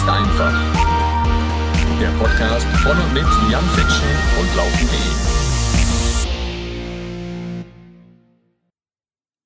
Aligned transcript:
ist 0.00 0.08
einfach. 0.08 0.52
Der 2.00 2.08
Podcast 2.18 2.66
von 2.78 2.96
und 2.96 3.12
mit 3.12 3.26
Jan 3.50 3.64
Fitschen 3.74 4.08
und 4.40 4.56
Laufen.de. 4.56 4.96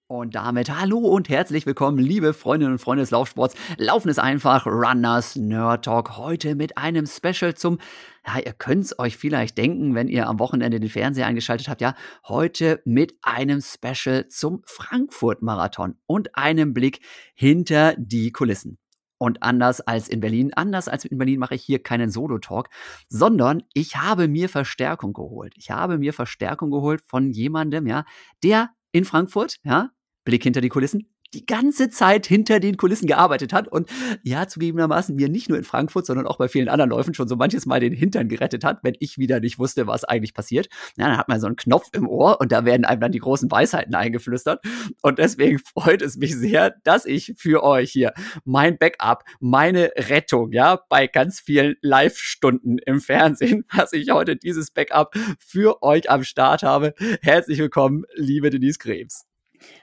Und 0.06 0.36
damit 0.36 0.70
hallo 0.70 0.98
und 0.98 1.28
herzlich 1.28 1.66
willkommen, 1.66 1.98
liebe 1.98 2.32
Freundinnen 2.32 2.74
und 2.74 2.78
Freunde 2.78 3.02
des 3.02 3.10
Laufsports. 3.10 3.56
Laufen 3.78 4.08
ist 4.08 4.20
einfach, 4.20 4.66
Runners 4.66 5.34
Nerd 5.34 5.86
Talk. 5.86 6.16
Heute 6.16 6.54
mit 6.54 6.78
einem 6.78 7.06
Special 7.06 7.54
zum, 7.54 7.78
ja, 8.24 8.38
ihr 8.38 8.54
es 8.80 8.96
euch 9.00 9.16
vielleicht 9.16 9.58
denken, 9.58 9.96
wenn 9.96 10.06
ihr 10.06 10.28
am 10.28 10.38
Wochenende 10.38 10.78
den 10.78 10.88
Fernseher 10.88 11.26
eingeschaltet 11.26 11.68
habt, 11.68 11.80
ja, 11.80 11.94
heute 12.28 12.80
mit 12.84 13.16
einem 13.22 13.60
Special 13.60 14.28
zum 14.28 14.62
Frankfurt-Marathon 14.66 15.96
und 16.06 16.36
einem 16.36 16.74
Blick 16.74 17.00
hinter 17.34 17.96
die 17.98 18.30
Kulissen. 18.30 18.78
Und 19.24 19.42
anders 19.42 19.80
als 19.80 20.10
in 20.10 20.20
Berlin, 20.20 20.52
anders 20.52 20.86
als 20.86 21.06
in 21.06 21.16
Berlin 21.16 21.38
mache 21.38 21.54
ich 21.54 21.62
hier 21.62 21.82
keinen 21.82 22.10
Solo-Talk, 22.10 22.68
sondern 23.08 23.62
ich 23.72 23.96
habe 23.96 24.28
mir 24.28 24.50
Verstärkung 24.50 25.14
geholt. 25.14 25.54
Ich 25.56 25.70
habe 25.70 25.96
mir 25.96 26.12
Verstärkung 26.12 26.70
geholt 26.70 27.00
von 27.06 27.30
jemandem, 27.30 27.86
ja, 27.86 28.04
der 28.42 28.68
in 28.92 29.06
Frankfurt, 29.06 29.56
ja, 29.64 29.92
Blick 30.26 30.42
hinter 30.42 30.60
die 30.60 30.68
Kulissen, 30.68 31.13
die 31.34 31.46
ganze 31.46 31.90
Zeit 31.90 32.26
hinter 32.26 32.60
den 32.60 32.76
Kulissen 32.76 33.06
gearbeitet 33.06 33.52
hat 33.52 33.68
und 33.68 33.90
ja, 34.22 34.46
zugegebenermaßen 34.46 35.14
mir 35.14 35.28
nicht 35.28 35.48
nur 35.48 35.58
in 35.58 35.64
Frankfurt, 35.64 36.06
sondern 36.06 36.26
auch 36.26 36.38
bei 36.38 36.48
vielen 36.48 36.68
anderen 36.68 36.90
Läufen 36.90 37.14
schon 37.14 37.28
so 37.28 37.36
manches 37.36 37.66
Mal 37.66 37.80
den 37.80 37.92
Hintern 37.92 38.28
gerettet 38.28 38.64
hat, 38.64 38.78
wenn 38.82 38.94
ich 39.00 39.18
wieder 39.18 39.40
nicht 39.40 39.58
wusste, 39.58 39.86
was 39.86 40.04
eigentlich 40.04 40.34
passiert. 40.34 40.68
Ja, 40.96 41.08
dann 41.08 41.18
hat 41.18 41.28
man 41.28 41.40
so 41.40 41.46
einen 41.46 41.56
Knopf 41.56 41.88
im 41.92 42.08
Ohr 42.08 42.40
und 42.40 42.52
da 42.52 42.64
werden 42.64 42.84
einem 42.84 43.00
dann 43.00 43.12
die 43.12 43.18
großen 43.18 43.50
Weisheiten 43.50 43.94
eingeflüstert. 43.94 44.64
Und 45.02 45.18
deswegen 45.18 45.58
freut 45.58 46.02
es 46.02 46.16
mich 46.16 46.36
sehr, 46.36 46.74
dass 46.84 47.04
ich 47.04 47.34
für 47.36 47.62
euch 47.62 47.90
hier 47.90 48.12
mein 48.44 48.78
Backup, 48.78 49.24
meine 49.40 49.90
Rettung, 49.96 50.52
ja, 50.52 50.80
bei 50.88 51.06
ganz 51.06 51.40
vielen 51.40 51.76
Live-Stunden 51.82 52.78
im 52.78 53.00
Fernsehen, 53.00 53.64
dass 53.76 53.92
ich 53.92 54.10
heute 54.10 54.36
dieses 54.36 54.70
Backup 54.70 55.14
für 55.38 55.82
euch 55.82 56.10
am 56.10 56.24
Start 56.24 56.62
habe. 56.62 56.94
Herzlich 57.22 57.58
willkommen, 57.58 58.04
liebe 58.14 58.50
Denise 58.50 58.78
Krebs. 58.78 59.33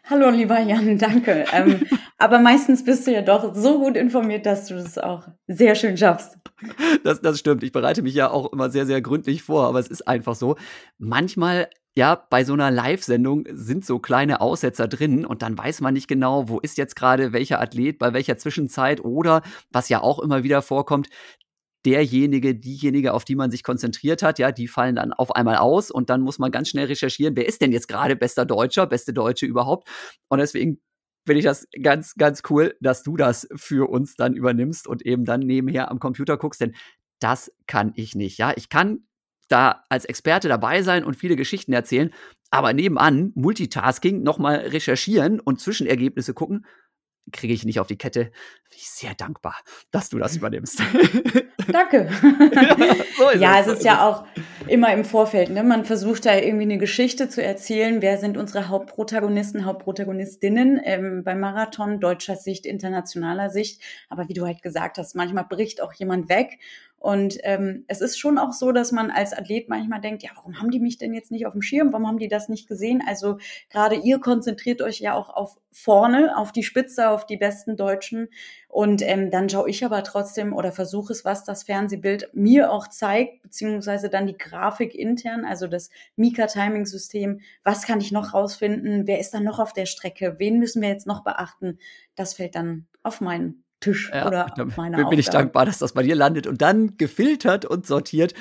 Hallo, 0.10 0.30
lieber 0.30 0.60
Jan, 0.60 0.98
danke. 0.98 1.46
Ähm, 1.54 1.86
aber 2.18 2.40
meistens 2.40 2.84
bist 2.84 3.08
du 3.08 3.12
ja 3.12 3.22
doch 3.22 3.56
so 3.56 3.80
gut 3.80 3.96
informiert, 3.96 4.46
dass 4.46 4.68
du 4.68 4.76
das 4.76 4.98
auch 4.98 5.28
sehr 5.48 5.76
schön 5.76 5.98
schaffst. 5.98 6.38
Das, 7.04 7.22
das 7.22 7.40
stimmt. 7.40 7.64
Ich 7.64 7.72
bereite 7.72 8.04
mich 8.04 8.14
ja 8.14 8.30
auch 8.30 8.54
immer 8.54 8.70
sehr, 8.70 8.86
sehr 8.86 9.02
gründlich 9.02 9.42
vor, 9.42 9.66
aber 9.66 9.80
es 9.80 9.88
ist 9.88 10.08
einfach 10.08 10.36
so. 10.36 10.58
Manchmal 11.00 11.70
ja, 11.96 12.16
bei 12.30 12.46
so 12.46 12.54
einer 12.54 12.72
Live-Sendung 12.72 13.46
sind 13.52 13.86
so 13.86 14.00
kleine 14.00 14.40
Aussetzer 14.40 14.88
drin 14.88 15.26
und 15.26 15.42
dann 15.42 15.58
weiß 15.58 15.82
man 15.82 15.94
nicht 15.94 16.08
genau, 16.08 16.48
wo 16.48 16.60
ist 16.60 16.78
jetzt 16.78 16.96
gerade 16.96 17.34
welcher 17.34 17.60
Athlet 17.60 18.00
bei 18.00 18.14
welcher 18.14 18.38
Zwischenzeit 18.38 19.04
oder 19.04 19.42
was 19.72 19.90
ja 19.90 20.02
auch 20.02 20.20
immer 20.20 20.44
wieder 20.44 20.62
vorkommt, 20.62 21.10
derjenige, 21.86 22.56
diejenige, 22.56 23.14
auf 23.14 23.26
die 23.26 23.36
man 23.36 23.52
sich 23.52 23.64
konzentriert 23.64 24.24
hat, 24.24 24.40
ja, 24.40 24.52
die 24.52 24.68
fallen 24.68 24.96
dann 24.96 25.14
auf 25.14 25.36
einmal 25.36 25.58
aus 25.58 25.92
und 25.92 26.10
dann 26.10 26.22
muss 26.22 26.40
man 26.40 26.52
ganz 26.52 26.70
schnell 26.70 26.86
recherchieren, 26.86 27.36
wer 27.36 27.48
ist 27.48 27.62
denn 27.62 27.72
jetzt 27.72 27.88
gerade 27.88 28.16
bester 28.16 28.46
Deutscher, 28.46 28.86
beste 28.88 29.14
Deutsche 29.14 29.46
überhaupt? 29.46 29.88
Und 30.30 30.40
deswegen 30.40 30.80
finde 31.26 31.40
ich 31.40 31.46
das 31.46 31.68
ganz, 31.82 32.16
ganz 32.16 32.44
cool, 32.50 32.76
dass 32.82 33.04
du 33.04 33.18
das 33.18 33.48
für 33.56 33.90
uns 33.90 34.16
dann 34.16 34.34
übernimmst 34.36 34.88
und 34.88 35.06
eben 35.06 35.26
dann 35.26 35.42
nebenher 35.42 35.90
am 35.92 36.00
Computer 36.00 36.38
guckst, 36.38 36.62
denn 36.62 36.76
das 37.20 37.52
kann 37.68 37.94
ich 37.96 38.16
nicht, 38.16 38.38
ja. 38.38 38.54
Ich 38.56 38.70
kann 38.70 39.06
da 39.48 39.84
als 39.90 40.06
Experte 40.06 40.48
dabei 40.48 40.82
sein 40.82 41.04
und 41.04 41.16
viele 41.16 41.36
Geschichten 41.36 41.74
erzählen, 41.74 42.14
aber 42.52 42.74
nebenan 42.74 43.32
Multitasking, 43.36 44.24
nochmal 44.24 44.58
recherchieren 44.58 45.40
und 45.40 45.60
Zwischenergebnisse 45.60 46.34
gucken 46.34 46.66
kriege 47.32 47.54
ich 47.54 47.66
nicht 47.66 47.80
auf 47.80 47.88
die 47.88 47.98
Kette. 47.98 48.26
Bin 48.26 48.78
ich 48.78 48.90
sehr 48.90 49.14
dankbar, 49.16 49.56
dass 49.92 50.10
du 50.10 50.18
das 50.18 50.36
übernimmst. 50.36 50.82
Danke. 51.72 52.10
ja, 52.54 52.96
so 53.18 53.40
ja 53.40 53.60
es, 53.60 53.68
es 53.68 53.74
ist 53.80 53.86
ja 53.86 54.08
auch 54.08 54.26
immer 54.68 54.94
im 54.94 55.04
Vorfeld. 55.04 55.50
Ne? 55.50 55.64
Man 55.64 55.86
versucht 55.86 56.26
da 56.26 56.36
irgendwie 56.36 56.64
eine 56.64 56.78
Geschichte 56.78 57.30
zu 57.30 57.44
erzählen. 57.44 58.02
Wer 58.02 58.18
sind 58.18 58.38
unsere 58.38 58.70
Hauptprotagonisten, 58.70 59.66
Hauptprotagonistinnen 59.66 60.80
ähm, 60.84 61.24
beim 61.24 61.40
Marathon, 61.40 62.00
deutscher 62.00 62.36
Sicht, 62.36 62.66
internationaler 62.66 63.50
Sicht. 63.50 63.82
Aber 64.10 64.28
wie 64.30 64.34
du 64.34 64.46
halt 64.46 64.62
gesagt 64.62 64.98
hast, 64.98 65.16
manchmal 65.16 65.46
bricht 65.46 65.82
auch 65.82 65.94
jemand 65.94 66.30
weg. 66.30 66.60
Und 67.02 67.40
ähm, 67.42 67.84
es 67.88 68.00
ist 68.00 68.20
schon 68.20 68.38
auch 68.38 68.54
so, 68.54 68.72
dass 68.72 68.92
man 68.92 69.10
als 69.10 69.34
Athlet 69.34 69.70
manchmal 69.70 70.02
denkt, 70.02 70.22
ja, 70.22 70.30
warum 70.36 70.60
haben 70.60 70.70
die 70.70 70.80
mich 70.80 71.00
denn 71.00 71.16
jetzt 71.16 71.32
nicht 71.32 71.48
auf 71.48 71.54
dem 71.54 71.64
Schirm? 71.64 71.92
Warum 71.92 72.06
haben 72.06 72.20
die 72.20 72.28
das 72.28 72.48
nicht 72.48 72.68
gesehen? 72.68 73.02
Also 73.08 73.40
gerade 73.72 73.96
ihr 73.96 74.20
konzentriert 74.20 74.84
euch 74.84 75.00
ja 75.00 75.16
auch 75.16 75.32
auf 75.32 75.58
vorne, 75.72 76.38
auf 76.38 76.52
die 76.52 76.62
Spitze, 76.62 77.10
auf 77.10 77.26
die 77.26 77.38
besten 77.38 77.76
Deutschen. 77.76 78.28
Und 78.68 79.02
ähm, 79.02 79.32
dann 79.32 79.50
schaue 79.50 79.68
ich 79.68 79.84
aber 79.84 80.04
trotzdem 80.04 80.54
oder 80.54 80.72
versuche 80.72 81.12
es, 81.12 81.26
was 81.26 81.44
das 81.44 81.64
Fernsehbild 81.64 82.30
mir 82.34 82.72
auch 82.72 82.88
zeigt, 82.88 83.42
beziehungsweise 83.42 84.08
dann 84.08 84.28
die 84.28 84.38
Grafik 84.38 84.94
intern, 84.94 85.44
also 85.44 85.66
das 85.66 85.90
Mika-Timing-System. 86.18 87.42
Was 87.64 87.82
kann 87.88 88.00
ich 88.00 88.12
noch 88.12 88.36
rausfinden? 88.36 89.08
Wer 89.08 89.20
ist 89.20 89.34
dann 89.34 89.44
noch 89.44 89.58
auf 89.58 89.74
der 89.74 89.88
Strecke? 89.88 90.36
Wen 90.38 90.60
müssen 90.60 90.84
wir 90.84 90.90
jetzt 90.90 91.08
noch 91.08 91.24
beachten? 91.24 91.80
Das 92.14 92.36
fällt 92.36 92.54
dann 92.54 92.86
auf 93.02 93.22
meinen 93.22 93.64
Tisch 93.82 94.10
ja, 94.14 94.28
oder 94.28 94.46
auf 94.46 94.78
meiner 94.78 94.98
Bin 94.98 95.06
Aufgabe. 95.06 95.20
ich 95.20 95.30
dankbar, 95.30 95.66
dass 95.66 95.80
das 95.80 95.94
bei 95.94 96.04
dir 96.04 96.16
landet 96.16 96.48
und 96.48 96.62
dann 96.62 96.98
gefiltert 96.98 97.66
und 97.66 97.86
sortiert 97.86 98.34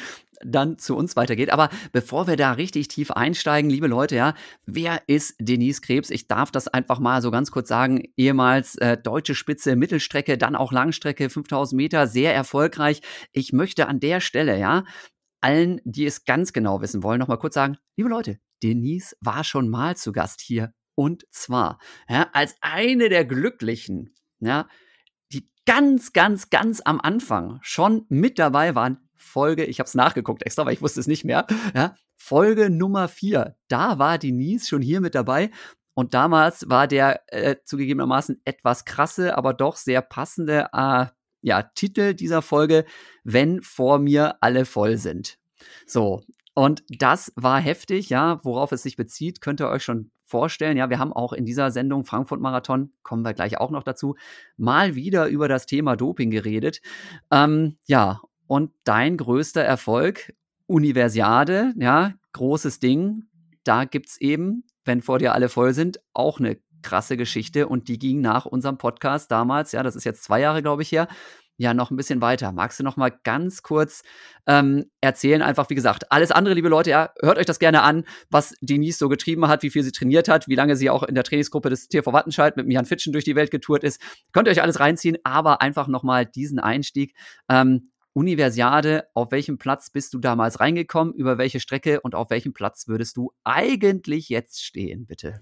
dann 0.43 0.79
zu 0.79 0.97
uns 0.97 1.17
weitergeht. 1.17 1.53
Aber 1.53 1.69
bevor 1.93 2.27
wir 2.27 2.37
da 2.37 2.53
richtig 2.53 2.89
tief 2.89 3.11
einsteigen, 3.11 3.71
liebe 3.71 3.87
Leute, 3.87 4.17
ja, 4.17 4.35
wer 4.67 5.03
ist 5.07 5.35
Denise 5.39 5.81
Krebs? 5.81 6.11
Ich 6.11 6.29
darf 6.29 6.51
das 6.51 6.69
einfach 6.69 6.99
mal 6.99 7.23
so 7.23 7.31
ganz 7.31 7.51
kurz 7.51 7.69
sagen. 7.69 8.03
Ehemals 8.17 8.77
äh, 8.77 8.97
deutsche 8.97 9.35
Spitze, 9.35 9.77
Mittelstrecke, 9.77 10.39
dann 10.39 10.57
auch 10.57 10.73
Langstrecke, 10.73 11.29
5000 11.29 11.77
Meter, 11.77 12.07
sehr 12.07 12.35
erfolgreich. 12.35 13.03
Ich 13.33 13.53
möchte 13.53 13.87
an 13.87 14.01
der 14.01 14.21
Stelle, 14.21 14.59
ja, 14.59 14.85
allen, 15.41 15.81
die 15.85 16.07
es 16.07 16.25
ganz 16.25 16.53
genau 16.53 16.81
wissen 16.81 17.03
wollen, 17.03 17.19
noch 17.19 17.29
mal 17.29 17.37
kurz 17.37 17.55
sagen, 17.55 17.77
liebe 17.97 18.11
Leute, 18.11 18.39
Denise 18.63 19.17
war 19.21 19.45
schon 19.45 19.69
mal 19.69 19.97
zu 19.97 20.13
Gast 20.13 20.41
hier. 20.41 20.73
Und 20.95 21.25
zwar 21.31 21.79
ja, 22.09 22.29
als 22.33 22.57
eine 22.61 23.09
der 23.09 23.25
Glücklichen, 23.25 24.15
ja, 24.41 24.69
ganz, 25.71 26.13
ganz, 26.13 26.51
ganz 26.51 26.81
am 26.81 27.01
Anfang 27.01 27.61
schon 27.63 28.05
mit 28.09 28.41
dabei 28.41 28.75
waren, 28.75 28.99
Folge, 29.15 29.65
ich 29.65 29.79
habe 29.79 29.87
es 29.87 29.95
nachgeguckt 29.95 30.43
extra, 30.43 30.67
weil 30.67 30.73
ich 30.73 30.83
wusste 30.83 30.99
es 30.99 31.07
nicht 31.07 31.25
mehr, 31.25 31.47
ja, 31.77 31.95
Folge 32.17 32.71
Nummer 32.71 33.07
vier. 33.07 33.55
Da 33.69 34.01
war 34.01 34.19
Denise 34.19 34.67
schon 34.69 34.83
hier 34.83 35.01
mit 35.01 35.15
dabei. 35.15 35.53
Und 35.95 36.13
damals 36.13 36.69
war 36.69 36.89
der 36.89 37.23
äh, 37.29 37.55
zugegebenermaßen 37.65 38.41
etwas 38.45 38.85
krasse, 38.85 39.39
aber 39.39 39.55
doch 39.55 39.77
sehr 39.77 40.03
passende 40.03 40.67
äh, 40.73 41.07
ja, 41.41 41.63
Titel 41.63 42.15
dieser 42.15 42.43
Folge, 42.43 42.85
wenn 43.23 43.63
vor 43.63 44.01
mir 44.01 44.39
alle 44.41 44.65
voll 44.65 44.97
sind. 44.97 45.39
So, 45.87 46.25
und 46.55 46.83
das 46.89 47.33
war 47.37 47.61
heftig, 47.61 48.11
ja, 48.11 48.45
worauf 48.45 48.73
es 48.73 48.83
sich 48.83 48.97
bezieht, 48.97 49.41
könnt 49.41 49.61
ihr 49.61 49.69
euch 49.69 49.85
schon 49.85 50.11
vorstellen. 50.31 50.77
Ja, 50.77 50.89
wir 50.89 50.99
haben 50.99 51.13
auch 51.13 51.33
in 51.33 51.45
dieser 51.45 51.71
Sendung 51.71 52.05
Frankfurt 52.05 52.41
Marathon, 52.41 52.93
kommen 53.03 53.25
wir 53.25 53.35
gleich 53.35 53.59
auch 53.59 53.71
noch 53.71 53.83
dazu, 53.83 54.15
mal 54.57 54.95
wieder 54.95 55.27
über 55.27 55.49
das 55.49 55.67
Thema 55.67 55.97
Doping 55.97 56.31
geredet. 56.31 56.81
Ähm, 57.31 57.77
ja, 57.87 58.21
und 58.47 58.73
dein 58.85 59.17
größter 59.17 59.63
Erfolg, 59.63 60.33
Universiade, 60.67 61.75
ja, 61.77 62.15
großes 62.33 62.79
Ding. 62.79 63.25
Da 63.65 63.85
gibt 63.85 64.09
es 64.09 64.21
eben, 64.21 64.65
wenn 64.85 65.03
vor 65.03 65.19
dir 65.19 65.35
alle 65.35 65.49
voll 65.49 65.75
sind, 65.75 66.01
auch 66.15 66.41
eine 66.41 66.59
krasse 66.83 67.17
Geschichte 67.17 67.69
und 67.69 67.89
die 67.89 67.99
ging 67.99 68.21
nach 68.21 68.47
unserem 68.47 68.79
Podcast 68.79 69.31
damals, 69.31 69.73
ja, 69.73 69.83
das 69.83 69.97
ist 69.97 70.05
jetzt 70.05 70.25
zwei 70.25 70.41
Jahre, 70.41 70.63
glaube 70.63 70.83
ich, 70.83 70.93
her, 70.93 71.09
ja 71.61 71.75
noch 71.75 71.91
ein 71.91 71.97
bisschen 71.97 72.23
weiter. 72.23 72.53
Magst 72.53 72.81
du 72.81 72.85
noch 72.85 72.97
mal 72.97 73.11
ganz 73.23 73.63
kurz 73.63 74.03
ähm, 74.47 74.87
erzählen? 75.03 75.43
Einfach, 75.43 75.69
wie 75.69 75.75
gesagt, 75.75 76.11
alles 76.11 76.33
andere, 76.33 76.55
liebe 76.55 76.71
Leute, 76.71 76.89
ja, 76.89 77.11
hört 77.21 77.39
euch 77.39 77.45
das 77.45 77.59
gerne 77.59 77.83
an, 77.83 78.05
was 78.31 78.55
Denise 78.63 78.99
so 78.99 79.11
getrieben 79.11 79.47
hat, 79.47 79.63
wie 79.63 79.69
viel 79.69 79.83
sie 79.83 79.93
trainiert 79.93 80.29
hat, 80.29 80.49
wie 80.49 80.55
lange 80.55 80.75
sie 80.75 80.89
auch 80.89 81.03
in 81.03 81.15
der 81.15 81.23
Trainingsgruppe 81.23 81.69
des 81.69 81.89
TV 81.89 82.15
Wattenscheid 82.15 82.57
mit 82.57 82.71
Jan 82.73 82.87
Fitschen 82.87 83.13
durch 83.13 83.25
die 83.25 83.37
Welt 83.37 83.51
getourt 83.51 83.85
ist. 83.85 84.01
Könnt 84.33 84.49
ihr 84.49 84.53
euch 84.53 84.63
alles 84.63 84.81
reinziehen, 84.81 85.19
aber 85.23 85.61
einfach 85.61 85.87
noch 85.87 86.03
mal 86.03 86.25
diesen 86.25 86.61
Einstieg. 86.61 87.15
Ähm, 87.51 87.91
Universiade, 88.15 89.05
auf 89.13 89.31
welchem 89.31 89.59
Platz 89.59 89.91
bist 89.91 90.15
du 90.15 90.19
damals 90.19 90.61
reingekommen, 90.61 91.13
über 91.13 91.37
welche 91.37 91.61
Strecke 91.61 92.01
und 92.01 92.15
auf 92.15 92.31
welchem 92.31 92.55
Platz 92.55 92.89
würdest 92.89 93.19
du 93.19 93.33
eigentlich 93.45 94.31
jetzt 94.31 94.65
stehen, 94.65 95.07
bitte? 95.07 95.41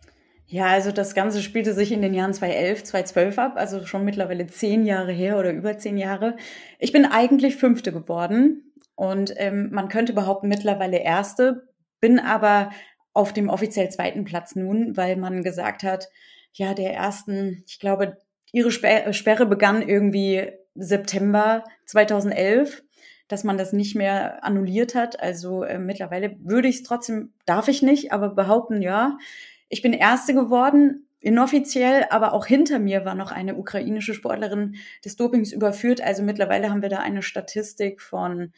Ja, 0.51 0.69
also 0.69 0.93
das 0.93 1.15
Ganze 1.15 1.43
spielte 1.43 1.75
sich 1.75 1.93
in 1.93 2.01
den 2.01 2.15
Jahren 2.15 2.33
2011, 2.33 2.85
2012 2.85 3.39
ab, 3.39 3.53
also 3.57 3.85
schon 3.85 4.07
mittlerweile 4.07 4.47
zehn 4.47 4.87
Jahre 4.87 5.13
her 5.13 5.39
oder 5.39 5.53
über 5.53 5.77
zehn 5.77 5.99
Jahre. 5.99 6.37
Ich 6.79 6.91
bin 6.91 7.05
eigentlich 7.05 7.57
Fünfte 7.57 7.93
geworden 7.93 8.73
und 8.95 9.35
ähm, 9.37 9.69
man 9.73 9.89
könnte 9.89 10.15
behaupten 10.15 10.49
mittlerweile 10.49 11.01
Erste, 11.01 11.69
bin 12.01 12.19
aber 12.19 12.71
auf 13.13 13.35
dem 13.35 13.51
offiziell 13.51 13.91
zweiten 13.91 14.25
Platz 14.25 14.57
nun, 14.57 14.97
weil 14.97 15.17
man 15.17 15.43
gesagt 15.43 15.83
hat, 15.83 16.09
ja, 16.55 16.73
der 16.73 16.95
ersten, 16.95 17.63
ich 17.67 17.79
glaube, 17.79 18.17
ihre 18.51 18.71
Sperre 18.71 19.45
begann 19.45 19.87
irgendwie 19.87 20.51
September 20.75 21.65
2011 21.85 22.83
dass 23.29 23.45
man 23.45 23.59
das 23.59 23.75
nicht 23.75 23.95
mehr 23.95 24.43
annulliert 24.43 24.95
hat. 24.95 25.21
Also 25.21 25.63
äh, 25.63 25.79
mittlerweile 25.79 26.37
würde 26.41 26.69
ich 26.69 26.77
es 26.77 26.83
trotzdem, 26.83 27.35
darf 27.45 27.69
ich 27.69 27.83
nicht, 27.83 28.11
aber 28.11 28.31
behaupten, 28.31 28.81
ja, 28.81 29.19
ich 29.69 29.83
bin 29.83 29.93
Erste 29.93 30.35
geworden, 30.35 31.09
inoffiziell, 31.21 32.07
aber 32.11 32.33
auch 32.33 32.47
hinter 32.47 32.79
mir 32.79 33.05
war 33.05 33.15
noch 33.15 33.33
eine 33.33 33.57
ukrainische 33.57 34.15
Sportlerin 34.15 34.77
des 35.05 35.17
Dopings 35.17 35.53
überführt. 35.53 36.01
Also 36.01 36.23
mittlerweile 36.23 36.71
haben 36.71 36.83
wir 36.83 36.89
da 36.89 36.99
eine 36.99 37.23
Statistik 37.23 38.01
von 38.01 38.53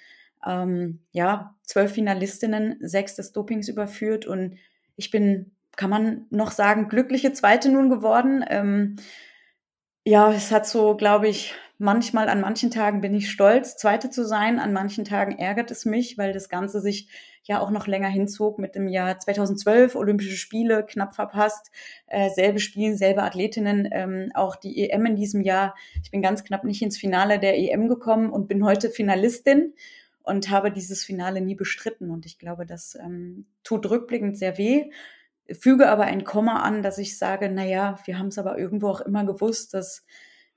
ähm, 0.47 1.01
ja 1.13 1.55
zwölf 1.63 1.93
Finalistinnen, 1.93 2.77
sechs 2.81 3.15
des 3.17 3.33
Dopings 3.33 3.69
überführt 3.69 4.27
und 4.27 4.57
ich 4.97 5.11
bin, 5.11 5.53
kann 5.77 5.91
man 5.91 6.27
noch 6.31 6.51
sagen, 6.51 6.89
glückliche 6.89 7.33
Zweite 7.33 7.71
nun 7.71 7.89
geworden. 7.89 8.45
Ähm, 8.49 8.97
ja, 10.05 10.31
es 10.33 10.51
hat 10.51 10.67
so, 10.67 10.97
glaube 10.97 11.29
ich, 11.29 11.55
manchmal 11.81 12.29
an 12.29 12.43
manchen 12.43 12.71
Tagen 12.71 13.01
bin 13.01 13.15
ich 13.15 13.31
stolz, 13.31 13.77
Zweite 13.77 14.11
zu 14.11 14.27
sein, 14.27 14.59
an 14.59 14.75
manchen 14.75 15.07
Tagen 15.07 15.39
ärgert 15.39 15.71
es 15.71 15.87
mich, 15.87 16.19
weil 16.19 16.35
das 16.35 16.51
Ganze 16.51 16.81
sich 16.81 17.09
ja 17.43 17.59
auch 17.59 17.71
noch 17.71 17.87
länger 17.87 18.09
hinzog 18.09 18.59
mit 18.59 18.75
dem 18.75 18.87
Jahr 18.87 19.19
2012, 19.19 19.95
Olympische 19.95 20.37
Spiele 20.37 20.85
knapp 20.85 21.15
verpasst, 21.15 21.71
äh, 22.07 22.29
selbe 22.29 22.61
Spielen, 22.61 22.99
selbe 22.99 23.23
Athletinnen, 23.23 23.89
ähm, 23.93 24.31
auch 24.35 24.57
die 24.57 24.91
EM 24.91 25.07
in 25.07 25.17
diesem 25.17 25.41
Jahr. 25.41 25.75
Ich 26.03 26.11
bin 26.11 26.21
ganz 26.21 26.45
knapp 26.45 26.65
nicht 26.65 26.83
ins 26.83 26.99
Finale 26.99 27.39
der 27.39 27.59
EM 27.59 27.89
gekommen 27.89 28.29
und 28.31 28.47
bin 28.47 28.63
heute 28.63 28.91
Finalistin 28.91 29.73
und 30.23 30.51
habe 30.51 30.71
dieses 30.71 31.03
Finale 31.03 31.41
nie 31.41 31.55
bestritten. 31.55 32.11
Und 32.11 32.27
ich 32.27 32.39
glaube, 32.39 32.67
das 32.67 32.95
ähm, 32.95 33.47
tut 33.65 33.89
rückblickend 33.89 34.37
sehr 34.37 34.59
weh. 34.59 34.91
Füge 35.51 35.89
aber 35.89 36.05
ein 36.05 36.25
Komma 36.25 36.61
an, 36.61 36.83
dass 36.83 36.99
ich 36.99 37.17
sage, 37.17 37.51
na 37.51 37.65
ja, 37.65 37.99
wir 38.05 38.19
haben 38.19 38.29
es 38.29 38.39
aber 38.39 38.59
irgendwo 38.59 38.89
auch 38.89 39.01
immer 39.01 39.25
gewusst, 39.25 39.73
dass 39.73 40.05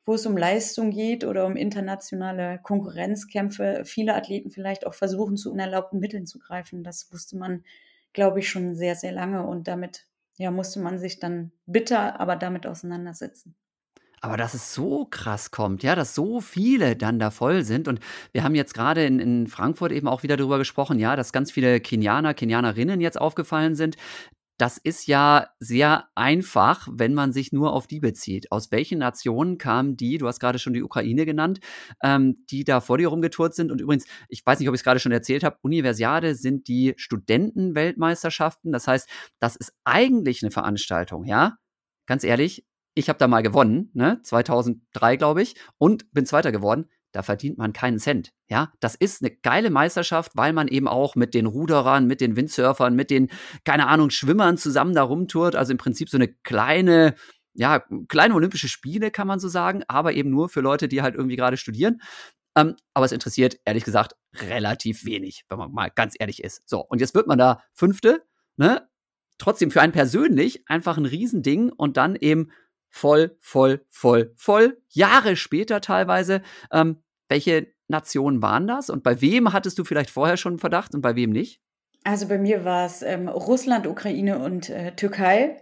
wo 0.05 0.15
es 0.15 0.25
um 0.25 0.37
Leistung 0.37 0.91
geht 0.91 1.23
oder 1.23 1.45
um 1.45 1.55
internationale 1.55 2.59
Konkurrenzkämpfe, 2.61 3.83
viele 3.85 4.15
Athleten 4.15 4.51
vielleicht 4.51 4.85
auch 4.85 4.93
versuchen, 4.93 5.37
zu 5.37 5.51
unerlaubten 5.51 5.99
Mitteln 5.99 6.25
zu 6.25 6.39
greifen. 6.39 6.83
Das 6.83 7.11
wusste 7.11 7.37
man, 7.37 7.63
glaube 8.11 8.39
ich, 8.39 8.49
schon 8.49 8.75
sehr, 8.75 8.95
sehr 8.95 9.11
lange 9.11 9.45
und 9.45 9.67
damit 9.67 10.07
ja, 10.37 10.51
musste 10.51 10.79
man 10.79 10.97
sich 10.97 11.19
dann 11.19 11.51
bitter, 11.65 12.19
aber 12.19 12.35
damit 12.35 12.65
auseinandersetzen. 12.65 13.55
Aber 14.19 14.37
dass 14.37 14.53
es 14.53 14.73
so 14.73 15.05
krass 15.05 15.51
kommt, 15.51 15.83
ja, 15.83 15.95
dass 15.95 16.15
so 16.15 16.39
viele 16.39 16.95
dann 16.95 17.19
da 17.19 17.29
voll 17.29 17.63
sind. 17.63 17.89
Und 17.89 17.99
wir 18.31 18.43
haben 18.43 18.55
jetzt 18.55 18.73
gerade 18.73 19.05
in, 19.05 19.19
in 19.19 19.47
Frankfurt 19.47 19.91
eben 19.91 20.07
auch 20.07 20.23
wieder 20.23 20.37
darüber 20.37 20.57
gesprochen, 20.57 20.97
ja, 20.97 21.17
dass 21.17 21.33
ganz 21.33 21.51
viele 21.51 21.81
Kenianer, 21.81 22.33
Kenianerinnen 22.33 23.01
jetzt 23.01 23.19
aufgefallen 23.19 23.75
sind. 23.75 23.97
Das 24.57 24.77
ist 24.77 25.07
ja 25.07 25.47
sehr 25.59 26.07
einfach, 26.15 26.87
wenn 26.91 27.13
man 27.13 27.33
sich 27.33 27.51
nur 27.51 27.73
auf 27.73 27.87
die 27.87 27.99
bezieht. 27.99 28.51
Aus 28.51 28.71
welchen 28.71 28.99
Nationen 28.99 29.57
kamen 29.57 29.97
die, 29.97 30.17
du 30.19 30.27
hast 30.27 30.39
gerade 30.39 30.59
schon 30.59 30.73
die 30.73 30.83
Ukraine 30.83 31.25
genannt, 31.25 31.59
ähm, 32.03 32.45
die 32.51 32.63
da 32.63 32.79
vor 32.79 32.97
dir 32.97 33.07
rumgetourt 33.07 33.55
sind? 33.55 33.71
Und 33.71 33.81
übrigens, 33.81 34.05
ich 34.29 34.45
weiß 34.45 34.59
nicht, 34.59 34.69
ob 34.69 34.75
ich 34.75 34.79
es 34.79 34.83
gerade 34.83 34.99
schon 34.99 35.11
erzählt 35.11 35.43
habe, 35.43 35.57
Universiade 35.61 36.35
sind 36.35 36.67
die 36.67 36.93
Studentenweltmeisterschaften. 36.97 38.71
Das 38.71 38.87
heißt, 38.87 39.09
das 39.39 39.55
ist 39.55 39.73
eigentlich 39.83 40.43
eine 40.43 40.51
Veranstaltung, 40.51 41.25
ja? 41.25 41.57
Ganz 42.05 42.23
ehrlich, 42.23 42.65
ich 42.95 43.09
habe 43.09 43.17
da 43.17 43.27
mal 43.27 43.41
gewonnen, 43.41 43.89
ne? 43.93 44.19
2003, 44.21 45.17
glaube 45.17 45.41
ich, 45.41 45.55
und 45.77 46.11
bin 46.13 46.25
Zweiter 46.25 46.51
geworden 46.51 46.89
da 47.13 47.21
verdient 47.21 47.57
man 47.57 47.71
keinen 47.71 47.99
Cent. 47.99 48.33
Ja, 48.49 48.73
das 48.79 48.95
ist 48.95 49.21
eine 49.23 49.31
geile 49.31 49.69
Meisterschaft, 49.69 50.31
weil 50.35 50.51
man 50.51 50.67
eben 50.67 50.87
auch 50.87 51.15
mit 51.15 51.33
den 51.33 51.45
Ruderern, 51.45 52.05
mit 52.05 52.19
den 52.19 52.35
Windsurfern, 52.35 52.95
mit 52.95 53.09
den, 53.09 53.29
keine 53.63 53.87
Ahnung, 53.87 54.09
Schwimmern 54.09 54.57
zusammen 54.57 54.93
da 54.93 55.03
rumtourt. 55.03 55.55
Also 55.55 55.71
im 55.71 55.77
Prinzip 55.77 56.09
so 56.09 56.17
eine 56.17 56.27
kleine, 56.27 57.15
ja, 57.53 57.83
kleine 58.09 58.33
Olympische 58.33 58.67
Spiele, 58.67 59.11
kann 59.11 59.27
man 59.27 59.39
so 59.39 59.47
sagen, 59.47 59.83
aber 59.87 60.13
eben 60.13 60.31
nur 60.31 60.49
für 60.49 60.61
Leute, 60.61 60.87
die 60.87 61.01
halt 61.01 61.15
irgendwie 61.15 61.35
gerade 61.37 61.55
studieren. 61.55 62.01
Ähm, 62.55 62.75
aber 62.93 63.05
es 63.05 63.11
interessiert, 63.11 63.57
ehrlich 63.65 63.83
gesagt, 63.83 64.15
relativ 64.35 65.05
wenig, 65.05 65.45
wenn 65.49 65.57
man 65.57 65.71
mal 65.71 65.91
ganz 65.93 66.15
ehrlich 66.19 66.43
ist. 66.43 66.67
So, 66.67 66.81
und 66.81 66.99
jetzt 66.99 67.15
wird 67.15 67.27
man 67.27 67.37
da 67.37 67.63
Fünfte, 67.73 68.23
ne? 68.57 68.87
Trotzdem 69.39 69.71
für 69.71 69.81
einen 69.81 69.93
persönlich 69.93 70.63
einfach 70.67 70.97
ein 70.97 71.05
Riesending 71.05 71.71
und 71.71 71.97
dann 71.97 72.15
eben 72.15 72.51
voll, 72.93 73.35
voll, 73.41 73.85
voll, 73.89 74.33
voll. 74.37 74.77
Jahre 74.89 75.35
später 75.35 75.81
teilweise. 75.81 76.43
Ähm, 76.71 77.03
welche 77.27 77.67
Nationen 77.87 78.41
waren 78.41 78.67
das 78.67 78.89
und 78.89 79.03
bei 79.03 79.19
wem 79.19 79.51
hattest 79.51 79.79
du 79.79 79.83
vielleicht 79.83 80.11
vorher 80.11 80.37
schon 80.37 80.53
einen 80.53 80.59
Verdacht 80.59 80.93
und 80.93 81.01
bei 81.01 81.15
wem 81.15 81.31
nicht? 81.31 81.59
Also 82.03 82.27
bei 82.27 82.37
mir 82.37 82.65
war 82.65 82.85
es 82.85 83.01
ähm, 83.01 83.27
Russland, 83.27 83.87
Ukraine 83.87 84.39
und 84.39 84.69
äh, 84.69 84.95
Türkei. 84.95 85.57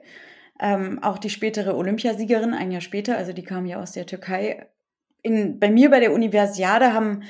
Ähm, 0.59 1.01
auch 1.01 1.17
die 1.17 1.29
spätere 1.29 1.75
Olympiasiegerin 1.75 2.53
ein 2.53 2.71
Jahr 2.71 2.81
später, 2.81 3.17
also 3.17 3.31
die 3.31 3.43
kam 3.43 3.65
ja 3.65 3.81
aus 3.81 3.93
der 3.93 4.05
Türkei. 4.05 4.67
In, 5.23 5.59
bei 5.59 5.71
mir 5.71 5.89
bei 5.89 5.99
der 5.99 6.13
Universiade 6.13 6.93
haben 6.93 7.23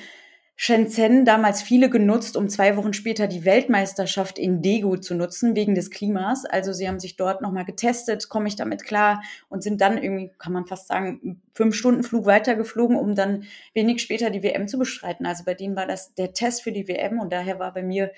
Shenzhen 0.63 1.25
damals 1.25 1.63
viele 1.63 1.89
genutzt, 1.89 2.37
um 2.37 2.47
zwei 2.47 2.77
Wochen 2.77 2.93
später 2.93 3.25
die 3.25 3.45
Weltmeisterschaft 3.45 4.37
in 4.37 4.61
Daegu 4.61 4.95
zu 4.97 5.15
nutzen, 5.15 5.55
wegen 5.55 5.73
des 5.73 5.89
Klimas. 5.89 6.45
Also 6.45 6.71
sie 6.71 6.87
haben 6.87 6.99
sich 6.99 7.15
dort 7.15 7.41
nochmal 7.41 7.65
getestet, 7.65 8.29
komme 8.29 8.47
ich 8.47 8.57
damit 8.57 8.83
klar 8.83 9.23
und 9.49 9.63
sind 9.63 9.81
dann 9.81 9.97
irgendwie, 9.97 10.29
kann 10.37 10.53
man 10.53 10.67
fast 10.67 10.87
sagen, 10.87 11.41
fünf 11.55 11.73
Stunden 11.73 12.03
Flug 12.03 12.27
weitergeflogen, 12.27 12.95
um 12.95 13.15
dann 13.15 13.45
wenig 13.73 14.03
später 14.03 14.29
die 14.29 14.43
WM 14.43 14.67
zu 14.67 14.77
bestreiten. 14.77 15.25
Also 15.25 15.45
bei 15.45 15.55
denen 15.55 15.75
war 15.75 15.87
das 15.87 16.13
der 16.13 16.33
Test 16.33 16.61
für 16.61 16.71
die 16.71 16.87
WM 16.87 17.19
und 17.19 17.33
daher 17.33 17.57
war 17.57 17.73
bei 17.73 17.81
mir 17.81 18.11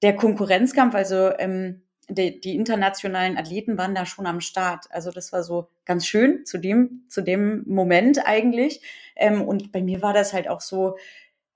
der 0.00 0.16
Konkurrenzkampf, 0.16 0.94
also 0.94 1.32
ähm, 1.38 1.82
die, 2.08 2.40
die 2.40 2.54
internationalen 2.54 3.36
Athleten 3.36 3.76
waren 3.76 3.94
da 3.94 4.06
schon 4.06 4.26
am 4.26 4.40
Start. 4.40 4.86
Also 4.90 5.10
das 5.10 5.32
war 5.34 5.42
so 5.42 5.68
ganz 5.84 6.06
schön 6.06 6.46
zu 6.46 6.56
dem, 6.56 7.04
zu 7.08 7.20
dem 7.20 7.62
Moment 7.66 8.26
eigentlich. 8.26 8.80
Ähm, 9.16 9.42
und 9.42 9.70
bei 9.70 9.82
mir 9.82 10.02
war 10.02 10.12
das 10.12 10.32
halt 10.32 10.48
auch 10.48 10.60
so, 10.60 10.96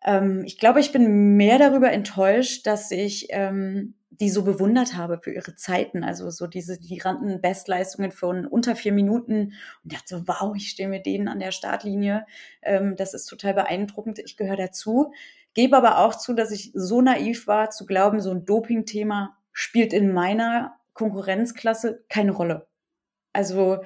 ähm, 0.04 0.44
ich 0.44 0.58
glaube, 0.58 0.80
ich 0.80 0.92
bin 0.92 1.36
mehr 1.36 1.58
darüber 1.58 1.90
enttäuscht, 1.92 2.66
dass 2.66 2.90
ich 2.90 3.28
ähm, 3.30 3.94
die 4.20 4.30
so 4.30 4.42
bewundert 4.42 4.96
habe 4.96 5.20
für 5.22 5.32
ihre 5.32 5.54
Zeiten. 5.54 6.02
Also 6.02 6.30
so 6.30 6.46
diese, 6.46 6.78
die 6.78 6.98
rannten 6.98 7.40
Bestleistungen 7.40 8.10
von 8.10 8.46
unter 8.46 8.74
vier 8.74 8.92
Minuten 8.92 9.52
und 9.84 9.92
dachte 9.92 10.08
so, 10.08 10.22
wow, 10.26 10.54
ich 10.56 10.70
stehe 10.70 10.88
mit 10.88 11.06
denen 11.06 11.28
an 11.28 11.38
der 11.38 11.52
Startlinie. 11.52 12.26
Ähm, 12.62 12.96
das 12.96 13.14
ist 13.14 13.26
total 13.26 13.54
beeindruckend. 13.54 14.18
Ich 14.18 14.36
gehöre 14.36 14.56
dazu. 14.56 15.12
Gebe 15.54 15.76
aber 15.76 15.98
auch 15.98 16.14
zu, 16.14 16.34
dass 16.34 16.50
ich 16.50 16.72
so 16.74 17.00
naiv 17.00 17.46
war, 17.46 17.70
zu 17.70 17.86
glauben, 17.86 18.20
so 18.20 18.30
ein 18.30 18.44
Doping-Thema 18.44 19.36
spielt 19.52 19.92
in 19.92 20.12
meiner 20.12 20.76
Konkurrenzklasse 20.94 22.04
keine 22.08 22.32
Rolle. 22.32 22.66
Also 23.32 23.78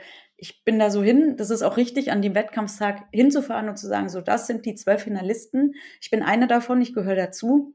ich 0.43 0.65
bin 0.65 0.81
da 0.81 0.91
so 0.91 1.05
hin, 1.05 1.37
das 1.37 1.51
ist 1.51 1.63
auch 1.63 1.77
richtig, 1.77 2.11
an 2.11 2.21
dem 2.21 2.35
Wettkampftag 2.35 3.05
hinzufahren 3.13 3.69
und 3.69 3.77
zu 3.77 3.87
sagen, 3.87 4.09
so, 4.09 4.21
das 4.21 4.49
sind 4.49 4.67
die 4.67 4.75
zwölf 4.75 5.05
Finalisten. 5.05 5.77
Ich 6.01 6.11
bin 6.11 6.21
eine 6.21 6.49
davon, 6.49 6.83
ich 6.83 6.95
gehöre 6.95 7.15
dazu. 7.15 7.75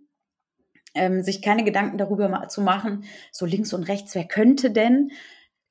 Ähm, 0.93 1.23
sich 1.23 1.41
keine 1.41 1.63
Gedanken 1.63 1.97
darüber 1.97 2.49
zu 2.49 2.61
machen, 2.61 3.05
so 3.31 3.45
links 3.45 3.71
und 3.71 3.83
rechts, 3.83 4.15
wer 4.15 4.25
könnte 4.25 4.71
denn? 4.71 5.11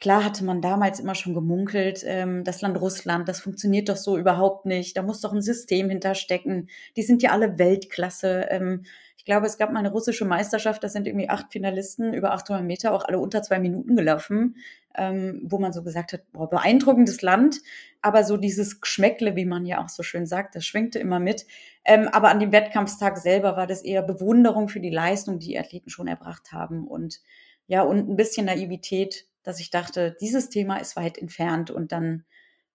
Klar 0.01 0.25
hatte 0.25 0.43
man 0.43 0.63
damals 0.63 0.99
immer 0.99 1.15
schon 1.15 1.35
gemunkelt, 1.35 2.03
ähm, 2.07 2.45
das 2.45 2.63
Land 2.63 2.81
Russland, 2.81 3.29
das 3.29 3.41
funktioniert 3.41 3.91
doch 3.91 3.97
so 3.97 4.17
überhaupt 4.17 4.65
nicht. 4.65 4.97
Da 4.97 5.03
muss 5.03 5.21
doch 5.21 5.35
ein 5.35 5.43
System 5.43 5.91
hinterstecken. 5.91 6.71
Die 6.97 7.03
sind 7.03 7.23
ja 7.23 7.31
alle 7.33 7.59
Weltklasse. 7.59 8.47
Ähm, 8.49 8.85
glaube, 9.27 9.47
es 9.47 9.59
gab 9.59 9.73
mal 9.73 9.81
eine 9.81 9.91
russische 9.91 10.25
Meisterschaft, 10.25 10.83
da 10.83 10.89
sind 10.89 11.07
irgendwie 11.07 11.29
acht 11.29 11.53
Finalisten 11.53 12.15
über 12.15 12.33
800 12.33 12.65
Meter, 12.65 12.93
auch 12.93 13.05
alle 13.05 13.19
unter 13.19 13.43
zwei 13.43 13.59
Minuten 13.59 13.97
gelaufen, 13.97 14.57
ähm, 14.95 15.43
wo 15.45 15.59
man 15.59 15.73
so 15.73 15.83
gesagt 15.83 16.15
hat, 16.15 16.33
boah, 16.33 16.49
beeindruckendes 16.49 17.21
Land, 17.21 17.61
aber 18.01 18.25
so 18.25 18.39
dieses 18.39 18.81
Geschmäckle, 18.81 19.37
wie 19.37 19.45
man 19.45 19.67
ja 19.67 19.85
auch 19.85 19.91
so 19.91 20.03
schön 20.03 20.27
sagt, 20.27 20.55
das 20.55 20.65
schwingte 20.65 20.99
immer 20.99 21.19
mit. 21.19 21.47
Ähm, 21.85 22.09
aber 22.09 22.31
an 22.31 22.41
dem 22.41 22.53
Wettkampfstag 22.53 23.19
selber 23.19 23.57
war 23.57 23.67
das 23.67 23.83
eher 23.83 24.03
Bewunderung 24.03 24.69
für 24.69 24.81
die 24.81 24.91
Leistung, 24.91 25.39
die, 25.39 25.49
die 25.49 25.59
Athleten 25.59 25.91
schon 25.91 26.07
erbracht 26.07 26.53
haben 26.53 26.87
und 26.87 27.21
ja, 27.67 27.83
und 27.83 28.09
ein 28.09 28.17
bisschen 28.17 28.47
Naivität, 28.47 29.27
dass 29.43 29.61
ich 29.61 29.71
dachte, 29.71 30.17
dieses 30.21 30.51
Thema 30.51 30.77
ist 30.77 30.97
weit 30.97 31.19
entfernt 31.19 31.71
und 31.71 31.93
dann 31.93 32.25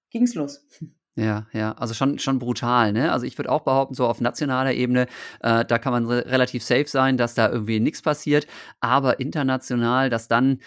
ging's 0.09 0.35
los. 0.35 0.67
Ja, 1.17 1.45
ja, 1.51 1.73
also 1.73 1.93
schon, 1.93 2.19
schon 2.19 2.39
brutal, 2.39 2.93
ne? 2.93 3.11
Also 3.11 3.25
ich 3.25 3.37
würde 3.37 3.51
auch 3.51 3.61
behaupten, 3.63 3.93
so 3.95 4.07
auf 4.07 4.21
nationaler 4.21 4.73
Ebene, 4.73 5.07
äh, 5.41 5.65
da 5.65 5.77
kann 5.77 5.91
man 5.91 6.05
re 6.05 6.25
relativ 6.27 6.63
safe 6.63 6.87
sein, 6.87 7.17
dass 7.17 7.33
da 7.33 7.49
irgendwie 7.49 7.81
nichts 7.81 8.01
passiert. 8.01 8.47
Aber 8.79 9.19
international, 9.19 10.09
dass 10.09 10.29
dann, 10.29 10.59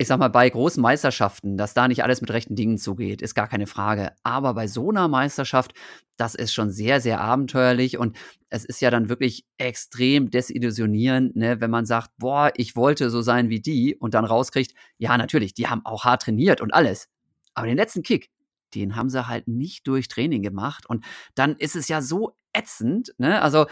ich 0.00 0.06
sag 0.06 0.18
mal, 0.20 0.28
bei 0.28 0.48
großen 0.48 0.80
Meisterschaften, 0.80 1.56
dass 1.56 1.74
da 1.74 1.88
nicht 1.88 2.04
alles 2.04 2.20
mit 2.20 2.30
rechten 2.30 2.54
Dingen 2.54 2.78
zugeht, 2.78 3.20
ist 3.20 3.34
gar 3.34 3.48
keine 3.48 3.66
Frage. 3.66 4.12
Aber 4.22 4.54
bei 4.54 4.68
so 4.68 4.90
einer 4.90 5.08
Meisterschaft, 5.08 5.72
das 6.16 6.36
ist 6.36 6.52
schon 6.52 6.70
sehr, 6.70 7.00
sehr 7.00 7.20
abenteuerlich 7.20 7.98
und 7.98 8.16
es 8.48 8.64
ist 8.64 8.80
ja 8.80 8.90
dann 8.90 9.08
wirklich 9.08 9.44
extrem 9.58 10.30
desillusionierend, 10.30 11.34
ne, 11.36 11.60
wenn 11.60 11.70
man 11.72 11.84
sagt, 11.84 12.10
boah, 12.18 12.52
ich 12.56 12.76
wollte 12.76 13.10
so 13.10 13.22
sein 13.22 13.50
wie 13.50 13.60
die 13.60 13.96
und 13.96 14.14
dann 14.14 14.24
rauskriegt, 14.24 14.72
ja, 14.98 15.16
natürlich, 15.18 15.54
die 15.54 15.66
haben 15.68 15.84
auch 15.84 16.04
hart 16.04 16.22
trainiert 16.22 16.60
und 16.60 16.72
alles. 16.74 17.08
Aber 17.54 17.66
den 17.66 17.76
letzten 17.76 18.02
Kick, 18.04 18.30
den 18.74 18.96
haben 18.96 19.10
sie 19.10 19.26
halt 19.28 19.48
nicht 19.48 19.86
durch 19.86 20.08
Training 20.08 20.42
gemacht. 20.42 20.86
Und 20.86 21.04
dann 21.34 21.56
ist 21.56 21.76
es 21.76 21.88
ja 21.88 22.00
so 22.02 22.36
ätzend, 22.52 23.14
ne? 23.18 23.42
Also, 23.42 23.66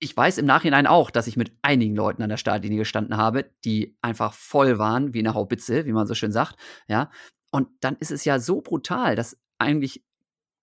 ich 0.00 0.16
weiß 0.16 0.38
im 0.38 0.46
Nachhinein 0.46 0.86
auch, 0.86 1.10
dass 1.10 1.26
ich 1.26 1.36
mit 1.36 1.52
einigen 1.62 1.96
Leuten 1.96 2.22
an 2.22 2.28
der 2.28 2.36
Startlinie 2.36 2.78
gestanden 2.78 3.16
habe, 3.16 3.50
die 3.64 3.96
einfach 4.00 4.32
voll 4.32 4.78
waren, 4.78 5.12
wie 5.12 5.18
eine 5.18 5.34
Haubitze, 5.34 5.86
wie 5.86 5.92
man 5.92 6.06
so 6.06 6.14
schön 6.14 6.32
sagt, 6.32 6.56
ja. 6.88 7.10
Und 7.50 7.68
dann 7.80 7.96
ist 7.96 8.10
es 8.12 8.24
ja 8.24 8.38
so 8.38 8.60
brutal, 8.60 9.16
dass 9.16 9.36
eigentlich 9.58 10.04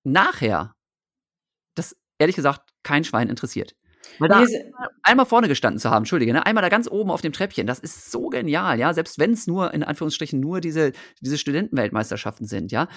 nachher 0.03 0.75
das 1.75 1.97
ehrlich 2.19 2.35
gesagt 2.35 2.71
kein 2.83 3.03
Schwein 3.03 3.29
interessiert. 3.29 3.75
Weil 4.19 4.29
da 4.29 4.45
einmal 5.03 5.25
vorne 5.25 5.47
gestanden 5.47 5.79
zu 5.79 5.89
haben, 5.89 6.03
entschuldige, 6.03 6.31
ne? 6.31 6.45
einmal 6.45 6.61
da 6.61 6.69
ganz 6.69 6.87
oben 6.87 7.11
auf 7.11 7.21
dem 7.21 7.33
Treppchen, 7.33 7.67
das 7.67 7.79
ist 7.79 8.11
so 8.11 8.29
genial, 8.29 8.79
ja, 8.79 8.93
selbst 8.93 9.19
wenn 9.19 9.31
es 9.31 9.47
nur, 9.47 9.73
in 9.73 9.83
Anführungsstrichen, 9.83 10.39
nur 10.39 10.61
diese, 10.61 10.91
diese 11.21 11.37
Studentenweltmeisterschaften 11.37 12.45
sind, 12.45 12.71
ja. 12.71 12.87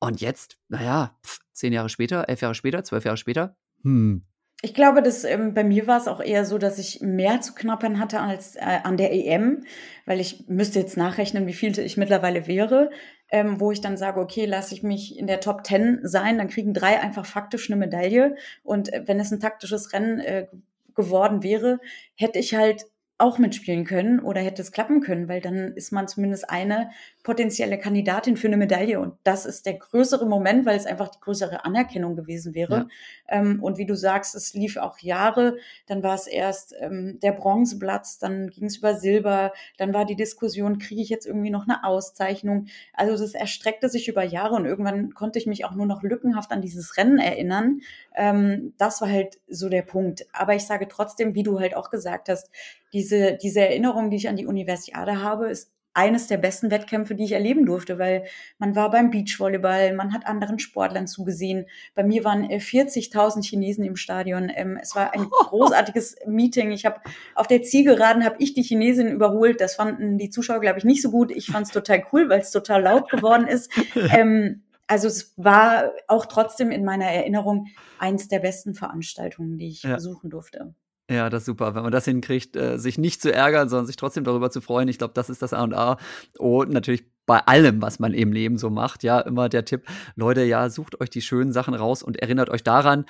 Und 0.00 0.20
jetzt, 0.20 0.58
naja, 0.68 1.18
zehn 1.52 1.72
Jahre 1.72 1.88
später, 1.88 2.28
elf 2.28 2.40
Jahre 2.40 2.54
später, 2.54 2.84
zwölf 2.84 3.04
Jahre 3.04 3.16
später, 3.16 3.56
hm, 3.82 4.24
ich 4.60 4.74
glaube, 4.74 5.02
dass 5.02 5.22
ähm, 5.22 5.54
bei 5.54 5.62
mir 5.62 5.86
war 5.86 5.98
es 5.98 6.08
auch 6.08 6.20
eher 6.20 6.44
so, 6.44 6.58
dass 6.58 6.80
ich 6.80 7.00
mehr 7.00 7.40
zu 7.40 7.54
knappern 7.54 8.00
hatte 8.00 8.20
als 8.20 8.56
äh, 8.56 8.80
an 8.82 8.96
der 8.96 9.12
EM, 9.12 9.64
weil 10.04 10.18
ich 10.18 10.48
müsste 10.48 10.80
jetzt 10.80 10.96
nachrechnen, 10.96 11.46
wie 11.46 11.52
viel 11.52 11.78
ich 11.78 11.96
mittlerweile 11.96 12.48
wäre, 12.48 12.90
ähm, 13.30 13.60
wo 13.60 13.70
ich 13.70 13.80
dann 13.80 13.96
sage, 13.96 14.18
okay, 14.18 14.46
lasse 14.46 14.74
ich 14.74 14.82
mich 14.82 15.16
in 15.16 15.28
der 15.28 15.38
Top 15.38 15.62
Ten 15.62 16.00
sein, 16.02 16.38
dann 16.38 16.48
kriegen 16.48 16.74
drei 16.74 16.98
einfach 16.98 17.24
faktisch 17.24 17.70
eine 17.70 17.78
Medaille. 17.78 18.34
Und 18.64 18.92
äh, 18.92 19.04
wenn 19.06 19.20
es 19.20 19.30
ein 19.30 19.38
taktisches 19.38 19.92
Rennen 19.92 20.18
äh, 20.18 20.48
geworden 20.96 21.44
wäre, 21.44 21.78
hätte 22.16 22.40
ich 22.40 22.56
halt 22.56 22.86
auch 23.16 23.38
mitspielen 23.38 23.84
können 23.84 24.18
oder 24.18 24.40
hätte 24.40 24.62
es 24.62 24.72
klappen 24.72 25.00
können, 25.00 25.28
weil 25.28 25.40
dann 25.40 25.72
ist 25.74 25.92
man 25.92 26.08
zumindest 26.08 26.50
eine 26.50 26.90
potenzielle 27.28 27.76
Kandidatin 27.76 28.38
für 28.38 28.46
eine 28.46 28.56
Medaille. 28.56 28.98
Und 28.98 29.12
das 29.22 29.44
ist 29.44 29.66
der 29.66 29.74
größere 29.74 30.24
Moment, 30.24 30.64
weil 30.64 30.78
es 30.78 30.86
einfach 30.86 31.08
die 31.08 31.20
größere 31.20 31.62
Anerkennung 31.62 32.16
gewesen 32.16 32.54
wäre. 32.54 32.74
Ja. 32.74 33.40
Ähm, 33.40 33.62
und 33.62 33.76
wie 33.76 33.84
du 33.84 33.94
sagst, 33.94 34.34
es 34.34 34.54
lief 34.54 34.78
auch 34.78 34.98
Jahre. 35.00 35.58
Dann 35.84 36.02
war 36.02 36.14
es 36.14 36.26
erst 36.26 36.74
ähm, 36.80 37.18
der 37.22 37.32
Bronzeplatz, 37.32 38.18
dann 38.18 38.48
ging 38.48 38.64
es 38.64 38.78
über 38.78 38.94
Silber, 38.94 39.52
dann 39.76 39.92
war 39.92 40.06
die 40.06 40.16
Diskussion, 40.16 40.78
kriege 40.78 41.02
ich 41.02 41.10
jetzt 41.10 41.26
irgendwie 41.26 41.50
noch 41.50 41.68
eine 41.68 41.84
Auszeichnung? 41.84 42.68
Also 42.94 43.22
das 43.22 43.34
erstreckte 43.34 43.90
sich 43.90 44.08
über 44.08 44.22
Jahre 44.22 44.54
und 44.54 44.64
irgendwann 44.64 45.12
konnte 45.12 45.38
ich 45.38 45.46
mich 45.46 45.66
auch 45.66 45.74
nur 45.74 45.84
noch 45.84 46.02
lückenhaft 46.02 46.50
an 46.50 46.62
dieses 46.62 46.96
Rennen 46.96 47.18
erinnern. 47.18 47.82
Ähm, 48.16 48.72
das 48.78 49.02
war 49.02 49.10
halt 49.10 49.38
so 49.48 49.68
der 49.68 49.82
Punkt. 49.82 50.26
Aber 50.32 50.54
ich 50.54 50.64
sage 50.64 50.88
trotzdem, 50.88 51.34
wie 51.34 51.42
du 51.42 51.60
halt 51.60 51.76
auch 51.76 51.90
gesagt 51.90 52.30
hast, 52.30 52.50
diese, 52.94 53.36
diese 53.36 53.60
Erinnerung, 53.60 54.08
die 54.08 54.16
ich 54.16 54.30
an 54.30 54.36
die 54.36 54.46
Universiade 54.46 55.22
habe, 55.22 55.50
ist 55.50 55.70
eines 55.98 56.28
der 56.28 56.36
besten 56.36 56.70
Wettkämpfe, 56.70 57.16
die 57.16 57.24
ich 57.24 57.32
erleben 57.32 57.66
durfte, 57.66 57.98
weil 57.98 58.22
man 58.58 58.76
war 58.76 58.88
beim 58.88 59.10
Beachvolleyball, 59.10 59.94
man 59.94 60.14
hat 60.14 60.26
anderen 60.26 60.60
Sportlern 60.60 61.08
zugesehen. 61.08 61.66
Bei 61.96 62.04
mir 62.04 62.22
waren 62.22 62.44
40.000 62.44 63.38
äh, 63.38 63.42
Chinesen 63.42 63.84
im 63.84 63.96
Stadion. 63.96 64.48
Ähm, 64.54 64.78
es 64.80 64.94
war 64.94 65.12
ein 65.12 65.28
großartiges 65.28 66.14
Meeting. 66.24 66.70
Ich 66.70 66.86
habe 66.86 67.00
auf 67.34 67.48
der 67.48 67.64
Zielgeraden 67.64 68.24
habe 68.24 68.36
ich 68.38 68.54
die 68.54 68.62
Chinesin 68.62 69.08
überholt. 69.08 69.60
Das 69.60 69.74
fanden 69.74 70.18
die 70.18 70.30
Zuschauer, 70.30 70.60
glaube 70.60 70.78
ich, 70.78 70.84
nicht 70.84 71.02
so 71.02 71.10
gut. 71.10 71.32
Ich 71.32 71.46
fand 71.46 71.66
es 71.66 71.72
total 71.72 72.04
cool, 72.12 72.28
weil 72.28 72.40
es 72.42 72.52
total 72.52 72.82
laut 72.82 73.10
geworden 73.10 73.46
ist. 73.46 73.72
Ähm, 74.10 74.62
also 74.86 75.08
es 75.08 75.34
war 75.36 75.92
auch 76.06 76.26
trotzdem 76.26 76.70
in 76.70 76.84
meiner 76.84 77.06
Erinnerung 77.06 77.66
eins 77.98 78.28
der 78.28 78.38
besten 78.38 78.74
Veranstaltungen, 78.74 79.58
die 79.58 79.68
ich 79.68 79.82
ja. 79.82 79.96
besuchen 79.96 80.30
durfte. 80.30 80.74
Ja, 81.10 81.30
das 81.30 81.42
ist 81.42 81.46
super. 81.46 81.74
Wenn 81.74 81.82
man 81.82 81.92
das 81.92 82.04
hinkriegt, 82.04 82.54
äh, 82.56 82.78
sich 82.78 82.98
nicht 82.98 83.22
zu 83.22 83.32
ärgern, 83.32 83.68
sondern 83.68 83.86
sich 83.86 83.96
trotzdem 83.96 84.24
darüber 84.24 84.50
zu 84.50 84.60
freuen. 84.60 84.88
Ich 84.88 84.98
glaube, 84.98 85.14
das 85.14 85.30
ist 85.30 85.40
das 85.40 85.54
A 85.54 85.62
und 85.62 85.72
A. 85.74 85.96
Und 86.38 86.70
natürlich 86.70 87.04
bei 87.24 87.38
allem, 87.40 87.80
was 87.80 87.98
man 87.98 88.12
im 88.12 88.32
Leben 88.32 88.58
so 88.58 88.68
macht, 88.70 89.02
ja, 89.04 89.20
immer 89.20 89.48
der 89.48 89.64
Tipp, 89.64 89.84
Leute, 90.16 90.44
ja, 90.44 90.68
sucht 90.68 91.00
euch 91.00 91.10
die 91.10 91.22
schönen 91.22 91.52
Sachen 91.52 91.74
raus 91.74 92.02
und 92.02 92.18
erinnert 92.18 92.50
euch 92.50 92.62
daran, 92.62 93.06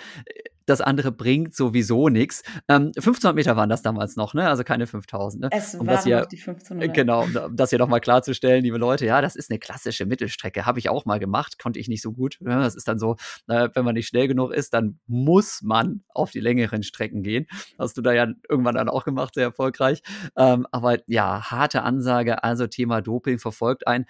das 0.69 0.81
andere 0.81 1.13
bringt 1.13 1.55
sowieso 1.55 2.09
nichts. 2.09 2.43
Ähm, 2.69 2.89
1500 2.89 3.35
Meter 3.35 3.57
waren 3.57 3.71
das 3.71 3.83
damals 3.83 4.17
noch, 4.17 4.35
ne? 4.35 4.49
Also 4.49 4.65
keine 4.65 4.87
5000. 4.87 5.43
Ne? 5.43 5.49
Es 5.51 5.75
um 5.75 5.87
waren 5.87 6.03
hier, 6.05 6.21
noch 6.21 6.27
die 6.27 6.37
1500. 6.37 6.95
Genau, 6.95 7.23
um 7.23 7.57
das 7.57 7.71
hier 7.71 7.79
nochmal 7.79 8.01
klarzustellen, 8.01 8.63
liebe 8.63 8.77
Leute, 8.77 9.07
ja, 9.07 9.23
das 9.23 9.35
ist 9.35 9.51
eine 9.51 9.59
klassische 9.59 10.05
Mittelstrecke. 10.05 10.67
Habe 10.67 10.79
ich 10.79 10.91
auch 10.91 11.07
mal 11.07 11.19
gemacht, 11.19 11.59
konnte 11.59 11.79
ich 11.79 11.89
nicht 11.89 12.03
so 12.03 12.13
gut. 12.13 12.39
Ja, 12.41 12.61
das 12.61 12.75
ist 12.75 12.87
dann 12.87 12.99
so, 12.99 13.17
äh, 13.49 13.69
wenn 13.75 13.85
man 13.85 13.95
nicht 13.95 14.09
schnell 14.09 14.29
genug 14.29 14.53
ist, 14.53 14.75
dann 14.75 14.99
muss 15.07 15.63
man 15.63 16.05
auf 16.09 16.31
die 16.31 16.41
längeren 16.41 16.83
Strecken 16.83 17.23
gehen. 17.23 17.47
Hast 17.79 17.97
du 17.97 18.03
da 18.03 18.13
ja 18.13 18.27
irgendwann 18.49 18.75
dann 18.75 18.89
auch 18.91 19.05
gemacht, 19.05 19.35
sehr 19.35 19.45
erfolgreich. 19.45 20.03
Ähm, 20.37 20.67
aber 20.71 20.99
ja, 21.07 21.51
harte 21.51 21.83
Ansage, 21.83 22.45
also 22.45 22.67
Thema 22.67 23.01
Doping 23.01 23.39
verfolgt 23.39 23.87
ein. 23.87 24.05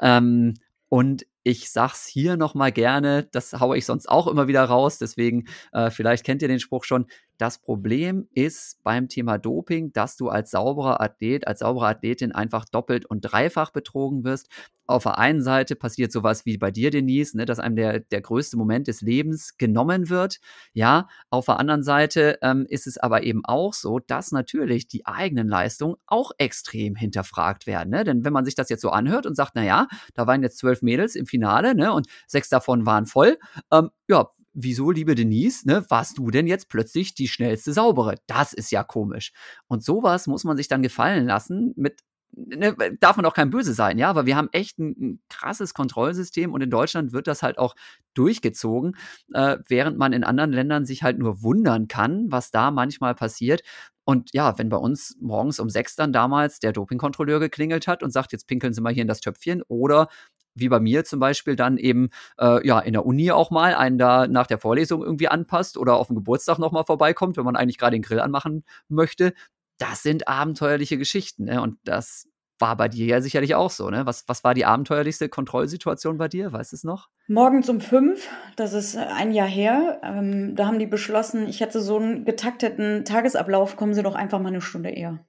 Ähm, 0.00 0.54
und 0.88 1.26
ich 1.44 1.70
sag's 1.70 2.06
hier 2.06 2.36
nochmal 2.36 2.72
gerne, 2.72 3.28
das 3.30 3.52
haue 3.60 3.76
ich 3.76 3.86
sonst 3.86 4.08
auch 4.08 4.26
immer 4.26 4.48
wieder 4.48 4.64
raus, 4.64 4.98
deswegen 4.98 5.46
äh, 5.72 5.90
vielleicht 5.90 6.24
kennt 6.24 6.42
ihr 6.42 6.48
den 6.48 6.58
Spruch 6.58 6.84
schon. 6.84 7.06
Das 7.38 7.58
Problem 7.58 8.28
ist 8.32 8.80
beim 8.84 9.08
Thema 9.08 9.38
Doping, 9.38 9.92
dass 9.92 10.16
du 10.16 10.28
als 10.28 10.52
sauberer 10.52 11.00
Athlet, 11.00 11.48
als 11.48 11.58
saubere 11.58 11.88
Athletin 11.88 12.30
einfach 12.30 12.64
doppelt 12.64 13.06
und 13.06 13.22
dreifach 13.22 13.72
betrogen 13.72 14.22
wirst. 14.22 14.48
Auf 14.86 15.04
der 15.04 15.18
einen 15.18 15.42
Seite 15.42 15.74
passiert 15.74 16.12
sowas 16.12 16.44
wie 16.44 16.58
bei 16.58 16.70
dir, 16.70 16.90
Denise, 16.90 17.36
ne, 17.36 17.44
dass 17.46 17.58
einem 17.58 17.74
der, 17.74 18.00
der 18.00 18.20
größte 18.20 18.56
Moment 18.56 18.86
des 18.86 19.00
Lebens 19.00 19.56
genommen 19.56 20.10
wird. 20.10 20.38
Ja, 20.74 21.08
auf 21.30 21.46
der 21.46 21.58
anderen 21.58 21.82
Seite 21.82 22.38
ähm, 22.42 22.66
ist 22.68 22.86
es 22.86 22.98
aber 22.98 23.24
eben 23.24 23.44
auch 23.44 23.72
so, 23.72 23.98
dass 23.98 24.30
natürlich 24.30 24.86
die 24.86 25.06
eigenen 25.06 25.48
Leistungen 25.48 25.96
auch 26.06 26.32
extrem 26.38 26.94
hinterfragt 26.94 27.66
werden. 27.66 27.90
Ne? 27.90 28.04
Denn 28.04 28.24
wenn 28.24 28.32
man 28.32 28.44
sich 28.44 28.54
das 28.54 28.68
jetzt 28.68 28.82
so 28.82 28.90
anhört 28.90 29.26
und 29.26 29.34
sagt, 29.34 29.52
na 29.54 29.64
ja, 29.64 29.88
da 30.12 30.26
waren 30.26 30.42
jetzt 30.42 30.58
zwölf 30.58 30.82
Mädels 30.82 31.16
im 31.16 31.26
Finale, 31.34 31.74
ne? 31.74 31.92
Und 31.92 32.06
sechs 32.26 32.48
davon 32.48 32.86
waren 32.86 33.06
voll. 33.06 33.38
Ähm, 33.72 33.90
ja, 34.08 34.28
wieso, 34.52 34.90
liebe 34.90 35.14
Denise, 35.14 35.66
ne, 35.66 35.84
warst 35.88 36.18
du 36.18 36.30
denn 36.30 36.46
jetzt 36.46 36.68
plötzlich 36.68 37.14
die 37.14 37.28
schnellste 37.28 37.72
Saubere? 37.72 38.16
Das 38.26 38.52
ist 38.52 38.70
ja 38.70 38.84
komisch. 38.84 39.32
Und 39.66 39.84
sowas 39.84 40.26
muss 40.26 40.44
man 40.44 40.56
sich 40.56 40.68
dann 40.68 40.82
gefallen 40.82 41.26
lassen 41.26 41.72
mit 41.76 42.02
Ne, 42.36 42.74
darf 42.98 43.16
man 43.16 43.26
auch 43.26 43.34
kein 43.34 43.50
Böse 43.50 43.74
sein, 43.74 43.96
ja, 43.96 44.10
aber 44.10 44.26
wir 44.26 44.36
haben 44.36 44.48
echt 44.50 44.76
ein, 44.80 44.96
ein, 44.98 45.22
krasses 45.28 45.72
Kontrollsystem 45.72 46.52
und 46.52 46.62
in 46.62 46.70
Deutschland 46.70 47.12
wird 47.12 47.28
das 47.28 47.44
halt 47.44 47.58
auch 47.58 47.76
durchgezogen, 48.14 48.96
äh, 49.32 49.58
während 49.68 49.98
man 49.98 50.12
in 50.12 50.24
anderen 50.24 50.52
Ländern 50.52 50.84
sich 50.84 51.04
halt 51.04 51.16
nur 51.18 51.42
wundern 51.44 51.86
kann, 51.86 52.26
was 52.30 52.50
da 52.50 52.72
manchmal 52.72 53.14
passiert. 53.14 53.62
Und 54.04 54.30
ja, 54.34 54.58
wenn 54.58 54.68
bei 54.68 54.76
uns 54.76 55.16
morgens 55.20 55.60
um 55.60 55.70
sechs 55.70 55.94
dann 55.94 56.12
damals 56.12 56.58
der 56.58 56.72
Dopingkontrolleur 56.72 57.38
geklingelt 57.38 57.86
hat 57.86 58.02
und 58.02 58.10
sagt, 58.10 58.32
jetzt 58.32 58.48
pinkeln 58.48 58.74
Sie 58.74 58.80
mal 58.80 58.92
hier 58.92 59.02
in 59.02 59.08
das 59.08 59.20
Töpfchen 59.20 59.62
oder 59.68 60.08
wie 60.54 60.68
bei 60.68 60.80
mir 60.80 61.04
zum 61.04 61.20
Beispiel 61.20 61.56
dann 61.56 61.78
eben 61.78 62.10
äh, 62.38 62.66
ja 62.66 62.78
in 62.80 62.92
der 62.92 63.06
Uni 63.06 63.30
auch 63.30 63.50
mal 63.50 63.74
einen 63.74 63.98
da 63.98 64.26
nach 64.26 64.46
der 64.46 64.58
Vorlesung 64.58 65.02
irgendwie 65.02 65.28
anpasst 65.28 65.76
oder 65.76 65.96
auf 65.96 66.08
dem 66.08 66.16
Geburtstag 66.16 66.58
nochmal 66.58 66.84
vorbeikommt, 66.84 67.36
wenn 67.36 67.44
man 67.44 67.56
eigentlich 67.56 67.78
gerade 67.78 67.96
den 67.96 68.02
Grill 68.02 68.20
anmachen 68.20 68.64
möchte. 68.88 69.34
Das 69.78 70.02
sind 70.02 70.28
abenteuerliche 70.28 70.98
Geschichten. 70.98 71.44
Ne? 71.44 71.60
Und 71.60 71.78
das 71.84 72.28
war 72.58 72.76
bei 72.76 72.88
dir 72.88 73.06
ja 73.06 73.20
sicherlich 73.20 73.54
auch 73.54 73.70
so, 73.70 73.90
ne? 73.90 74.06
Was, 74.06 74.24
was 74.28 74.44
war 74.44 74.54
die 74.54 74.64
abenteuerlichste 74.64 75.28
Kontrollsituation 75.28 76.18
bei 76.18 76.28
dir? 76.28 76.52
Weißt 76.52 76.72
du 76.72 76.76
es 76.76 76.84
noch? 76.84 77.08
Morgens 77.26 77.68
um 77.68 77.80
fünf, 77.80 78.28
das 78.56 78.72
ist 78.72 78.96
ein 78.96 79.32
Jahr 79.32 79.48
her. 79.48 80.00
Ähm, 80.02 80.54
da 80.54 80.66
haben 80.66 80.78
die 80.78 80.86
beschlossen, 80.86 81.48
ich 81.48 81.60
hätte 81.60 81.80
so 81.80 81.96
einen 81.96 82.24
getakteten 82.24 83.04
Tagesablauf, 83.04 83.76
kommen 83.76 83.94
Sie 83.94 84.02
doch 84.02 84.14
einfach 84.14 84.40
mal 84.40 84.48
eine 84.48 84.60
Stunde 84.60 84.90
eher. 84.90 85.24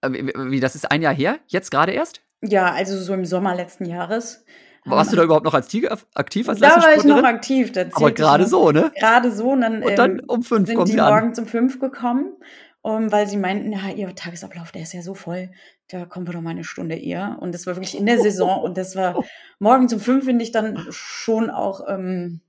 Äh, 0.00 0.12
wie, 0.12 0.32
wie, 0.50 0.60
das 0.60 0.74
ist 0.74 0.90
ein 0.90 1.02
Jahr 1.02 1.14
her? 1.14 1.38
Jetzt 1.46 1.70
gerade 1.70 1.92
erst? 1.92 2.22
Ja, 2.42 2.72
also 2.72 2.98
so 2.98 3.12
im 3.12 3.24
Sommer 3.24 3.54
letzten 3.54 3.84
Jahres. 3.84 4.44
Warst 4.84 5.12
du 5.12 5.16
da 5.16 5.24
überhaupt 5.24 5.44
noch 5.44 5.54
als 5.54 5.68
Tiger 5.68 5.98
aktiv 6.14 6.48
als 6.48 6.60
Da 6.60 6.76
war 6.76 6.96
ich 6.96 7.04
noch 7.04 7.22
aktiv. 7.22 7.72
Aber 7.92 8.12
gerade 8.12 8.46
so, 8.46 8.70
ne? 8.70 8.90
Gerade 8.98 9.30
so. 9.30 9.50
Und 9.50 9.60
dann, 9.60 9.82
und 9.82 9.98
dann 9.98 10.18
ähm, 10.18 10.24
um 10.26 10.42
fünf 10.42 10.68
sind 10.68 10.88
die 10.88 10.96
morgens 10.96 11.38
um 11.38 11.46
fünf 11.46 11.80
gekommen, 11.80 12.32
um, 12.80 13.12
weil 13.12 13.28
sie 13.28 13.36
meinten, 13.36 13.72
ja, 13.72 13.90
ihr 13.94 14.14
Tagesablauf, 14.14 14.72
der 14.72 14.82
ist 14.82 14.94
ja 14.94 15.02
so 15.02 15.14
voll, 15.14 15.50
da 15.88 16.06
kommen 16.06 16.26
wir 16.26 16.32
doch 16.32 16.40
mal 16.40 16.50
eine 16.50 16.64
Stunde 16.64 16.96
eher. 16.96 17.36
Und 17.40 17.54
das 17.54 17.66
war 17.66 17.76
wirklich 17.76 17.96
in 17.96 18.06
der 18.06 18.20
Saison 18.20 18.62
und 18.62 18.78
das 18.78 18.96
war 18.96 19.22
morgens 19.58 19.92
um 19.92 20.00
fünf, 20.00 20.24
finde 20.24 20.44
ich 20.44 20.52
dann 20.52 20.86
schon 20.90 21.50
auch 21.50 21.82
ähm, 21.86 22.40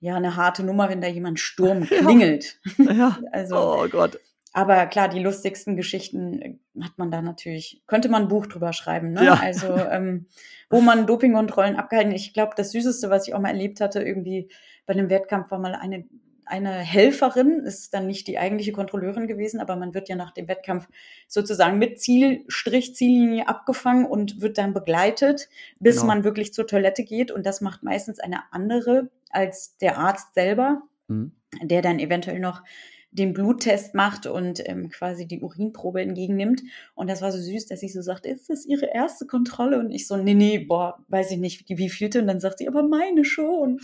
ja 0.00 0.14
eine 0.14 0.36
harte 0.36 0.62
Nummer, 0.62 0.88
wenn 0.88 1.00
da 1.00 1.08
jemand 1.08 1.40
Sturm 1.40 1.84
klingelt. 1.86 2.60
Ja. 2.78 2.92
ja. 2.92 3.18
also, 3.32 3.56
oh 3.56 3.88
Gott. 3.88 4.20
Aber 4.58 4.86
klar, 4.86 5.08
die 5.08 5.20
lustigsten 5.20 5.76
Geschichten 5.76 6.42
äh, 6.42 6.54
hat 6.82 6.98
man 6.98 7.12
da 7.12 7.22
natürlich, 7.22 7.80
könnte 7.86 8.08
man 8.08 8.22
ein 8.22 8.28
Buch 8.28 8.46
drüber 8.46 8.72
schreiben. 8.72 9.12
Ne? 9.12 9.24
Ja. 9.24 9.34
Also, 9.34 9.68
ähm, 9.90 10.26
wo 10.68 10.80
man 10.80 11.06
Dopingkontrollen 11.06 11.76
abgehalten. 11.76 12.10
Ich 12.10 12.34
glaube, 12.34 12.54
das 12.56 12.72
Süßeste, 12.72 13.08
was 13.08 13.28
ich 13.28 13.34
auch 13.34 13.40
mal 13.40 13.50
erlebt 13.50 13.80
hatte, 13.80 14.02
irgendwie 14.02 14.48
bei 14.84 14.94
einem 14.94 15.10
Wettkampf 15.10 15.52
war 15.52 15.60
mal 15.60 15.76
eine, 15.76 16.06
eine 16.44 16.72
Helferin, 16.72 17.60
ist 17.60 17.94
dann 17.94 18.08
nicht 18.08 18.26
die 18.26 18.36
eigentliche 18.36 18.72
Kontrolleurin 18.72 19.28
gewesen, 19.28 19.60
aber 19.60 19.76
man 19.76 19.94
wird 19.94 20.08
ja 20.08 20.16
nach 20.16 20.32
dem 20.32 20.48
Wettkampf 20.48 20.88
sozusagen 21.28 21.78
mit 21.78 22.00
Zielstrich, 22.00 22.96
Ziellinie 22.96 23.46
abgefangen 23.46 24.06
und 24.06 24.40
wird 24.40 24.58
dann 24.58 24.74
begleitet, 24.74 25.48
bis 25.78 26.00
genau. 26.00 26.08
man 26.08 26.24
wirklich 26.24 26.52
zur 26.52 26.66
Toilette 26.66 27.04
geht. 27.04 27.30
Und 27.30 27.46
das 27.46 27.60
macht 27.60 27.84
meistens 27.84 28.18
eine 28.18 28.40
andere 28.50 29.08
als 29.30 29.76
der 29.76 29.98
Arzt 29.98 30.34
selber, 30.34 30.82
mhm. 31.06 31.30
der 31.62 31.80
dann 31.80 32.00
eventuell 32.00 32.40
noch 32.40 32.64
den 33.10 33.32
Bluttest 33.32 33.94
macht 33.94 34.26
und 34.26 34.62
ähm, 34.68 34.90
quasi 34.90 35.26
die 35.26 35.40
Urinprobe 35.40 36.02
entgegennimmt. 36.02 36.62
Und 36.94 37.08
das 37.08 37.22
war 37.22 37.32
so 37.32 37.38
süß, 37.38 37.66
dass 37.66 37.80
sie 37.80 37.88
so 37.88 38.02
sagt, 38.02 38.26
ist 38.26 38.50
das 38.50 38.66
ihre 38.66 38.86
erste 38.86 39.26
Kontrolle? 39.26 39.78
Und 39.78 39.90
ich 39.90 40.06
so, 40.06 40.16
nee, 40.16 40.34
nee, 40.34 40.58
boah, 40.58 40.98
weiß 41.08 41.30
ich 41.30 41.38
nicht, 41.38 41.64
wie 41.68 41.88
vielte. 41.88 42.20
Und 42.20 42.26
dann 42.26 42.40
sagt 42.40 42.58
sie, 42.58 42.68
aber 42.68 42.82
meine 42.82 43.24
schon. 43.24 43.80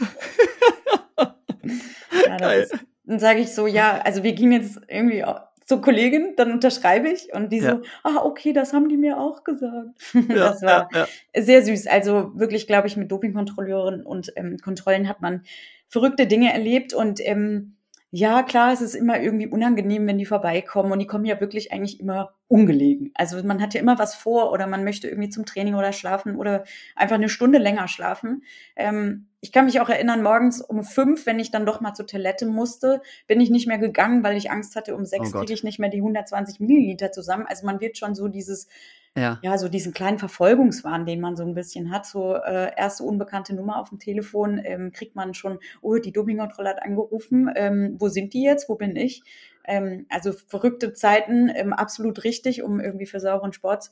ja, 2.29 2.53
ist, 2.53 2.75
dann 3.05 3.19
sage 3.19 3.41
ich 3.41 3.53
so, 3.53 3.67
ja, 3.67 4.01
also 4.05 4.23
wir 4.23 4.33
gehen 4.33 4.53
jetzt 4.53 4.81
irgendwie 4.89 5.25
zur 5.67 5.81
Kollegin, 5.81 6.35
dann 6.37 6.53
unterschreibe 6.53 7.09
ich 7.09 7.33
und 7.33 7.51
die 7.51 7.59
ja. 7.59 7.77
so, 7.77 7.83
ah, 8.03 8.23
okay, 8.25 8.53
das 8.53 8.73
haben 8.73 8.89
die 8.89 8.99
mir 8.99 9.19
auch 9.19 9.45
gesagt. 9.45 9.89
Das 10.29 10.63
war 10.63 10.89
ja, 10.93 11.07
sehr 11.35 11.65
süß. 11.65 11.87
Also 11.87 12.33
wirklich, 12.35 12.67
glaube 12.67 12.87
ich, 12.87 12.97
mit 12.97 13.11
Dopingkontrolleuren 13.11 14.05
und 14.05 14.33
ähm, 14.37 14.59
Kontrollen 14.59 15.09
hat 15.09 15.23
man 15.23 15.43
verrückte 15.89 16.27
Dinge 16.27 16.53
erlebt 16.53 16.93
und 16.93 17.21
ähm, 17.27 17.74
Ja, 18.17 18.45
klar, 18.45 18.73
es 18.73 18.81
ist 18.81 18.95
immer 18.95 19.21
irgendwie 19.21 19.49
unangenehm, 19.49 20.07
wenn 20.07 20.19
die 20.19 20.25
vorbeikommen 20.25 20.93
und 20.93 21.01
die 21.01 21.07
kommen 21.09 21.25
ja 21.25 21.41
wirklich 21.41 21.73
eigentlich 21.73 21.99
immer 21.99 22.33
ungelegen. 22.47 23.11
Also 23.15 23.43
man 23.43 23.61
hat 23.61 23.75
ja 23.75 23.81
immer 23.81 23.99
was 23.99 24.15
vor 24.15 24.53
oder 24.53 24.69
man 24.69 24.85
möchte 24.85 25.09
irgendwie 25.09 25.31
zum 25.31 25.45
Training 25.45 25.75
oder 25.75 25.93
schlafen 25.93 26.37
oder 26.37 26.63
einfach 26.95 27.17
eine 27.17 27.29
Stunde 27.29 27.59
länger 27.59 27.89
schlafen. 27.89 28.45
Ähm, 28.77 29.27
ich 29.41 29.51
kann 29.51 29.65
mich 29.65 29.81
auch 29.81 29.89
erinnern, 29.89 30.23
morgens 30.23 30.61
um 30.61 30.85
fünf, 30.85 31.27
wenn 31.27 31.41
ich 31.41 31.51
dann 31.51 31.67
doch 31.67 31.81
mal 31.81 31.95
zur 31.95 32.07
Toilette 32.07 32.47
musste, 32.47 33.03
bin 33.27 33.41
ich 33.41 33.51
nicht 33.51 33.67
mehr 33.67 33.79
gegangen, 33.79 34.23
weil 34.23 34.37
ich 34.37 34.49
Angst 34.49 34.77
hatte, 34.77 34.95
um 34.95 35.05
sechs 35.05 35.35
oh 35.35 35.41
kriege 35.41 35.53
ich 35.53 35.65
nicht 35.65 35.81
mehr 35.81 35.91
die 35.91 35.99
120 35.99 36.61
Milliliter 36.61 37.11
zusammen. 37.11 37.47
Also 37.49 37.67
man 37.67 37.81
wird 37.81 37.99
schon 37.99 38.15
so 38.15 38.29
dieses 38.29 38.69
ja. 39.17 39.39
ja, 39.43 39.59
so 39.59 39.69
diesen 39.69 39.93
kleinen 39.93 40.19
Verfolgungswahn, 40.19 41.07
den 41.07 41.21
man 41.21 41.37
so 41.37 41.45
ein 41.45 41.55
bisschen 41.55 41.91
hat, 41.93 42.07
so 42.07 42.35
äh, 42.35 42.73
erste 42.77 43.05
unbekannte 43.05 43.55
Nummer 43.55 43.81
auf 43.81 43.91
dem 43.91 43.99
Telefon, 43.99 44.61
ähm, 44.65 44.93
kriegt 44.93 45.15
man 45.15 45.35
schon, 45.35 45.59
oh, 45.83 45.97
die 45.97 46.13
Dopingkontrolle 46.13 46.71
hat 46.71 46.83
angerufen, 46.83 47.51
ähm, 47.55 47.97
wo 47.99 48.09
sind 48.09 48.35
die 48.35 48.43
jetzt, 48.43 48.69
wo 48.69 48.75
bin 48.75 48.97
ich? 48.97 49.23
Ähm, 49.67 50.07
also 50.09 50.33
verrückte 50.33 50.93
Zeiten, 50.93 51.49
ähm, 51.55 51.73
absolut 51.73 52.25
richtig, 52.25 52.63
um 52.63 52.81
irgendwie 52.81 53.07
für 53.07 53.21
sauren 53.21 53.53
Sport 53.53 53.91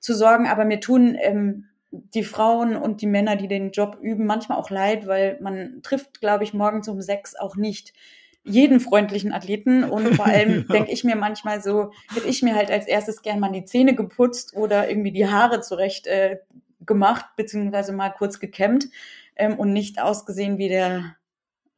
zu 0.00 0.14
sorgen, 0.14 0.48
aber 0.48 0.64
mir 0.64 0.80
tun 0.80 1.16
ähm, 1.20 1.68
die 1.90 2.24
Frauen 2.24 2.76
und 2.76 3.00
die 3.00 3.06
Männer, 3.06 3.36
die 3.36 3.48
den 3.48 3.70
Job 3.70 3.98
üben, 4.00 4.26
manchmal 4.26 4.58
auch 4.58 4.70
leid, 4.70 5.06
weil 5.06 5.38
man 5.40 5.80
trifft, 5.82 6.20
glaube 6.20 6.44
ich, 6.44 6.52
morgens 6.52 6.88
um 6.88 7.00
sechs 7.00 7.36
auch 7.36 7.56
nicht 7.56 7.92
jeden 8.44 8.80
freundlichen 8.80 9.32
Athleten 9.32 9.84
und 9.90 10.14
vor 10.14 10.26
allem 10.26 10.68
denke 10.68 10.92
ich 10.92 11.04
mir 11.04 11.16
manchmal 11.16 11.62
so, 11.62 11.92
hätte 12.14 12.28
ich 12.28 12.42
mir 12.42 12.54
halt 12.54 12.70
als 12.70 12.86
erstes 12.86 13.22
gern 13.22 13.40
mal 13.40 13.52
die 13.52 13.64
Zähne 13.64 13.94
geputzt 13.94 14.54
oder 14.54 14.88
irgendwie 14.88 15.12
die 15.12 15.28
Haare 15.28 15.60
zurecht 15.60 16.06
äh, 16.06 16.38
gemacht, 16.86 17.26
beziehungsweise 17.36 17.92
mal 17.92 18.10
kurz 18.10 18.40
gekämmt 18.40 18.88
ähm, 19.36 19.58
und 19.58 19.72
nicht 19.72 20.00
ausgesehen 20.00 20.58
wie 20.58 20.68
der 20.68 21.16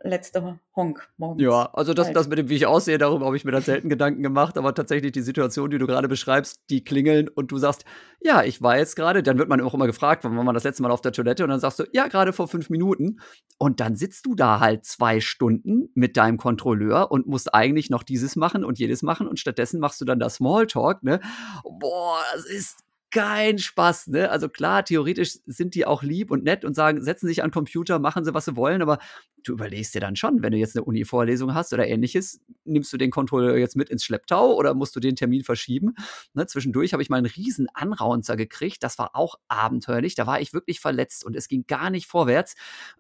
letzte 0.01 0.61
Honk 0.75 1.09
morgens. 1.17 1.43
Ja, 1.43 1.71
also 1.73 1.95
das, 1.95 2.07
halt. 2.07 2.17
das 2.17 2.29
mit 2.29 2.39
dem, 2.39 2.49
wie 2.49 2.57
ich 2.57 2.67
aussehe, 2.67 2.99
darüber 2.99 3.27
habe 3.27 3.37
ich 3.37 3.45
mir 3.45 3.53
dann 3.53 3.63
selten 3.63 3.89
Gedanken 3.89 4.23
gemacht, 4.23 4.59
aber 4.59 4.75
tatsächlich 4.75 5.13
die 5.13 5.23
Situation, 5.23 5.71
die 5.71 5.79
du 5.79 5.87
gerade 5.87 6.09
beschreibst, 6.09 6.61
die 6.71 6.85
klingeln 6.85 7.29
und 7.29 7.51
du 7.51 7.59
sagst, 7.59 7.85
ja, 8.21 8.43
ich 8.43 8.63
war 8.63 8.77
jetzt 8.77 8.97
gerade, 8.97 9.23
dann 9.23 9.39
wird 9.39 9.49
man 9.49 9.61
auch 9.61 9.75
immer 9.75 9.87
gefragt, 9.87 10.25
wann 10.25 10.37
war 10.37 10.45
man 10.45 10.55
das 10.55 10.65
letzte 10.65 10.83
Mal 10.83 10.91
auf 10.91 11.01
der 11.01 11.13
Toilette 11.13 11.45
und 11.45 11.51
dann 11.51 11.61
sagst 11.61 11.79
du, 11.79 11.85
ja, 11.93 12.09
gerade 12.09 12.33
vor 12.33 12.49
fünf 12.49 12.71
Minuten 12.71 13.21
und 13.59 13.81
dann 13.81 13.97
sitzt 13.97 14.27
du 14.27 14.35
da 14.35 14.61
halt 14.61 14.85
zwei 14.85 15.21
Stunden 15.21 15.91
mit 15.95 16.17
deinem 16.17 16.37
Kontrolleur 16.37 17.11
und 17.11 17.27
musst 17.27 17.55
eigentlich 17.55 17.91
noch 17.91 18.03
dieses 18.03 18.37
machen 18.37 18.65
und 18.65 18.79
jedes 18.79 19.03
machen 19.03 19.27
und 19.27 19.39
stattdessen 19.39 19.81
machst 19.81 20.01
du 20.01 20.05
dann 20.05 20.19
das 20.19 20.37
Smalltalk, 20.37 21.03
ne? 21.03 21.21
Boah, 21.63 22.19
das 22.35 22.45
ist 22.47 22.87
kein 23.11 23.59
Spaß, 23.59 24.09
ne? 24.09 24.31
Also 24.31 24.49
klar, 24.49 24.85
theoretisch 24.85 25.39
sind 25.47 25.75
die 25.75 25.87
auch 25.87 26.03
lieb 26.03 26.31
und 26.31 26.45
nett 26.45 26.65
und 26.65 26.75
sagen, 26.75 27.03
setzen 27.03 27.29
sich 27.29 27.43
an 27.43 27.51
Computer, 27.51 27.99
machen 27.99 28.25
sie, 28.25 28.35
was 28.35 28.47
sie 28.47 28.57
wollen, 28.57 28.83
aber 28.83 28.99
du 29.45 29.53
überlegst 29.53 29.95
dir 29.95 30.01
dann 30.01 30.17
schon, 30.17 30.43
wenn 30.43 30.53
du 30.53 30.59
jetzt 30.59 30.77
eine 30.77 30.85
Uni-Vorlesung 30.85 31.55
hast 31.55 31.73
oder 31.73 31.87
ähnliches, 31.87 32.41
nimmst 32.65 32.93
du 32.93 32.97
den 32.97 33.11
Controller 33.11 33.57
jetzt 33.57 33.77
mit 33.77 33.91
ins 33.91 34.05
Schlepptau 34.05 34.55
oder 34.55 34.75
musst 34.75 34.97
du 34.97 35.01
den 35.01 35.17
Termin 35.17 35.45
verschieben? 35.45 35.95
Ne? 36.35 36.47
Zwischendurch 36.47 36.93
habe 36.93 37.03
ich 37.03 37.09
mal 37.09 37.19
einen 37.19 37.27
riesen 37.27 37.69
Anraunzer 37.75 38.37
gekriegt, 38.37 38.83
das 38.83 38.99
war 38.99 39.15
auch 39.15 39.37
abenteuerlich, 39.49 40.15
da 40.15 40.27
war 40.27 40.41
ich 40.41 40.53
wirklich 40.53 40.81
verletzt 40.81 41.25
und 41.25 41.37
es 41.37 41.49
ging 41.49 41.65
gar 41.67 41.91
nicht 41.91 42.07
vorwärts. 42.07 42.55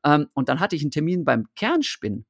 Ähm, 0.05 0.29
und 0.35 0.49
dann 0.49 0.61
hatte 0.61 0.77
ich 0.77 0.83
einen 0.83 0.93
Termin 0.93 1.25
beim 1.25 1.47
Kernspinn. 1.57 2.25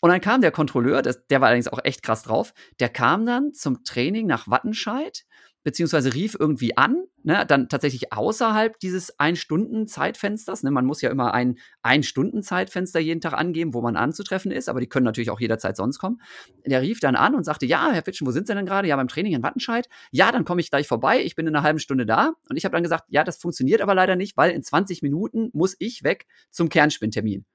Und 0.00 0.10
dann 0.10 0.20
kam 0.20 0.42
der 0.42 0.50
Kontrolleur, 0.50 1.00
das, 1.00 1.26
der 1.28 1.40
war 1.40 1.48
allerdings 1.48 1.68
auch 1.68 1.80
echt 1.82 2.02
krass 2.02 2.24
drauf, 2.24 2.52
der 2.78 2.90
kam 2.90 3.24
dann 3.24 3.54
zum 3.54 3.84
Training 3.84 4.26
nach 4.26 4.48
Wattenscheid 4.48 5.24
beziehungsweise 5.64 6.14
rief 6.14 6.36
irgendwie 6.38 6.76
an, 6.76 7.04
ne, 7.22 7.44
dann 7.48 7.68
tatsächlich 7.68 8.12
außerhalb 8.12 8.78
dieses 8.78 9.18
Ein-Stunden-Zeitfensters. 9.18 10.62
Ne, 10.62 10.70
man 10.70 10.84
muss 10.84 11.00
ja 11.00 11.10
immer 11.10 11.32
ein 11.32 11.58
Ein-Stunden-Zeitfenster 11.82 13.00
jeden 13.00 13.20
Tag 13.20 13.32
angeben, 13.32 13.74
wo 13.74 13.80
man 13.80 13.96
anzutreffen 13.96 14.52
ist, 14.52 14.68
aber 14.68 14.80
die 14.80 14.88
können 14.88 15.04
natürlich 15.04 15.30
auch 15.30 15.40
jederzeit 15.40 15.76
sonst 15.76 15.98
kommen. 15.98 16.20
Der 16.66 16.82
rief 16.82 17.00
dann 17.00 17.16
an 17.16 17.34
und 17.34 17.44
sagte, 17.44 17.66
ja, 17.66 17.90
Herr 17.90 18.02
Fitschen, 18.02 18.26
wo 18.26 18.30
sind 18.30 18.46
Sie 18.46 18.54
denn 18.54 18.66
gerade? 18.66 18.86
Ja, 18.86 18.96
beim 18.96 19.08
Training 19.08 19.32
in 19.32 19.42
Wattenscheid. 19.42 19.88
Ja, 20.12 20.30
dann 20.30 20.44
komme 20.44 20.60
ich 20.60 20.70
gleich 20.70 20.86
vorbei, 20.86 21.24
ich 21.24 21.34
bin 21.34 21.46
in 21.46 21.56
einer 21.56 21.64
halben 21.64 21.78
Stunde 21.78 22.04
da. 22.04 22.34
Und 22.48 22.56
ich 22.56 22.64
habe 22.66 22.74
dann 22.74 22.82
gesagt, 22.82 23.04
ja, 23.08 23.24
das 23.24 23.38
funktioniert 23.38 23.80
aber 23.80 23.94
leider 23.94 24.16
nicht, 24.16 24.36
weil 24.36 24.50
in 24.50 24.62
20 24.62 25.02
Minuten 25.02 25.48
muss 25.54 25.74
ich 25.78 26.04
weg 26.04 26.26
zum 26.50 26.68
Kernspinntermin. 26.68 27.46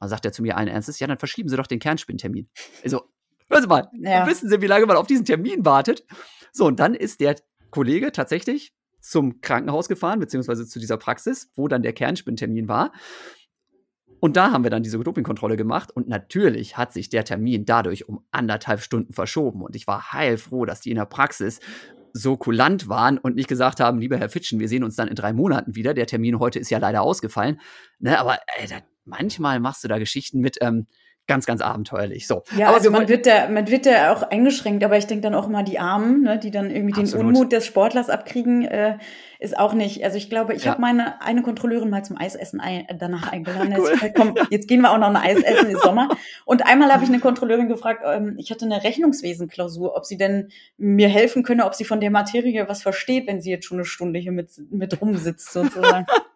Dann 0.00 0.08
sagt 0.08 0.24
er 0.24 0.32
zu 0.32 0.42
mir 0.42 0.56
allen 0.56 0.66
Ernstes, 0.66 0.98
ja, 0.98 1.06
dann 1.06 1.18
verschieben 1.18 1.48
Sie 1.48 1.56
doch 1.56 1.68
den 1.68 1.78
Kernspinntermin. 1.78 2.48
Also, 2.82 3.02
hören 3.48 3.62
Sie 3.62 3.68
mal, 3.68 3.88
ja. 4.00 4.26
wissen 4.26 4.48
Sie, 4.48 4.60
wie 4.60 4.66
lange 4.66 4.86
man 4.86 4.96
auf 4.96 5.06
diesen 5.06 5.24
Termin 5.24 5.64
wartet? 5.64 6.04
So, 6.52 6.66
und 6.66 6.80
dann 6.80 6.94
ist 6.94 7.20
der 7.20 7.36
Kollege 7.72 8.12
tatsächlich 8.12 8.72
zum 9.00 9.40
Krankenhaus 9.40 9.88
gefahren, 9.88 10.20
beziehungsweise 10.20 10.66
zu 10.68 10.78
dieser 10.78 10.96
Praxis, 10.96 11.50
wo 11.56 11.66
dann 11.66 11.82
der 11.82 11.92
Kernspinntermin 11.92 12.68
war. 12.68 12.92
Und 14.20 14.36
da 14.36 14.52
haben 14.52 14.62
wir 14.62 14.70
dann 14.70 14.84
diese 14.84 15.00
Dopingkontrolle 15.00 15.56
gemacht 15.56 15.90
und 15.90 16.06
natürlich 16.06 16.76
hat 16.76 16.92
sich 16.92 17.08
der 17.08 17.24
Termin 17.24 17.64
dadurch 17.64 18.08
um 18.08 18.24
anderthalb 18.30 18.80
Stunden 18.80 19.12
verschoben. 19.12 19.62
Und 19.62 19.74
ich 19.74 19.88
war 19.88 20.12
heilfroh, 20.12 20.64
dass 20.64 20.80
die 20.80 20.90
in 20.90 20.96
der 20.96 21.06
Praxis 21.06 21.58
so 22.12 22.36
kulant 22.36 22.88
waren 22.88 23.18
und 23.18 23.34
nicht 23.34 23.48
gesagt 23.48 23.80
haben, 23.80 23.98
lieber 23.98 24.18
Herr 24.18 24.28
Fitschen, 24.28 24.60
wir 24.60 24.68
sehen 24.68 24.84
uns 24.84 24.94
dann 24.94 25.08
in 25.08 25.16
drei 25.16 25.32
Monaten 25.32 25.74
wieder. 25.74 25.92
Der 25.92 26.06
Termin 26.06 26.38
heute 26.38 26.60
ist 26.60 26.70
ja 26.70 26.78
leider 26.78 27.02
ausgefallen. 27.02 27.60
Ne, 27.98 28.16
aber 28.16 28.38
ey, 28.58 28.68
da, 28.68 28.76
manchmal 29.04 29.58
machst 29.58 29.82
du 29.82 29.88
da 29.88 29.98
Geschichten 29.98 30.38
mit, 30.38 30.58
ähm, 30.60 30.86
ganz, 31.26 31.46
ganz 31.46 31.60
abenteuerlich. 31.60 32.26
So. 32.26 32.42
Ja, 32.56 32.68
aber 32.68 32.76
also 32.76 32.90
man 32.90 33.08
wird 33.08 33.26
da, 33.26 33.48
man 33.48 33.68
wird 33.68 33.86
da 33.86 34.12
auch 34.12 34.22
eingeschränkt, 34.22 34.84
aber 34.84 34.98
ich 34.98 35.06
denke 35.06 35.22
dann 35.22 35.34
auch 35.34 35.48
mal 35.48 35.62
die 35.62 35.78
Armen, 35.78 36.22
ne, 36.22 36.38
die 36.38 36.50
dann 36.50 36.70
irgendwie 36.70 37.00
Absolut. 37.00 37.26
den 37.26 37.28
Unmut 37.28 37.52
des 37.52 37.64
Sportlers 37.66 38.10
abkriegen, 38.10 38.64
äh, 38.64 38.98
ist 39.38 39.58
auch 39.58 39.72
nicht. 39.72 40.04
Also 40.04 40.16
ich 40.16 40.30
glaube, 40.30 40.54
ich 40.54 40.64
ja. 40.64 40.72
habe 40.72 40.80
meine 40.80 41.20
eine 41.20 41.42
Kontrolleurin 41.42 41.90
mal 41.90 42.04
zum 42.04 42.16
Eisessen 42.16 42.60
ein, 42.60 42.86
danach 42.98 43.30
eingeladen. 43.32 43.74
cool. 43.78 43.92
Jetzt, 44.00 44.14
komm, 44.14 44.34
jetzt 44.50 44.68
gehen 44.68 44.80
wir 44.82 44.90
auch 44.90 44.98
noch 44.98 45.08
ein 45.08 45.16
Eis 45.16 45.42
essen 45.42 45.70
im 45.70 45.78
Sommer. 45.78 46.08
Und 46.44 46.66
einmal 46.66 46.92
habe 46.92 47.04
ich 47.04 47.10
eine 47.10 47.20
Kontrolleurin 47.20 47.68
gefragt, 47.68 48.02
ähm, 48.04 48.36
ich 48.38 48.50
hatte 48.50 48.64
eine 48.64 48.82
Rechnungswesenklausur, 48.82 49.96
ob 49.96 50.04
sie 50.04 50.16
denn 50.16 50.48
mir 50.76 51.08
helfen 51.08 51.42
könne, 51.42 51.66
ob 51.66 51.74
sie 51.74 51.84
von 51.84 52.00
der 52.00 52.10
Materie 52.10 52.68
was 52.68 52.82
versteht, 52.82 53.26
wenn 53.26 53.40
sie 53.40 53.50
jetzt 53.50 53.66
schon 53.66 53.78
eine 53.78 53.84
Stunde 53.84 54.18
hier 54.18 54.32
mit, 54.32 54.50
mit 54.70 55.00
rumsitzt 55.00 55.52
sozusagen. 55.52 56.06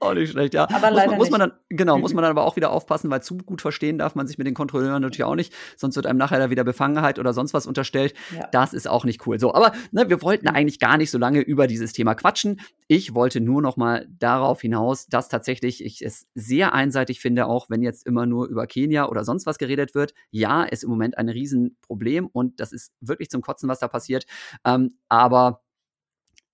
auch 0.10 0.14
nicht 0.14 0.30
schlecht, 0.30 0.54
ja. 0.54 0.64
Aber 0.64 0.88
muss, 0.88 0.96
leider 0.96 1.10
man, 1.10 1.18
muss 1.18 1.30
man 1.30 1.40
dann, 1.40 1.52
genau, 1.68 1.98
muss 1.98 2.14
man 2.14 2.22
dann 2.22 2.30
aber 2.30 2.44
auch 2.44 2.56
wieder 2.56 2.70
aufpassen, 2.70 3.10
weil 3.10 3.22
zu 3.22 3.36
gut 3.36 3.60
verstehen 3.60 3.98
darf 3.98 4.14
man 4.14 4.26
sich 4.26 4.38
mit 4.38 4.46
den 4.46 4.54
Kontrolleuren 4.54 5.02
natürlich 5.02 5.24
auch 5.24 5.34
nicht, 5.34 5.52
sonst 5.76 5.96
wird 5.96 6.06
einem 6.06 6.18
nachher 6.18 6.38
da 6.38 6.50
wieder 6.50 6.64
Befangenheit 6.64 7.18
oder 7.18 7.32
sonst 7.32 7.54
was 7.54 7.66
unterstellt. 7.66 8.14
Ja. 8.34 8.48
Das 8.52 8.72
ist 8.72 8.88
auch 8.88 9.04
nicht 9.04 9.26
cool. 9.26 9.38
So, 9.38 9.54
aber 9.54 9.72
ne, 9.92 10.08
wir 10.08 10.22
wollten 10.22 10.48
eigentlich 10.48 10.78
gar 10.78 10.96
nicht 10.96 11.10
so 11.10 11.18
lange 11.18 11.40
über 11.40 11.66
dieses 11.66 11.92
Thema 11.92 12.14
quatschen. 12.14 12.60
Ich 12.88 13.14
wollte 13.14 13.40
nur 13.40 13.62
noch 13.62 13.76
mal 13.76 14.06
darauf 14.18 14.60
hinaus, 14.62 15.06
dass 15.06 15.28
tatsächlich 15.28 15.84
ich 15.84 16.02
es 16.02 16.26
sehr 16.34 16.72
einseitig 16.72 17.20
finde, 17.20 17.46
auch 17.46 17.70
wenn 17.70 17.82
jetzt 17.82 18.06
immer 18.06 18.26
nur 18.26 18.48
über 18.48 18.66
Kenia 18.66 19.08
oder 19.08 19.24
sonst 19.24 19.46
was 19.46 19.58
geredet 19.58 19.94
wird. 19.94 20.14
Ja, 20.30 20.62
ist 20.62 20.84
im 20.84 20.90
Moment 20.90 21.18
ein 21.18 21.28
Riesenproblem 21.28 22.26
und 22.26 22.60
das 22.60 22.72
ist 22.72 22.92
wirklich 23.00 23.30
zum 23.30 23.42
Kotzen, 23.42 23.68
was 23.68 23.78
da 23.78 23.88
passiert. 23.88 24.24
Ähm, 24.64 24.94
aber 25.08 25.62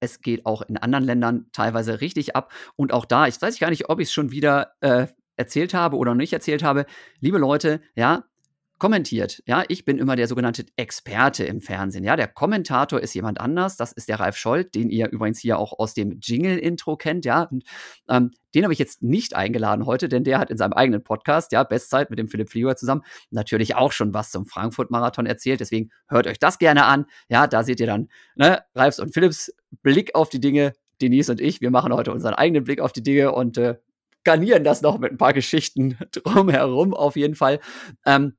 es 0.01 0.21
geht 0.21 0.47
auch 0.47 0.63
in 0.63 0.77
anderen 0.77 1.05
Ländern 1.05 1.47
teilweise 1.53 2.01
richtig 2.01 2.37
ab. 2.37 2.53
Und 2.77 2.93
auch 2.93 3.05
da, 3.05 3.27
ich 3.27 3.41
weiß 3.41 3.59
gar 3.59 3.71
nicht, 3.71 3.89
ob 3.89 4.01
ich 4.01 4.09
es 4.09 4.13
schon 4.13 4.31
wieder 4.31 4.73
äh, 4.81 5.07
erzählt 5.37 5.75
habe 5.75 5.97
oder 5.97 6.15
nicht 6.15 6.33
erzählt 6.33 6.63
habe. 6.63 6.87
Liebe 7.21 7.39
Leute, 7.39 7.81
ja, 7.95 8.25
kommentiert. 8.79 9.43
Ja, 9.47 9.65
ich 9.69 9.85
bin 9.85 9.99
immer 9.99 10.17
der 10.17 10.29
sogenannte 10.29 10.67
Experte 10.77 11.45
im 11.45 11.61
Fernsehen. 11.61 12.05
Ja, 12.05 12.17
der 12.17 12.29
Kommentator 12.29 13.01
ist 13.01 13.15
jemand 13.15 13.41
anders. 13.41 13.77
Das 13.77 13.93
ist 13.93 14.09
der 14.09 14.21
Ralf 14.21 14.37
Scholz, 14.37 14.71
den 14.71 14.91
ihr 14.91 15.11
übrigens 15.11 15.39
hier 15.39 15.59
auch 15.59 15.79
aus 15.79 15.95
dem 15.95 16.19
Jingle-Intro 16.21 16.97
kennt. 16.97 17.25
Ja, 17.25 17.45
und, 17.45 17.65
ähm, 18.09 18.31
den 18.55 18.65
habe 18.65 18.73
ich 18.73 18.79
jetzt 18.79 19.03
nicht 19.03 19.35
eingeladen 19.35 19.87
heute, 19.87 20.09
denn 20.09 20.25
der 20.25 20.39
hat 20.39 20.51
in 20.51 20.59
seinem 20.59 20.73
eigenen 20.73 21.03
Podcast, 21.03 21.53
ja, 21.53 21.63
Bestzeit 21.65 22.11
mit 22.11 22.19
dem 22.19 22.29
Philipp 22.29 22.51
Flieger 22.51 22.77
zusammen, 22.77 23.03
natürlich 23.31 23.75
auch 23.77 23.93
schon 23.93 24.15
was 24.15 24.31
zum 24.31 24.47
Frankfurt-Marathon 24.47 25.27
erzählt. 25.27 25.61
Deswegen 25.61 25.91
hört 26.09 26.27
euch 26.27 26.39
das 26.39 26.59
gerne 26.59 26.85
an. 26.85 27.07
Ja, 27.29 27.47
da 27.47 27.63
seht 27.63 27.81
ihr 27.81 27.87
dann 27.87 28.09
ne, 28.35 28.63
Ralfs 28.75 28.99
und 28.99 29.13
Philipps 29.13 29.53
Blick 29.83 30.15
auf 30.15 30.29
die 30.29 30.41
Dinge. 30.41 30.73
Denise 31.03 31.31
und 31.31 31.41
ich, 31.41 31.61
wir 31.61 31.71
machen 31.71 31.93
heute 31.93 32.13
unseren 32.13 32.35
eigenen 32.35 32.65
Blick 32.65 32.81
auf 32.81 32.93
die 32.93 33.03
Dinge 33.03 33.33
und 33.33 33.59
äh, 33.59 33.77
garnieren 34.25 34.65
das 34.65 34.83
noch 34.83 34.99
mit 34.99 35.13
ein 35.13 35.19
paar 35.19 35.33
Geschichten 35.33 35.99
drumherum 36.13 36.95
auf 36.95 37.17
jeden 37.17 37.35
Fall. 37.35 37.61
Ähm, 38.05 38.35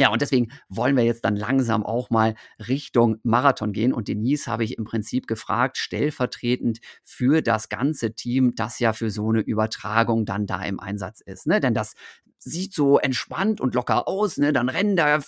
ja, 0.00 0.08
und 0.08 0.22
deswegen 0.22 0.50
wollen 0.70 0.96
wir 0.96 1.04
jetzt 1.04 1.26
dann 1.26 1.36
langsam 1.36 1.84
auch 1.84 2.08
mal 2.08 2.34
Richtung 2.58 3.18
Marathon 3.22 3.74
gehen. 3.74 3.92
Und 3.92 4.08
Denise 4.08 4.46
habe 4.46 4.64
ich 4.64 4.78
im 4.78 4.84
Prinzip 4.84 5.26
gefragt, 5.26 5.76
stellvertretend 5.76 6.78
für 7.02 7.42
das 7.42 7.68
ganze 7.68 8.14
Team, 8.14 8.54
das 8.54 8.78
ja 8.78 8.94
für 8.94 9.10
so 9.10 9.28
eine 9.28 9.40
Übertragung 9.40 10.24
dann 10.24 10.46
da 10.46 10.62
im 10.62 10.80
Einsatz 10.80 11.20
ist. 11.20 11.46
Ne? 11.46 11.60
Denn 11.60 11.74
das 11.74 11.92
sieht 12.38 12.72
so 12.72 12.98
entspannt 12.98 13.60
und 13.60 13.74
locker 13.74 14.08
aus. 14.08 14.38
Ne? 14.38 14.54
Dann 14.54 14.70
rennen 14.70 14.96
da 14.96 15.20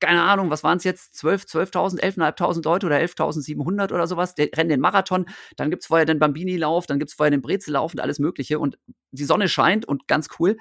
keine 0.00 0.22
Ahnung, 0.22 0.48
was 0.48 0.64
waren 0.64 0.78
es 0.78 0.84
jetzt? 0.84 1.16
12, 1.16 1.42
12.000, 1.44 2.00
11.500 2.00 2.64
Leute 2.64 2.86
oder 2.86 2.96
11.700 2.96 3.92
oder 3.92 4.06
sowas, 4.06 4.34
die 4.34 4.50
rennen 4.54 4.70
den 4.70 4.80
Marathon, 4.80 5.26
dann 5.56 5.70
gibt 5.70 5.82
es 5.82 5.86
vorher 5.86 6.04
den 6.06 6.18
Bambini-Lauf, 6.18 6.86
dann 6.86 6.98
gibt 6.98 7.10
es 7.10 7.14
vorher 7.14 7.30
den 7.30 7.40
Brezellauf 7.42 7.92
und 7.92 8.00
alles 8.00 8.18
Mögliche 8.18 8.58
und 8.58 8.78
die 9.12 9.24
Sonne 9.24 9.48
scheint 9.48 9.86
und 9.86 10.06
ganz 10.06 10.28
cool. 10.38 10.56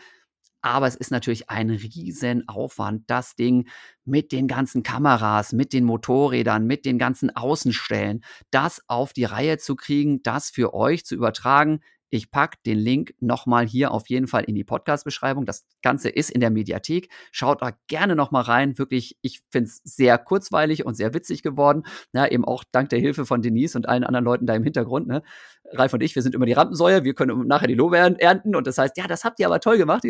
Aber 0.64 0.88
es 0.88 0.96
ist 0.96 1.12
natürlich 1.12 1.50
ein 1.50 1.70
Riesenaufwand, 1.70 3.04
das 3.08 3.36
Ding 3.36 3.68
mit 4.06 4.32
den 4.32 4.48
ganzen 4.48 4.82
Kameras, 4.82 5.52
mit 5.52 5.74
den 5.74 5.84
Motorrädern, 5.84 6.66
mit 6.66 6.86
den 6.86 6.98
ganzen 6.98 7.36
Außenstellen, 7.36 8.24
das 8.50 8.82
auf 8.88 9.14
die 9.14 9.26
Reihe 9.26 9.58
zu 9.58 9.76
kriegen, 9.76 10.24
das 10.24 10.50
für 10.50 10.74
euch 10.74 11.06
zu 11.06 11.16
übertragen 11.16 11.82
Ich 12.16 12.30
packe 12.30 12.60
den 12.64 12.78
Link 12.78 13.16
nochmal 13.22 13.66
hier 13.66 13.90
auf 13.92 14.08
jeden 14.08 14.28
Fall 14.28 14.44
in 14.44 14.54
die 14.54 14.64
Podcast-Beschreibung. 14.64 15.46
Das 15.48 15.66
Ganze 15.82 16.10
ist 16.10 16.30
in 16.30 16.42
der 16.42 16.52
Mediathek. 16.52 17.10
Schaut 17.32 17.64
da 17.64 17.72
gerne 17.88 18.16
nochmal 18.16 18.44
rein. 18.44 18.78
Wirklich, 18.78 19.18
ich 19.24 19.42
finde 19.50 19.70
es 19.70 19.82
sehr 19.84 20.20
kurzweilig 20.20 20.86
und 20.86 20.94
sehr 20.94 21.16
witzig 21.16 21.42
geworden. 21.42 21.84
Ja, 22.14 22.28
eben 22.28 22.46
auch 22.46 22.64
dank 22.72 22.90
der 22.90 23.00
Hilfe 23.00 23.26
von 23.26 23.42
Denise 23.42 23.76
und 23.76 23.90
allen 23.90 24.04
anderen 24.04 24.26
Leuten 24.26 24.46
da 24.46 24.54
im 24.54 24.64
Hintergrund. 24.64 25.08
Ne? 25.08 25.24
Ralf 25.72 25.94
und 25.94 26.04
ich, 26.04 26.14
wir 26.16 26.22
sind 26.22 26.36
immer 26.36 26.46
die 26.46 26.54
Rampensäuer, 26.54 27.04
wir 27.04 27.14
können 27.14 27.48
nachher 27.48 27.68
die 27.68 27.74
Lobe 27.74 27.98
ernten 27.98 28.56
und 28.56 28.68
das 28.68 28.78
heißt, 28.78 28.98
ja, 28.98 29.08
das 29.08 29.24
habt 29.24 29.40
ihr 29.40 29.48
aber 29.48 29.60
toll 29.60 29.78
gemacht. 29.78 30.04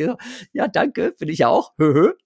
Ja, 0.53 0.67
danke, 0.67 1.13
finde 1.17 1.33
ich 1.33 1.39
ja 1.39 1.47
auch. 1.47 1.73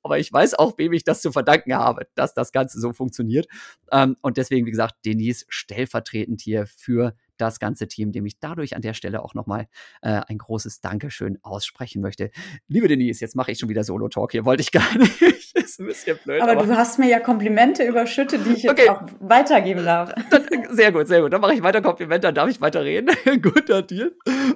aber 0.03 0.19
ich 0.19 0.31
weiß 0.31 0.55
auch, 0.55 0.77
wem 0.77 0.93
ich 0.93 1.03
das 1.03 1.21
zu 1.21 1.31
verdanken 1.31 1.75
habe, 1.75 2.07
dass 2.15 2.33
das 2.33 2.51
Ganze 2.51 2.79
so 2.79 2.93
funktioniert. 2.93 3.47
Ähm, 3.91 4.17
und 4.21 4.37
deswegen, 4.37 4.65
wie 4.65 4.71
gesagt, 4.71 4.95
Denise 5.05 5.45
stellvertretend 5.49 6.41
hier 6.41 6.65
für 6.67 7.13
das 7.37 7.59
ganze 7.59 7.87
Team, 7.87 8.11
dem 8.11 8.25
ich 8.25 8.39
dadurch 8.39 8.75
an 8.75 8.81
der 8.81 8.93
Stelle 8.93 9.23
auch 9.23 9.33
nochmal 9.33 9.67
äh, 10.01 10.21
ein 10.27 10.37
großes 10.37 10.81
Dankeschön 10.81 11.37
aussprechen 11.41 12.01
möchte. 12.01 12.31
Liebe 12.67 12.87
Denise, 12.87 13.21
jetzt 13.21 13.35
mache 13.35 13.51
ich 13.51 13.59
schon 13.59 13.69
wieder 13.69 13.83
Solo-Talk 13.83 14.31
hier, 14.31 14.45
wollte 14.45 14.61
ich 14.61 14.71
gar 14.71 14.97
nicht. 14.97 15.55
ist 15.55 15.79
ein 15.79 15.87
bisschen 15.87 16.17
blöd. 16.23 16.41
Aber, 16.41 16.53
aber, 16.53 16.65
du 16.65 16.75
hast 16.75 16.99
mir 16.99 17.09
ja 17.09 17.19
Komplimente 17.19 17.83
überschüttet, 17.83 18.45
die 18.45 18.53
ich 18.53 18.63
jetzt 18.63 18.71
okay. 18.71 18.89
auch 18.89 19.01
weitergeben 19.19 19.85
darf. 19.85 20.13
sehr 20.71 20.91
gut, 20.91 21.07
sehr 21.07 21.21
gut. 21.21 21.33
Dann 21.33 21.41
mache 21.41 21.53
ich 21.53 21.63
weiter 21.63 21.81
Komplimente, 21.81 22.27
dann 22.27 22.35
darf 22.35 22.49
ich 22.49 22.61
weiter 22.61 22.83
reden. 22.83 23.09
Guter 23.41 23.81
Deal. 23.81 24.15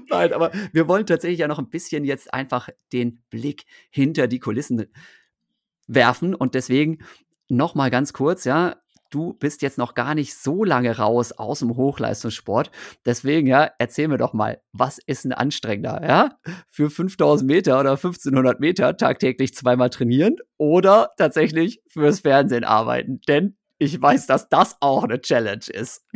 Nein, 0.10 0.34
aber 0.34 0.52
wir 0.72 0.88
wollen 0.88 1.06
tatsächlich 1.06 1.40
ja 1.40 1.48
noch 1.48 1.60
ein 1.60 1.70
bisschen 1.70 2.04
jetzt 2.04 2.34
einfach 2.34 2.70
den 2.94 3.22
Blick 3.30 3.66
hinter 3.90 4.28
die 4.28 4.40
Kulissen 4.40 4.88
werfen 5.88 6.36
und 6.36 6.56
deswegen 6.56 7.00
noch 7.50 7.76
mal 7.76 7.90
ganz 7.92 8.14
kurz, 8.14 8.46
ja, 8.46 8.81
du 9.12 9.34
bist 9.34 9.62
jetzt 9.62 9.78
noch 9.78 9.94
gar 9.94 10.16
nicht 10.16 10.36
so 10.36 10.64
lange 10.64 10.98
raus 10.98 11.32
aus 11.32 11.60
dem 11.60 11.76
Hochleistungssport. 11.76 12.72
Deswegen, 13.06 13.48
ja, 13.48 13.70
erzähl 13.78 14.08
mir 14.08 14.18
doch 14.18 14.34
mal, 14.34 14.62
was 14.72 14.98
ist 14.98 15.26
ein 15.26 15.34
anstrengender, 15.34 16.02
ja? 16.04 16.38
Für 16.68 16.90
5000 16.90 17.50
Meter 17.50 17.80
oder 17.80 17.92
1500 17.92 18.60
Meter 18.60 18.98
tagtäglich 18.98 19.54
zweimal 19.54 19.90
trainieren 19.90 20.38
oder 20.58 21.12
tatsächlich 21.18 21.82
fürs 21.88 22.22
Fernsehen 22.22 22.64
arbeiten? 22.64 23.22
Denn 23.28 23.58
ich 23.78 24.00
weiß, 24.02 24.28
dass 24.28 24.48
das 24.48 24.78
auch 24.80 25.04
eine 25.04 25.22
Challenge 25.22 25.66
ist. 25.68 26.06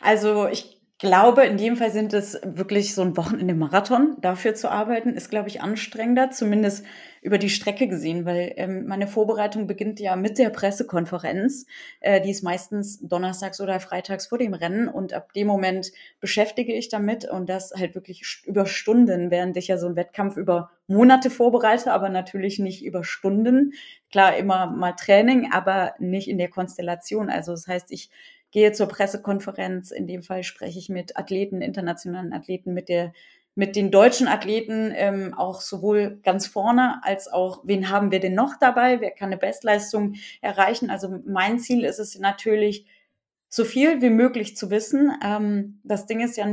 Also 0.00 0.46
ich 0.46 0.75
glaube, 0.98 1.44
in 1.44 1.58
dem 1.58 1.76
Fall 1.76 1.90
sind 1.90 2.14
es 2.14 2.40
wirklich 2.42 2.94
so 2.94 3.02
ein 3.02 3.16
Wochenende 3.16 3.54
Marathon. 3.54 4.16
Dafür 4.20 4.54
zu 4.54 4.70
arbeiten, 4.70 5.10
ist, 5.10 5.28
glaube 5.28 5.48
ich, 5.48 5.60
anstrengender, 5.60 6.30
zumindest 6.30 6.84
über 7.20 7.38
die 7.38 7.50
Strecke 7.50 7.88
gesehen, 7.88 8.24
weil 8.24 8.52
ähm, 8.56 8.86
meine 8.86 9.06
Vorbereitung 9.06 9.66
beginnt 9.66 10.00
ja 10.00 10.16
mit 10.16 10.38
der 10.38 10.48
Pressekonferenz. 10.48 11.66
Äh, 12.00 12.20
die 12.20 12.30
ist 12.30 12.42
meistens 12.42 13.00
donnerstags 13.00 13.60
oder 13.60 13.78
freitags 13.80 14.28
vor 14.28 14.38
dem 14.38 14.54
Rennen 14.54 14.88
und 14.88 15.12
ab 15.12 15.32
dem 15.34 15.48
Moment 15.48 15.92
beschäftige 16.20 16.72
ich 16.72 16.88
damit 16.88 17.28
und 17.28 17.48
das 17.48 17.72
halt 17.76 17.94
wirklich 17.94 18.44
über 18.46 18.64
Stunden, 18.64 19.30
während 19.30 19.56
ich 19.56 19.68
ja 19.68 19.76
so 19.76 19.86
einen 19.86 19.96
Wettkampf 19.96 20.36
über 20.36 20.70
Monate 20.86 21.30
vorbereite, 21.30 21.92
aber 21.92 22.08
natürlich 22.08 22.58
nicht 22.58 22.84
über 22.84 23.02
Stunden. 23.02 23.72
Klar, 24.10 24.36
immer 24.36 24.70
mal 24.70 24.92
Training, 24.92 25.50
aber 25.52 25.94
nicht 25.98 26.28
in 26.28 26.38
der 26.38 26.48
Konstellation. 26.48 27.28
Also 27.28 27.52
das 27.52 27.66
heißt, 27.66 27.90
ich 27.90 28.08
gehe 28.56 28.72
zur 28.72 28.88
Pressekonferenz. 28.88 29.90
In 29.90 30.06
dem 30.06 30.22
Fall 30.22 30.42
spreche 30.42 30.78
ich 30.78 30.88
mit 30.88 31.18
Athleten, 31.18 31.60
internationalen 31.60 32.32
Athleten, 32.32 32.72
mit 32.72 32.88
der 32.88 33.12
mit 33.54 33.76
den 33.76 33.90
deutschen 33.90 34.28
Athleten 34.28 34.92
ähm, 34.94 35.34
auch 35.34 35.60
sowohl 35.60 36.20
ganz 36.22 36.46
vorne 36.46 37.00
als 37.02 37.28
auch, 37.30 37.60
wen 37.64 37.90
haben 37.90 38.10
wir 38.10 38.20
denn 38.20 38.34
noch 38.34 38.54
dabei? 38.58 39.02
Wer 39.02 39.10
kann 39.10 39.26
eine 39.26 39.36
Bestleistung 39.36 40.14
erreichen? 40.40 40.88
Also 40.88 41.20
mein 41.26 41.58
Ziel 41.58 41.84
ist 41.84 41.98
es 41.98 42.18
natürlich, 42.18 42.86
so 43.50 43.64
viel 43.64 44.00
wie 44.00 44.10
möglich 44.10 44.56
zu 44.56 44.70
wissen. 44.70 45.12
Ähm, 45.22 45.80
das 45.84 46.06
Ding 46.06 46.20
ist 46.20 46.38
ja, 46.38 46.46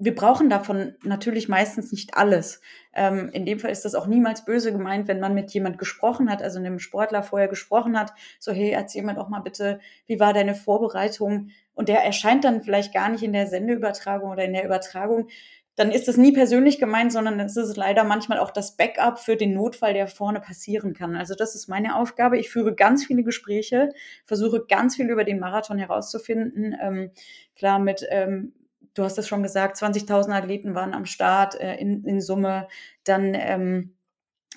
wir 0.00 0.14
brauchen 0.14 0.48
davon 0.48 0.94
natürlich 1.04 1.48
meistens 1.48 1.92
nicht 1.92 2.14
alles. 2.14 2.62
Ähm, 2.94 3.28
in 3.32 3.44
dem 3.44 3.60
Fall 3.60 3.70
ist 3.70 3.84
das 3.84 3.94
auch 3.94 4.06
niemals 4.06 4.46
böse 4.46 4.72
gemeint, 4.72 5.08
wenn 5.08 5.20
man 5.20 5.34
mit 5.34 5.50
jemand 5.52 5.78
gesprochen 5.78 6.30
hat, 6.30 6.42
also 6.42 6.58
einem 6.58 6.78
Sportler 6.78 7.22
vorher 7.22 7.48
gesprochen 7.48 7.98
hat, 7.98 8.14
so 8.38 8.50
hey, 8.50 8.70
erzähl 8.70 9.02
mir 9.02 9.14
doch 9.14 9.28
mal 9.28 9.40
bitte, 9.40 9.78
wie 10.06 10.18
war 10.18 10.32
deine 10.32 10.54
Vorbereitung? 10.54 11.50
Und 11.74 11.88
der 11.88 12.02
erscheint 12.02 12.44
dann 12.44 12.62
vielleicht 12.62 12.94
gar 12.94 13.10
nicht 13.10 13.22
in 13.22 13.34
der 13.34 13.46
Sendeübertragung 13.46 14.30
oder 14.30 14.44
in 14.44 14.54
der 14.54 14.64
Übertragung. 14.64 15.28
Dann 15.76 15.90
ist 15.90 16.08
das 16.08 16.16
nie 16.16 16.32
persönlich 16.32 16.78
gemeint, 16.78 17.12
sondern 17.12 17.38
es 17.38 17.56
ist 17.56 17.76
leider 17.76 18.02
manchmal 18.02 18.38
auch 18.38 18.50
das 18.50 18.76
Backup 18.76 19.18
für 19.18 19.36
den 19.36 19.52
Notfall, 19.52 19.92
der 19.92 20.08
vorne 20.08 20.40
passieren 20.40 20.94
kann. 20.94 21.14
Also 21.14 21.34
das 21.34 21.54
ist 21.54 21.68
meine 21.68 21.96
Aufgabe. 21.96 22.38
Ich 22.38 22.50
führe 22.50 22.74
ganz 22.74 23.04
viele 23.04 23.22
Gespräche, 23.22 23.90
versuche 24.24 24.64
ganz 24.66 24.96
viel 24.96 25.10
über 25.10 25.24
den 25.24 25.38
Marathon 25.38 25.78
herauszufinden. 25.78 26.74
Ähm, 26.80 27.10
klar 27.54 27.78
mit 27.78 28.06
ähm, 28.10 28.54
du 28.94 29.04
hast 29.04 29.18
es 29.18 29.28
schon 29.28 29.42
gesagt, 29.42 29.76
20.000 29.76 30.30
Athleten 30.32 30.74
waren 30.74 30.94
am 30.94 31.06
Start 31.06 31.58
äh, 31.60 31.76
in, 31.76 32.04
in 32.04 32.20
Summe. 32.20 32.68
Dann 33.04 33.34
ähm, 33.34 33.94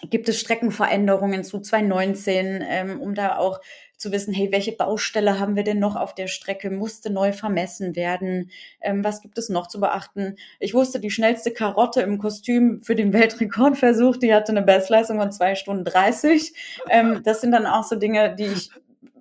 gibt 0.09 0.29
es 0.29 0.39
Streckenveränderungen 0.39 1.43
zu 1.43 1.59
2019, 1.59 2.63
ähm, 2.67 3.01
um 3.01 3.15
da 3.15 3.37
auch 3.37 3.59
zu 3.97 4.11
wissen, 4.11 4.33
hey, 4.33 4.51
welche 4.51 4.73
Baustelle 4.73 5.39
haben 5.39 5.55
wir 5.55 5.63
denn 5.63 5.79
noch 5.79 5.95
auf 5.95 6.13
der 6.13 6.27
Strecke? 6.27 6.69
Musste 6.69 7.09
neu 7.09 7.31
vermessen 7.31 7.95
werden? 7.95 8.51
Ähm, 8.81 9.03
was 9.03 9.21
gibt 9.21 9.37
es 9.37 9.49
noch 9.49 9.67
zu 9.67 9.79
beachten? 9.79 10.35
Ich 10.59 10.73
wusste, 10.73 10.99
die 10.99 11.11
schnellste 11.11 11.51
Karotte 11.51 12.01
im 12.01 12.17
Kostüm 12.17 12.81
für 12.81 12.95
den 12.95 13.13
Weltrekordversuch, 13.13 14.17
die 14.17 14.33
hatte 14.33 14.51
eine 14.51 14.61
Bestleistung 14.61 15.19
von 15.19 15.31
zwei 15.31 15.55
Stunden 15.55 15.85
30. 15.85 16.53
Ähm, 16.89 17.21
das 17.23 17.39
sind 17.39 17.51
dann 17.51 17.65
auch 17.65 17.83
so 17.83 17.95
Dinge, 17.95 18.35
die 18.35 18.47
ich 18.47 18.71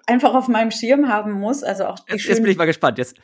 einfach 0.06 0.34
auf 0.34 0.48
meinem 0.48 0.72
Schirm 0.72 1.08
haben 1.08 1.32
muss. 1.32 1.62
Also 1.62 1.84
auch 1.84 1.98
jetzt, 2.08 2.24
jetzt 2.24 2.42
bin 2.42 2.50
ich 2.50 2.56
mal 2.56 2.64
gespannt. 2.64 2.98
Jetzt 2.98 3.14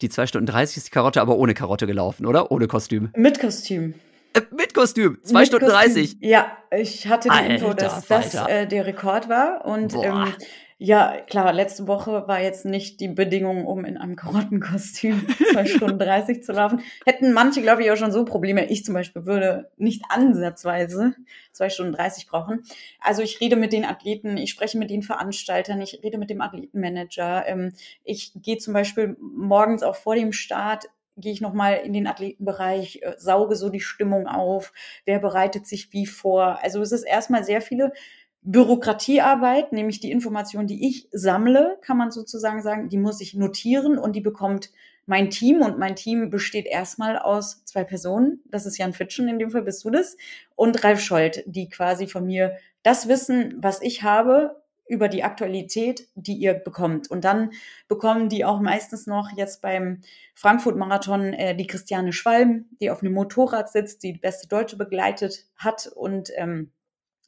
die 0.00 0.08
2 0.08 0.26
Stunden 0.26 0.46
30 0.46 0.76
ist 0.78 0.86
die 0.86 0.90
Karotte 0.90 1.20
aber 1.20 1.36
ohne 1.36 1.54
Karotte 1.54 1.86
gelaufen, 1.86 2.26
oder? 2.26 2.50
Ohne 2.50 2.66
Kostüm. 2.68 3.10
Mit 3.16 3.40
Kostüm. 3.40 3.94
Äh, 4.34 4.42
mit 4.56 4.74
Kostüm. 4.74 5.18
2 5.22 5.44
Stunden 5.46 5.66
Kostüm. 5.66 5.92
30. 5.94 6.16
Ja, 6.20 6.52
ich 6.70 7.06
hatte 7.08 7.28
die 7.28 7.34
Alter, 7.34 7.54
Info, 7.54 7.72
dass 7.74 8.06
das 8.06 8.34
äh, 8.34 8.66
der 8.66 8.86
Rekord 8.86 9.28
war. 9.28 9.64
Und 9.64 9.94
ähm, 9.94 10.32
ja, 10.80 11.20
klar, 11.26 11.52
letzte 11.52 11.88
Woche 11.88 12.28
war 12.28 12.40
jetzt 12.40 12.64
nicht 12.64 13.00
die 13.00 13.08
Bedingung, 13.08 13.66
um 13.66 13.84
in 13.84 13.96
einem 13.96 14.14
Karottenkostüm 14.14 15.26
zwei 15.52 15.66
Stunden 15.66 15.98
30 15.98 16.44
zu 16.44 16.52
laufen. 16.52 16.82
Hätten 17.04 17.32
manche, 17.32 17.62
glaube 17.62 17.82
ich, 17.82 17.90
auch 17.90 17.96
schon 17.96 18.12
so 18.12 18.24
Probleme. 18.24 18.66
Ich 18.66 18.84
zum 18.84 18.94
Beispiel 18.94 19.26
würde 19.26 19.72
nicht 19.76 20.04
ansatzweise 20.08 21.16
zwei 21.50 21.68
Stunden 21.68 21.94
30 21.94 22.28
brauchen. 22.28 22.62
Also 23.00 23.22
ich 23.22 23.40
rede 23.40 23.56
mit 23.56 23.72
den 23.72 23.84
Athleten, 23.84 24.36
ich 24.36 24.50
spreche 24.50 24.78
mit 24.78 24.90
den 24.90 25.02
Veranstaltern, 25.02 25.80
ich 25.80 26.00
rede 26.04 26.16
mit 26.16 26.30
dem 26.30 26.40
Athletenmanager. 26.40 27.48
Ähm, 27.48 27.72
ich 28.04 28.32
gehe 28.36 28.58
zum 28.58 28.72
Beispiel 28.72 29.16
morgens 29.20 29.82
auch 29.82 29.96
vor 29.96 30.14
dem 30.14 30.32
Start 30.32 30.84
gehe 31.18 31.32
ich 31.32 31.40
nochmal 31.40 31.80
in 31.84 31.92
den 31.92 32.06
Athletenbereich, 32.06 33.00
äh, 33.02 33.14
sauge 33.18 33.56
so 33.56 33.68
die 33.68 33.80
Stimmung 33.80 34.26
auf, 34.26 34.72
wer 35.04 35.18
bereitet 35.18 35.66
sich 35.66 35.92
wie 35.92 36.06
vor. 36.06 36.62
Also 36.62 36.80
es 36.80 36.92
ist 36.92 37.02
erstmal 37.02 37.44
sehr 37.44 37.60
viele 37.60 37.92
Bürokratiearbeit, 38.42 39.72
nämlich 39.72 40.00
die 40.00 40.10
Information, 40.10 40.66
die 40.66 40.88
ich 40.88 41.08
sammle, 41.12 41.78
kann 41.82 41.96
man 41.96 42.10
sozusagen 42.10 42.62
sagen, 42.62 42.88
die 42.88 42.98
muss 42.98 43.20
ich 43.20 43.34
notieren 43.34 43.98
und 43.98 44.14
die 44.14 44.20
bekommt 44.20 44.70
mein 45.06 45.30
Team 45.30 45.62
und 45.62 45.78
mein 45.78 45.96
Team 45.96 46.28
besteht 46.30 46.66
erstmal 46.66 47.18
aus 47.18 47.64
zwei 47.64 47.82
Personen. 47.82 48.40
Das 48.44 48.66
ist 48.66 48.76
Jan 48.76 48.92
Fitschen, 48.92 49.28
in 49.28 49.38
dem 49.38 49.50
Fall 49.50 49.62
bist 49.62 49.84
du 49.84 49.90
das, 49.90 50.16
und 50.54 50.84
Ralf 50.84 51.00
Scholz, 51.00 51.40
die 51.46 51.68
quasi 51.68 52.06
von 52.06 52.26
mir 52.26 52.56
das 52.82 53.08
Wissen, 53.08 53.54
was 53.58 53.80
ich 53.80 54.02
habe, 54.02 54.62
über 54.88 55.08
die 55.08 55.22
Aktualität, 55.22 56.08
die 56.14 56.34
ihr 56.34 56.54
bekommt. 56.54 57.10
Und 57.10 57.24
dann 57.24 57.50
bekommen 57.88 58.28
die 58.28 58.44
auch 58.44 58.60
meistens 58.60 59.06
noch 59.06 59.30
jetzt 59.36 59.62
beim 59.62 60.00
Frankfurt-Marathon 60.34 61.34
äh, 61.34 61.54
die 61.54 61.66
Christiane 61.66 62.12
Schwalm, 62.12 62.66
die 62.80 62.90
auf 62.90 63.02
einem 63.02 63.12
Motorrad 63.12 63.70
sitzt, 63.70 64.02
die 64.02 64.14
die 64.14 64.18
beste 64.18 64.48
Deutsche 64.48 64.76
begleitet 64.76 65.44
hat 65.56 65.90
und 65.94 66.30
ähm, 66.36 66.72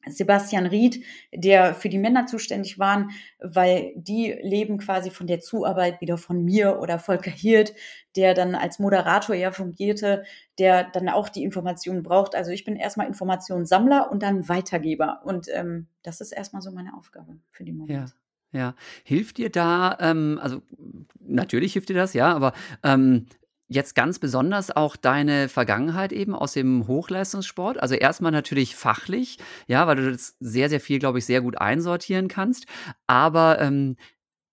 Sebastian 0.06 0.66
Ried, 0.66 1.04
der 1.32 1.74
für 1.74 1.88
die 1.88 1.98
Männer 1.98 2.26
zuständig 2.26 2.78
waren, 2.78 3.10
weil 3.38 3.92
die 3.96 4.36
leben 4.42 4.78
quasi 4.78 5.10
von 5.10 5.26
der 5.26 5.40
Zuarbeit 5.40 6.00
wieder 6.00 6.16
von 6.16 6.44
mir 6.44 6.80
oder 6.80 6.98
Volker 6.98 7.30
Hirt, 7.30 7.74
der 8.16 8.34
dann 8.34 8.54
als 8.54 8.78
Moderator 8.78 9.34
ja 9.34 9.52
fungierte, 9.52 10.24
der 10.58 10.84
dann 10.84 11.08
auch 11.08 11.28
die 11.28 11.44
Informationen 11.44 12.02
braucht. 12.02 12.34
Also 12.34 12.50
ich 12.50 12.64
bin 12.64 12.76
erstmal 12.76 13.06
Informationssammler 13.06 14.10
und 14.10 14.22
dann 14.22 14.48
Weitergeber. 14.48 15.20
Und 15.24 15.48
ähm, 15.52 15.88
das 16.02 16.20
ist 16.20 16.32
erstmal 16.32 16.62
so 16.62 16.72
meine 16.72 16.94
Aufgabe 16.94 17.38
für 17.50 17.64
den 17.64 17.76
Moment. 17.76 18.10
Ja. 18.10 18.14
Ja, 18.52 18.74
hilft 19.04 19.38
dir 19.38 19.48
da, 19.48 19.96
ähm, 20.00 20.40
also 20.42 20.60
natürlich 21.20 21.74
hilft 21.74 21.88
dir 21.88 21.94
das, 21.94 22.14
ja, 22.14 22.34
aber 22.34 22.52
ähm, 22.82 23.26
jetzt 23.70 23.94
ganz 23.94 24.18
besonders 24.18 24.74
auch 24.74 24.96
deine 24.96 25.48
Vergangenheit 25.48 26.12
eben 26.12 26.34
aus 26.34 26.52
dem 26.52 26.88
Hochleistungssport. 26.88 27.80
Also 27.80 27.94
erstmal 27.94 28.32
natürlich 28.32 28.74
fachlich, 28.74 29.38
ja, 29.68 29.86
weil 29.86 29.96
du 29.96 30.10
das 30.10 30.36
sehr, 30.40 30.68
sehr 30.68 30.80
viel, 30.80 30.98
glaube 30.98 31.18
ich, 31.18 31.24
sehr 31.24 31.40
gut 31.40 31.58
einsortieren 31.58 32.26
kannst. 32.26 32.66
Aber 33.06 33.60
ähm, 33.60 33.96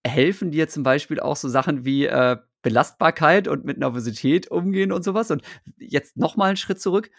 helfen 0.06 0.52
dir 0.52 0.70
zum 0.70 0.84
Beispiel 0.84 1.20
auch 1.20 1.36
so 1.36 1.50
Sachen 1.50 1.84
wie 1.84 2.06
äh, 2.06 2.38
Belastbarkeit 2.62 3.48
und 3.48 3.66
mit 3.66 3.80
Nervosität 3.80 4.52
umgehen 4.52 4.92
und 4.92 5.04
sowas. 5.04 5.32
Und 5.32 5.42
jetzt 5.78 6.16
nochmal 6.16 6.50
einen 6.50 6.58
Schritt 6.58 6.80
zurück. 6.80 7.10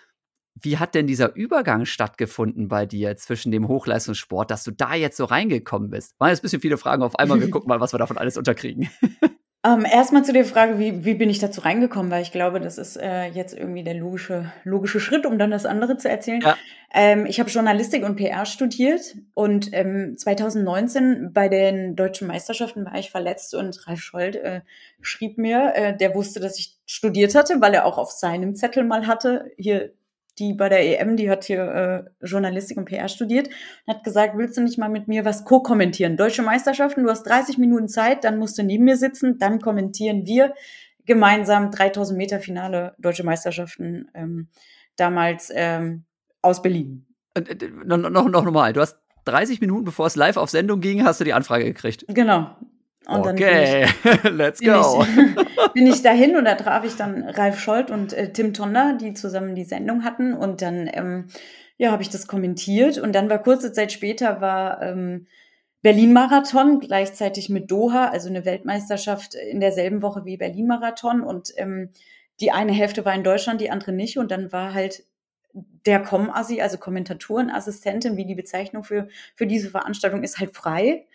Wie 0.55 0.79
hat 0.79 0.95
denn 0.95 1.09
dieser 1.09 1.35
Übergang 1.35 1.85
stattgefunden 1.85 2.69
bei 2.69 2.87
dir 2.87 3.17
zwischen 3.17 3.51
dem 3.51 3.67
Hochleistungssport, 3.67 4.53
dass 4.53 4.63
du 4.63 4.71
da 4.71 4.95
jetzt 4.95 5.17
so 5.17 5.25
reingekommen 5.25 5.91
bist? 5.91 6.19
Waren 6.21 6.31
jetzt 6.31 6.41
ein 6.41 6.43
bisschen 6.43 6.61
viele 6.61 6.79
Fragen 6.79 7.03
auf 7.03 7.19
einmal. 7.19 7.41
Wir 7.41 7.51
gucken 7.51 7.69
mal, 7.69 7.81
was 7.81 7.93
wir 7.93 7.99
davon 7.99 8.19
alles 8.19 8.37
unterkriegen. 8.37 8.89
Ähm, 9.65 9.85
erstmal 9.85 10.25
zu 10.25 10.33
der 10.33 10.45
Frage, 10.45 10.79
wie, 10.79 11.05
wie 11.05 11.15
bin 11.15 11.29
ich 11.29 11.41
dazu 11.41 11.63
reingekommen, 11.63 12.13
weil 12.13 12.23
ich 12.23 12.31
glaube, 12.31 12.61
das 12.61 12.79
ist 12.79 12.97
äh, 12.97 13.25
jetzt 13.27 13.55
irgendwie 13.55 13.83
der 13.83 13.95
logische, 13.95 14.53
logische 14.63 15.01
Schritt, 15.01 15.27
um 15.27 15.37
dann 15.37 15.51
das 15.51 15.67
andere 15.67 15.97
zu 15.97 16.09
erzählen. 16.09 16.41
Ja. 16.41 16.57
Ähm, 16.95 17.27
ich 17.27 17.41
habe 17.41 17.51
Journalistik 17.51 18.05
und 18.05 18.15
PR 18.15 18.47
studiert 18.47 19.17
und 19.35 19.71
ähm, 19.73 20.17
2019 20.17 21.33
bei 21.33 21.49
den 21.49 21.97
deutschen 21.97 22.29
Meisterschaften 22.29 22.85
war 22.85 22.97
ich 22.99 23.11
verletzt 23.11 23.53
und 23.57 23.85
Ralf 23.89 24.01
Scholz 24.01 24.37
äh, 24.37 24.61
schrieb 25.01 25.39
mir, 25.39 25.73
äh, 25.75 25.97
der 25.97 26.15
wusste, 26.15 26.39
dass 26.39 26.59
ich 26.59 26.77
studiert 26.87 27.35
hatte, 27.35 27.61
weil 27.61 27.75
er 27.75 27.85
auch 27.85 27.99
auf 27.99 28.13
seinem 28.13 28.55
Zettel 28.55 28.85
mal 28.85 29.09
hatte, 29.09 29.51
hier 29.57 29.93
die 30.39 30.53
bei 30.53 30.69
der 30.69 31.01
EM, 31.01 31.17
die 31.17 31.31
hat 31.31 31.45
hier 31.45 32.07
äh, 32.21 32.27
Journalistik 32.27 32.77
und 32.77 32.87
PR 32.87 33.09
studiert, 33.09 33.49
hat 33.87 34.05
gesagt, 34.05 34.37
willst 34.37 34.57
du 34.57 34.63
nicht 34.63 34.79
mal 34.79 34.89
mit 34.89 35.09
mir 35.09 35.25
was 35.25 35.45
co-kommentieren? 35.45 36.17
Deutsche 36.17 36.43
Meisterschaften, 36.43 37.05
du 37.05 37.11
hast 37.11 37.25
30 37.25 37.59
Minuten 37.59 37.89
Zeit, 37.89 38.25
dann 38.25 38.39
musst 38.39 38.59
du 38.59 38.63
neben 38.63 38.85
mir 38.85 38.97
sitzen, 38.97 39.39
dann 39.39 39.61
kommentieren 39.61 40.27
wir 40.27 40.55
gemeinsam 41.05 41.71
3000 41.71 42.17
Meter 42.17 42.41
Finale 42.41 42.95
Deutsche 42.99 43.25
Meisterschaften 43.25 44.09
ähm, 44.15 44.49
damals 44.97 45.51
ähm, 45.55 46.05
aus 46.43 46.63
Berlin. 46.63 47.07
Und, 47.37 47.49
äh, 47.49 47.71
noch, 47.85 47.97
noch, 47.97 48.29
noch 48.29 48.45
normal, 48.45 48.73
du 48.73 48.81
hast 48.81 48.99
30 49.25 49.61
Minuten 49.61 49.85
bevor 49.85 50.07
es 50.07 50.17
live 50.17 50.37
auf 50.37 50.51
Sendung 50.51 50.81
ging, 50.81 51.05
hast 51.05 51.21
du 51.21 51.25
die 51.25 51.35
Anfrage 51.35 51.65
gekriegt. 51.65 52.05
Genau. 52.09 52.57
Und 53.09 53.27
okay, 53.27 53.87
ich, 53.87 54.31
let's 54.31 54.61
go. 54.61 55.03
Bin 55.03 55.35
ich, 55.37 55.47
bin 55.73 55.87
ich 55.87 56.03
dahin 56.03 56.37
und 56.37 56.45
da 56.45 56.57
traf 56.57 56.85
ich 56.85 56.95
dann 56.95 57.23
Ralf 57.23 57.59
Scholz 57.59 57.91
und 57.91 58.13
äh, 58.13 58.33
Tim 58.33 58.53
Tonder, 58.53 58.99
die 59.01 59.15
zusammen 59.15 59.55
die 59.55 59.65
Sendung 59.65 60.05
hatten. 60.05 60.35
Und 60.35 60.61
dann, 60.61 60.91
ähm, 60.93 61.29
ja, 61.79 61.91
habe 61.91 62.03
ich 62.03 62.11
das 62.11 62.27
kommentiert. 62.27 62.99
Und 62.99 63.15
dann 63.15 63.31
war 63.31 63.43
kurze 63.43 63.73
Zeit 63.73 63.93
später 63.93 64.43
war 64.43 64.83
ähm, 64.83 65.27
Berlin-Marathon 65.81 66.81
gleichzeitig 66.81 67.49
mit 67.49 67.71
Doha, 67.71 68.09
also 68.09 68.29
eine 68.29 68.45
Weltmeisterschaft 68.45 69.35
in 69.35 69.61
derselben 69.61 70.03
Woche 70.03 70.27
wie 70.27 70.37
Berlin-Marathon. 70.37 71.23
Und 71.23 71.55
ähm, 71.57 71.89
die 72.41 72.51
eine 72.51 72.73
Hälfte 72.73 73.07
war 73.07 73.15
in 73.15 73.25
Deutschland, 73.25 73.63
die 73.63 73.71
andere 73.71 73.93
nicht. 73.93 74.19
Und 74.19 74.31
dann 74.31 74.53
war 74.53 74.75
halt 74.75 75.05
der 75.87 76.01
Com-Assi, 76.01 76.61
also 76.61 76.77
Kommentatorenassistentin, 76.77 78.19
wie 78.19 78.27
die 78.27 78.35
Bezeichnung 78.35 78.85
für, 78.85 79.09
für 79.35 79.47
diese 79.47 79.71
Veranstaltung 79.71 80.23
ist, 80.23 80.39
halt 80.39 80.55
frei. 80.55 81.07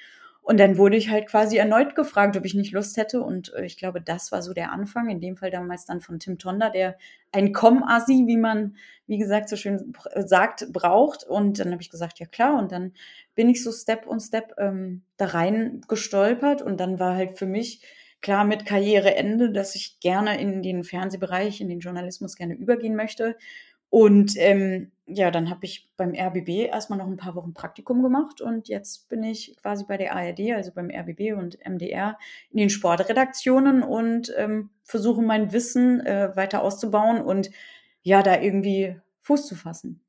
Und 0.44 0.60
dann 0.60 0.78
wurde 0.78 0.98
ich 0.98 1.10
halt 1.10 1.28
quasi 1.28 1.56
erneut 1.56 1.96
gefragt, 1.96 2.36
ob 2.36 2.44
ich 2.44 2.54
nicht 2.54 2.74
Lust 2.74 2.98
hätte. 2.98 3.22
Und 3.22 3.54
äh, 3.54 3.64
ich 3.64 3.78
glaube, 3.78 4.02
das 4.02 4.34
war 4.34 4.42
so 4.42 4.54
der 4.54 4.74
Anfang. 4.74 5.10
In 5.10 5.22
dem 5.22 5.38
Fall 5.38 5.52
damals 5.52 5.86
dann 5.86 6.02
von 6.02 6.20
Tim 6.20 6.38
Tonder, 6.38 6.70
der 6.70 6.98
ein 7.32 7.54
Com-Assi, 7.54 8.26
wie 8.28 8.36
man, 8.36 8.76
wie 9.08 9.18
gesagt, 9.18 9.48
so 9.48 9.56
schön 9.56 9.94
sagt, 10.16 10.68
braucht. 10.74 11.24
Und 11.24 11.60
dann 11.60 11.72
habe 11.72 11.82
ich 11.82 11.90
gesagt, 11.90 12.20
ja 12.20 12.26
klar. 12.26 12.60
Und 12.60 12.74
dann 12.74 12.92
bin 13.36 13.50
ich 13.50 13.64
so 13.64 13.72
Step 13.72 14.06
und 14.06 14.20
Step 14.20 14.54
ähm, 14.58 15.04
da 15.16 15.28
rein 15.28 15.80
gestolpert. 15.88 16.62
Und 16.62 16.78
dann 16.78 17.00
war 17.00 17.16
halt 17.16 17.40
für 17.40 17.46
mich 17.46 17.82
klar 18.22 18.44
mit 18.44 18.66
Karriereende, 18.66 19.52
dass 19.52 19.76
ich 19.76 20.02
gerne 20.02 20.42
in 20.42 20.62
den 20.62 20.84
Fernsehbereich, 20.84 21.62
in 21.62 21.70
den 21.70 21.80
Journalismus 21.80 22.36
gerne 22.36 22.56
übergehen 22.56 22.98
möchte. 22.98 23.38
Und 23.90 24.34
ähm, 24.38 24.92
ja, 25.06 25.32
dann 25.32 25.50
habe 25.50 25.66
ich 25.66 25.90
beim 25.98 26.14
RBB 26.16 26.68
erstmal 26.68 27.00
noch 27.00 27.08
ein 27.08 27.18
paar 27.18 27.36
Wochen 27.36 27.54
Praktikum 27.54 28.02
gemacht 28.04 28.40
und 28.40 28.70
jetzt 28.70 29.10
bin 29.10 29.24
ich 29.24 29.56
quasi 29.62 29.86
bei 29.86 29.98
der 29.98 30.16
ARD, 30.16 30.52
also 30.54 30.72
beim 30.72 30.90
RBB 30.90 31.34
und 31.38 31.58
MDR 31.66 32.18
in 32.52 32.58
den 32.58 32.70
Sportredaktionen 32.70 33.84
und 33.84 34.34
ähm, 34.38 34.70
versuche 34.84 35.22
mein 35.22 35.52
Wissen 35.52 36.00
äh, 36.06 36.36
weiter 36.36 36.62
auszubauen 36.62 37.22
und 37.22 37.50
ja, 38.02 38.24
da 38.24 38.40
irgendwie 38.40 39.00
Fuß 39.22 39.48
zu 39.48 39.56
fassen. 39.56 40.03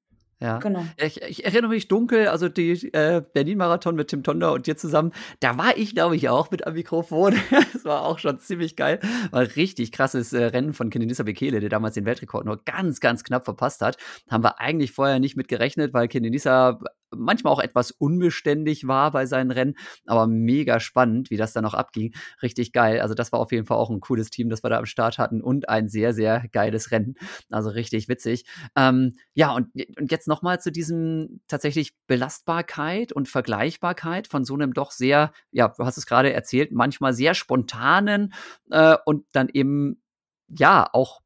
Ja, 0.44 0.58
genau. 0.58 0.84
Ich, 0.98 1.22
ich, 1.22 1.44
erinnere 1.46 1.70
mich 1.70 1.88
dunkel, 1.88 2.28
also 2.28 2.50
die 2.50 2.72
äh, 2.92 3.22
Berlin-Marathon 3.32 3.94
mit 3.94 4.08
Tim 4.08 4.22
Tonder 4.22 4.52
und 4.52 4.66
dir 4.66 4.76
zusammen, 4.76 5.12
da 5.40 5.56
war 5.56 5.78
ich, 5.78 5.94
glaube 5.94 6.16
ich, 6.16 6.28
auch 6.28 6.50
mit 6.50 6.66
am 6.66 6.74
Mikrofon. 6.74 7.34
das 7.72 7.86
war 7.86 8.02
auch 8.02 8.18
schon 8.18 8.38
ziemlich 8.38 8.76
geil. 8.76 9.00
War 9.30 9.40
ein 9.40 9.46
richtig 9.46 9.90
krasses 9.90 10.34
äh, 10.34 10.44
Rennen 10.44 10.74
von 10.74 10.90
Kenenisa 10.90 11.22
Bekele, 11.22 11.60
der 11.60 11.70
damals 11.70 11.94
den 11.94 12.04
Weltrekord 12.04 12.44
nur 12.44 12.62
ganz, 12.62 13.00
ganz 13.00 13.24
knapp 13.24 13.46
verpasst 13.46 13.80
hat. 13.80 13.96
Haben 14.28 14.44
wir 14.44 14.60
eigentlich 14.60 14.92
vorher 14.92 15.18
nicht 15.18 15.34
mit 15.34 15.48
gerechnet, 15.48 15.94
weil 15.94 16.08
Kenenisa 16.08 16.78
manchmal 17.16 17.52
auch 17.52 17.60
etwas 17.60 17.90
unbeständig 17.90 18.86
war 18.86 19.10
bei 19.10 19.26
seinen 19.26 19.50
Rennen, 19.50 19.74
aber 20.06 20.26
mega 20.26 20.80
spannend, 20.80 21.30
wie 21.30 21.36
das 21.36 21.52
dann 21.52 21.64
noch 21.64 21.74
abging. 21.74 22.14
Richtig 22.42 22.72
geil. 22.72 23.00
Also 23.00 23.14
das 23.14 23.32
war 23.32 23.40
auf 23.40 23.52
jeden 23.52 23.66
Fall 23.66 23.78
auch 23.78 23.90
ein 23.90 24.00
cooles 24.00 24.30
Team, 24.30 24.48
das 24.48 24.62
wir 24.62 24.70
da 24.70 24.78
am 24.78 24.86
Start 24.86 25.18
hatten 25.18 25.40
und 25.40 25.68
ein 25.68 25.88
sehr, 25.88 26.12
sehr 26.12 26.44
geiles 26.52 26.90
Rennen. 26.90 27.14
Also 27.50 27.70
richtig 27.70 28.08
witzig. 28.08 28.44
Ähm, 28.76 29.14
ja, 29.34 29.52
und, 29.52 29.68
und 29.98 30.10
jetzt 30.10 30.28
nochmal 30.28 30.60
zu 30.60 30.70
diesem 30.70 31.40
tatsächlich 31.48 31.92
Belastbarkeit 32.06 33.12
und 33.12 33.28
Vergleichbarkeit 33.28 34.26
von 34.26 34.44
so 34.44 34.54
einem 34.54 34.72
doch 34.72 34.90
sehr, 34.90 35.32
ja, 35.50 35.68
du 35.68 35.84
hast 35.84 35.98
es 35.98 36.06
gerade 36.06 36.32
erzählt, 36.32 36.72
manchmal 36.72 37.12
sehr 37.12 37.34
spontanen 37.34 38.32
äh, 38.70 38.96
und 39.04 39.24
dann 39.32 39.48
eben 39.48 40.02
ja 40.48 40.88
auch 40.92 41.20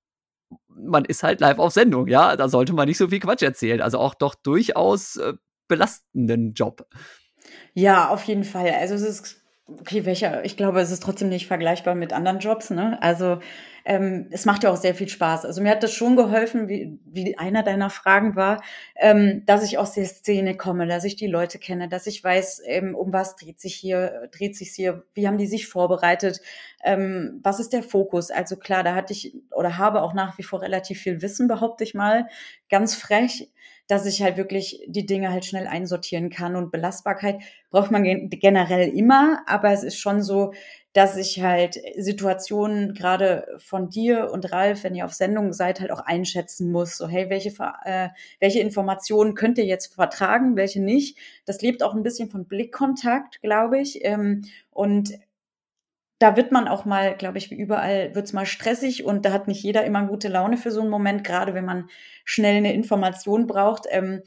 man 0.69 1.05
ist 1.05 1.23
halt 1.23 1.41
live 1.41 1.59
auf 1.59 1.73
Sendung, 1.73 2.07
ja, 2.07 2.37
da 2.37 2.49
sollte 2.49 2.73
man 2.73 2.89
nicht 2.89 2.99
so 2.99 3.09
viel 3.09 3.21
Quatsch 3.21 3.43
erzählen. 3.43 3.81
Also 3.81 3.99
auch 3.99 4.15
doch 4.15 4.35
durchaus 4.35 5.17
äh, 5.17 5.35
belastenden 5.69 6.55
Job. 6.55 6.87
Ja, 7.75 8.09
auf 8.09 8.25
jeden 8.25 8.45
Fall. 8.45 8.71
Also 8.71 8.95
es 8.95 9.03
ist, 9.03 9.43
okay, 9.67 10.05
welcher, 10.05 10.45
ich 10.45 10.57
glaube, 10.57 10.81
es 10.81 10.91
ist 10.91 11.03
trotzdem 11.03 11.29
nicht 11.29 11.47
vergleichbar 11.47 11.95
mit 11.95 12.13
anderen 12.13 12.39
Jobs, 12.39 12.71
ne? 12.71 13.01
Also 13.03 13.39
ähm, 13.85 14.27
es 14.31 14.45
macht 14.45 14.65
ja 14.65 14.71
auch 14.71 14.77
sehr 14.77 14.95
viel 14.95 15.09
Spaß. 15.09 15.45
Also 15.45 15.63
mir 15.63 15.71
hat 15.71 15.83
das 15.83 15.93
schon 15.93 16.17
geholfen, 16.17 16.69
wie, 16.69 16.99
wie 17.05 17.39
einer 17.39 17.63
deiner 17.63 17.89
Fragen 17.89 18.37
war, 18.37 18.63
ähm, 18.97 19.45
dass 19.47 19.65
ich 19.65 19.79
aus 19.79 19.93
der 19.93 20.05
Szene 20.05 20.57
komme, 20.57 20.87
dass 20.87 21.05
ich 21.05 21.17
die 21.17 21.27
Leute 21.27 21.59
kenne, 21.59 21.89
dass 21.89 22.07
ich 22.07 22.23
weiß, 22.23 22.63
ähm, 22.67 22.95
um 22.95 23.13
was 23.13 23.37
dreht 23.37 23.61
sich 23.61 23.75
hier, 23.75 24.29
dreht 24.31 24.57
sich 24.57 24.73
hier, 24.73 25.05
wie 25.15 25.27
haben 25.27 25.39
die 25.39 25.47
sich 25.47 25.69
vorbereitet, 25.69 26.41
ähm, 26.85 27.41
was 27.43 27.61
ist 27.61 27.73
der 27.73 27.83
Fokus? 27.83 28.31
Also 28.31 28.57
klar, 28.57 28.83
da 28.83 28.95
hatte 28.95 29.13
ich 29.13 29.35
oder 29.53 29.79
habe 29.79 30.03
auch 30.03 30.15
nach 30.15 30.37
wie 30.39 30.43
vor 30.43 30.61
relativ 30.61 31.01
viel 31.01 31.23
Wissen, 31.23 31.49
behaupte 31.49 31.85
ich 31.85 31.95
mal, 31.95 32.29
ganz 32.69 32.95
frech 32.95 33.49
dass 33.89 34.07
ich 34.07 34.23
halt 34.23 34.37
wirklich 34.37 34.83
die 34.87 35.07
Dinge 35.07 35.31
halt 35.33 35.45
schnell 35.45 35.67
einsortieren 35.67 36.31
kann. 36.31 36.55
Und 36.55 36.71
Belastbarkeit 36.71 37.41
braucht 37.71 37.91
man 37.91 38.05
generell 38.31 38.89
immer, 38.89 39.43
aber 39.47 39.73
es 39.73 39.83
ist 39.83 39.99
schon 39.99 40.23
so, 40.23 40.53
dass 40.93 41.17
ich 41.17 41.43
halt 41.43 41.79
Situationen 41.97 42.93
gerade 42.95 43.47
von 43.59 43.89
dir 43.89 44.31
und 44.31 44.53
Ralf, 44.53 44.85
wenn 44.85 44.95
ihr 44.95 45.05
auf 45.05 45.15
Sendung 45.15 45.53
seid, 45.53 45.81
halt 45.81 45.91
auch 45.91 46.01
einschätzen 46.01 46.71
muss. 46.71 46.97
So, 46.97 47.09
hey, 47.09 47.31
welche, 47.31 47.51
äh, 47.85 48.09
welche 48.41 48.61
Informationen 48.61 49.35
könnt 49.35 49.59
ihr 49.59 49.65
jetzt 49.65 49.95
vertragen, 49.95 50.57
welche 50.57 50.83
nicht? 50.83 51.19
Das 51.45 51.63
lebt 51.63 51.83
auch 51.83 51.95
ein 51.95 52.03
bisschen 52.03 52.31
von 52.31 52.47
Blickkontakt, 52.47 53.41
glaube 53.43 53.81
ich. 53.81 54.05
Ähm, 54.05 54.43
und 54.71 55.13
da 56.19 56.37
wird 56.37 56.51
man 56.51 56.67
auch 56.67 56.85
mal, 56.85 57.17
glaube 57.17 57.39
ich, 57.39 57.51
wie 57.51 57.57
überall, 57.57 58.15
wird's 58.15 58.33
mal 58.33 58.47
stressig 58.47 59.05
und 59.05 59.25
da 59.25 59.33
hat 59.33 59.47
nicht 59.47 59.63
jeder 59.63 59.85
immer 59.85 60.07
gute 60.07 60.29
Laune 60.29 60.57
für 60.57 60.71
so 60.71 60.81
einen 60.81 60.91
Moment, 60.91 61.23
gerade 61.23 61.55
wenn 61.55 61.65
man 61.65 61.89
schnell 62.25 62.57
eine 62.57 62.75
Information 62.75 63.47
braucht. 63.47 63.87
Ähm, 63.89 64.23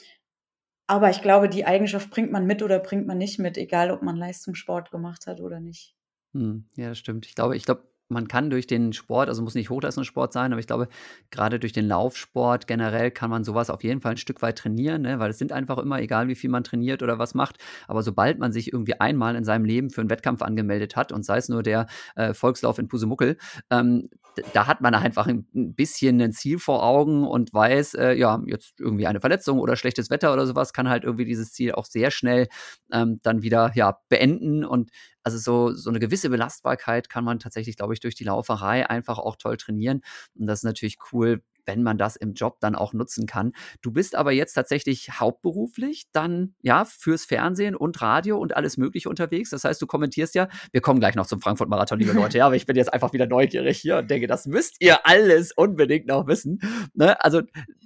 aber 0.87 1.09
ich 1.09 1.21
glaube, 1.21 1.49
die 1.49 1.65
Eigenschaft 1.65 2.09
bringt 2.09 2.31
man 2.31 2.45
mit 2.45 2.63
oder 2.63 2.79
bringt 2.79 3.07
man 3.07 3.17
nicht 3.17 3.39
mit, 3.39 3.57
egal 3.57 3.91
ob 3.91 4.01
man 4.01 4.15
Leistungssport 4.15 4.91
gemacht 4.91 5.27
hat 5.27 5.41
oder 5.41 5.59
nicht. 5.59 5.95
Hm, 6.33 6.65
ja, 6.75 6.89
das 6.89 6.97
stimmt. 6.97 7.25
Ich 7.25 7.35
glaube, 7.35 7.57
ich 7.57 7.63
glaube, 7.63 7.83
man 8.11 8.27
kann 8.27 8.49
durch 8.49 8.67
den 8.67 8.93
Sport, 8.93 9.29
also 9.29 9.41
muss 9.41 9.55
nicht 9.55 9.69
Hochleistungssport 9.69 10.33
sein, 10.33 10.51
aber 10.51 10.59
ich 10.59 10.67
glaube, 10.67 10.87
gerade 11.31 11.59
durch 11.59 11.73
den 11.73 11.87
Laufsport 11.87 12.67
generell 12.67 13.11
kann 13.11 13.29
man 13.29 13.43
sowas 13.43 13.69
auf 13.69 13.83
jeden 13.83 14.01
Fall 14.01 14.11
ein 14.11 14.17
Stück 14.17 14.41
weit 14.41 14.57
trainieren, 14.57 15.01
ne? 15.01 15.19
weil 15.19 15.31
es 15.31 15.37
sind 15.37 15.51
einfach 15.51 15.77
immer, 15.77 15.99
egal 15.99 16.27
wie 16.27 16.35
viel 16.35 16.49
man 16.49 16.63
trainiert 16.63 17.01
oder 17.01 17.19
was 17.19 17.33
macht, 17.33 17.57
aber 17.87 18.03
sobald 18.03 18.39
man 18.39 18.51
sich 18.51 18.71
irgendwie 18.71 18.99
einmal 18.99 19.35
in 19.35 19.43
seinem 19.43 19.65
Leben 19.65 19.89
für 19.89 20.01
einen 20.01 20.09
Wettkampf 20.09 20.41
angemeldet 20.41 20.95
hat 20.95 21.11
und 21.11 21.23
sei 21.23 21.37
es 21.37 21.49
nur 21.49 21.63
der 21.63 21.87
äh, 22.15 22.33
Volkslauf 22.33 22.77
in 22.77 22.87
Pusemuckel, 22.87 23.37
ähm, 23.69 24.09
da 24.53 24.67
hat 24.67 24.81
man 24.81 24.95
einfach 24.95 25.27
ein 25.27 25.45
bisschen 25.53 26.21
ein 26.21 26.31
Ziel 26.31 26.59
vor 26.59 26.83
Augen 26.83 27.27
und 27.27 27.53
weiß, 27.53 27.95
äh, 27.95 28.13
ja, 28.13 28.41
jetzt 28.45 28.79
irgendwie 28.79 29.07
eine 29.07 29.19
Verletzung 29.19 29.59
oder 29.59 29.75
schlechtes 29.75 30.09
Wetter 30.09 30.33
oder 30.33 30.45
sowas 30.47 30.73
kann 30.73 30.89
halt 30.89 31.03
irgendwie 31.03 31.25
dieses 31.25 31.51
Ziel 31.51 31.73
auch 31.73 31.85
sehr 31.85 32.11
schnell 32.11 32.47
ähm, 32.91 33.19
dann 33.23 33.41
wieder 33.41 33.71
ja 33.75 33.99
beenden 34.09 34.63
und 34.63 34.91
also 35.23 35.37
so, 35.37 35.73
so 35.73 35.89
eine 35.89 35.99
gewisse 35.99 36.29
Belastbarkeit 36.29 37.09
kann 37.09 37.23
man 37.23 37.39
tatsächlich, 37.39 37.75
glaube 37.77 37.93
ich, 37.93 37.99
durch 37.99 38.15
die 38.15 38.23
Lauferei 38.23 38.89
einfach 38.89 39.19
auch 39.19 39.35
toll 39.35 39.57
trainieren. 39.57 40.01
Und 40.35 40.47
das 40.47 40.59
ist 40.59 40.63
natürlich 40.63 40.97
cool, 41.11 41.43
wenn 41.65 41.83
man 41.83 41.97
das 41.97 42.15
im 42.15 42.33
Job 42.33 42.59
dann 42.59 42.75
auch 42.75 42.93
nutzen 42.93 43.25
kann. 43.25 43.53
Du 43.81 43.91
bist 43.91 44.15
aber 44.15 44.31
jetzt 44.31 44.53
tatsächlich 44.53 45.19
hauptberuflich 45.19 46.05
dann 46.11 46.55
ja 46.61 46.85
fürs 46.85 47.25
Fernsehen 47.25 47.75
und 47.75 48.01
Radio 48.01 48.37
und 48.37 48.55
alles 48.55 48.77
Mögliche 48.77 49.09
unterwegs. 49.09 49.49
Das 49.49 49.63
heißt, 49.63 49.81
du 49.81 49.87
kommentierst 49.87 50.35
ja, 50.35 50.47
wir 50.71 50.81
kommen 50.81 50.99
gleich 50.99 51.15
noch 51.15 51.27
zum 51.27 51.41
Frankfurt 51.41 51.69
Marathon, 51.69 51.99
liebe 51.99 52.13
Leute, 52.13 52.37
ja, 52.37 52.45
aber 52.45 52.55
ich 52.55 52.65
bin 52.65 52.75
jetzt 52.75 52.93
einfach 52.93 53.13
wieder 53.13 53.27
neugierig 53.27 53.79
hier 53.79 53.97
und 53.97 54.09
denke, 54.09 54.27
das 54.27 54.45
müsst 54.45 54.77
ihr 54.79 55.05
alles 55.05 55.51
unbedingt 55.51 56.07
noch 56.07 56.27
wissen. 56.27 56.59
Ne? 56.93 57.21
Also 57.23 57.41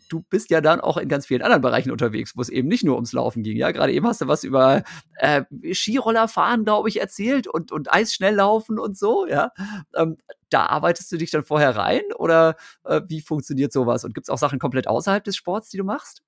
du 0.10 0.22
bist 0.30 0.50
ja 0.50 0.62
dann 0.62 0.82
auch 0.82 0.98
in 0.98 1.10
ganz 1.10 1.26
vielen 1.26 1.42
anderen 1.42 1.62
Bereichen 1.62 1.92
unterwegs, 1.92 2.36
wo 2.36 2.42
es 2.42 2.50
eben 2.50 2.68
nicht 2.68 2.84
nur 2.84 2.96
ums 2.96 3.14
Laufen 3.14 3.44
ging. 3.44 3.58
Ja, 3.58 3.72
gerade 3.72 3.92
eben 3.94 4.06
hast 4.08 4.22
du 4.22 4.28
was 4.28 4.44
über 4.44 4.84
äh, 5.18 5.44
Skiroller 5.74 6.28
fahren, 6.28 6.66
glaube 6.66 6.90
ich, 6.90 7.00
erzählt 7.00 7.48
und, 7.48 7.72
und 7.72 7.92
Eisschnelllaufen 7.92 8.80
und 8.80 8.98
so. 8.98 9.28
Ja, 9.28 9.52
ähm, 9.96 10.18
da 10.50 10.66
arbeitest 10.68 11.12
du 11.12 11.18
dich 11.18 11.32
dann 11.32 11.44
vorher 11.44 11.76
rein 11.76 12.02
oder 12.18 12.56
äh, 12.84 13.02
wie 13.08 13.22
funktioniert 13.22 13.74
sowas? 13.74 14.04
Und 14.04 14.14
gibt 14.14 14.28
es 14.28 14.30
auch 14.30 14.38
Sachen 14.38 14.60
komplett 14.60 14.88
außerhalb 14.88 15.24
des 15.24 15.36
Sports, 15.36 15.70
die 15.70 15.78
du 15.78 15.84
machst? 15.84 16.24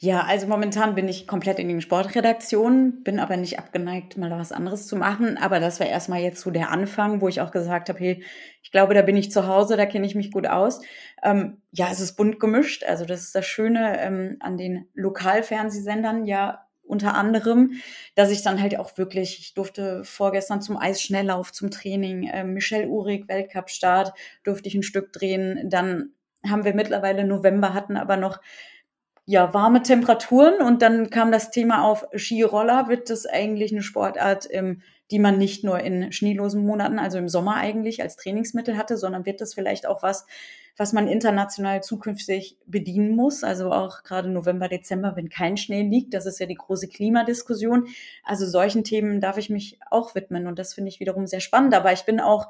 Ja, 0.00 0.20
also 0.20 0.46
momentan 0.46 0.94
bin 0.94 1.08
ich 1.08 1.26
komplett 1.26 1.58
in 1.58 1.66
den 1.66 1.80
Sportredaktionen, 1.80 3.02
bin 3.02 3.18
aber 3.18 3.36
nicht 3.36 3.58
abgeneigt, 3.58 4.16
mal 4.16 4.30
was 4.30 4.52
anderes 4.52 4.86
zu 4.86 4.94
machen. 4.94 5.36
Aber 5.36 5.58
das 5.58 5.80
war 5.80 5.88
erstmal 5.88 6.20
jetzt 6.20 6.40
so 6.40 6.52
der 6.52 6.70
Anfang, 6.70 7.20
wo 7.20 7.26
ich 7.26 7.40
auch 7.40 7.50
gesagt 7.50 7.88
habe, 7.88 7.98
hey, 7.98 8.24
ich 8.62 8.70
glaube, 8.70 8.94
da 8.94 9.02
bin 9.02 9.16
ich 9.16 9.32
zu 9.32 9.48
Hause, 9.48 9.76
da 9.76 9.86
kenne 9.86 10.06
ich 10.06 10.14
mich 10.14 10.30
gut 10.30 10.46
aus. 10.46 10.80
Ähm, 11.24 11.62
ja, 11.72 11.88
es 11.90 11.98
ist 11.98 12.14
bunt 12.14 12.38
gemischt. 12.38 12.84
Also 12.84 13.04
das 13.06 13.22
ist 13.22 13.34
das 13.34 13.44
Schöne 13.46 14.00
ähm, 14.00 14.36
an 14.38 14.56
den 14.56 14.88
Lokalfernsehsendern 14.94 16.26
ja 16.26 16.67
unter 16.88 17.14
anderem, 17.14 17.72
dass 18.14 18.30
ich 18.30 18.42
dann 18.42 18.60
halt 18.60 18.78
auch 18.78 18.96
wirklich, 18.98 19.38
ich 19.38 19.54
durfte 19.54 20.04
vorgestern 20.04 20.62
zum 20.62 20.76
Eisschnelllauf, 20.76 21.52
zum 21.52 21.70
Training, 21.70 22.24
äh, 22.24 22.44
Michelle 22.44 22.88
Uhrig, 22.88 23.28
Weltcup-Start, 23.28 24.12
durfte 24.44 24.68
ich 24.68 24.74
ein 24.74 24.82
Stück 24.82 25.12
drehen. 25.12 25.68
Dann 25.68 26.10
haben 26.48 26.64
wir 26.64 26.74
mittlerweile 26.74 27.24
November, 27.24 27.74
hatten 27.74 27.96
aber 27.96 28.16
noch 28.16 28.40
ja, 29.30 29.52
warme 29.52 29.82
Temperaturen 29.82 30.62
und 30.62 30.80
dann 30.80 31.10
kam 31.10 31.30
das 31.30 31.50
Thema 31.50 31.84
auf 31.84 32.06
Skiroller. 32.16 32.88
Wird 32.88 33.10
das 33.10 33.26
eigentlich 33.26 33.72
eine 33.72 33.82
Sportart, 33.82 34.48
ähm, 34.50 34.80
die 35.10 35.18
man 35.18 35.38
nicht 35.38 35.64
nur 35.64 35.80
in 35.80 36.12
schneelosen 36.12 36.64
Monaten, 36.64 36.98
also 36.98 37.18
im 37.18 37.28
Sommer 37.28 37.56
eigentlich 37.56 38.02
als 38.02 38.16
Trainingsmittel 38.16 38.76
hatte, 38.76 38.96
sondern 38.96 39.26
wird 39.26 39.40
das 39.40 39.54
vielleicht 39.54 39.86
auch 39.86 40.02
was, 40.02 40.26
was 40.76 40.92
man 40.92 41.08
international 41.08 41.82
zukünftig 41.82 42.56
bedienen 42.66 43.16
muss? 43.16 43.42
Also 43.42 43.72
auch 43.72 44.02
gerade 44.04 44.28
November, 44.28 44.68
Dezember, 44.68 45.16
wenn 45.16 45.28
kein 45.28 45.56
Schnee 45.56 45.82
liegt. 45.82 46.14
Das 46.14 46.26
ist 46.26 46.38
ja 46.38 46.46
die 46.46 46.54
große 46.54 46.88
Klimadiskussion. 46.88 47.88
Also 48.22 48.46
solchen 48.46 48.84
Themen 48.84 49.20
darf 49.20 49.38
ich 49.38 49.50
mich 49.50 49.78
auch 49.90 50.14
widmen 50.14 50.46
und 50.46 50.58
das 50.58 50.74
finde 50.74 50.90
ich 50.90 51.00
wiederum 51.00 51.26
sehr 51.26 51.40
spannend. 51.40 51.74
Aber 51.74 51.92
ich 51.92 52.04
bin 52.04 52.20
auch 52.20 52.48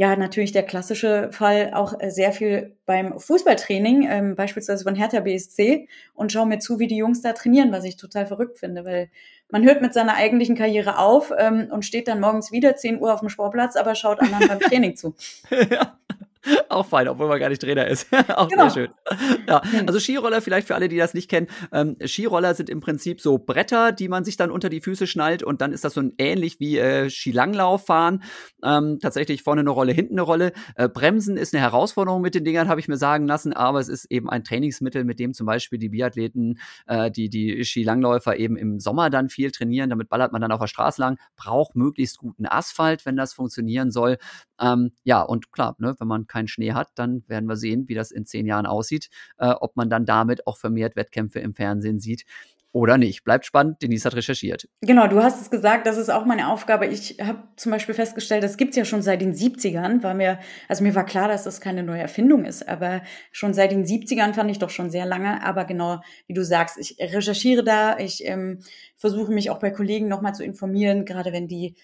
ja, 0.00 0.16
natürlich 0.16 0.52
der 0.52 0.62
klassische 0.62 1.28
Fall 1.30 1.72
auch 1.74 1.92
sehr 2.08 2.32
viel 2.32 2.74
beim 2.86 3.20
Fußballtraining, 3.20 4.08
ähm, 4.08 4.34
beispielsweise 4.34 4.82
von 4.82 4.94
Hertha 4.94 5.20
BSC 5.20 5.88
und 6.14 6.32
schaue 6.32 6.46
mir 6.46 6.58
zu, 6.58 6.78
wie 6.78 6.86
die 6.86 6.96
Jungs 6.96 7.20
da 7.20 7.34
trainieren, 7.34 7.70
was 7.70 7.84
ich 7.84 7.98
total 7.98 8.24
verrückt 8.24 8.58
finde, 8.58 8.86
weil 8.86 9.10
man 9.50 9.64
hört 9.64 9.82
mit 9.82 9.94
seiner 9.94 10.14
eigentlichen 10.14 10.56
Karriere 10.56 10.98
auf 10.98 11.32
ähm, 11.36 11.68
und 11.70 11.84
steht 11.84 12.08
dann 12.08 12.20
morgens 12.20 12.52
wieder 12.52 12.76
10 12.76 13.00
Uhr 13.00 13.12
auf 13.12 13.20
dem 13.20 13.28
Sportplatz, 13.28 13.76
aber 13.76 13.94
schaut 13.94 14.20
anderen 14.20 14.48
beim 14.48 14.60
Training 14.60 14.96
zu. 14.96 15.14
ja. 15.50 15.96
Auch 16.68 16.86
fein, 16.86 17.08
obwohl 17.08 17.28
man 17.28 17.38
gar 17.38 17.48
nicht 17.48 17.60
Trainer 17.60 17.86
ist. 17.86 18.06
auch 18.36 18.48
genau. 18.48 18.68
sehr 18.68 18.86
schön. 18.86 19.38
Ja, 19.46 19.60
also 19.86 20.00
Skiroller, 20.00 20.40
vielleicht 20.40 20.66
für 20.66 20.74
alle, 20.74 20.88
die 20.88 20.96
das 20.96 21.14
nicht 21.14 21.28
kennen. 21.28 21.48
Ähm, 21.72 21.96
Skiroller 22.04 22.54
sind 22.54 22.70
im 22.70 22.80
Prinzip 22.80 23.20
so 23.20 23.38
Bretter, 23.38 23.92
die 23.92 24.08
man 24.08 24.24
sich 24.24 24.36
dann 24.36 24.50
unter 24.50 24.68
die 24.68 24.80
Füße 24.80 25.06
schnallt 25.06 25.42
und 25.42 25.60
dann 25.60 25.72
ist 25.72 25.84
das 25.84 25.94
so 25.94 26.00
ein 26.00 26.12
ähnlich 26.18 26.58
wie 26.60 26.78
äh, 26.78 27.10
Skilanglauf 27.10 27.86
fahren. 27.86 28.22
Ähm, 28.62 28.98
tatsächlich 29.00 29.42
vorne 29.42 29.60
eine 29.60 29.70
Rolle, 29.70 29.92
hinten 29.92 30.14
eine 30.14 30.22
Rolle. 30.22 30.52
Äh, 30.76 30.88
Bremsen 30.88 31.36
ist 31.36 31.54
eine 31.54 31.62
Herausforderung 31.62 32.22
mit 32.22 32.34
den 32.34 32.44
Dingern, 32.44 32.68
habe 32.68 32.80
ich 32.80 32.88
mir 32.88 32.96
sagen 32.96 33.26
lassen, 33.26 33.52
aber 33.52 33.80
es 33.80 33.88
ist 33.88 34.06
eben 34.10 34.30
ein 34.30 34.44
Trainingsmittel, 34.44 35.04
mit 35.04 35.18
dem 35.18 35.34
zum 35.34 35.46
Beispiel 35.46 35.78
die 35.78 35.90
Biathleten, 35.90 36.58
äh, 36.86 37.10
die, 37.10 37.28
die 37.28 37.64
Skilangläufer 37.64 38.36
eben 38.36 38.56
im 38.56 38.80
Sommer 38.80 39.10
dann 39.10 39.28
viel 39.28 39.50
trainieren. 39.50 39.90
Damit 39.90 40.08
ballert 40.08 40.32
man 40.32 40.40
dann 40.40 40.52
auf 40.52 40.60
der 40.60 40.68
Straße 40.68 41.00
lang, 41.00 41.18
braucht 41.36 41.76
möglichst 41.76 42.18
guten 42.18 42.46
Asphalt, 42.46 43.04
wenn 43.04 43.16
das 43.16 43.34
funktionieren 43.34 43.90
soll. 43.90 44.16
Ähm, 44.60 44.92
ja, 45.04 45.22
und 45.22 45.52
klar, 45.52 45.74
ne, 45.78 45.94
wenn 45.98 46.08
man 46.08 46.26
keinen 46.30 46.48
Schnee 46.48 46.72
hat, 46.72 46.88
dann 46.94 47.24
werden 47.26 47.48
wir 47.48 47.56
sehen, 47.56 47.88
wie 47.88 47.94
das 47.94 48.10
in 48.10 48.24
zehn 48.24 48.46
Jahren 48.46 48.66
aussieht, 48.66 49.10
äh, 49.38 49.48
ob 49.48 49.76
man 49.76 49.90
dann 49.90 50.06
damit 50.06 50.46
auch 50.46 50.56
vermehrt 50.56 50.96
Wettkämpfe 50.96 51.40
im 51.40 51.54
Fernsehen 51.54 51.98
sieht 51.98 52.24
oder 52.72 52.98
nicht. 52.98 53.24
Bleibt 53.24 53.44
spannend, 53.46 53.82
Denise 53.82 54.04
hat 54.04 54.14
recherchiert. 54.14 54.68
Genau, 54.80 55.08
du 55.08 55.22
hast 55.22 55.40
es 55.40 55.50
gesagt, 55.50 55.86
das 55.86 55.96
ist 55.96 56.08
auch 56.08 56.24
meine 56.24 56.48
Aufgabe. 56.48 56.86
Ich 56.86 57.18
habe 57.20 57.42
zum 57.56 57.72
Beispiel 57.72 57.94
festgestellt, 57.94 58.44
das 58.44 58.56
gibt 58.56 58.70
es 58.70 58.76
ja 58.76 58.84
schon 58.84 59.02
seit 59.02 59.20
den 59.20 59.34
70ern. 59.34 60.02
War 60.02 60.14
mir, 60.14 60.38
also 60.68 60.84
mir 60.84 60.94
war 60.94 61.04
klar, 61.04 61.28
dass 61.28 61.44
das 61.44 61.60
keine 61.60 61.82
neue 61.82 62.00
Erfindung 62.00 62.44
ist, 62.44 62.68
aber 62.68 63.02
schon 63.32 63.54
seit 63.54 63.72
den 63.72 63.84
70ern 63.84 64.34
fand 64.34 64.50
ich 64.50 64.58
doch 64.58 64.70
schon 64.70 64.90
sehr 64.90 65.06
lange. 65.06 65.42
Aber 65.42 65.64
genau, 65.64 66.00
wie 66.26 66.34
du 66.34 66.44
sagst, 66.44 66.78
ich 66.78 66.96
recherchiere 67.00 67.64
da, 67.64 67.98
ich 67.98 68.24
ähm, 68.24 68.60
versuche 68.96 69.32
mich 69.32 69.50
auch 69.50 69.58
bei 69.58 69.70
Kollegen 69.70 70.08
nochmal 70.08 70.34
zu 70.34 70.44
informieren, 70.44 71.04
gerade 71.04 71.32
wenn 71.32 71.48
die 71.48 71.74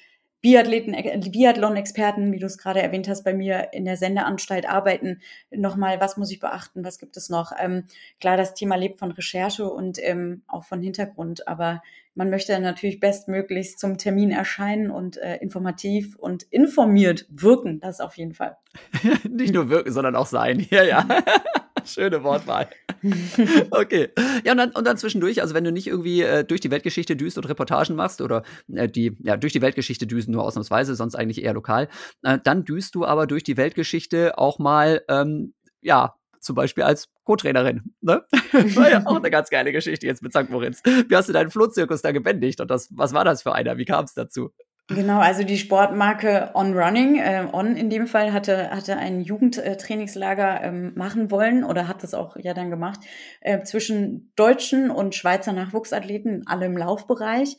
Biathleten, 0.42 0.94
äh, 0.94 1.18
Biathlon-Experten, 1.18 2.32
wie 2.32 2.38
du 2.38 2.46
es 2.46 2.58
gerade 2.58 2.82
erwähnt 2.82 3.08
hast, 3.08 3.24
bei 3.24 3.34
mir 3.34 3.70
in 3.72 3.84
der 3.84 3.96
Sendeanstalt 3.96 4.68
arbeiten. 4.68 5.20
Nochmal, 5.50 6.00
was 6.00 6.16
muss 6.16 6.30
ich 6.30 6.40
beachten, 6.40 6.84
was 6.84 6.98
gibt 6.98 7.16
es 7.16 7.28
noch? 7.28 7.52
Ähm, 7.58 7.84
klar, 8.20 8.36
das 8.36 8.54
Thema 8.54 8.76
lebt 8.76 8.98
von 8.98 9.10
Recherche 9.10 9.68
und 9.68 9.98
ähm, 10.02 10.42
auch 10.46 10.64
von 10.64 10.82
Hintergrund, 10.82 11.48
aber 11.48 11.82
man 12.16 12.30
möchte 12.30 12.58
natürlich 12.58 12.98
bestmöglichst 12.98 13.78
zum 13.78 13.98
Termin 13.98 14.30
erscheinen 14.30 14.90
und 14.90 15.18
äh, 15.18 15.36
informativ 15.36 16.16
und 16.16 16.42
informiert 16.44 17.26
wirken, 17.28 17.78
das 17.78 18.00
auf 18.00 18.16
jeden 18.16 18.32
Fall. 18.32 18.56
Nicht 19.28 19.54
nur 19.54 19.68
wirken, 19.68 19.92
sondern 19.92 20.16
auch 20.16 20.26
sein. 20.26 20.66
Ja, 20.70 20.82
ja. 20.82 21.06
Schöne 21.84 22.24
Wortwahl. 22.24 22.68
okay. 23.70 24.08
Ja, 24.44 24.52
und 24.52 24.58
dann, 24.58 24.70
und 24.70 24.86
dann 24.86 24.96
zwischendurch, 24.96 25.40
also 25.42 25.54
wenn 25.54 25.62
du 25.62 25.70
nicht 25.70 25.86
irgendwie 25.86 26.22
äh, 26.22 26.44
durch 26.44 26.60
die 26.60 26.72
Weltgeschichte 26.72 27.14
düst 27.14 27.38
und 27.38 27.48
Reportagen 27.48 27.94
machst 27.94 28.20
oder 28.20 28.42
äh, 28.72 28.88
die, 28.88 29.16
ja, 29.22 29.36
durch 29.36 29.52
die 29.52 29.62
Weltgeschichte 29.62 30.06
düsen 30.06 30.32
nur 30.32 30.42
ausnahmsweise, 30.42 30.96
sonst 30.96 31.14
eigentlich 31.14 31.44
eher 31.44 31.54
lokal, 31.54 31.88
äh, 32.24 32.38
dann 32.42 32.64
düst 32.64 32.96
du 32.96 33.04
aber 33.04 33.28
durch 33.28 33.44
die 33.44 33.56
Weltgeschichte 33.56 34.36
auch 34.36 34.58
mal, 34.58 35.02
ähm, 35.08 35.54
ja, 35.80 36.15
zum 36.40 36.56
Beispiel 36.56 36.84
als 36.84 37.08
Co-Trainerin. 37.24 37.94
Ne? 38.00 38.24
War 38.52 38.90
ja 38.90 39.06
auch 39.06 39.16
eine 39.16 39.30
ganz 39.30 39.50
geile 39.50 39.72
Geschichte 39.72 40.06
jetzt 40.06 40.22
mit 40.22 40.32
St. 40.32 40.50
Moritz. 40.50 40.82
Wie 40.84 41.16
hast 41.16 41.28
du 41.28 41.32
deinen 41.32 41.50
Flohzirkus 41.50 42.02
da 42.02 42.12
gebändigt 42.12 42.60
und 42.60 42.70
das, 42.70 42.88
was 42.92 43.12
war 43.12 43.24
das 43.24 43.42
für 43.42 43.54
einer? 43.54 43.76
Wie 43.76 43.84
kam 43.84 44.04
es 44.04 44.14
dazu? 44.14 44.50
Genau, 44.88 45.18
also 45.18 45.42
die 45.42 45.58
Sportmarke 45.58 46.52
On 46.54 46.72
Running, 46.72 47.16
äh, 47.16 47.48
On 47.52 47.74
in 47.74 47.90
dem 47.90 48.06
Fall, 48.06 48.32
hatte, 48.32 48.70
hatte 48.70 48.96
ein 48.96 49.20
Jugendtrainingslager 49.20 50.62
ähm, 50.62 50.92
machen 50.94 51.32
wollen 51.32 51.64
oder 51.64 51.88
hat 51.88 52.04
das 52.04 52.14
auch 52.14 52.36
ja 52.36 52.54
dann 52.54 52.70
gemacht, 52.70 53.00
äh, 53.40 53.62
zwischen 53.64 54.32
deutschen 54.36 54.92
und 54.92 55.16
Schweizer 55.16 55.52
Nachwuchsathleten, 55.52 56.44
alle 56.46 56.66
im 56.66 56.76
Laufbereich. 56.76 57.56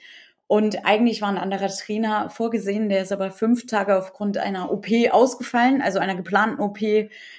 Und 0.47 0.85
eigentlich 0.85 1.21
war 1.21 1.29
ein 1.29 1.37
anderer 1.37 1.67
Trainer 1.67 2.29
vorgesehen, 2.29 2.87
der 2.87 3.01
ist 3.01 3.11
aber 3.11 3.31
fünf 3.31 3.65
Tage 3.65 3.97
aufgrund 3.97 4.37
einer 4.37 4.71
OP 4.71 4.87
ausgefallen, 5.11 5.81
also 5.81 5.99
einer 5.99 6.15
geplanten 6.15 6.61
OP 6.61 6.79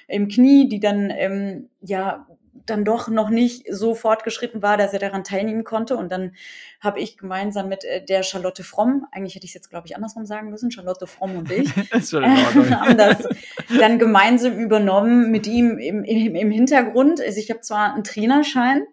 im 0.07 0.27
Knie, 0.27 0.69
die 0.69 0.79
dann 0.79 1.09
ähm, 1.09 1.69
ja 1.81 2.27
dann 2.69 2.85
doch 2.85 3.07
noch 3.07 3.29
nicht 3.29 3.65
so 3.69 3.95
fortgeschritten 3.95 4.61
war, 4.61 4.77
dass 4.77 4.93
er 4.93 4.99
daran 4.99 5.23
teilnehmen 5.23 5.63
konnte. 5.63 5.97
Und 5.97 6.11
dann 6.11 6.33
habe 6.79 6.99
ich 6.99 7.17
gemeinsam 7.17 7.67
mit 7.67 7.83
äh, 7.83 8.03
der 8.03 8.23
Charlotte 8.23 8.63
Fromm, 8.63 9.05
eigentlich 9.11 9.35
hätte 9.35 9.45
ich 9.45 9.51
es 9.51 9.55
jetzt, 9.55 9.69
glaube 9.69 9.87
ich, 9.87 9.95
andersrum 9.95 10.25
sagen 10.25 10.49
müssen, 10.49 10.71
Charlotte 10.71 11.07
Fromm 11.07 11.37
und 11.37 11.51
ich, 11.51 11.69
haben 11.91 12.97
das 12.97 13.27
dann 13.79 13.99
gemeinsam 13.99 14.57
übernommen 14.57 15.31
mit 15.31 15.47
ihm 15.47 15.77
im, 15.77 16.03
im, 16.03 16.35
im 16.35 16.51
Hintergrund. 16.51 17.21
Also 17.21 17.39
ich 17.39 17.49
habe 17.49 17.61
zwar 17.61 17.93
einen 17.93 18.03
Trainerschein, 18.03 18.85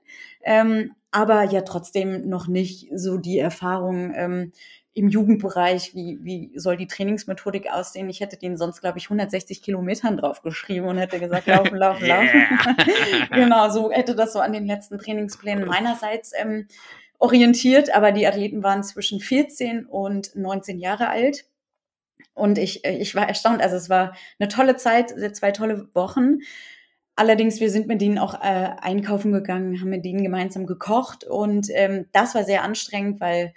ähm, 0.43 0.93
aber 1.17 1.45
ja 1.45 1.63
trotzdem 1.63 2.29
noch 2.29 2.47
nicht 2.47 2.91
so 2.95 3.17
die 3.17 3.39
Erfahrung, 3.39 4.13
ähm, 4.15 4.53
im 4.93 5.09
Jugendbereich, 5.09 5.95
wie, 5.95 6.19
wie 6.23 6.53
soll 6.57 6.77
die 6.77 6.87
Trainingsmethodik 6.87 7.71
aussehen? 7.73 8.11
Ich 8.11 8.21
hätte 8.21 8.37
den 8.37 8.59
sonst, 8.59 8.83
glaube 8.83 8.99
ich, 8.99 9.07
160 9.07 9.63
Kilometern 9.63 10.19
draufgeschrieben 10.19 10.87
und 10.87 10.99
hätte 10.99 11.19
gesagt, 11.19 11.47
laufen, 11.47 11.77
laufen, 11.79 12.07
laufen. 12.07 12.45
genau, 13.33 13.71
so 13.71 13.91
hätte 13.91 14.15
das 14.15 14.35
so 14.35 14.41
an 14.41 14.53
den 14.53 14.67
letzten 14.67 14.99
Trainingsplänen 14.99 15.67
meinerseits 15.67 16.33
ähm, 16.39 16.67
orientiert. 17.19 17.95
Aber 17.95 18.13
die 18.13 18.27
Athleten 18.27 18.63
waren 18.63 18.83
zwischen 18.85 19.21
14 19.21 19.87
und 19.87 20.37
19 20.37 20.79
Jahre 20.79 21.09
alt. 21.09 21.47
Und 22.35 22.59
ich, 22.59 22.85
äh, 22.85 22.99
ich 22.99 23.15
war 23.15 23.27
erstaunt. 23.27 23.63
Also 23.63 23.77
es 23.77 23.89
war 23.89 24.15
eine 24.39 24.49
tolle 24.49 24.77
Zeit, 24.77 25.15
zwei 25.35 25.51
tolle 25.53 25.89
Wochen. 25.95 26.41
Allerdings, 27.17 27.61
wir 27.61 27.71
sind 27.71 27.87
mit 27.87 28.01
denen 28.03 28.19
auch 28.19 28.35
äh, 28.35 28.71
einkaufen 28.81 29.33
gegangen, 29.33 29.81
haben 29.81 29.89
mit 29.91 30.05
denen 30.05 30.23
gemeinsam 30.23 30.67
gekocht 30.67 31.25
und 31.25 31.69
ähm, 31.73 32.07
das 32.13 32.35
war 32.35 32.45
sehr 32.45 32.63
anstrengend, 32.63 33.21
weil 33.21 33.55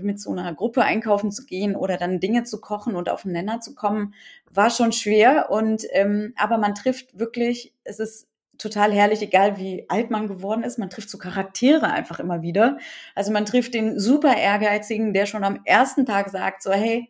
mit 0.00 0.20
so 0.20 0.30
einer 0.30 0.54
Gruppe 0.54 0.82
einkaufen 0.84 1.32
zu 1.32 1.44
gehen 1.44 1.74
oder 1.74 1.96
dann 1.96 2.20
Dinge 2.20 2.44
zu 2.44 2.60
kochen 2.60 2.94
und 2.94 3.08
auf 3.08 3.22
den 3.22 3.32
Nenner 3.32 3.60
zu 3.60 3.74
kommen, 3.74 4.14
war 4.50 4.70
schon 4.70 4.92
schwer. 4.92 5.50
Und 5.50 5.84
ähm, 5.90 6.32
aber 6.36 6.58
man 6.58 6.74
trifft 6.74 7.18
wirklich, 7.18 7.74
es 7.84 7.98
ist 7.98 8.28
total 8.58 8.92
herrlich, 8.92 9.22
egal 9.22 9.56
wie 9.56 9.86
alt 9.88 10.10
man 10.10 10.28
geworden 10.28 10.62
ist. 10.62 10.78
Man 10.78 10.90
trifft 10.90 11.10
so 11.10 11.18
Charaktere 11.18 11.90
einfach 11.90 12.20
immer 12.20 12.42
wieder. 12.42 12.78
Also 13.14 13.32
man 13.32 13.46
trifft 13.46 13.74
den 13.74 13.98
super 13.98 14.36
ehrgeizigen, 14.36 15.12
der 15.14 15.26
schon 15.26 15.44
am 15.44 15.60
ersten 15.64 16.06
Tag 16.06 16.28
sagt, 16.28 16.62
so 16.62 16.70
hey, 16.70 17.08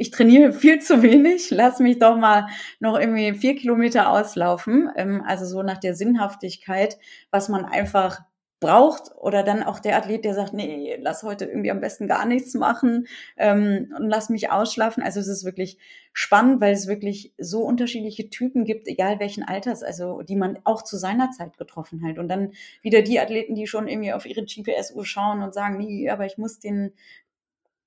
ich 0.00 0.10
trainiere 0.10 0.52
viel 0.54 0.80
zu 0.80 1.02
wenig, 1.02 1.50
lass 1.50 1.78
mich 1.78 1.98
doch 1.98 2.16
mal 2.16 2.46
noch 2.80 2.98
irgendwie 2.98 3.34
vier 3.34 3.54
Kilometer 3.54 4.10
auslaufen. 4.10 4.90
Ähm, 4.96 5.22
also 5.26 5.44
so 5.44 5.62
nach 5.62 5.76
der 5.76 5.94
Sinnhaftigkeit, 5.94 6.98
was 7.30 7.50
man 7.50 7.66
einfach 7.66 8.22
braucht 8.60 9.14
oder 9.16 9.42
dann 9.42 9.62
auch 9.62 9.78
der 9.78 9.96
Athlet, 9.96 10.24
der 10.24 10.34
sagt, 10.34 10.54
nee, 10.54 10.96
lass 11.00 11.22
heute 11.22 11.44
irgendwie 11.44 11.70
am 11.70 11.80
besten 11.80 12.08
gar 12.08 12.24
nichts 12.24 12.54
machen 12.54 13.08
ähm, 13.36 13.92
und 13.96 14.08
lass 14.08 14.30
mich 14.30 14.50
ausschlafen. 14.50 15.02
Also 15.02 15.20
es 15.20 15.28
ist 15.28 15.44
wirklich 15.44 15.76
spannend, 16.14 16.62
weil 16.62 16.72
es 16.72 16.86
wirklich 16.86 17.34
so 17.36 17.62
unterschiedliche 17.62 18.30
Typen 18.30 18.64
gibt, 18.64 18.88
egal 18.88 19.20
welchen 19.20 19.42
Alters, 19.42 19.82
also 19.82 20.22
die 20.22 20.36
man 20.36 20.58
auch 20.64 20.82
zu 20.82 20.96
seiner 20.96 21.30
Zeit 21.30 21.58
getroffen 21.58 22.02
hat. 22.06 22.18
Und 22.18 22.28
dann 22.28 22.52
wieder 22.80 23.02
die 23.02 23.20
Athleten, 23.20 23.54
die 23.54 23.66
schon 23.66 23.86
irgendwie 23.86 24.14
auf 24.14 24.24
ihre 24.24 24.44
GPS-Uhr 24.44 25.04
schauen 25.04 25.42
und 25.42 25.52
sagen, 25.52 25.76
nee, 25.76 26.08
aber 26.08 26.24
ich 26.24 26.38
muss 26.38 26.58
den 26.58 26.92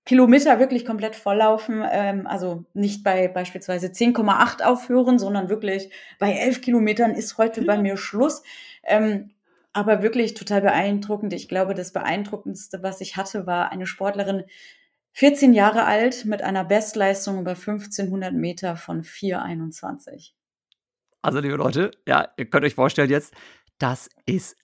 Kilometer 0.05 0.59
wirklich 0.59 0.85
komplett 0.85 1.15
volllaufen, 1.15 1.83
ähm, 1.89 2.27
also 2.27 2.65
nicht 2.73 3.03
bei 3.03 3.29
beispielsweise 3.29 3.87
10,8 3.87 4.61
aufhören, 4.61 5.17
sondern 5.17 5.49
wirklich 5.49 5.91
bei 6.19 6.33
11 6.33 6.61
Kilometern 6.61 7.11
ist 7.11 7.37
heute 7.37 7.61
bei 7.63 7.77
mir 7.77 7.95
Schluss. 7.95 8.43
Ähm, 8.83 9.31
aber 9.71 10.03
wirklich 10.03 10.35
total 10.35 10.61
beeindruckend. 10.61 11.33
Ich 11.33 11.49
glaube, 11.49 11.73
das 11.73 11.93
Beeindruckendste, 11.93 12.83
was 12.83 13.01
ich 13.01 13.17
hatte, 13.17 13.47
war 13.47 13.71
eine 13.71 13.87
Sportlerin, 13.87 14.43
14 15.13 15.53
Jahre 15.53 15.85
alt, 15.85 16.25
mit 16.25 16.41
einer 16.41 16.63
Bestleistung 16.63 17.39
über 17.39 17.51
1500 17.51 18.33
Meter 18.33 18.75
von 18.75 19.03
4,21. 19.03 20.31
Also, 21.21 21.39
liebe 21.39 21.55
Leute, 21.55 21.91
ja, 22.07 22.29
ihr 22.37 22.49
könnt 22.49 22.65
euch 22.65 22.75
vorstellen 22.75 23.09
jetzt, 23.09 23.33
das 23.77 24.09
ist 24.25 24.57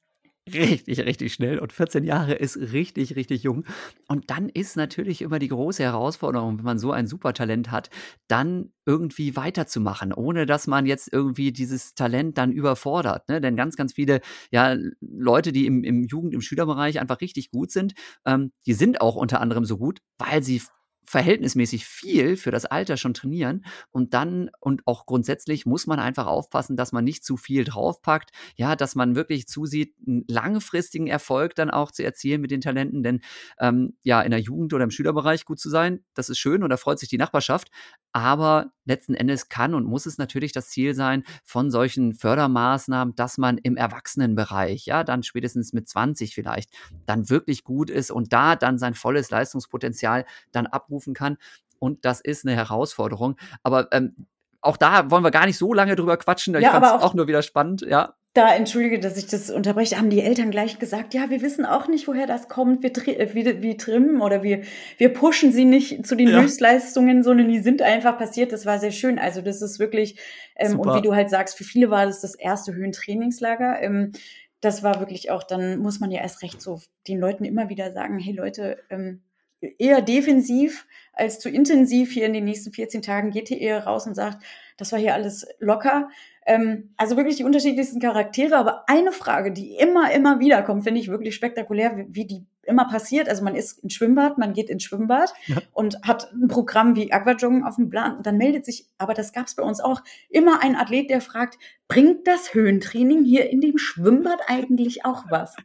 richtig, 0.53 0.99
richtig 0.99 1.33
schnell 1.33 1.59
und 1.59 1.73
14 1.73 2.03
Jahre 2.03 2.33
ist 2.33 2.57
richtig, 2.57 3.15
richtig 3.15 3.43
jung. 3.43 3.65
Und 4.07 4.29
dann 4.29 4.49
ist 4.49 4.77
natürlich 4.77 5.21
immer 5.21 5.39
die 5.39 5.47
große 5.47 5.83
Herausforderung, 5.83 6.57
wenn 6.57 6.65
man 6.65 6.79
so 6.79 6.91
ein 6.91 7.07
Supertalent 7.07 7.71
hat, 7.71 7.89
dann 8.27 8.71
irgendwie 8.85 9.35
weiterzumachen, 9.35 10.13
ohne 10.13 10.45
dass 10.45 10.67
man 10.67 10.85
jetzt 10.85 11.11
irgendwie 11.11 11.51
dieses 11.51 11.93
Talent 11.93 12.37
dann 12.37 12.51
überfordert. 12.51 13.29
Ne? 13.29 13.39
Denn 13.41 13.55
ganz, 13.55 13.75
ganz 13.75 13.93
viele 13.93 14.21
ja, 14.51 14.75
Leute, 14.99 15.51
die 15.51 15.65
im, 15.65 15.83
im 15.83 16.03
Jugend-, 16.03 16.33
im 16.33 16.41
Schülerbereich 16.41 16.99
einfach 16.99 17.21
richtig 17.21 17.51
gut 17.51 17.71
sind, 17.71 17.93
ähm, 18.25 18.51
die 18.65 18.73
sind 18.73 19.01
auch 19.01 19.15
unter 19.15 19.41
anderem 19.41 19.65
so 19.65 19.77
gut, 19.77 19.99
weil 20.17 20.43
sie 20.43 20.61
verhältnismäßig 21.09 21.87
viel 21.87 22.37
für 22.37 22.51
das 22.51 22.65
Alter 22.65 22.95
schon 22.95 23.15
trainieren. 23.15 23.65
Und 23.89 24.13
dann 24.13 24.51
und 24.59 24.85
auch 24.85 25.07
grundsätzlich 25.07 25.65
muss 25.65 25.87
man 25.87 25.99
einfach 25.99 26.27
aufpassen, 26.27 26.77
dass 26.77 26.91
man 26.91 27.03
nicht 27.03 27.25
zu 27.25 27.35
viel 27.35 27.63
draufpackt, 27.63 28.29
ja, 28.55 28.75
dass 28.75 28.93
man 28.93 29.15
wirklich 29.15 29.47
zusieht, 29.47 29.95
einen 30.05 30.23
langfristigen 30.27 31.07
Erfolg 31.07 31.55
dann 31.55 31.71
auch 31.71 31.89
zu 31.89 32.03
erzielen 32.03 32.41
mit 32.41 32.51
den 32.51 32.61
Talenten, 32.61 33.01
denn 33.01 33.21
ähm, 33.59 33.97
ja, 34.03 34.21
in 34.21 34.29
der 34.29 34.39
Jugend 34.39 34.71
oder 34.71 34.83
im 34.83 34.91
Schülerbereich 34.91 35.45
gut 35.45 35.59
zu 35.59 35.71
sein, 35.71 36.03
das 36.13 36.29
ist 36.29 36.37
schön 36.37 36.61
und 36.61 36.69
da 36.69 36.77
freut 36.77 36.99
sich 36.99 37.09
die 37.09 37.17
Nachbarschaft, 37.17 37.71
aber 38.11 38.71
letzten 38.89 39.13
Endes 39.13 39.47
kann 39.47 39.73
und 39.73 39.85
muss 39.85 40.05
es 40.05 40.17
natürlich 40.17 40.51
das 40.51 40.69
Ziel 40.69 40.93
sein 40.93 41.23
von 41.43 41.71
solchen 41.71 42.13
Fördermaßnahmen, 42.13 43.15
dass 43.15 43.37
man 43.37 43.57
im 43.57 43.77
Erwachsenenbereich, 43.77 44.85
ja, 44.85 45.05
dann 45.05 45.23
spätestens 45.23 45.71
mit 45.71 45.87
20 45.87 46.35
vielleicht, 46.35 46.71
dann 47.05 47.29
wirklich 47.29 47.63
gut 47.63 47.89
ist 47.89 48.11
und 48.11 48.33
da 48.33 48.57
dann 48.57 48.77
sein 48.77 48.93
volles 48.93 49.29
Leistungspotenzial 49.29 50.25
dann 50.51 50.67
abrufen 50.67 51.13
kann. 51.13 51.37
Und 51.79 52.03
das 52.03 52.19
ist 52.19 52.45
eine 52.45 52.55
Herausforderung. 52.55 53.37
Aber 53.63 53.87
ähm, 53.93 54.27
auch 54.59 54.75
da 54.75 55.09
wollen 55.09 55.23
wir 55.23 55.31
gar 55.31 55.45
nicht 55.45 55.57
so 55.57 55.73
lange 55.73 55.95
drüber 55.95 56.17
quatschen. 56.17 56.53
Ich 56.55 56.63
ja, 56.63 56.71
fand 56.71 56.85
es 56.85 56.91
auch, 56.91 57.01
auch 57.03 57.13
nur 57.13 57.27
wieder 57.27 57.41
spannend, 57.41 57.81
ja 57.81 58.15
da 58.39 58.55
entschuldige, 58.55 58.99
dass 58.99 59.17
ich 59.17 59.27
das 59.27 59.49
unterbreche, 59.49 59.97
haben 59.97 60.09
die 60.09 60.21
Eltern 60.21 60.49
gleich 60.49 60.79
gesagt, 60.79 61.13
ja, 61.13 61.29
wir 61.29 61.41
wissen 61.41 61.65
auch 61.65 61.89
nicht, 61.89 62.07
woher 62.07 62.25
das 62.25 62.47
kommt, 62.47 62.83
wir, 62.83 62.91
äh, 63.19 63.33
wir, 63.33 63.61
wir 63.61 63.77
trimmen 63.77 64.21
oder 64.21 64.43
wir, 64.43 64.61
wir 64.97 65.13
pushen 65.13 65.51
sie 65.51 65.65
nicht 65.65 66.07
zu 66.07 66.15
den 66.15 66.29
ja. 66.29 66.41
Höchstleistungen, 66.41 67.21
sondern 67.21 67.49
die 67.49 67.59
sind 67.59 67.81
einfach 67.81 68.17
passiert. 68.17 68.53
Das 68.53 68.65
war 68.65 68.79
sehr 68.79 68.91
schön. 68.91 69.19
Also 69.19 69.41
das 69.41 69.61
ist 69.61 69.77
wirklich, 69.77 70.17
ähm, 70.55 70.79
und 70.79 70.95
wie 70.95 71.01
du 71.01 71.13
halt 71.13 71.29
sagst, 71.29 71.57
für 71.57 71.65
viele 71.65 71.89
war 71.89 72.05
das 72.05 72.21
das 72.21 72.33
erste 72.33 72.73
Höhentrainingslager. 72.73 73.81
Ähm, 73.81 74.13
das 74.61 74.83
war 74.83 74.99
wirklich 74.99 75.31
auch, 75.31 75.43
dann 75.43 75.79
muss 75.79 75.99
man 75.99 76.09
ja 76.09 76.21
erst 76.21 76.41
recht 76.41 76.61
so 76.61 76.79
den 77.09 77.19
Leuten 77.19 77.43
immer 77.43 77.67
wieder 77.67 77.91
sagen, 77.91 78.19
hey 78.19 78.33
Leute, 78.33 78.77
ähm, 78.89 79.21
eher 79.77 80.01
defensiv 80.01 80.87
als 81.11 81.39
zu 81.39 81.49
intensiv 81.49 82.13
hier 82.13 82.25
in 82.25 82.33
den 82.33 82.45
nächsten 82.45 82.71
14 82.71 83.01
Tagen 83.01 83.31
geht 83.31 83.51
ihr 83.51 83.59
eher 83.59 83.83
raus 83.85 84.07
und 84.07 84.15
sagt, 84.15 84.43
das 84.79 84.91
war 84.91 84.99
hier 84.99 85.13
alles 85.13 85.45
locker. 85.59 86.09
Ähm, 86.45 86.93
also 86.97 87.17
wirklich 87.17 87.35
die 87.35 87.43
unterschiedlichsten 87.43 87.99
Charaktere, 87.99 88.55
aber 88.55 88.85
eine 88.87 89.11
Frage, 89.11 89.51
die 89.51 89.75
immer, 89.75 90.11
immer 90.11 90.39
wieder 90.39 90.63
kommt, 90.63 90.83
finde 90.85 90.99
ich 90.99 91.09
wirklich 91.09 91.35
spektakulär, 91.35 91.95
wie, 91.97 92.07
wie 92.09 92.25
die 92.25 92.45
immer 92.63 92.87
passiert. 92.87 93.27
Also 93.27 93.43
man 93.43 93.55
ist 93.55 93.83
im 93.83 93.89
Schwimmbad, 93.89 94.37
man 94.37 94.53
geht 94.53 94.69
ins 94.69 94.83
Schwimmbad 94.83 95.33
ja. 95.47 95.57
und 95.73 96.01
hat 96.03 96.31
ein 96.31 96.47
Programm 96.47 96.95
wie 96.95 97.11
Aquajoggen 97.11 97.63
auf 97.65 97.75
dem 97.75 97.89
Plan 97.89 98.17
und 98.17 98.25
dann 98.25 98.37
meldet 98.37 98.65
sich, 98.65 98.85
aber 98.97 99.13
das 99.13 99.33
gab 99.33 99.47
es 99.47 99.55
bei 99.55 99.63
uns 99.63 99.81
auch, 99.81 100.01
immer 100.29 100.63
ein 100.63 100.75
Athlet, 100.75 101.09
der 101.09 101.21
fragt, 101.21 101.57
bringt 101.87 102.27
das 102.27 102.53
Höhentraining 102.53 103.25
hier 103.25 103.49
in 103.49 103.59
dem 103.59 103.77
Schwimmbad 103.77 104.39
eigentlich 104.47 105.03
auch 105.03 105.25
was? 105.29 105.55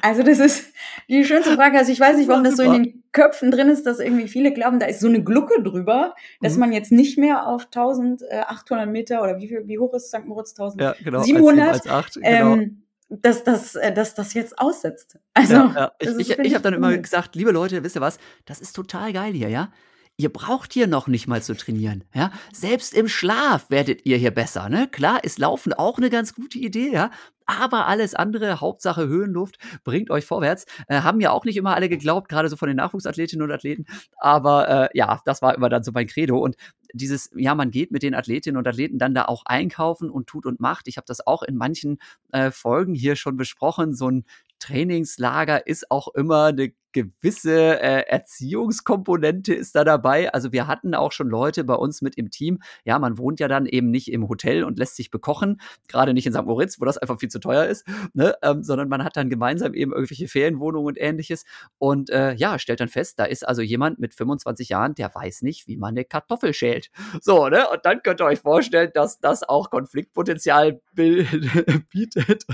Also 0.00 0.22
das 0.22 0.38
ist 0.38 0.72
die 1.08 1.24
schönste 1.24 1.54
Frage. 1.54 1.78
Also 1.78 1.92
ich 1.92 2.00
weiß 2.00 2.16
nicht, 2.16 2.28
warum 2.28 2.44
das 2.44 2.56
so 2.56 2.62
in 2.62 2.72
den 2.72 3.04
Köpfen 3.12 3.50
drin 3.50 3.68
ist, 3.68 3.84
dass 3.84 4.00
irgendwie 4.00 4.26
viele 4.26 4.52
glauben, 4.52 4.78
da 4.78 4.86
ist 4.86 5.00
so 5.00 5.08
eine 5.08 5.22
Glucke 5.22 5.62
drüber, 5.62 6.14
dass 6.40 6.54
mhm. 6.54 6.60
man 6.60 6.72
jetzt 6.72 6.92
nicht 6.92 7.18
mehr 7.18 7.46
auf 7.46 7.66
1800 7.66 8.88
Meter 8.88 9.22
oder 9.22 9.38
wie 9.38 9.48
viel, 9.48 9.62
wie 9.66 9.78
hoch 9.78 9.92
ist 9.94 10.08
St. 10.08 10.24
Moritz? 10.24 10.52
1700? 10.58 10.98
Ja, 10.98 11.04
genau, 11.04 11.18
als 11.18 11.26
7, 11.26 11.60
als 11.60 11.86
8, 11.86 12.14
genau. 12.14 12.54
ähm, 12.54 12.82
dass 13.08 13.44
das, 13.44 13.74
äh, 13.74 13.92
dass 13.92 14.14
das 14.14 14.32
jetzt 14.34 14.58
aussetzt. 14.58 15.18
Also, 15.34 15.54
ja, 15.54 15.74
ja. 15.74 15.92
ich, 15.98 16.30
ich, 16.30 16.38
ich 16.38 16.54
habe 16.54 16.62
dann 16.62 16.74
immer 16.74 16.96
gesagt, 16.96 17.36
liebe 17.36 17.50
Leute, 17.50 17.84
wisst 17.84 17.96
ihr 17.96 18.00
was, 18.00 18.18
das 18.46 18.60
ist 18.60 18.72
total 18.72 19.12
geil 19.12 19.34
hier, 19.34 19.48
ja? 19.48 19.70
Ihr 20.18 20.30
braucht 20.30 20.72
hier 20.72 20.86
noch 20.86 21.08
nicht 21.08 21.26
mal 21.26 21.42
zu 21.42 21.54
trainieren, 21.54 22.04
ja? 22.14 22.32
Selbst 22.52 22.94
im 22.94 23.08
Schlaf 23.08 23.68
werdet 23.70 24.06
ihr 24.06 24.16
hier 24.16 24.30
besser, 24.30 24.68
ne? 24.68 24.88
Klar 24.90 25.24
ist 25.24 25.38
Laufen 25.38 25.72
auch 25.72 25.98
eine 25.98 26.10
ganz 26.10 26.34
gute 26.34 26.58
Idee, 26.58 26.90
ja? 26.92 27.10
Aber 27.46 27.86
alles 27.86 28.14
andere, 28.14 28.60
Hauptsache 28.60 29.06
Höhenluft, 29.06 29.58
bringt 29.84 30.10
euch 30.10 30.24
vorwärts. 30.24 30.66
Äh, 30.88 31.00
haben 31.02 31.20
ja 31.20 31.30
auch 31.30 31.44
nicht 31.44 31.56
immer 31.56 31.74
alle 31.74 31.88
geglaubt, 31.88 32.28
gerade 32.28 32.48
so 32.48 32.56
von 32.56 32.68
den 32.68 32.76
Nachwuchsathletinnen 32.76 33.44
und 33.44 33.52
Athleten. 33.52 33.86
Aber 34.18 34.68
äh, 34.68 34.88
ja, 34.94 35.20
das 35.24 35.42
war 35.42 35.54
immer 35.54 35.68
dann 35.68 35.82
so 35.82 35.92
mein 35.92 36.06
Credo. 36.06 36.38
Und 36.38 36.56
dieses, 36.92 37.30
ja, 37.34 37.54
man 37.54 37.70
geht 37.70 37.90
mit 37.90 38.02
den 38.02 38.14
Athletinnen 38.14 38.56
und 38.56 38.68
Athleten 38.68 38.98
dann 38.98 39.14
da 39.14 39.24
auch 39.24 39.42
einkaufen 39.46 40.10
und 40.10 40.26
tut 40.26 40.46
und 40.46 40.60
macht. 40.60 40.88
Ich 40.88 40.96
habe 40.96 41.06
das 41.06 41.26
auch 41.26 41.42
in 41.42 41.56
manchen 41.56 41.98
äh, 42.32 42.50
Folgen 42.50 42.94
hier 42.94 43.16
schon 43.16 43.36
besprochen. 43.36 43.94
So 43.94 44.08
ein 44.10 44.24
Trainingslager 44.58 45.66
ist 45.66 45.90
auch 45.90 46.08
immer 46.08 46.46
eine 46.46 46.72
gewisse 46.92 47.80
äh, 47.80 48.06
Erziehungskomponente 48.08 49.54
ist 49.54 49.74
da 49.74 49.84
dabei. 49.84 50.32
Also 50.32 50.52
wir 50.52 50.66
hatten 50.66 50.94
auch 50.94 51.12
schon 51.12 51.28
Leute 51.28 51.64
bei 51.64 51.74
uns 51.74 52.02
mit 52.02 52.16
im 52.16 52.30
Team. 52.30 52.60
Ja, 52.84 52.98
man 52.98 53.18
wohnt 53.18 53.40
ja 53.40 53.48
dann 53.48 53.66
eben 53.66 53.90
nicht 53.90 54.10
im 54.10 54.28
Hotel 54.28 54.64
und 54.64 54.78
lässt 54.78 54.96
sich 54.96 55.10
bekochen, 55.10 55.60
gerade 55.88 56.14
nicht 56.14 56.26
in 56.26 56.32
St. 56.32 56.44
Moritz, 56.44 56.80
wo 56.80 56.84
das 56.84 56.98
einfach 56.98 57.18
viel 57.18 57.30
zu 57.30 57.40
teuer 57.40 57.66
ist, 57.66 57.86
ne? 58.14 58.34
ähm, 58.42 58.62
sondern 58.62 58.88
man 58.88 59.04
hat 59.04 59.16
dann 59.16 59.30
gemeinsam 59.30 59.74
eben 59.74 59.92
irgendwelche 59.92 60.28
Ferienwohnungen 60.28 60.86
und 60.86 61.00
ähnliches 61.00 61.44
und 61.78 62.10
äh, 62.10 62.34
ja, 62.34 62.58
stellt 62.58 62.80
dann 62.80 62.88
fest, 62.88 63.18
da 63.18 63.24
ist 63.24 63.46
also 63.46 63.62
jemand 63.62 63.98
mit 63.98 64.14
25 64.14 64.68
Jahren, 64.68 64.94
der 64.94 65.14
weiß 65.14 65.42
nicht, 65.42 65.66
wie 65.66 65.76
man 65.76 65.90
eine 65.90 66.04
Kartoffel 66.04 66.54
schält. 66.54 66.90
So, 67.20 67.48
ne? 67.48 67.68
Und 67.68 67.84
dann 67.84 68.02
könnt 68.02 68.20
ihr 68.20 68.26
euch 68.26 68.40
vorstellen, 68.40 68.90
dass 68.94 69.20
das 69.20 69.42
auch 69.42 69.70
Konfliktpotenzial 69.70 70.80
bietet. 70.94 72.44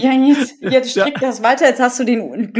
ja, 0.00 0.12
jetzt, 0.12 0.60
jetzt 0.60 0.90
strick 0.90 1.18
das 1.20 1.42
weiter. 1.42 1.66
Jetzt 1.66 1.80
hast 1.80 1.98
du 2.00 2.04
den 2.04 2.52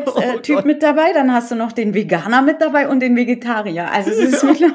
Glutenunverträglichkeitstyp 0.00 0.58
oh 0.64 0.66
mit 0.66 0.82
dabei, 0.82 1.12
dann 1.12 1.32
hast 1.32 1.50
du 1.50 1.54
noch 1.54 1.72
den 1.72 1.94
Veganer 1.94 2.42
mit 2.42 2.60
dabei 2.60 2.88
und 2.88 3.00
den 3.00 3.16
Vegetarier. 3.16 3.90
Also 3.90 4.10
es 4.10 4.18
ist 4.18 4.60
ja. 4.60 4.68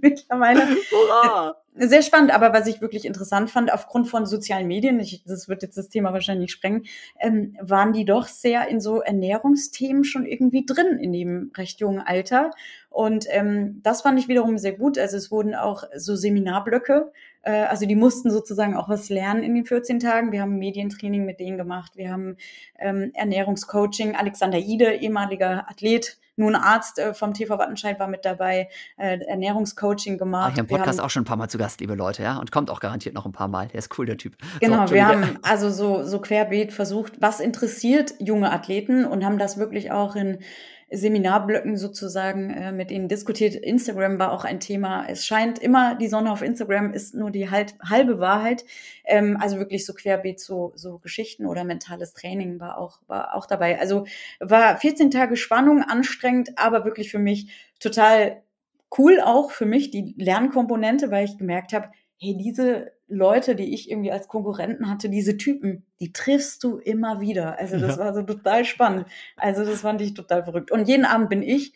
mittlerweile 0.00 0.62
Hurra 0.90 1.56
sehr 1.86 2.02
spannend, 2.02 2.32
aber 2.34 2.52
was 2.52 2.66
ich 2.66 2.80
wirklich 2.80 3.04
interessant 3.04 3.50
fand, 3.50 3.72
aufgrund 3.72 4.08
von 4.08 4.26
sozialen 4.26 4.66
Medien, 4.66 5.00
ich, 5.00 5.24
das 5.24 5.48
wird 5.48 5.62
jetzt 5.62 5.78
das 5.78 5.88
Thema 5.88 6.12
wahrscheinlich 6.12 6.50
sprengen, 6.50 6.84
ähm, 7.18 7.56
waren 7.60 7.92
die 7.92 8.04
doch 8.04 8.26
sehr 8.26 8.68
in 8.68 8.80
so 8.80 9.00
Ernährungsthemen 9.00 10.04
schon 10.04 10.26
irgendwie 10.26 10.66
drin 10.66 10.98
in 10.98 11.12
dem 11.12 11.52
recht 11.56 11.80
jungen 11.80 12.00
Alter. 12.00 12.50
Und 12.90 13.26
ähm, 13.30 13.80
das 13.82 14.02
fand 14.02 14.18
ich 14.18 14.28
wiederum 14.28 14.58
sehr 14.58 14.72
gut. 14.72 14.98
Also 14.98 15.16
es 15.16 15.30
wurden 15.30 15.54
auch 15.54 15.84
so 15.96 16.16
Seminarblöcke, 16.16 17.12
äh, 17.12 17.12
also 17.48 17.86
die 17.86 17.96
mussten 17.96 18.30
sozusagen 18.30 18.76
auch 18.76 18.88
was 18.88 19.08
lernen 19.08 19.42
in 19.42 19.54
den 19.54 19.64
14 19.64 20.00
Tagen. 20.00 20.32
Wir 20.32 20.42
haben 20.42 20.58
Medientraining 20.58 21.24
mit 21.24 21.40
denen 21.40 21.56
gemacht, 21.56 21.92
wir 21.96 22.10
haben 22.10 22.36
ähm, 22.78 23.10
Ernährungscoaching. 23.14 24.16
Alexander 24.16 24.58
Ide, 24.58 24.94
ehemaliger 24.94 25.68
Athlet, 25.68 26.18
nun 26.40 26.56
Arzt 26.56 26.98
äh, 26.98 27.14
vom 27.14 27.34
TV 27.34 27.58
Wattenscheid 27.58 28.00
war 28.00 28.08
mit 28.08 28.24
dabei, 28.24 28.68
äh, 28.96 29.20
Ernährungscoaching 29.20 30.18
gemacht. 30.18 30.46
Ah, 30.46 30.52
ich 30.54 30.58
habe 30.58 30.72
im 30.72 30.78
Podcast 30.78 31.00
auch 31.00 31.10
schon 31.10 31.22
ein 31.22 31.26
paar 31.26 31.36
Mal 31.36 31.48
zu 31.48 31.58
Gast, 31.58 31.80
liebe 31.80 31.94
Leute, 31.94 32.22
ja, 32.22 32.38
und 32.38 32.50
kommt 32.50 32.70
auch 32.70 32.80
garantiert 32.80 33.14
noch 33.14 33.26
ein 33.26 33.32
paar 33.32 33.48
Mal. 33.48 33.68
Der 33.68 33.78
ist 33.78 33.96
cool, 33.98 34.06
der 34.06 34.16
Typ. 34.16 34.36
Genau, 34.60 34.86
so, 34.86 34.94
wir 34.94 35.06
haben 35.06 35.38
also 35.42 35.70
so, 35.70 36.02
so 36.02 36.20
querbeet 36.20 36.72
versucht, 36.72 37.20
was 37.20 37.40
interessiert 37.40 38.14
junge 38.18 38.50
Athleten 38.50 39.04
und 39.04 39.24
haben 39.24 39.38
das 39.38 39.58
wirklich 39.58 39.92
auch 39.92 40.16
in 40.16 40.38
Seminarblöcken 40.92 41.76
sozusagen 41.76 42.50
äh, 42.50 42.72
mit 42.72 42.90
ihnen 42.90 43.08
diskutiert. 43.08 43.54
Instagram 43.54 44.18
war 44.18 44.32
auch 44.32 44.44
ein 44.44 44.60
Thema. 44.60 45.06
Es 45.08 45.24
scheint 45.24 45.58
immer, 45.58 45.94
die 45.94 46.08
Sonne 46.08 46.32
auf 46.32 46.42
Instagram 46.42 46.92
ist 46.92 47.14
nur 47.14 47.30
die 47.30 47.50
halt, 47.50 47.74
halbe 47.88 48.18
Wahrheit. 48.18 48.64
Ähm, 49.04 49.36
also 49.40 49.58
wirklich 49.58 49.86
so 49.86 49.94
querbeet 49.94 50.40
so, 50.40 50.72
so 50.74 50.98
Geschichten 50.98 51.46
oder 51.46 51.64
mentales 51.64 52.12
Training 52.12 52.58
war 52.58 52.78
auch, 52.78 52.98
war 53.06 53.34
auch 53.34 53.46
dabei. 53.46 53.78
Also 53.78 54.04
war 54.40 54.76
14 54.76 55.10
Tage 55.10 55.36
Spannung, 55.36 55.82
anstrengend, 55.82 56.58
aber 56.58 56.84
wirklich 56.84 57.10
für 57.10 57.20
mich 57.20 57.50
total 57.78 58.42
cool 58.98 59.20
auch 59.20 59.52
für 59.52 59.66
mich 59.66 59.90
die 59.90 60.14
Lernkomponente, 60.18 61.10
weil 61.10 61.24
ich 61.24 61.38
gemerkt 61.38 61.72
habe, 61.72 61.90
hey, 62.18 62.36
diese 62.36 62.92
Leute, 63.10 63.56
die 63.56 63.74
ich 63.74 63.90
irgendwie 63.90 64.12
als 64.12 64.28
Konkurrenten 64.28 64.88
hatte, 64.88 65.10
diese 65.10 65.36
Typen, 65.36 65.84
die 65.98 66.12
triffst 66.12 66.62
du 66.64 66.78
immer 66.78 67.20
wieder. 67.20 67.58
Also 67.58 67.78
das 67.78 67.96
ja. 67.96 68.04
war 68.04 68.14
so 68.14 68.22
total 68.22 68.64
spannend. 68.64 69.06
Also 69.36 69.64
das 69.64 69.80
fand 69.80 70.00
ich 70.00 70.14
total 70.14 70.44
verrückt. 70.44 70.70
Und 70.70 70.88
jeden 70.88 71.04
Abend 71.04 71.28
bin 71.28 71.42
ich, 71.42 71.74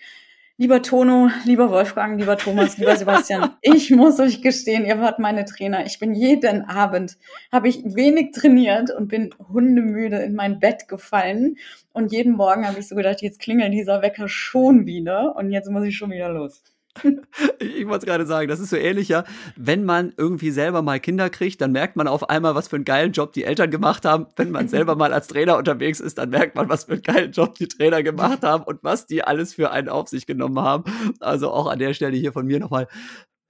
lieber 0.57 0.81
Tono, 0.83 1.31
lieber 1.45 1.71
Wolfgang, 1.71 2.19
lieber 2.19 2.39
Thomas, 2.39 2.79
lieber 2.79 2.97
Sebastian, 2.97 3.51
ich 3.61 3.91
muss 3.91 4.21
euch 4.21 4.43
gestehen, 4.43 4.85
ihr 4.87 5.01
wart 5.01 5.19
meine 5.19 5.45
Trainer. 5.45 5.85
Ich 5.85 5.99
bin 5.99 6.15
jeden 6.15 6.63
Abend, 6.63 7.19
habe 7.51 7.69
ich 7.69 7.83
wenig 7.85 8.33
trainiert 8.33 8.91
und 8.91 9.09
bin 9.09 9.35
hundemüde 9.53 10.19
in 10.19 10.35
mein 10.35 10.61
Bett 10.61 10.87
gefallen. 10.87 11.57
Und 11.93 12.13
jeden 12.13 12.37
Morgen 12.37 12.67
habe 12.67 12.79
ich 12.79 12.89
so 12.89 12.95
gedacht, 12.95 13.23
jetzt 13.23 13.41
klingelt 13.41 13.73
dieser 13.73 14.03
Wecker 14.03 14.29
schon 14.29 14.87
wieder 14.87 15.35
und 15.37 15.51
jetzt 15.51 15.71
muss 15.71 15.85
ich 15.85 15.97
schon 15.97 16.11
wieder 16.11 16.29
los. 16.29 16.63
ich 17.59 17.87
wollte 17.87 17.99
es 17.99 18.05
gerade 18.07 18.27
sagen, 18.27 18.49
das 18.49 18.61
ist 18.61 18.71
so 18.71 18.77
ähnlich, 18.77 19.09
ja. 19.09 19.25
Wenn 19.57 19.85
man 19.85 20.13
irgendwie 20.17 20.51
selber 20.51 20.83
mal 20.83 21.01
Kinder 21.01 21.31
kriegt, 21.31 21.61
dann 21.61 21.73
merkt 21.73 21.97
man 21.97 22.07
auf 22.07 22.29
einmal, 22.31 22.55
was 22.55 22.69
für 22.69 22.77
einen 22.77 22.85
geilen 22.85 23.13
Job 23.13 23.33
die 23.33 23.45
Eltern 23.45 23.71
gemacht 23.71 24.05
haben. 24.05 24.27
Wenn 24.37 24.51
man 24.51 24.69
selber 24.69 24.95
mal 24.97 25.13
als 25.13 25.27
Trainer 25.27 25.57
unterwegs 25.57 26.01
ist, 26.01 26.19
dann 26.19 26.31
merkt 26.31 26.55
man, 26.55 26.69
was 26.69 26.85
für 26.85 26.93
einen 26.93 27.03
geilen 27.03 27.33
Job 27.33 27.55
die 27.55 27.69
Trainer 27.69 28.03
gemacht 28.03 28.43
haben 28.43 28.65
und 28.65 28.83
was 28.83 29.07
die 29.07 29.25
alles 29.25 29.55
für 29.55 29.71
einen 29.71 29.89
auf 29.89 30.09
sich 30.09 30.27
genommen 30.27 30.61
haben. 30.61 30.85
Also 31.21 31.51
auch 31.51 31.67
an 31.67 31.79
der 31.79 31.95
Stelle 31.95 32.17
hier 32.17 32.33
von 32.33 32.47
mir 32.47 32.61
nochmal 32.61 32.87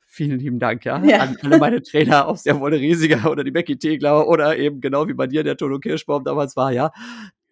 vielen 0.07 0.38
lieben 0.38 0.61
Dank, 0.61 0.84
ja, 0.84 1.05
ja. 1.05 1.18
an 1.18 1.36
alle 1.42 1.59
meine 1.59 1.82
Trainer, 1.82 2.28
ob 2.28 2.36
es 2.36 2.45
der 2.45 2.61
Wolle 2.61 2.78
Riesiger 2.78 3.28
oder 3.30 3.42
die 3.42 3.51
Becky 3.51 3.76
Tegler 3.76 4.28
oder 4.28 4.57
eben 4.57 4.80
genau 4.80 5.09
wie 5.09 5.14
bei 5.14 5.26
dir 5.26 5.42
der 5.42 5.57
Tono 5.57 5.80
Kirschbaum 5.80 6.24
damals 6.24 6.57
war, 6.57 6.72
ja. 6.72 6.92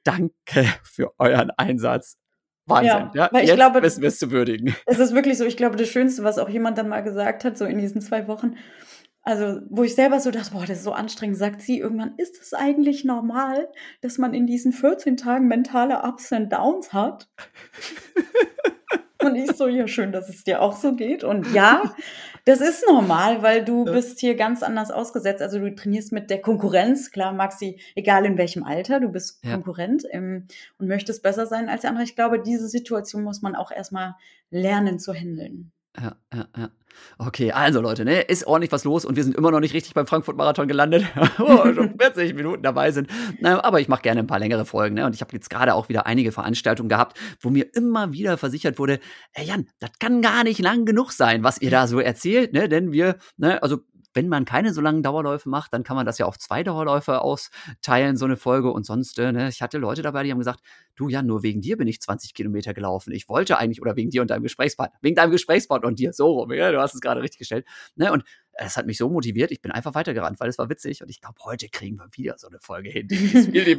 Danke 0.05 0.67
für 0.85 1.13
euren 1.19 1.51
Einsatz. 1.57 2.22
Wahnsinn, 2.67 3.11
ja. 3.15 3.29
ja? 3.33 3.41
Ich 3.41 3.49
Jetzt 3.49 3.57
glaube, 3.57 3.83
wissen 3.83 4.03
wir 4.03 4.09
es 4.09 4.19
zu 4.19 4.31
würdigen. 4.31 4.75
Es 4.87 4.99
ist 4.99 5.15
wirklich 5.15 5.39
so, 5.39 5.45
ich 5.45 5.57
glaube, 5.57 5.77
das 5.77 5.89
Schönste, 5.89 6.25
was 6.25 6.39
auch 6.39 6.49
jemand 6.49 6.79
dann 6.79 6.89
mal 6.89 7.03
gesagt 7.03 7.45
hat, 7.45 7.59
so 7.59 7.65
in 7.65 7.79
diesen 7.79 8.01
zwei 8.01 8.29
Wochen, 8.29 8.57
also 9.23 9.61
wo 9.71 9.85
ich 9.85 9.95
selber 9.95 10.21
so 10.21 10.31
dachte, 10.31 10.53
boah, 10.53 10.67
das 10.67 10.79
ist 10.79 10.85
so 10.85 10.93
anstrengend, 10.93 11.37
sagt 11.37 11.63
sie 11.63 11.79
irgendwann, 11.79 12.15
ist 12.17 12.41
es 12.41 12.55
eigentlich 12.55 13.05
normal, 13.05 13.69
dass 14.01 14.19
man 14.19 14.35
in 14.35 14.47
diesen 14.47 14.73
14 14.73 15.17
Tagen 15.17 15.47
mentale 15.49 16.03
Ups 16.03 16.33
and 16.33 16.53
Downs 16.53 16.93
hat? 16.93 17.29
Und 19.25 19.37
ich 19.37 19.53
so, 19.53 19.69
ja, 19.69 19.87
schön, 19.87 20.13
dass 20.13 20.29
es 20.29 20.45
dir 20.45 20.61
auch 20.61 20.77
so 20.77 20.95
geht. 20.95 21.25
Und 21.25 21.53
ja, 21.53 21.95
das 22.45 22.61
ist 22.61 22.85
normal, 22.89 23.43
weil 23.43 23.65
du 23.65 23.87
ja. 23.87 23.93
bist 23.93 24.21
hier 24.21 24.35
ganz 24.35 24.63
anders 24.63 24.91
ausgesetzt. 24.91 25.43
Also 25.43 25.59
du 25.59 25.75
trainierst 25.75 26.13
mit 26.13 26.31
der 26.31 26.41
Konkurrenz. 26.41 27.11
Klar, 27.11 27.33
Maxi, 27.33 27.79
egal 27.95 28.25
in 28.25 28.37
welchem 28.39 28.65
Alter, 28.65 29.01
du 29.01 29.09
bist 29.09 29.45
ja. 29.45 29.53
Konkurrent 29.53 30.05
ähm, 30.11 30.47
und 30.79 30.89
möchtest 30.89 31.23
besser 31.23 31.47
sein 31.47 31.69
als 31.69 31.83
der 31.83 31.91
andere. 31.91 32.05
Ich 32.05 32.17
glaube, 32.17 32.41
diese 32.41 32.69
Situation 32.69 33.23
muss 33.23 33.43
man 33.43 33.55
auch 33.55 33.71
erstmal 33.71 34.15
lernen 34.51 34.99
zu 34.99 35.13
handeln. 35.13 35.73
Ja, 35.97 36.17
ja, 36.33 36.49
ja. 36.57 36.71
Okay, 37.19 37.53
also 37.53 37.81
Leute, 37.81 38.05
ne, 38.05 38.23
ist 38.23 38.47
ordentlich 38.47 38.73
was 38.73 38.85
los 38.85 39.05
und 39.05 39.17
wir 39.17 39.25
sind 39.25 39.37
immer 39.37 39.51
noch 39.51 39.61
nicht 39.61 39.75
richtig 39.75 39.95
beim 39.95 40.07
Frankfurt-Marathon 40.07 40.69
gelandet, 40.69 41.05
wo 41.39 41.47
wir 41.47 41.75
schon 41.75 41.99
40 41.99 42.35
Minuten 42.35 42.63
dabei 42.63 42.91
sind. 42.91 43.09
Aber 43.43 43.81
ich 43.81 43.89
mache 43.89 44.03
gerne 44.03 44.21
ein 44.21 44.27
paar 44.27 44.39
längere 44.39 44.65
Folgen, 44.65 44.95
ne? 44.95 45.07
Und 45.07 45.15
ich 45.15 45.21
habe 45.21 45.33
jetzt 45.33 45.51
gerade 45.51 45.75
auch 45.75 45.89
wieder 45.89 46.07
einige 46.07 46.33
Veranstaltungen 46.33 46.89
gehabt, 46.89 47.19
wo 47.41 47.51
mir 47.51 47.67
immer 47.75 48.13
wieder 48.13 48.39
versichert 48.39 48.79
wurde, 48.79 48.99
ey 49.35 49.47
Jan, 49.47 49.67
das 49.79 49.91
kann 49.99 50.23
gar 50.23 50.45
nicht 50.45 50.61
lang 50.61 50.85
genug 50.85 51.13
sein, 51.13 51.45
was 51.45 51.61
ihr 51.61 51.71
da 51.71 51.87
so 51.87 52.01
erzählt, 52.01 52.53
ne? 52.53 52.69
Denn 52.69 52.93
wir, 52.93 53.17
ne, 53.37 53.63
also 53.63 53.79
wenn 54.15 54.29
man 54.29 54.45
keine 54.45 54.73
so 54.73 54.81
langen 54.81 55.03
Dauerläufe 55.03 55.49
macht, 55.49 55.73
dann 55.73 55.83
kann 55.83 55.97
man 55.97 56.07
das 56.07 56.19
ja 56.19 56.27
auf 56.27 56.39
zwei 56.39 56.63
Dauerläufe 56.63 57.21
austeilen, 57.21 58.17
so 58.17 58.25
eine 58.25 58.37
Folge. 58.37 58.71
Und 58.71 58.85
sonst, 58.85 59.19
äh, 59.19 59.33
ne, 59.33 59.49
ich 59.49 59.63
hatte 59.63 59.79
Leute 59.79 60.03
dabei, 60.03 60.23
die 60.23 60.31
haben 60.31 60.39
gesagt, 60.39 60.61
du 60.97 61.09
ja, 61.09 61.23
nur 61.23 61.43
wegen 61.43 61.61
dir 61.61 61.77
bin 61.77 61.89
ich 61.89 62.01
20 62.01 62.35
Kilometer 62.35 62.75
gelaufen. 62.75 63.13
Ich 63.13 63.29
wollte 63.29 63.59
eigentlich, 63.59 63.81
oder 63.81 63.97
wegen 63.97 64.11
dir 64.11 64.23
und 64.23 64.31
deinem 64.31 64.43
Gesprächspartner, 64.43 64.99
wegen 65.01 65.17
deinem 65.17 65.31
Gesprächspartner 65.31 65.89
und 65.89 65.99
dir, 65.99 66.13
so 66.13 66.31
rum, 66.31 66.53
ja, 66.53 66.71
du 66.73 66.81
hast 66.81 66.95
es 66.95 67.01
gerade 67.01 67.23
richtig 67.23 67.39
gestellt. 67.39 67.67
Ne? 67.97 68.13
Und 68.13 68.25
es 68.55 68.77
hat 68.77 68.87
mich 68.87 68.99
so 68.99 69.09
motiviert, 69.09 69.51
ich 69.51 69.63
bin 69.63 69.73
einfach 69.73 69.95
weitergerannt, 69.95 70.39
weil 70.41 70.49
es 70.49 70.59
war 70.59 70.69
witzig 70.69 71.03
und 71.03 71.09
ich 71.09 71.21
glaube, 71.21 71.37
heute 71.45 71.69
kriegen 71.69 71.99
wir 71.99 72.09
wieder 72.13 72.37
so 72.37 72.49
eine 72.49 72.59
Folge 72.61 72.91
hin. 72.91 73.09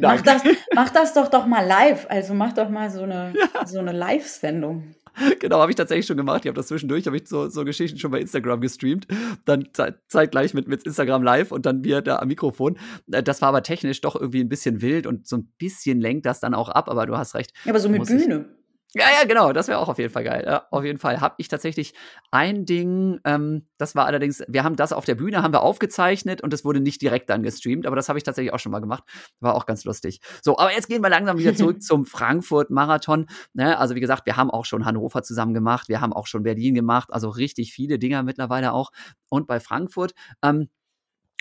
Mach, 0.01 0.21
das, 0.21 0.43
mach 0.73 0.89
das 0.89 1.13
doch 1.13 1.29
doch 1.29 1.45
mal 1.45 1.65
live, 1.65 2.07
also 2.09 2.33
mach 2.33 2.53
doch 2.53 2.69
mal 2.69 2.89
so 2.89 3.03
eine, 3.03 3.33
ja. 3.35 3.67
so 3.67 3.79
eine 3.79 3.91
Live-Sendung. 3.91 4.95
genau, 5.39 5.59
habe 5.59 5.71
ich 5.71 5.75
tatsächlich 5.75 6.05
schon 6.05 6.17
gemacht. 6.17 6.41
Ich 6.43 6.47
habe 6.47 6.55
das 6.55 6.67
zwischendurch, 6.67 7.05
habe 7.05 7.17
ich 7.17 7.27
so, 7.27 7.47
so 7.49 7.65
Geschichten 7.65 7.97
schon 7.97 8.11
bei 8.11 8.19
Instagram 8.19 8.61
gestreamt. 8.61 9.07
Dann 9.45 9.69
zeitgleich 10.07 10.53
mit, 10.53 10.67
mit 10.67 10.83
Instagram 10.83 11.23
live 11.23 11.51
und 11.51 11.65
dann 11.65 11.83
wir 11.83 12.01
da 12.01 12.17
am 12.17 12.27
Mikrofon. 12.27 12.77
Äh, 13.11 13.23
das 13.23 13.41
war 13.41 13.49
aber 13.49 13.63
technisch 13.63 14.01
doch 14.01 14.15
irgendwie 14.15 14.41
ein 14.41 14.49
bisschen 14.49 14.81
wild 14.81 15.07
und 15.07 15.27
so 15.27 15.37
ein 15.37 15.51
bisschen 15.57 15.99
lenkt 15.99 16.25
das 16.25 16.39
dann 16.39 16.53
auch 16.53 16.69
ab, 16.69 16.89
aber 16.89 17.05
du 17.05 17.17
hast 17.17 17.35
recht. 17.35 17.51
Ja, 17.65 17.71
aber 17.71 17.79
so 17.79 17.89
mit 17.89 18.05
Bühne. 18.05 18.62
Ja, 18.95 19.05
ja, 19.19 19.25
genau, 19.25 19.53
das 19.53 19.67
wäre 19.67 19.79
auch 19.79 19.89
auf 19.89 19.97
jeden 19.97 20.13
Fall 20.13 20.23
geil. 20.23 20.43
Ja, 20.45 20.67
auf 20.69 20.83
jeden 20.83 20.99
Fall 20.99 21.19
habe 21.19 21.33
ich 21.39 21.47
tatsächlich 21.47 21.95
ein 22.29 22.65
Ding, 22.65 23.19
ähm, 23.25 23.65
das 23.79 23.95
war 23.95 24.05
allerdings, 24.05 24.43
wir 24.47 24.63
haben 24.63 24.75
das 24.75 24.93
auf 24.93 25.03
der 25.05 25.15
Bühne, 25.15 25.41
haben 25.41 25.51
wir 25.51 25.63
aufgezeichnet 25.63 26.41
und 26.41 26.53
es 26.53 26.63
wurde 26.63 26.79
nicht 26.79 27.01
direkt 27.01 27.27
dann 27.31 27.41
gestreamt, 27.41 27.87
aber 27.87 27.95
das 27.95 28.07
habe 28.07 28.19
ich 28.19 28.23
tatsächlich 28.23 28.53
auch 28.53 28.59
schon 28.59 28.71
mal 28.71 28.81
gemacht. 28.81 29.03
War 29.39 29.55
auch 29.55 29.65
ganz 29.65 29.83
lustig. 29.83 30.21
So, 30.43 30.59
aber 30.59 30.71
jetzt 30.73 30.89
gehen 30.89 31.01
wir 31.01 31.09
langsam 31.09 31.39
wieder 31.39 31.55
zurück 31.55 31.81
zum 31.81 32.05
Frankfurt-Marathon. 32.05 33.25
Ne? 33.53 33.79
Also 33.79 33.95
wie 33.95 33.99
gesagt, 33.99 34.27
wir 34.27 34.37
haben 34.37 34.51
auch 34.51 34.65
schon 34.65 34.85
Hannover 34.85 35.23
zusammen 35.23 35.55
gemacht, 35.55 35.89
wir 35.89 35.99
haben 35.99 36.13
auch 36.13 36.27
schon 36.27 36.43
Berlin 36.43 36.75
gemacht, 36.75 37.09
also 37.11 37.29
richtig 37.29 37.73
viele 37.73 37.97
Dinger 37.97 38.21
mittlerweile 38.21 38.73
auch. 38.73 38.91
Und 39.27 39.47
bei 39.47 39.59
Frankfurt, 39.59 40.13
ähm, 40.43 40.69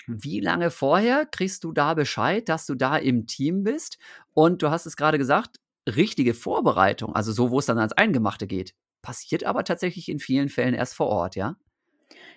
wie 0.07 0.39
lange 0.39 0.71
vorher 0.71 1.25
kriegst 1.25 1.63
du 1.63 1.71
da 1.71 1.93
Bescheid, 1.93 2.49
dass 2.49 2.65
du 2.65 2.75
da 2.75 2.97
im 2.97 3.27
Team 3.27 3.63
bist? 3.63 3.97
Und 4.33 4.61
du 4.61 4.69
hast 4.69 4.85
es 4.85 4.97
gerade 4.97 5.17
gesagt, 5.17 5.57
richtige 5.87 6.33
Vorbereitung, 6.33 7.15
also 7.15 7.31
so, 7.31 7.51
wo 7.51 7.59
es 7.59 7.65
dann 7.65 7.77
ans 7.77 7.93
Eingemachte 7.93 8.47
geht, 8.47 8.73
passiert 9.01 9.43
aber 9.43 9.63
tatsächlich 9.63 10.09
in 10.09 10.19
vielen 10.19 10.49
Fällen 10.49 10.73
erst 10.73 10.95
vor 10.95 11.07
Ort, 11.07 11.35
ja? 11.35 11.57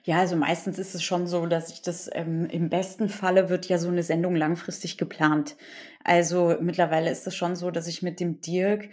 Ja, 0.05 0.21
also 0.21 0.37
meistens 0.37 0.79
ist 0.79 0.95
es 0.95 1.03
schon 1.03 1.27
so, 1.27 1.47
dass 1.47 1.73
ich 1.73 1.83
das 1.83 2.09
ähm, 2.13 2.47
im 2.47 2.69
besten 2.69 3.09
Falle 3.09 3.49
wird 3.49 3.67
ja 3.67 3.79
so 3.79 3.89
eine 3.89 4.05
Sendung 4.05 4.37
langfristig 4.37 4.99
geplant. 4.99 5.57
Also 6.05 6.57
mittlerweile 6.61 7.11
ist 7.11 7.27
es 7.27 7.35
schon 7.35 7.57
so, 7.57 7.73
dass 7.73 7.89
ich 7.89 8.03
mit 8.03 8.21
dem 8.21 8.41
Dirk 8.41 8.89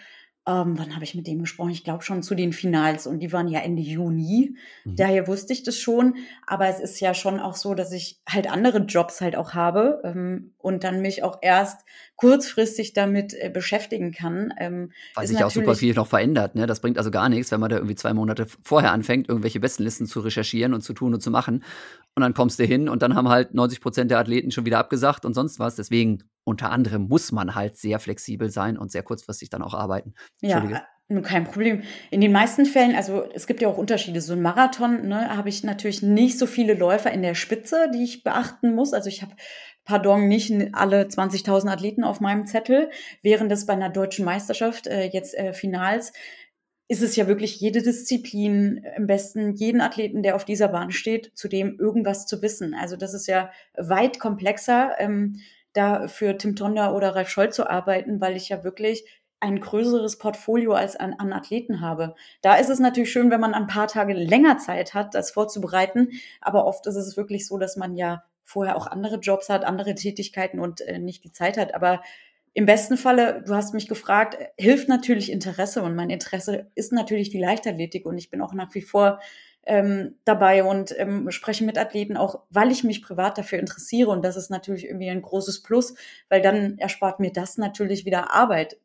ähm, 0.46 0.78
wann 0.78 0.94
habe 0.94 1.06
ich 1.06 1.16
mit 1.16 1.26
dem 1.26 1.40
gesprochen? 1.40 1.72
Ich 1.72 1.86
glaube 1.86 2.04
schon 2.04 2.22
zu 2.22 2.36
den 2.36 2.52
Finals 2.52 3.08
und 3.08 3.20
die 3.20 3.32
waren 3.32 3.48
ja 3.48 3.62
Ende 3.62 3.82
Juni. 3.82 4.58
Mhm. 4.84 4.96
Daher 4.98 5.28
wusste 5.28 5.54
ich 5.54 5.64
das 5.64 5.78
schon. 5.78 6.16
Aber 6.46 6.68
es 6.68 6.82
ist 6.82 7.00
ja 7.00 7.14
schon 7.14 7.40
auch 7.40 7.56
so, 7.56 7.76
dass 7.76 7.94
ich 7.94 8.20
halt 8.28 8.52
andere 8.52 8.80
Jobs 8.80 9.22
halt 9.22 9.38
auch 9.38 9.54
habe 9.54 10.02
ähm, 10.04 10.52
und 10.58 10.84
dann 10.84 11.02
mich 11.02 11.24
auch 11.24 11.38
erst 11.42 11.86
kurzfristig 12.18 12.92
damit 12.92 13.34
äh, 13.34 13.50
beschäftigen 13.50 14.12
kann. 14.12 14.54
Ähm, 14.60 14.92
Weil 15.16 15.28
sich 15.28 15.42
auch 15.42 15.50
super 15.50 15.76
viel 15.76 15.94
noch 15.94 16.08
verändert. 16.08 16.56
Ne? 16.56 16.68
Das 16.68 16.82
bringt 16.82 16.98
also 16.98 17.10
gar 17.10 17.30
nichts, 17.30 17.52
wenn 17.52 17.62
man 17.62 17.70
da 17.70 17.78
irgendwie 17.78 17.96
zwei 17.96 18.14
Monate 18.14 18.46
vorher 18.64 18.92
anfängt, 18.92 19.30
irgendwelche 19.30 19.62
Bestenlisten 19.62 20.08
zu 20.08 20.20
recherchieren 20.20 20.74
und 20.74 20.82
zu 20.82 20.94
tun 20.94 21.14
und 21.14 21.22
zu 21.22 21.32
machen. 21.32 21.64
Und 22.16 22.22
dann 22.22 22.34
kommst 22.34 22.60
du 22.60 22.66
hin 22.66 22.90
und 22.90 23.02
dann 23.02 23.16
haben 23.16 23.30
halt 23.30 23.54
90 23.54 23.80
Prozent 23.80 24.12
der 24.12 24.20
Athleten 24.20 24.52
schon 24.52 24.66
wieder 24.66 24.80
abgesagt 24.80 25.24
und 25.24 25.34
sonst 25.34 25.58
was. 25.58 25.78
Deswegen 25.78 26.24
unter 26.44 26.72
anderem 26.72 27.08
muss 27.08 27.32
man 27.32 27.56
halt 27.56 27.78
sehr 27.78 28.00
flexibel 28.00 28.50
sein 28.50 28.78
und 28.78 28.92
sehr 28.92 29.04
kurzfristig 29.04 29.50
dann 29.50 29.62
auch 29.62 29.74
arbeiten. 29.74 30.14
Ja, 30.42 30.86
nur 31.10 31.22
kein 31.22 31.44
Problem. 31.44 31.84
In 32.12 32.22
den 32.22 32.32
meisten 32.32 32.66
Fällen, 32.66 32.96
also 32.96 33.30
es 33.34 33.46
gibt 33.46 33.62
ja 33.62 33.68
auch 33.68 33.78
Unterschiede. 33.78 34.22
So 34.22 34.34
ein 34.34 34.42
Marathon, 34.42 35.08
ne, 35.08 35.36
habe 35.36 35.50
ich 35.50 35.64
natürlich 35.64 36.02
nicht 36.02 36.40
so 36.40 36.48
viele 36.48 36.74
Läufer 36.74 37.12
in 37.12 37.22
der 37.22 37.36
Spitze, 37.36 37.92
die 37.94 38.04
ich 38.04 38.24
beachten 38.24 38.74
muss. 38.74 38.94
Also 38.94 39.10
ich 39.10 39.22
habe, 39.22 39.36
pardon, 39.84 40.28
nicht 40.28 40.52
alle 40.74 41.04
20.000 41.04 41.70
Athleten 41.70 42.04
auf 42.04 42.22
meinem 42.22 42.46
Zettel, 42.46 42.90
während 43.22 43.52
es 43.52 43.66
bei 43.66 43.74
einer 43.74 43.90
deutschen 43.90 44.26
Meisterschaft 44.26 44.88
äh, 44.88 45.06
jetzt 45.06 45.38
äh, 45.38 45.54
Finals 45.54 46.14
ist 46.90 47.02
es 47.02 47.16
ja 47.16 47.28
wirklich 47.28 47.60
jede 47.60 47.82
Disziplin, 47.82 48.86
im 48.98 49.08
besten 49.08 49.54
jeden 49.54 49.82
Athleten, 49.82 50.22
der 50.22 50.36
auf 50.36 50.46
dieser 50.46 50.68
Bahn 50.68 50.92
steht, 50.92 51.32
zu 51.34 51.48
dem 51.48 51.80
irgendwas 51.80 52.28
zu 52.28 52.42
wissen. 52.42 52.76
Also 52.76 52.98
das 52.98 53.14
ist 53.14 53.26
ja 53.28 53.52
weit 53.76 54.20
komplexer. 54.20 54.92
Ähm, 55.00 55.40
da 55.74 56.08
für 56.08 56.38
Tim 56.38 56.56
Tonda 56.56 56.94
oder 56.94 57.16
Ralf 57.16 57.30
Scholl 57.30 57.52
zu 57.52 57.70
arbeiten, 57.70 58.22
weil 58.22 58.36
ich 58.36 58.50
ja 58.50 58.64
wirklich 58.64 59.06
ein 59.40 59.60
größeres 59.60 60.20
Portfolio 60.20 60.74
als 60.74 60.96
an, 60.96 61.16
an 61.16 61.34
Athleten 61.34 61.82
habe. 61.82 62.16
Da 62.42 62.56
ist 62.56 62.70
es 62.70 62.80
natürlich 62.80 63.12
schön, 63.12 63.30
wenn 63.30 63.42
man 63.42 63.54
ein 63.54 63.68
paar 63.68 63.88
Tage 63.88 64.14
länger 64.14 64.58
Zeit 64.58 64.94
hat, 64.94 65.14
das 65.16 65.32
vorzubereiten. 65.32 66.12
Aber 66.40 66.66
oft 66.66 66.88
ist 66.88 66.96
es 66.96 67.18
wirklich 67.18 67.46
so, 67.46 67.58
dass 67.58 67.76
man 67.76 67.96
ja 67.96 68.24
vorher 68.46 68.78
auch 68.78 68.88
andere 68.88 69.18
Jobs 69.18 69.50
hat, 69.50 69.66
andere 69.66 69.96
Tätigkeiten 69.96 70.60
und 70.60 70.80
äh, 70.82 70.98
nicht 70.98 71.26
die 71.26 71.32
Zeit 71.34 71.58
hat. 71.58 71.74
Aber 71.74 72.02
im 72.54 72.66
besten 72.66 72.98
Falle, 72.98 73.44
du 73.46 73.54
hast 73.54 73.74
mich 73.74 73.90
gefragt, 73.90 74.38
hilft 74.58 74.88
natürlich 74.88 75.32
Interesse 75.32 75.82
und 75.82 75.96
mein 75.96 76.10
Interesse 76.10 76.72
ist 76.76 76.94
natürlich 76.94 77.30
die 77.30 77.40
Leichtathletik 77.40 78.06
und 78.06 78.18
ich 78.18 78.30
bin 78.30 78.42
auch 78.42 78.54
nach 78.54 78.74
wie 78.76 78.82
vor 78.82 79.20
ähm, 79.66 80.16
dabei 80.26 80.64
und 80.64 80.94
ähm, 80.98 81.32
spreche 81.32 81.64
mit 81.64 81.78
Athleten 81.78 82.18
auch, 82.18 82.44
weil 82.50 82.72
ich 82.72 82.84
mich 82.84 83.02
privat 83.02 83.38
dafür 83.38 83.60
interessiere. 83.60 84.12
Und 84.12 84.24
das 84.24 84.36
ist 84.36 84.50
natürlich 84.50 84.86
irgendwie 84.86 85.10
ein 85.10 85.22
großes 85.22 85.64
Plus, 85.64 85.96
weil 86.30 86.42
dann 86.42 86.78
erspart 86.78 87.20
mir 87.20 87.32
das 87.32 87.58
natürlich 87.58 88.06
wieder 88.06 88.32
Arbeit, 88.32 88.78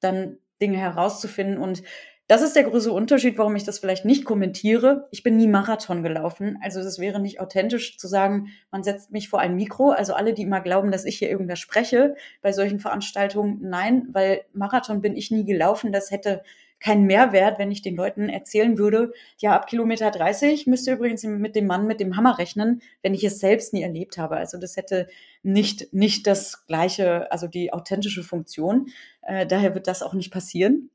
dann 0.00 0.38
Dinge 0.60 0.78
herauszufinden. 0.78 1.58
Und 1.58 1.82
das 2.30 2.42
ist 2.42 2.54
der 2.54 2.62
große 2.62 2.92
Unterschied, 2.92 3.38
warum 3.38 3.56
ich 3.56 3.64
das 3.64 3.80
vielleicht 3.80 4.04
nicht 4.04 4.24
kommentiere. 4.24 5.08
Ich 5.10 5.24
bin 5.24 5.36
nie 5.36 5.48
Marathon 5.48 6.04
gelaufen. 6.04 6.58
Also 6.62 6.78
es 6.78 7.00
wäre 7.00 7.18
nicht 7.18 7.40
authentisch 7.40 7.98
zu 7.98 8.06
sagen, 8.06 8.50
man 8.70 8.84
setzt 8.84 9.10
mich 9.10 9.28
vor 9.28 9.40
ein 9.40 9.56
Mikro. 9.56 9.90
Also 9.90 10.14
alle, 10.14 10.32
die 10.32 10.42
immer 10.42 10.60
glauben, 10.60 10.92
dass 10.92 11.04
ich 11.04 11.18
hier 11.18 11.28
irgendwas 11.28 11.58
spreche 11.58 12.14
bei 12.40 12.52
solchen 12.52 12.78
Veranstaltungen, 12.78 13.58
nein, 13.62 14.06
weil 14.12 14.42
Marathon 14.52 15.00
bin 15.00 15.16
ich 15.16 15.32
nie 15.32 15.44
gelaufen. 15.44 15.90
Das 15.90 16.12
hätte 16.12 16.44
keinen 16.80 17.04
Mehrwert, 17.04 17.58
wenn 17.58 17.70
ich 17.70 17.82
den 17.82 17.94
Leuten 17.94 18.28
erzählen 18.28 18.78
würde, 18.78 19.12
ja, 19.38 19.54
ab 19.54 19.66
Kilometer 19.68 20.10
30 20.10 20.66
müsst 20.66 20.86
ihr 20.86 20.94
übrigens 20.94 21.22
mit 21.22 21.54
dem 21.54 21.66
Mann 21.66 21.86
mit 21.86 22.00
dem 22.00 22.16
Hammer 22.16 22.38
rechnen, 22.38 22.82
wenn 23.02 23.14
ich 23.14 23.22
es 23.22 23.38
selbst 23.38 23.72
nie 23.72 23.82
erlebt 23.82 24.18
habe. 24.18 24.36
Also 24.36 24.58
das 24.58 24.76
hätte 24.76 25.06
nicht, 25.42 25.92
nicht 25.92 26.26
das 26.26 26.66
gleiche, 26.66 27.30
also 27.30 27.46
die 27.46 27.72
authentische 27.72 28.22
Funktion. 28.22 28.88
Äh, 29.22 29.46
daher 29.46 29.74
wird 29.74 29.86
das 29.86 30.02
auch 30.02 30.14
nicht 30.14 30.32
passieren. 30.32 30.90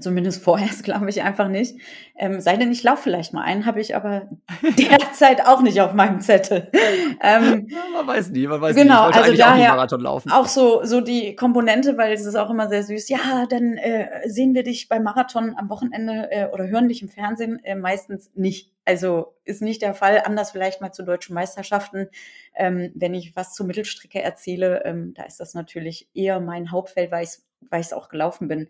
Zumindest 0.00 0.42
vorerst 0.42 0.82
glaube 0.82 1.08
ich 1.08 1.22
einfach 1.22 1.48
nicht. 1.48 1.76
Ähm, 2.16 2.40
sei 2.40 2.56
denn, 2.56 2.72
ich 2.72 2.82
laufe 2.82 3.04
vielleicht 3.04 3.32
mal 3.32 3.42
einen, 3.42 3.66
habe 3.66 3.80
ich 3.80 3.94
aber 3.94 4.28
derzeit 4.78 5.46
auch 5.46 5.62
nicht 5.62 5.80
auf 5.80 5.94
meinem 5.94 6.20
Zettel. 6.20 6.70
Ähm, 7.22 7.68
ja, 7.68 7.78
man 7.94 8.06
weiß 8.06 8.30
nie, 8.30 8.48
man 8.48 8.60
weiß 8.60 8.74
genau, 8.74 9.08
nie. 9.08 9.14
also 9.14 9.36
daher 9.36 9.70
auch, 9.70 9.76
Marathon 9.76 10.00
laufen. 10.00 10.32
auch 10.32 10.46
so, 10.46 10.84
so 10.84 11.00
die 11.00 11.36
Komponente, 11.36 11.96
weil 11.96 12.12
es 12.12 12.26
ist 12.26 12.34
auch 12.34 12.50
immer 12.50 12.68
sehr 12.68 12.82
süß. 12.82 13.08
Ja, 13.08 13.46
dann 13.48 13.76
äh, 13.76 14.28
sehen 14.28 14.54
wir 14.54 14.64
dich 14.64 14.88
beim 14.88 15.04
Marathon 15.04 15.54
am 15.56 15.70
Wochenende 15.70 16.32
äh, 16.32 16.48
oder 16.48 16.66
hören 16.66 16.88
dich 16.88 17.02
im 17.02 17.08
Fernsehen. 17.08 17.62
Äh, 17.64 17.76
meistens 17.76 18.30
nicht. 18.34 18.72
Also 18.84 19.34
ist 19.44 19.62
nicht 19.62 19.82
der 19.82 19.94
Fall. 19.94 20.22
Anders 20.24 20.50
vielleicht 20.50 20.80
mal 20.80 20.92
zu 20.92 21.04
deutschen 21.04 21.34
Meisterschaften. 21.34 22.08
Ähm, 22.56 22.90
wenn 22.96 23.14
ich 23.14 23.36
was 23.36 23.54
zur 23.54 23.66
Mittelstrecke 23.66 24.20
erzähle, 24.20 24.82
ähm, 24.84 25.14
da 25.14 25.22
ist 25.22 25.38
das 25.38 25.54
natürlich 25.54 26.08
eher 26.12 26.40
mein 26.40 26.72
Hauptfeld, 26.72 27.12
weil 27.12 27.22
ich 27.24 27.38
weil 27.70 27.80
ich 27.80 27.86
es 27.86 27.92
auch 27.92 28.08
gelaufen 28.08 28.48
bin. 28.48 28.68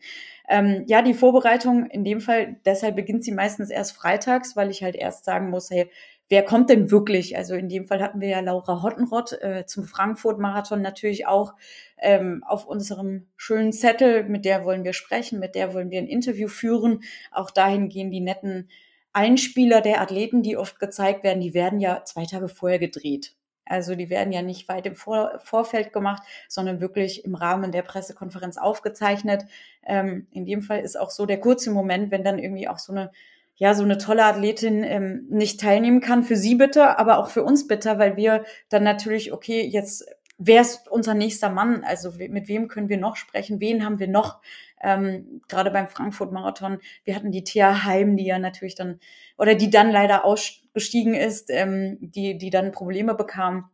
Ähm, 0.48 0.84
ja, 0.86 1.02
die 1.02 1.14
Vorbereitung 1.14 1.86
in 1.86 2.04
dem 2.04 2.20
Fall, 2.20 2.56
deshalb 2.64 2.96
beginnt 2.96 3.24
sie 3.24 3.32
meistens 3.32 3.70
erst 3.70 3.92
freitags, 3.92 4.56
weil 4.56 4.70
ich 4.70 4.82
halt 4.82 4.96
erst 4.96 5.24
sagen 5.24 5.50
muss, 5.50 5.70
hey, 5.70 5.90
wer 6.28 6.42
kommt 6.42 6.70
denn 6.70 6.90
wirklich? 6.90 7.36
Also 7.36 7.54
in 7.54 7.68
dem 7.68 7.84
Fall 7.84 8.02
hatten 8.02 8.20
wir 8.20 8.28
ja 8.28 8.40
Laura 8.40 8.82
Hottenrott 8.82 9.32
äh, 9.42 9.64
zum 9.66 9.84
Frankfurt-Marathon 9.84 10.82
natürlich 10.82 11.26
auch 11.26 11.54
ähm, 11.98 12.42
auf 12.46 12.66
unserem 12.66 13.28
schönen 13.36 13.72
Zettel, 13.72 14.24
mit 14.24 14.44
der 14.44 14.64
wollen 14.64 14.84
wir 14.84 14.92
sprechen, 14.92 15.38
mit 15.38 15.54
der 15.54 15.74
wollen 15.74 15.90
wir 15.90 15.98
ein 15.98 16.08
Interview 16.08 16.48
führen. 16.48 17.02
Auch 17.30 17.50
dahin 17.50 17.88
gehen 17.88 18.10
die 18.10 18.20
netten 18.20 18.68
Einspieler 19.12 19.80
der 19.80 20.02
Athleten, 20.02 20.42
die 20.42 20.56
oft 20.56 20.78
gezeigt 20.78 21.24
werden, 21.24 21.40
die 21.40 21.54
werden 21.54 21.80
ja 21.80 22.04
zwei 22.04 22.26
Tage 22.26 22.48
vorher 22.48 22.78
gedreht. 22.78 23.34
Also 23.66 23.94
die 23.94 24.10
werden 24.10 24.32
ja 24.32 24.42
nicht 24.42 24.68
weit 24.68 24.86
im 24.86 24.96
Vor 24.96 25.40
Vorfeld 25.42 25.92
gemacht, 25.92 26.22
sondern 26.48 26.80
wirklich 26.80 27.24
im 27.24 27.34
Rahmen 27.34 27.72
der 27.72 27.82
Pressekonferenz 27.82 28.56
aufgezeichnet. 28.56 29.44
Ähm, 29.84 30.26
in 30.30 30.46
dem 30.46 30.62
Fall 30.62 30.80
ist 30.80 30.98
auch 30.98 31.10
so 31.10 31.26
der 31.26 31.40
kurze 31.40 31.70
Moment, 31.70 32.10
wenn 32.10 32.24
dann 32.24 32.38
irgendwie 32.38 32.68
auch 32.68 32.78
so 32.78 32.92
eine 32.92 33.10
ja, 33.58 33.72
so 33.72 33.84
eine 33.84 33.96
tolle 33.96 34.24
Athletin 34.24 34.84
ähm, 34.84 35.26
nicht 35.30 35.60
teilnehmen 35.60 36.00
kann. 36.00 36.24
Für 36.24 36.36
sie 36.36 36.56
bitte, 36.56 36.98
aber 36.98 37.18
auch 37.18 37.30
für 37.30 37.42
uns 37.42 37.66
bitte, 37.66 37.98
weil 37.98 38.16
wir 38.18 38.44
dann 38.68 38.82
natürlich, 38.82 39.32
okay, 39.32 39.62
jetzt 39.62 40.04
wer 40.38 40.60
ist 40.60 40.88
unser 40.88 41.14
nächster 41.14 41.50
Mann? 41.50 41.82
Also 41.84 42.12
mit 42.12 42.48
wem 42.48 42.68
können 42.68 42.88
wir 42.88 42.98
noch 42.98 43.16
sprechen? 43.16 43.60
Wen 43.60 43.84
haben 43.84 43.98
wir 43.98 44.08
noch? 44.08 44.40
Ähm, 44.82 45.42
Gerade 45.48 45.70
beim 45.70 45.88
Frankfurt-Marathon, 45.88 46.78
wir 47.04 47.14
hatten 47.14 47.32
die 47.32 47.44
Thea 47.44 47.84
Heim, 47.84 48.16
die 48.16 48.26
ja 48.26 48.38
natürlich 48.38 48.74
dann, 48.74 49.00
oder 49.38 49.54
die 49.54 49.70
dann 49.70 49.90
leider 49.90 50.24
ausgestiegen 50.24 51.14
ist, 51.14 51.50
ähm, 51.50 51.98
die, 52.00 52.38
die 52.38 52.50
dann 52.50 52.72
Probleme 52.72 53.14
bekam. 53.14 53.70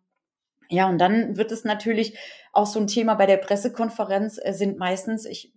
Ja, 0.69 0.89
und 0.89 0.99
dann 0.99 1.37
wird 1.37 1.53
es 1.53 1.65
natürlich 1.65 2.17
auch 2.53 2.67
so 2.67 2.81
ein 2.81 2.87
Thema 2.87 3.15
bei 3.15 3.27
der 3.27 3.37
Pressekonferenz, 3.37 4.41
äh, 4.43 4.53
sind 4.53 4.79
meistens, 4.79 5.27
ich 5.27 5.53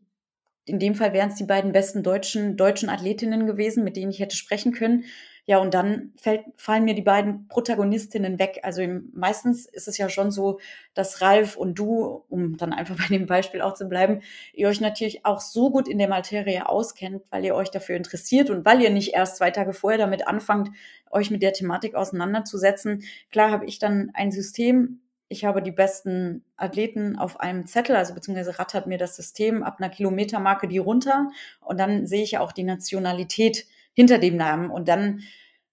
in 0.65 0.79
dem 0.79 0.95
Fall 0.95 1.13
wären 1.13 1.29
es 1.29 1.35
die 1.35 1.45
beiden 1.45 1.71
besten 1.71 2.03
deutschen, 2.03 2.57
deutschen 2.57 2.89
Athletinnen 2.89 3.45
gewesen, 3.45 3.83
mit 3.83 3.95
denen 3.95 4.11
ich 4.11 4.19
hätte 4.19 4.35
sprechen 4.35 4.73
können. 4.73 5.05
Ja, 5.47 5.59
und 5.59 5.75
dann 5.75 6.11
fällt, 6.17 6.43
fallen 6.55 6.85
mir 6.85 6.95
die 6.95 7.03
beiden 7.03 7.47
Protagonistinnen 7.47 8.39
weg. 8.39 8.61
Also 8.63 8.81
im, 8.81 9.11
meistens 9.13 9.67
ist 9.67 9.87
es 9.87 9.97
ja 9.99 10.09
schon 10.09 10.31
so, 10.31 10.59
dass 10.95 11.21
Ralf 11.21 11.55
und 11.55 11.77
du, 11.77 12.23
um 12.29 12.57
dann 12.57 12.73
einfach 12.73 12.97
bei 13.09 13.15
dem 13.15 13.27
Beispiel 13.27 13.61
auch 13.61 13.75
zu 13.75 13.87
bleiben, 13.87 14.21
ihr 14.53 14.67
euch 14.67 14.81
natürlich 14.81 15.23
auch 15.23 15.39
so 15.39 15.69
gut 15.69 15.87
in 15.87 15.99
der 15.99 16.09
Materie 16.09 16.67
auskennt, 16.67 17.21
weil 17.29 17.45
ihr 17.45 17.53
euch 17.53 17.69
dafür 17.69 17.95
interessiert 17.95 18.49
und 18.49 18.65
weil 18.65 18.81
ihr 18.81 18.89
nicht 18.89 19.13
erst 19.13 19.37
zwei 19.37 19.51
Tage 19.51 19.73
vorher 19.73 19.99
damit 19.99 20.27
anfangt, 20.27 20.71
euch 21.11 21.29
mit 21.29 21.43
der 21.43 21.53
Thematik 21.53 21.93
auseinanderzusetzen. 21.93 23.03
Klar 23.31 23.51
habe 23.51 23.65
ich 23.65 23.77
dann 23.77 24.09
ein 24.15 24.31
System, 24.31 25.01
ich 25.27 25.45
habe 25.45 25.61
die 25.61 25.71
besten 25.71 26.43
Athleten 26.57 27.17
auf 27.17 27.39
einem 27.39 27.67
Zettel, 27.67 27.95
also 27.95 28.15
beziehungsweise 28.15 28.57
rattert 28.57 28.87
mir 28.87 28.97
das 28.97 29.15
System 29.15 29.63
ab 29.63 29.77
einer 29.77 29.89
Kilometermarke 29.89 30.67
die 30.67 30.77
runter 30.79 31.29
und 31.61 31.79
dann 31.79 32.07
sehe 32.07 32.23
ich 32.23 32.31
ja 32.31 32.41
auch 32.41 32.51
die 32.51 32.63
Nationalität 32.63 33.65
hinter 33.95 34.19
dem 34.19 34.37
Namen 34.37 34.69
und 34.69 34.87
dann 34.87 35.21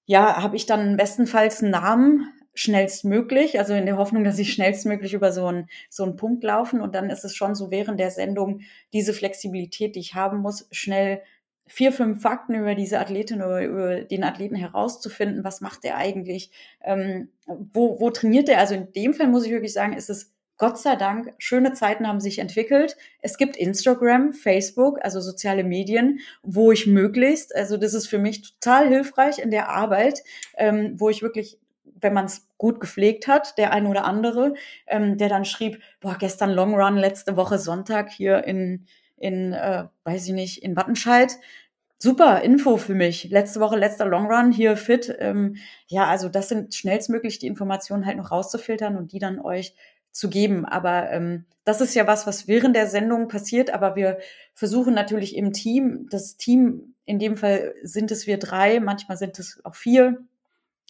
ja, 0.06 0.42
habe 0.42 0.56
ich 0.56 0.66
dann 0.66 0.96
bestenfalls 0.96 1.62
einen 1.62 1.72
Namen 1.72 2.32
schnellstmöglich, 2.54 3.58
also 3.58 3.72
in 3.74 3.86
der 3.86 3.96
Hoffnung, 3.96 4.24
dass 4.24 4.38
ich 4.38 4.52
schnellstmöglich 4.52 5.14
über 5.14 5.32
so 5.32 5.46
einen, 5.46 5.68
so 5.88 6.02
einen 6.02 6.16
Punkt 6.16 6.44
laufen 6.44 6.80
und 6.80 6.94
dann 6.94 7.08
ist 7.08 7.24
es 7.24 7.34
schon 7.34 7.54
so 7.54 7.70
während 7.70 7.98
der 7.98 8.10
Sendung 8.10 8.60
diese 8.92 9.14
Flexibilität, 9.14 9.96
die 9.96 10.00
ich 10.00 10.14
haben 10.14 10.38
muss, 10.38 10.68
schnell 10.70 11.22
vier, 11.66 11.92
fünf 11.92 12.20
Fakten 12.20 12.54
über 12.54 12.74
diese 12.74 12.98
Athletin 12.98 13.42
oder 13.42 13.64
über 13.64 14.00
den 14.02 14.24
Athleten 14.24 14.56
herauszufinden. 14.56 15.44
Was 15.44 15.62
macht 15.62 15.84
er 15.84 15.96
eigentlich? 15.96 16.50
Ähm, 16.82 17.30
wo, 17.46 17.98
wo 18.00 18.10
trainiert 18.10 18.48
er? 18.48 18.58
Also 18.58 18.74
in 18.74 18.92
dem 18.92 19.14
Fall 19.14 19.28
muss 19.28 19.46
ich 19.46 19.52
wirklich 19.52 19.72
sagen, 19.72 19.94
ist 19.94 20.10
es 20.10 20.34
Gott 20.62 20.78
sei 20.78 20.94
Dank, 20.94 21.34
schöne 21.38 21.72
Zeiten 21.72 22.06
haben 22.06 22.20
sich 22.20 22.38
entwickelt. 22.38 22.96
Es 23.20 23.36
gibt 23.36 23.56
Instagram, 23.56 24.32
Facebook, 24.32 25.04
also 25.04 25.20
soziale 25.20 25.64
Medien, 25.64 26.20
wo 26.44 26.70
ich 26.70 26.86
möglichst, 26.86 27.52
also 27.56 27.76
das 27.76 27.94
ist 27.94 28.06
für 28.06 28.20
mich 28.20 28.42
total 28.42 28.86
hilfreich 28.86 29.40
in 29.40 29.50
der 29.50 29.70
Arbeit, 29.70 30.22
ähm, 30.56 30.94
wo 31.00 31.08
ich 31.08 31.20
wirklich 31.20 31.58
wenn 32.00 32.14
man 32.14 32.26
es 32.26 32.46
gut 32.58 32.78
gepflegt 32.78 33.26
hat, 33.26 33.58
der 33.58 33.72
ein 33.72 33.88
oder 33.88 34.04
andere, 34.04 34.54
ähm, 34.86 35.18
der 35.18 35.28
dann 35.28 35.44
schrieb, 35.44 35.82
boah, 36.00 36.16
gestern 36.16 36.50
Long 36.50 36.74
Run, 36.74 36.96
letzte 36.96 37.36
Woche 37.36 37.58
Sonntag 37.58 38.10
hier 38.12 38.44
in, 38.44 38.86
in 39.16 39.52
äh, 39.52 39.86
weiß 40.04 40.28
ich 40.28 40.32
nicht, 40.32 40.62
in 40.62 40.76
Wattenscheid. 40.76 41.38
Super 41.98 42.42
Info 42.42 42.76
für 42.76 42.94
mich. 42.94 43.30
Letzte 43.30 43.60
Woche 43.60 43.76
letzter 43.76 44.06
Long 44.06 44.26
Run 44.26 44.50
hier 44.50 44.76
fit. 44.76 45.14
Ähm, 45.20 45.56
ja, 45.86 46.06
also 46.06 46.28
das 46.28 46.48
sind 46.48 46.74
schnellstmöglich 46.74 47.38
die 47.38 47.46
Informationen 47.46 48.06
halt 48.06 48.16
noch 48.16 48.32
rauszufiltern 48.32 48.96
und 48.96 49.12
die 49.12 49.20
dann 49.20 49.40
euch 49.40 49.74
zu 50.12 50.30
geben. 50.30 50.64
Aber 50.64 51.10
ähm, 51.10 51.46
das 51.64 51.80
ist 51.80 51.94
ja 51.94 52.06
was, 52.06 52.26
was 52.26 52.46
während 52.46 52.76
der 52.76 52.86
Sendung 52.86 53.28
passiert. 53.28 53.70
Aber 53.70 53.96
wir 53.96 54.18
versuchen 54.54 54.94
natürlich 54.94 55.36
im 55.36 55.52
Team, 55.52 56.06
das 56.10 56.36
Team, 56.36 56.94
in 57.04 57.18
dem 57.18 57.36
Fall 57.36 57.74
sind 57.82 58.10
es 58.10 58.26
wir 58.26 58.38
drei, 58.38 58.78
manchmal 58.78 59.16
sind 59.16 59.38
es 59.38 59.60
auch 59.64 59.74
vier, 59.74 60.18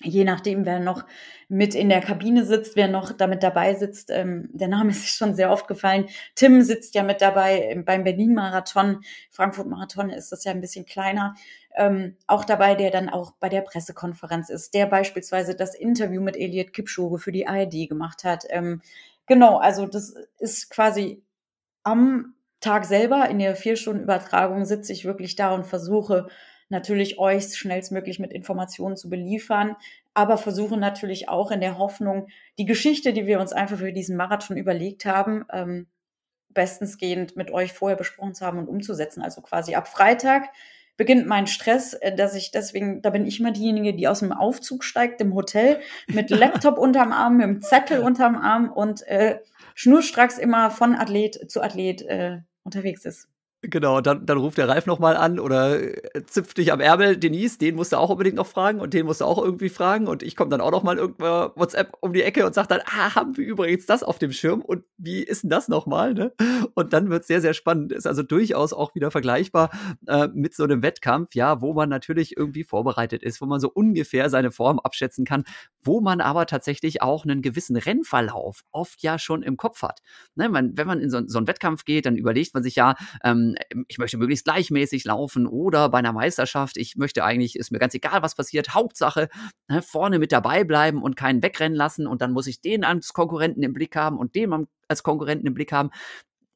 je 0.03 0.25
nachdem, 0.25 0.65
wer 0.65 0.81
noch 0.81 1.05
mit 1.49 1.75
in 1.75 1.89
der 1.89 2.01
Kabine 2.01 2.45
sitzt, 2.45 2.77
wer 2.77 2.89
noch 2.89 3.13
damit 3.13 3.43
dabei 3.43 3.75
sitzt. 3.75 4.11
Ähm, 4.11 4.49
der 4.53 4.69
Name 4.69 4.91
ist 4.91 5.07
schon 5.17 5.35
sehr 5.35 5.51
oft 5.51 5.69
gefallen. 5.69 6.09
Tim 6.35 6.63
sitzt 6.63 6.95
ja 6.95 7.03
mit 7.03 7.21
dabei 7.21 7.81
beim 7.85 8.05
Berlin-Marathon. 8.05 9.03
Frankfurt-Marathon 9.31 10.11
ist 10.11 10.33
das 10.33 10.45
ja 10.45 10.53
ein 10.53 10.61
bisschen 10.61 10.87
kleiner. 10.87 11.35
Ähm, 11.75 12.17
auch 12.27 12.45
dabei, 12.45 12.75
der 12.75 12.91
dann 12.91 13.09
auch 13.09 13.33
bei 13.33 13.49
der 13.49 13.63
Pressekonferenz 13.63 14.51
ist, 14.51 14.75
der 14.75 14.87
beispielsweise 14.87 15.55
das 15.55 15.75
Interview 15.75 16.21
mit 16.21 16.37
Elliot 16.37 16.73
Kipchoge 16.73 17.19
für 17.19 17.33
die 17.33 17.47
ARD 17.47 17.89
gemacht 17.89 18.25
hat. 18.25 18.45
Ähm, 18.51 18.83
genau, 19.27 19.59
also 19.59 19.87
das 19.87 20.15
ist 20.39 20.71
quasi 20.71 21.23
am 21.83 22.35
Tag 22.61 22.85
selber 22.85 23.29
in 23.29 23.39
der 23.39 23.57
vier 23.57 23.77
Stunden 23.77 24.05
Übertragung 24.05 24.65
sitze 24.65 24.93
ich 24.93 25.05
wirklich 25.05 25.35
da 25.35 25.53
und 25.53 25.67
versuche 25.67 26.29
natürlich 26.69 27.19
euch 27.19 27.55
schnellstmöglich 27.57 28.19
mit 28.19 28.33
Informationen 28.33 28.97
zu 28.97 29.11
beliefern, 29.11 29.77
aber 30.15 30.39
versuche 30.39 30.77
natürlich 30.77 31.29
auch 31.29 31.51
in 31.51 31.61
der 31.61 31.79
Hoffnung, 31.79 32.29
die 32.59 32.65
Geschichte, 32.65 33.13
die 33.13 33.27
wir 33.27 33.41
uns 33.41 33.53
einfach 33.53 33.79
für 33.79 33.93
diesen 33.93 34.17
Marathon 34.17 34.57
überlegt 34.57 35.05
haben, 35.05 35.45
ähm, 35.53 35.87
bestensgehend 36.51 37.37
mit 37.37 37.51
euch 37.51 37.73
vorher 37.73 37.97
besprochen 37.97 38.35
zu 38.35 38.47
haben 38.47 38.59
und 38.59 38.69
umzusetzen. 38.69 39.23
Also 39.23 39.41
quasi 39.43 39.75
ab 39.75 39.89
Freitag 39.89 40.49
beginnt 40.97 41.27
mein 41.27 41.47
Stress, 41.47 41.95
äh, 41.95 42.15
dass 42.15 42.35
ich 42.35 42.51
deswegen, 42.51 43.03
da 43.03 43.11
bin 43.11 43.27
ich 43.27 43.41
immer 43.41 43.53
diejenige, 43.53 43.95
die 43.95 44.09
aus 44.09 44.21
dem 44.21 44.33
Aufzug 44.33 44.85
steigt 44.85 45.21
im 45.21 45.35
Hotel 45.35 45.81
mit 46.09 46.31
Laptop 46.31 46.79
unterm 46.79 47.13
Arm, 47.13 47.37
mit 47.39 47.47
dem 47.47 47.63
Zettel 47.63 48.01
unterm 48.01 48.37
Arm 48.37 48.71
und 48.71 49.03
äh, 49.09 49.39
schnurstracks 49.75 50.39
immer 50.39 50.71
von 50.71 50.95
Athlet 50.95 51.51
zu 51.51 51.63
Athlet 51.63 52.03
äh, 52.03 52.39
unterwegs 52.63 53.05
ist. 53.05 53.32
Genau, 53.65 54.01
dann, 54.01 54.27
dann 54.27 54.39
ruft 54.39 54.59
der 54.59 54.69
Ralf 54.69 54.87
nochmal 54.87 55.17
an 55.17 55.39
oder 55.39 55.81
äh, 55.81 56.25
zipft 56.27 56.59
dich 56.59 56.73
am 56.73 56.81
Ärmel. 56.81 57.17
Denise, 57.17 57.59
den 57.59 57.77
musst 57.77 57.93
du 57.93 57.97
auch 57.97 58.11
unbedingt 58.11 58.35
noch 58.35 58.49
fragen 58.49 58.81
und 58.81 58.93
den 58.93 59.07
musst 59.07 59.21
du 59.21 59.25
auch 59.25 59.41
irgendwie 59.41 59.69
fragen. 59.69 60.09
Und 60.09 60.25
ich 60.25 60.35
komme 60.35 60.51
dann 60.51 60.61
auch 60.61 60.73
nochmal 60.73 60.99
irgendwann 60.99 61.53
WhatsApp 61.55 61.93
um 62.01 62.13
die 62.13 62.25
Ecke 62.25 62.45
und 62.45 62.55
sage 62.55 62.67
dann, 62.67 62.81
ah, 62.87 63.15
haben 63.15 63.37
wir 63.37 63.47
übrigens 63.47 63.87
das 63.87 64.03
auf 64.03 64.19
dem 64.19 64.33
Schirm 64.33 64.63
und 64.63 64.83
wie 64.99 65.23
ist 65.23 65.45
denn 65.45 65.51
das 65.51 65.69
nochmal? 65.69 66.13
Ne? 66.13 66.33
Und 66.75 66.93
dann 66.93 67.09
wird 67.09 67.21
es 67.21 67.29
sehr, 67.29 67.41
sehr 67.41 67.55
spannend. 67.55 67.93
Ist 67.93 68.09
also 68.09 68.25
durchaus 68.25 68.73
auch 68.73 68.97
wieder 68.97 69.13
vergleichbar 69.13 69.71
äh, 70.09 70.27
mit 70.35 70.57
so 70.57 70.65
einem 70.65 70.83
Wettkampf, 70.83 71.37
ja, 71.37 71.61
wo 71.61 71.73
man 71.73 71.89
natürlich 71.89 72.37
irgendwie 72.37 72.65
vorbereitet 72.65 73.23
ist, 73.23 73.41
wo 73.41 73.47
man 73.47 73.61
so 73.61 73.71
ungefähr 73.73 74.29
seine 74.29 74.51
Form 74.51 74.81
abschätzen 74.81 75.25
kann, 75.25 75.45
wo 75.81 76.01
man 76.01 76.21
aber 76.21 76.47
tatsächlich 76.47 77.01
auch 77.01 77.25
einen 77.25 77.43
gewissen 77.43 77.77
Rennverlauf 77.77 78.63
oft 78.73 79.05
ja 79.05 79.21
schon 79.21 79.45
im 79.45 79.57
Kopf 79.57 79.83
hat. 79.83 80.01
Ne? 80.35 80.49
Man, 80.49 80.77
wenn 80.77 80.89
man 80.89 80.99
in 80.99 81.11
so, 81.11 81.21
so 81.29 81.39
einen 81.39 81.47
Wettkampf 81.47 81.85
geht, 81.85 82.07
dann 82.07 82.17
überlegt 82.17 82.55
man 82.55 82.65
sich 82.65 82.75
ja, 82.75 82.97
ähm, 83.23 83.52
ähm, 83.71 83.85
ich 83.89 83.99
möchte 83.99 84.19
möglichst 84.19 84.45
gleichmäßig 84.45 85.05
laufen 85.05 85.47
oder 85.47 85.89
bei 85.89 85.99
einer 85.99 86.13
Meisterschaft, 86.13 86.77
ich 86.77 86.97
möchte 86.97 87.25
eigentlich, 87.25 87.57
ist 87.57 87.71
mir 87.71 87.79
ganz 87.79 87.95
egal, 87.95 88.23
was 88.23 88.35
passiert, 88.35 88.75
Hauptsache 88.75 89.29
ne, 89.69 89.83
vorne 89.83 90.19
mit 90.19 90.33
dabei 90.33 90.65
bleiben 90.65 91.03
und 91.03 91.17
keinen 91.17 91.43
wegrennen 91.43 91.77
lassen 91.77 92.07
und 92.07 92.23
dann 92.23 92.33
muss 92.33 92.47
ich 92.47 92.61
den 92.61 92.85
als 92.85 93.13
Konkurrenten 93.13 93.63
im 93.63 93.73
Blick 93.73 93.97
haben 93.97 94.19
und 94.19 94.35
den 94.35 94.67
als 94.89 95.03
Konkurrenten 95.03 95.47
im 95.47 95.55
Blick 95.55 95.73
haben. 95.73 95.91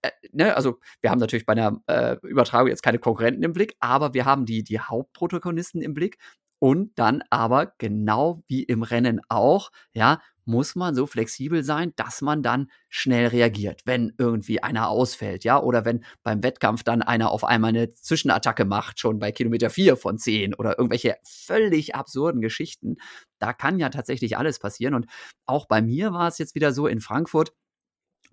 Äh, 0.02 0.10
ne, 0.32 0.56
also 0.56 0.78
wir 1.00 1.10
haben 1.10 1.18
natürlich 1.18 1.46
bei 1.46 1.52
einer 1.52 1.80
äh, 1.86 2.16
Übertragung 2.22 2.68
jetzt 2.68 2.82
keine 2.82 2.98
Konkurrenten 2.98 3.42
im 3.42 3.52
Blick, 3.52 3.76
aber 3.80 4.14
wir 4.14 4.24
haben 4.24 4.46
die, 4.46 4.62
die 4.62 4.80
Hauptprotagonisten 4.80 5.82
im 5.82 5.94
Blick 5.94 6.18
Und 6.58 6.98
dann 6.98 7.22
aber 7.30 7.74
genau 7.78 8.42
wie 8.48 8.62
im 8.62 8.82
Rennen 8.82 9.20
auch, 9.28 9.70
ja, 9.92 10.20
muss 10.46 10.76
man 10.76 10.94
so 10.94 11.06
flexibel 11.06 11.64
sein, 11.64 11.92
dass 11.96 12.22
man 12.22 12.42
dann 12.42 12.70
schnell 12.88 13.26
reagiert, 13.26 13.82
wenn 13.84 14.14
irgendwie 14.16 14.62
einer 14.62 14.88
ausfällt, 14.88 15.44
ja, 15.44 15.60
oder 15.60 15.84
wenn 15.84 16.04
beim 16.22 16.42
Wettkampf 16.42 16.84
dann 16.84 17.02
einer 17.02 17.30
auf 17.32 17.44
einmal 17.44 17.70
eine 17.70 17.90
Zwischenattacke 17.90 18.64
macht, 18.64 19.00
schon 19.00 19.18
bei 19.18 19.32
Kilometer 19.32 19.70
4 19.70 19.96
von 19.96 20.18
10 20.18 20.54
oder 20.54 20.78
irgendwelche 20.78 21.16
völlig 21.24 21.94
absurden 21.96 22.40
Geschichten. 22.40 22.96
Da 23.40 23.52
kann 23.52 23.78
ja 23.78 23.88
tatsächlich 23.90 24.38
alles 24.38 24.58
passieren. 24.60 24.94
Und 24.94 25.06
auch 25.46 25.66
bei 25.66 25.82
mir 25.82 26.12
war 26.12 26.28
es 26.28 26.38
jetzt 26.38 26.54
wieder 26.54 26.72
so 26.72 26.86
in 26.86 27.00
Frankfurt, 27.00 27.52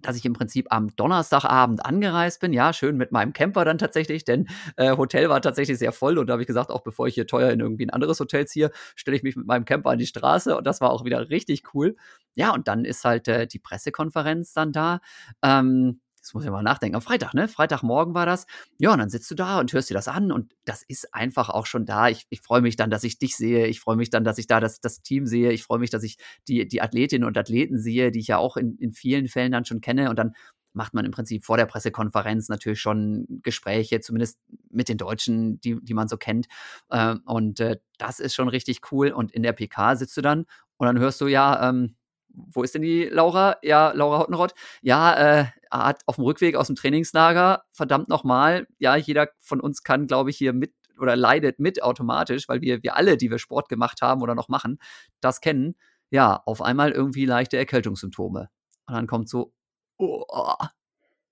dass 0.03 0.15
ich 0.15 0.25
im 0.25 0.33
Prinzip 0.33 0.67
am 0.69 0.95
Donnerstagabend 0.95 1.85
angereist 1.85 2.39
bin. 2.41 2.53
Ja, 2.53 2.73
schön 2.73 2.97
mit 2.97 3.11
meinem 3.11 3.33
Camper 3.33 3.65
dann 3.65 3.77
tatsächlich, 3.77 4.25
denn 4.25 4.47
äh, 4.77 4.95
Hotel 4.97 5.29
war 5.29 5.41
tatsächlich 5.41 5.77
sehr 5.79 5.91
voll 5.91 6.17
und 6.17 6.27
da 6.27 6.33
habe 6.33 6.43
ich 6.43 6.47
gesagt, 6.47 6.69
auch 6.69 6.81
bevor 6.83 7.07
ich 7.07 7.15
hier 7.15 7.27
teuer 7.27 7.51
in 7.51 7.59
irgendwie 7.59 7.85
ein 7.85 7.89
anderes 7.89 8.19
Hotel 8.19 8.45
ziehe, 8.47 8.71
stelle 8.95 9.17
ich 9.17 9.23
mich 9.23 9.35
mit 9.35 9.47
meinem 9.47 9.65
Camper 9.65 9.89
an 9.91 9.97
die 9.99 10.05
Straße 10.05 10.55
und 10.55 10.65
das 10.67 10.81
war 10.81 10.91
auch 10.91 11.05
wieder 11.05 11.29
richtig 11.29 11.73
cool. 11.73 11.95
Ja, 12.35 12.53
und 12.53 12.67
dann 12.67 12.85
ist 12.85 13.05
halt 13.05 13.27
äh, 13.27 13.47
die 13.47 13.59
Pressekonferenz 13.59 14.53
dann 14.53 14.71
da. 14.71 14.99
Ähm, 15.43 15.99
das 16.23 16.33
muss 16.33 16.45
ich 16.45 16.49
mal 16.49 16.63
nachdenken, 16.63 16.95
am 16.95 17.01
Freitag, 17.01 17.33
ne? 17.33 17.49
Freitagmorgen 17.49 18.13
war 18.13 18.25
das. 18.25 18.45
Ja, 18.79 18.93
und 18.93 18.99
dann 18.99 19.09
sitzt 19.09 19.29
du 19.29 19.35
da 19.35 19.59
und 19.59 19.73
hörst 19.73 19.89
dir 19.89 19.93
das 19.93 20.07
an 20.07 20.31
und 20.31 20.55
das 20.63 20.81
ist 20.81 21.13
einfach 21.13 21.49
auch 21.49 21.65
schon 21.65 21.85
da. 21.85 22.07
Ich, 22.07 22.25
ich 22.29 22.39
freue 22.39 22.61
mich 22.61 22.77
dann, 22.77 22.89
dass 22.89 23.03
ich 23.03 23.17
dich 23.19 23.35
sehe. 23.35 23.67
Ich 23.67 23.81
freue 23.81 23.97
mich 23.97 24.09
dann, 24.09 24.23
dass 24.23 24.37
ich 24.37 24.47
da 24.47 24.61
das, 24.61 24.79
das 24.79 25.01
Team 25.01 25.27
sehe. 25.27 25.51
Ich 25.51 25.63
freue 25.63 25.79
mich, 25.79 25.89
dass 25.89 26.01
ich 26.01 26.17
die, 26.47 26.65
die 26.65 26.81
Athletinnen 26.81 27.27
und 27.27 27.37
Athleten 27.37 27.77
sehe, 27.77 28.09
die 28.09 28.19
ich 28.19 28.27
ja 28.27 28.37
auch 28.37 28.55
in, 28.55 28.77
in 28.77 28.93
vielen 28.93 29.27
Fällen 29.27 29.51
dann 29.51 29.65
schon 29.65 29.81
kenne. 29.81 30.09
Und 30.09 30.17
dann 30.17 30.33
macht 30.71 30.93
man 30.93 31.03
im 31.03 31.11
Prinzip 31.11 31.43
vor 31.43 31.57
der 31.57 31.65
Pressekonferenz 31.65 32.47
natürlich 32.47 32.79
schon 32.79 33.27
Gespräche, 33.43 33.99
zumindest 33.99 34.39
mit 34.69 34.87
den 34.87 34.97
Deutschen, 34.97 35.59
die, 35.59 35.77
die 35.83 35.93
man 35.93 36.07
so 36.07 36.15
kennt. 36.15 36.47
Äh, 36.89 37.15
und 37.25 37.59
äh, 37.59 37.79
das 37.97 38.21
ist 38.21 38.33
schon 38.33 38.47
richtig 38.47 38.79
cool. 38.93 39.09
Und 39.11 39.33
in 39.33 39.43
der 39.43 39.51
PK 39.51 39.97
sitzt 39.97 40.15
du 40.15 40.21
dann 40.21 40.45
und 40.77 40.87
dann 40.87 40.99
hörst 40.99 41.19
du 41.19 41.27
ja, 41.27 41.69
ähm, 41.69 41.95
wo 42.33 42.63
ist 42.63 42.75
denn 42.75 42.81
die 42.81 43.05
Laura? 43.05 43.57
Ja, 43.61 43.91
Laura 43.91 44.19
Hottenrott. 44.19 44.53
Ja, 44.81 45.39
äh, 45.39 45.45
hat 45.71 46.01
auf 46.05 46.15
dem 46.15 46.25
Rückweg 46.25 46.55
aus 46.55 46.67
dem 46.67 46.75
Trainingslager, 46.75 47.63
verdammt 47.71 48.09
nochmal, 48.09 48.67
ja, 48.77 48.95
jeder 48.95 49.29
von 49.39 49.59
uns 49.59 49.83
kann, 49.83 50.07
glaube 50.07 50.29
ich, 50.29 50.37
hier 50.37 50.53
mit 50.53 50.73
oder 50.99 51.15
leidet 51.15 51.59
mit 51.59 51.81
automatisch, 51.81 52.47
weil 52.47 52.61
wir, 52.61 52.83
wir 52.83 52.95
alle, 52.95 53.17
die 53.17 53.31
wir 53.31 53.39
Sport 53.39 53.69
gemacht 53.69 54.01
haben 54.01 54.21
oder 54.21 54.35
noch 54.35 54.47
machen, 54.47 54.77
das 55.21 55.41
kennen. 55.41 55.75
Ja, 56.11 56.41
auf 56.45 56.61
einmal 56.61 56.91
irgendwie 56.91 57.25
leichte 57.25 57.57
Erkältungssymptome. 57.57 58.49
Und 58.85 58.93
dann 58.93 59.07
kommt 59.07 59.27
so, 59.29 59.53
oh, 59.97 60.23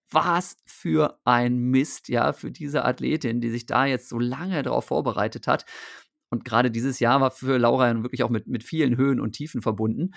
was 0.10 0.58
für 0.66 1.20
ein 1.24 1.58
Mist, 1.58 2.10
ja, 2.10 2.34
für 2.34 2.52
diese 2.52 2.84
Athletin, 2.86 3.42
die 3.42 3.50
sich 3.50 3.66
da 3.66 3.86
jetzt 3.86 4.10
so 4.10 4.20
lange 4.20 4.64
darauf 4.64 4.86
vorbereitet 4.86 5.48
hat. 5.48 5.66
Und 6.30 6.46
gerade 6.46 6.72
dieses 6.72 7.00
Jahr 7.00 7.22
war 7.22 7.32
für 7.32 7.58
Laura 7.58 7.94
wirklich 8.04 8.24
auch 8.24 8.30
mit, 8.30 8.48
mit 8.48 8.64
vielen 8.64 8.98
Höhen 8.98 9.20
und 9.20 9.34
Tiefen 9.34 9.62
verbunden. 9.62 10.14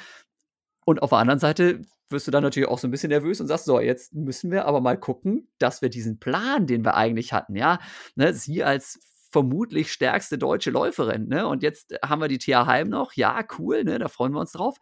Und 0.85 1.03
auf 1.03 1.11
der 1.11 1.19
anderen 1.19 1.41
Seite 1.41 1.83
wirst 2.11 2.27
du 2.27 2.31
dann 2.31 2.43
natürlich 2.43 2.69
auch 2.69 2.79
so 2.79 2.87
ein 2.87 2.91
bisschen 2.91 3.09
nervös 3.09 3.41
und 3.41 3.47
sagst, 3.47 3.65
so, 3.65 3.81
jetzt 3.81 4.15
müssen 4.15 4.51
wir 4.51 4.67
aber 4.67 4.81
mal 4.81 4.99
gucken, 4.99 5.49
dass 5.59 5.83
wir 5.83 5.89
diesen 5.89 6.19
Plan, 6.19 6.67
den 6.67 6.85
wir 6.85 6.95
eigentlich 6.95 7.33
hatten, 7.33 7.57
ja, 7.57 7.79
ne, 8.15 8.35
sie 8.35 8.63
als 8.63 9.01
vermutlich 9.33 9.91
stärkste 9.91 10.39
deutsche 10.39 10.71
Läuferin, 10.71 11.29
ne, 11.29 11.47
und 11.47 11.63
jetzt 11.63 11.95
haben 12.05 12.21
wir 12.21 12.29
die 12.29 12.39
Thea 12.39 12.67
Heim 12.67 12.89
noch, 12.89 13.15
ja, 13.15 13.43
cool, 13.59 13.85
ne, 13.85 13.99
da 13.99 14.09
freuen 14.09 14.33
wir 14.33 14.41
uns 14.41 14.53
drauf. 14.53 14.77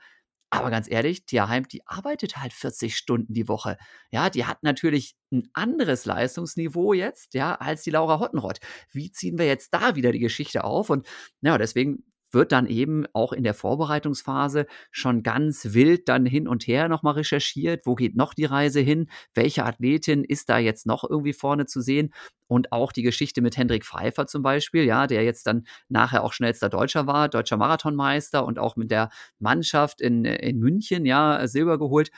Aber 0.54 0.68
ganz 0.68 0.86
ehrlich, 0.90 1.24
Thea 1.24 1.48
Heim, 1.48 1.66
die 1.66 1.80
arbeitet 1.86 2.36
halt 2.36 2.52
40 2.52 2.94
Stunden 2.94 3.32
die 3.32 3.48
Woche. 3.48 3.78
Ja, 4.10 4.28
die 4.28 4.44
hat 4.44 4.62
natürlich 4.62 5.16
ein 5.32 5.48
anderes 5.54 6.04
Leistungsniveau 6.04 6.92
jetzt, 6.92 7.32
ja, 7.32 7.54
als 7.54 7.84
die 7.84 7.90
Laura 7.90 8.20
Hottenrott. 8.20 8.58
Wie 8.90 9.10
ziehen 9.10 9.38
wir 9.38 9.46
jetzt 9.46 9.72
da 9.72 9.96
wieder 9.96 10.12
die 10.12 10.18
Geschichte 10.18 10.64
auf? 10.64 10.90
Und 10.90 11.06
ja, 11.40 11.56
deswegen 11.56 12.04
wird 12.32 12.52
dann 12.52 12.66
eben 12.66 13.04
auch 13.12 13.32
in 13.32 13.44
der 13.44 13.54
Vorbereitungsphase 13.54 14.66
schon 14.90 15.22
ganz 15.22 15.74
wild 15.74 16.08
dann 16.08 16.26
hin 16.26 16.48
und 16.48 16.66
her 16.66 16.88
nochmal 16.88 17.14
recherchiert. 17.14 17.86
Wo 17.86 17.94
geht 17.94 18.16
noch 18.16 18.34
die 18.34 18.44
Reise 18.44 18.80
hin? 18.80 19.08
Welche 19.34 19.64
Athletin 19.64 20.24
ist 20.24 20.48
da 20.48 20.58
jetzt 20.58 20.86
noch 20.86 21.08
irgendwie 21.08 21.32
vorne 21.32 21.66
zu 21.66 21.80
sehen? 21.80 22.12
Und 22.48 22.72
auch 22.72 22.92
die 22.92 23.02
Geschichte 23.02 23.40
mit 23.40 23.56
Hendrik 23.56 23.84
Pfeiffer 23.84 24.26
zum 24.26 24.42
Beispiel, 24.42 24.84
ja, 24.84 25.06
der 25.06 25.24
jetzt 25.24 25.46
dann 25.46 25.64
nachher 25.88 26.22
auch 26.22 26.32
schnellster 26.32 26.68
Deutscher 26.68 27.06
war, 27.06 27.28
deutscher 27.28 27.56
Marathonmeister 27.56 28.44
und 28.44 28.58
auch 28.58 28.76
mit 28.76 28.90
der 28.90 29.10
Mannschaft 29.38 30.00
in, 30.00 30.24
in 30.24 30.58
München, 30.58 31.06
ja, 31.06 31.46
Silber 31.46 31.78
geholt. 31.78 32.10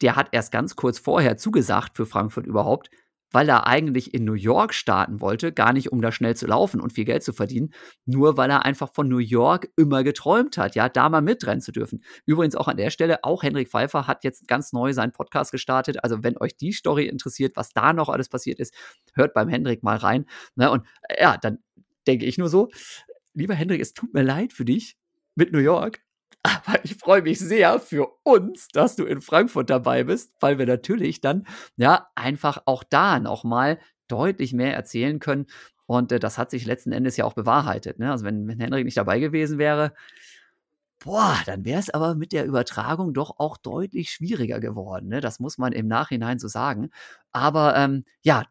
Der 0.00 0.16
hat 0.16 0.28
erst 0.32 0.50
ganz 0.52 0.74
kurz 0.74 0.98
vorher 0.98 1.36
zugesagt 1.36 1.96
für 1.96 2.06
Frankfurt 2.06 2.46
überhaupt, 2.46 2.90
weil 3.32 3.48
er 3.48 3.66
eigentlich 3.66 4.14
in 4.14 4.24
New 4.24 4.34
York 4.34 4.74
starten 4.74 5.20
wollte, 5.20 5.52
gar 5.52 5.72
nicht 5.72 5.90
um 5.90 6.00
da 6.00 6.12
schnell 6.12 6.36
zu 6.36 6.46
laufen 6.46 6.80
und 6.80 6.92
viel 6.92 7.04
Geld 7.04 7.22
zu 7.22 7.32
verdienen, 7.32 7.72
nur 8.06 8.36
weil 8.36 8.50
er 8.50 8.64
einfach 8.64 8.92
von 8.92 9.08
New 9.08 9.18
York 9.18 9.68
immer 9.76 10.04
geträumt 10.04 10.58
hat, 10.58 10.74
ja, 10.74 10.88
da 10.88 11.08
mal 11.08 11.22
mitrennen 11.22 11.60
zu 11.60 11.72
dürfen. 11.72 12.02
Übrigens 12.26 12.54
auch 12.54 12.68
an 12.68 12.76
der 12.76 12.90
Stelle, 12.90 13.24
auch 13.24 13.42
Henrik 13.42 13.68
Pfeiffer 13.68 14.06
hat 14.06 14.24
jetzt 14.24 14.46
ganz 14.46 14.72
neu 14.72 14.92
seinen 14.92 15.12
Podcast 15.12 15.52
gestartet. 15.52 16.04
Also 16.04 16.22
wenn 16.22 16.36
euch 16.38 16.56
die 16.56 16.72
Story 16.72 17.06
interessiert, 17.06 17.56
was 17.56 17.72
da 17.72 17.92
noch 17.92 18.08
alles 18.08 18.28
passiert 18.28 18.60
ist, 18.60 18.74
hört 19.14 19.34
beim 19.34 19.48
Hendrik 19.48 19.82
mal 19.82 19.96
rein. 19.96 20.26
Ne? 20.54 20.70
Und 20.70 20.86
äh, 21.08 21.22
ja, 21.22 21.36
dann 21.36 21.58
denke 22.06 22.26
ich 22.26 22.38
nur 22.38 22.48
so, 22.48 22.68
lieber 23.34 23.54
Hendrik, 23.54 23.80
es 23.80 23.94
tut 23.94 24.12
mir 24.14 24.22
leid 24.22 24.52
für 24.52 24.64
dich 24.64 24.96
mit 25.34 25.52
New 25.52 25.58
York, 25.58 26.00
aber 26.42 26.84
ich 26.84 26.96
freue 26.96 27.22
mich 27.22 27.38
sehr 27.38 27.78
für 27.78 28.08
uns, 28.24 28.68
dass 28.68 28.96
du 28.96 29.04
in 29.04 29.20
Frankfurt 29.20 29.70
dabei 29.70 30.04
bist, 30.04 30.32
weil 30.40 30.58
wir 30.58 30.66
natürlich 30.66 31.20
dann 31.20 31.46
ja 31.76 32.08
einfach 32.14 32.62
auch 32.66 32.84
da 32.84 33.20
nochmal 33.20 33.78
deutlich 34.08 34.52
mehr 34.52 34.74
erzählen 34.74 35.20
können. 35.20 35.46
Und 35.86 36.12
äh, 36.12 36.18
das 36.18 36.38
hat 36.38 36.50
sich 36.50 36.66
letzten 36.66 36.92
Endes 36.92 37.16
ja 37.16 37.24
auch 37.24 37.34
bewahrheitet. 37.34 37.98
Ne? 37.98 38.10
Also 38.10 38.24
wenn, 38.24 38.46
wenn 38.48 38.60
Henrik 38.60 38.84
nicht 38.84 38.96
dabei 38.96 39.20
gewesen 39.20 39.58
wäre, 39.58 39.92
boah, 40.98 41.38
dann 41.46 41.64
wäre 41.64 41.80
es 41.80 41.90
aber 41.90 42.14
mit 42.14 42.32
der 42.32 42.46
Übertragung 42.46 43.12
doch 43.12 43.38
auch 43.38 43.56
deutlich 43.56 44.10
schwieriger 44.10 44.60
geworden. 44.60 45.08
Ne? 45.08 45.20
Das 45.20 45.40
muss 45.40 45.58
man 45.58 45.72
im 45.72 45.88
Nachhinein 45.88 46.38
so 46.38 46.48
sagen. 46.48 46.90
Aber 47.32 47.76
ähm, 47.76 48.04
ja, 48.22 48.44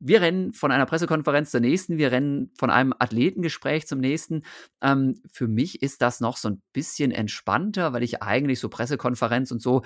wir 0.00 0.20
rennen 0.20 0.52
von 0.52 0.70
einer 0.70 0.86
Pressekonferenz 0.86 1.50
zur 1.50 1.60
nächsten, 1.60 1.98
wir 1.98 2.12
rennen 2.12 2.50
von 2.56 2.70
einem 2.70 2.94
Athletengespräch 2.98 3.86
zum 3.86 3.98
nächsten. 3.98 4.42
Ähm, 4.80 5.20
für 5.30 5.48
mich 5.48 5.82
ist 5.82 6.02
das 6.02 6.20
noch 6.20 6.36
so 6.36 6.48
ein 6.48 6.62
bisschen 6.72 7.10
entspannter, 7.10 7.92
weil 7.92 8.02
ich 8.02 8.22
eigentlich 8.22 8.60
so 8.60 8.68
Pressekonferenz 8.68 9.50
und 9.50 9.60
so, 9.60 9.82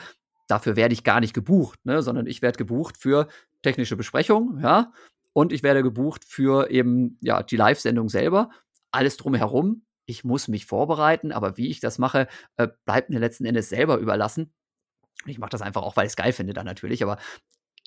dafür 0.48 0.76
werde 0.76 0.92
ich 0.92 1.04
gar 1.04 1.20
nicht 1.20 1.34
gebucht, 1.34 1.78
ne? 1.84 2.02
sondern 2.02 2.26
ich 2.26 2.42
werde 2.42 2.58
gebucht 2.58 2.96
für 2.98 3.28
technische 3.62 3.96
Besprechungen, 3.96 4.60
ja, 4.60 4.92
und 5.32 5.52
ich 5.52 5.62
werde 5.62 5.82
gebucht 5.82 6.24
für 6.26 6.70
eben 6.70 7.18
ja 7.22 7.42
die 7.42 7.56
Live-Sendung 7.56 8.08
selber. 8.08 8.50
Alles 8.90 9.16
drumherum. 9.16 9.86
Ich 10.04 10.24
muss 10.24 10.48
mich 10.48 10.66
vorbereiten, 10.66 11.32
aber 11.32 11.56
wie 11.56 11.68
ich 11.68 11.80
das 11.80 11.98
mache, 11.98 12.28
äh, 12.56 12.68
bleibt 12.84 13.08
mir 13.08 13.18
letzten 13.18 13.46
Endes 13.46 13.68
selber 13.68 13.98
überlassen. 13.98 14.52
Ich 15.26 15.38
mache 15.38 15.50
das 15.50 15.62
einfach 15.62 15.82
auch, 15.82 15.96
weil 15.96 16.06
ich 16.06 16.12
es 16.12 16.16
geil 16.16 16.32
finde 16.32 16.52
dann 16.52 16.66
natürlich, 16.66 17.02
aber 17.02 17.18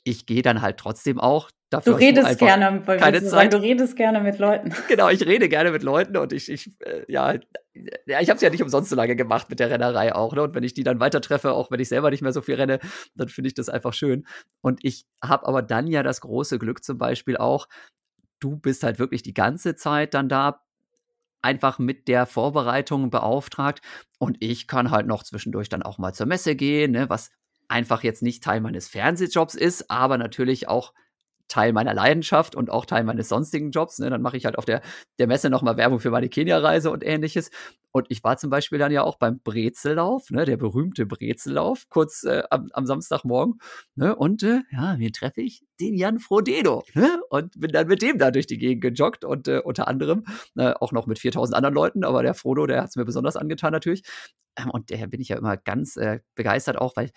ich 0.06 0.26
gehe 0.26 0.42
dann 0.42 0.62
halt 0.62 0.78
trotzdem 0.78 1.20
auch. 1.20 1.50
Dafür 1.72 1.94
du 1.94 2.00
redest 2.00 2.38
gerne, 2.38 2.82
keine 2.86 3.22
Zeit. 3.22 3.30
Sagen, 3.30 3.50
du 3.50 3.58
redest 3.58 3.96
gerne 3.96 4.22
mit 4.22 4.38
Leuten. 4.38 4.72
Genau, 4.88 5.10
ich 5.10 5.26
rede 5.26 5.50
gerne 5.50 5.72
mit 5.72 5.84
Leuten 5.84 6.16
und 6.16 6.32
ich, 6.32 6.50
ich 6.50 6.72
äh, 6.82 7.04
ja, 7.12 7.34
ja, 8.06 8.22
ich 8.22 8.30
habe 8.30 8.36
es 8.36 8.42
ja 8.42 8.52
nicht 8.52 8.62
umsonst 8.62 8.92
so 8.92 8.96
lange 8.96 9.16
gemacht 9.16 9.50
mit 9.50 9.60
der 9.60 9.72
Rennerei 9.72 10.14
auch. 10.14 10.34
Ne? 10.34 10.44
Und 10.44 10.54
wenn 10.54 10.64
ich 10.64 10.76
die 10.76 10.84
dann 10.84 11.00
weiter 11.00 11.22
treffe, 11.22 11.54
auch 11.54 11.72
wenn 11.72 11.80
ich 11.80 11.90
selber 11.90 12.12
nicht 12.12 12.22
mehr 12.22 12.32
so 12.32 12.42
viel 12.42 12.56
renne, 12.56 12.80
dann 13.16 13.30
finde 13.30 13.48
ich 13.48 13.56
das 13.56 13.68
einfach 13.68 13.94
schön. 13.94 14.26
Und 14.62 14.80
ich 14.84 15.06
habe 15.24 15.48
aber 15.48 15.64
dann 15.64 15.88
ja 15.88 16.04
das 16.04 16.22
große 16.22 16.60
Glück 16.60 16.84
zum 16.84 17.00
Beispiel 17.00 17.36
auch, 17.36 17.68
du 18.40 18.58
bist 18.58 18.84
halt 18.84 19.00
wirklich 19.00 19.24
die 19.24 19.34
ganze 19.34 19.76
Zeit 19.76 20.14
dann 20.14 20.30
da, 20.30 20.62
einfach 21.42 21.78
mit 21.78 22.08
der 22.08 22.26
Vorbereitung 22.26 23.12
beauftragt 23.12 23.82
und 24.18 24.38
ich 24.40 24.68
kann 24.68 24.90
halt 24.90 25.06
noch 25.06 25.22
zwischendurch 25.22 25.70
dann 25.70 25.84
auch 25.84 26.00
mal 26.00 26.12
zur 26.12 26.26
Messe 26.26 26.56
gehen, 26.56 26.92
ne, 26.92 27.08
was 27.08 27.30
einfach 27.68 28.04
jetzt 28.04 28.22
nicht 28.22 28.44
Teil 28.44 28.62
meines 28.62 28.88
Fernsehjobs 28.88 29.56
ist, 29.56 29.90
aber 29.90 30.18
natürlich 30.18 30.68
auch 30.68 30.94
Teil 31.48 31.74
meiner 31.74 31.94
Leidenschaft 31.94 32.56
und 32.56 32.70
auch 32.70 32.86
Teil 32.86 33.04
meines 33.04 33.30
sonstigen 33.30 33.72
Jobs. 33.72 34.00
Ne? 34.00 34.10
Dann 34.10 34.22
mache 34.22 34.38
ich 34.38 34.46
halt 34.46 34.58
auf 34.58 34.66
der, 34.66 34.82
der 35.20 35.28
Messe 35.28 35.50
nochmal 35.50 35.78
Werbung 35.78 36.00
für 36.00 36.10
meine 36.10 36.30
Kenia-Reise 36.30 36.90
und 36.90 37.04
ähnliches. 37.04 37.52
Und 37.92 38.08
ich 38.10 38.24
war 38.24 38.38
zum 38.38 38.50
Beispiel 38.50 38.80
dann 38.80 38.92
ja 38.92 39.04
auch 39.04 39.18
beim 39.18 39.40
Brezellauf, 39.40 40.30
ne? 40.32 40.46
der 40.46 40.58
berühmte 40.58 41.06
Brezellauf, 41.06 41.88
kurz 41.90 42.24
äh, 42.24 42.44
am, 42.50 42.68
am, 42.74 42.86
Samstagmorgen. 42.86 43.60
Ne? 43.96 44.16
Und 44.16 44.44
äh, 44.44 44.62
ja, 44.72 44.96
wen 44.98 45.14
treffe 45.14 45.42
ich? 45.42 45.64
Den 45.80 45.94
Jan 45.94 46.20
Frodeno. 46.20 46.84
Ne? 46.96 47.22
Und 47.30 47.60
bin 47.60 47.72
dann 47.72 47.88
mit 47.88 48.02
dem 48.02 48.18
da 48.18 48.32
durch 48.32 48.48
die 48.48 48.58
Gegend 48.58 48.82
gejoggt 48.82 49.24
und 49.24 49.48
äh, 49.48 49.60
unter 49.60 49.88
anderem 49.88 50.26
äh, 50.58 50.74
auch 50.74 50.92
noch 50.92 51.06
mit 51.06 51.20
4000 51.20 51.56
anderen 51.56 51.76
Leuten. 51.76 52.04
Aber 52.04 52.24
der 52.24 52.34
Frodo, 52.34 52.66
der 52.66 52.82
hat 52.82 52.90
es 52.90 52.96
mir 52.96 53.06
besonders 53.06 53.38
angetan 53.38 53.72
natürlich. 53.72 54.04
Ähm, 54.58 54.72
und 54.72 54.92
daher 54.92 55.08
bin 55.08 55.22
ich 55.22 55.30
ja 55.30 55.38
immer 55.38 55.58
ganz 55.58 55.96
äh, 55.96 56.20
begeistert 56.36 56.78
auch, 56.78 56.96
weil 56.96 57.12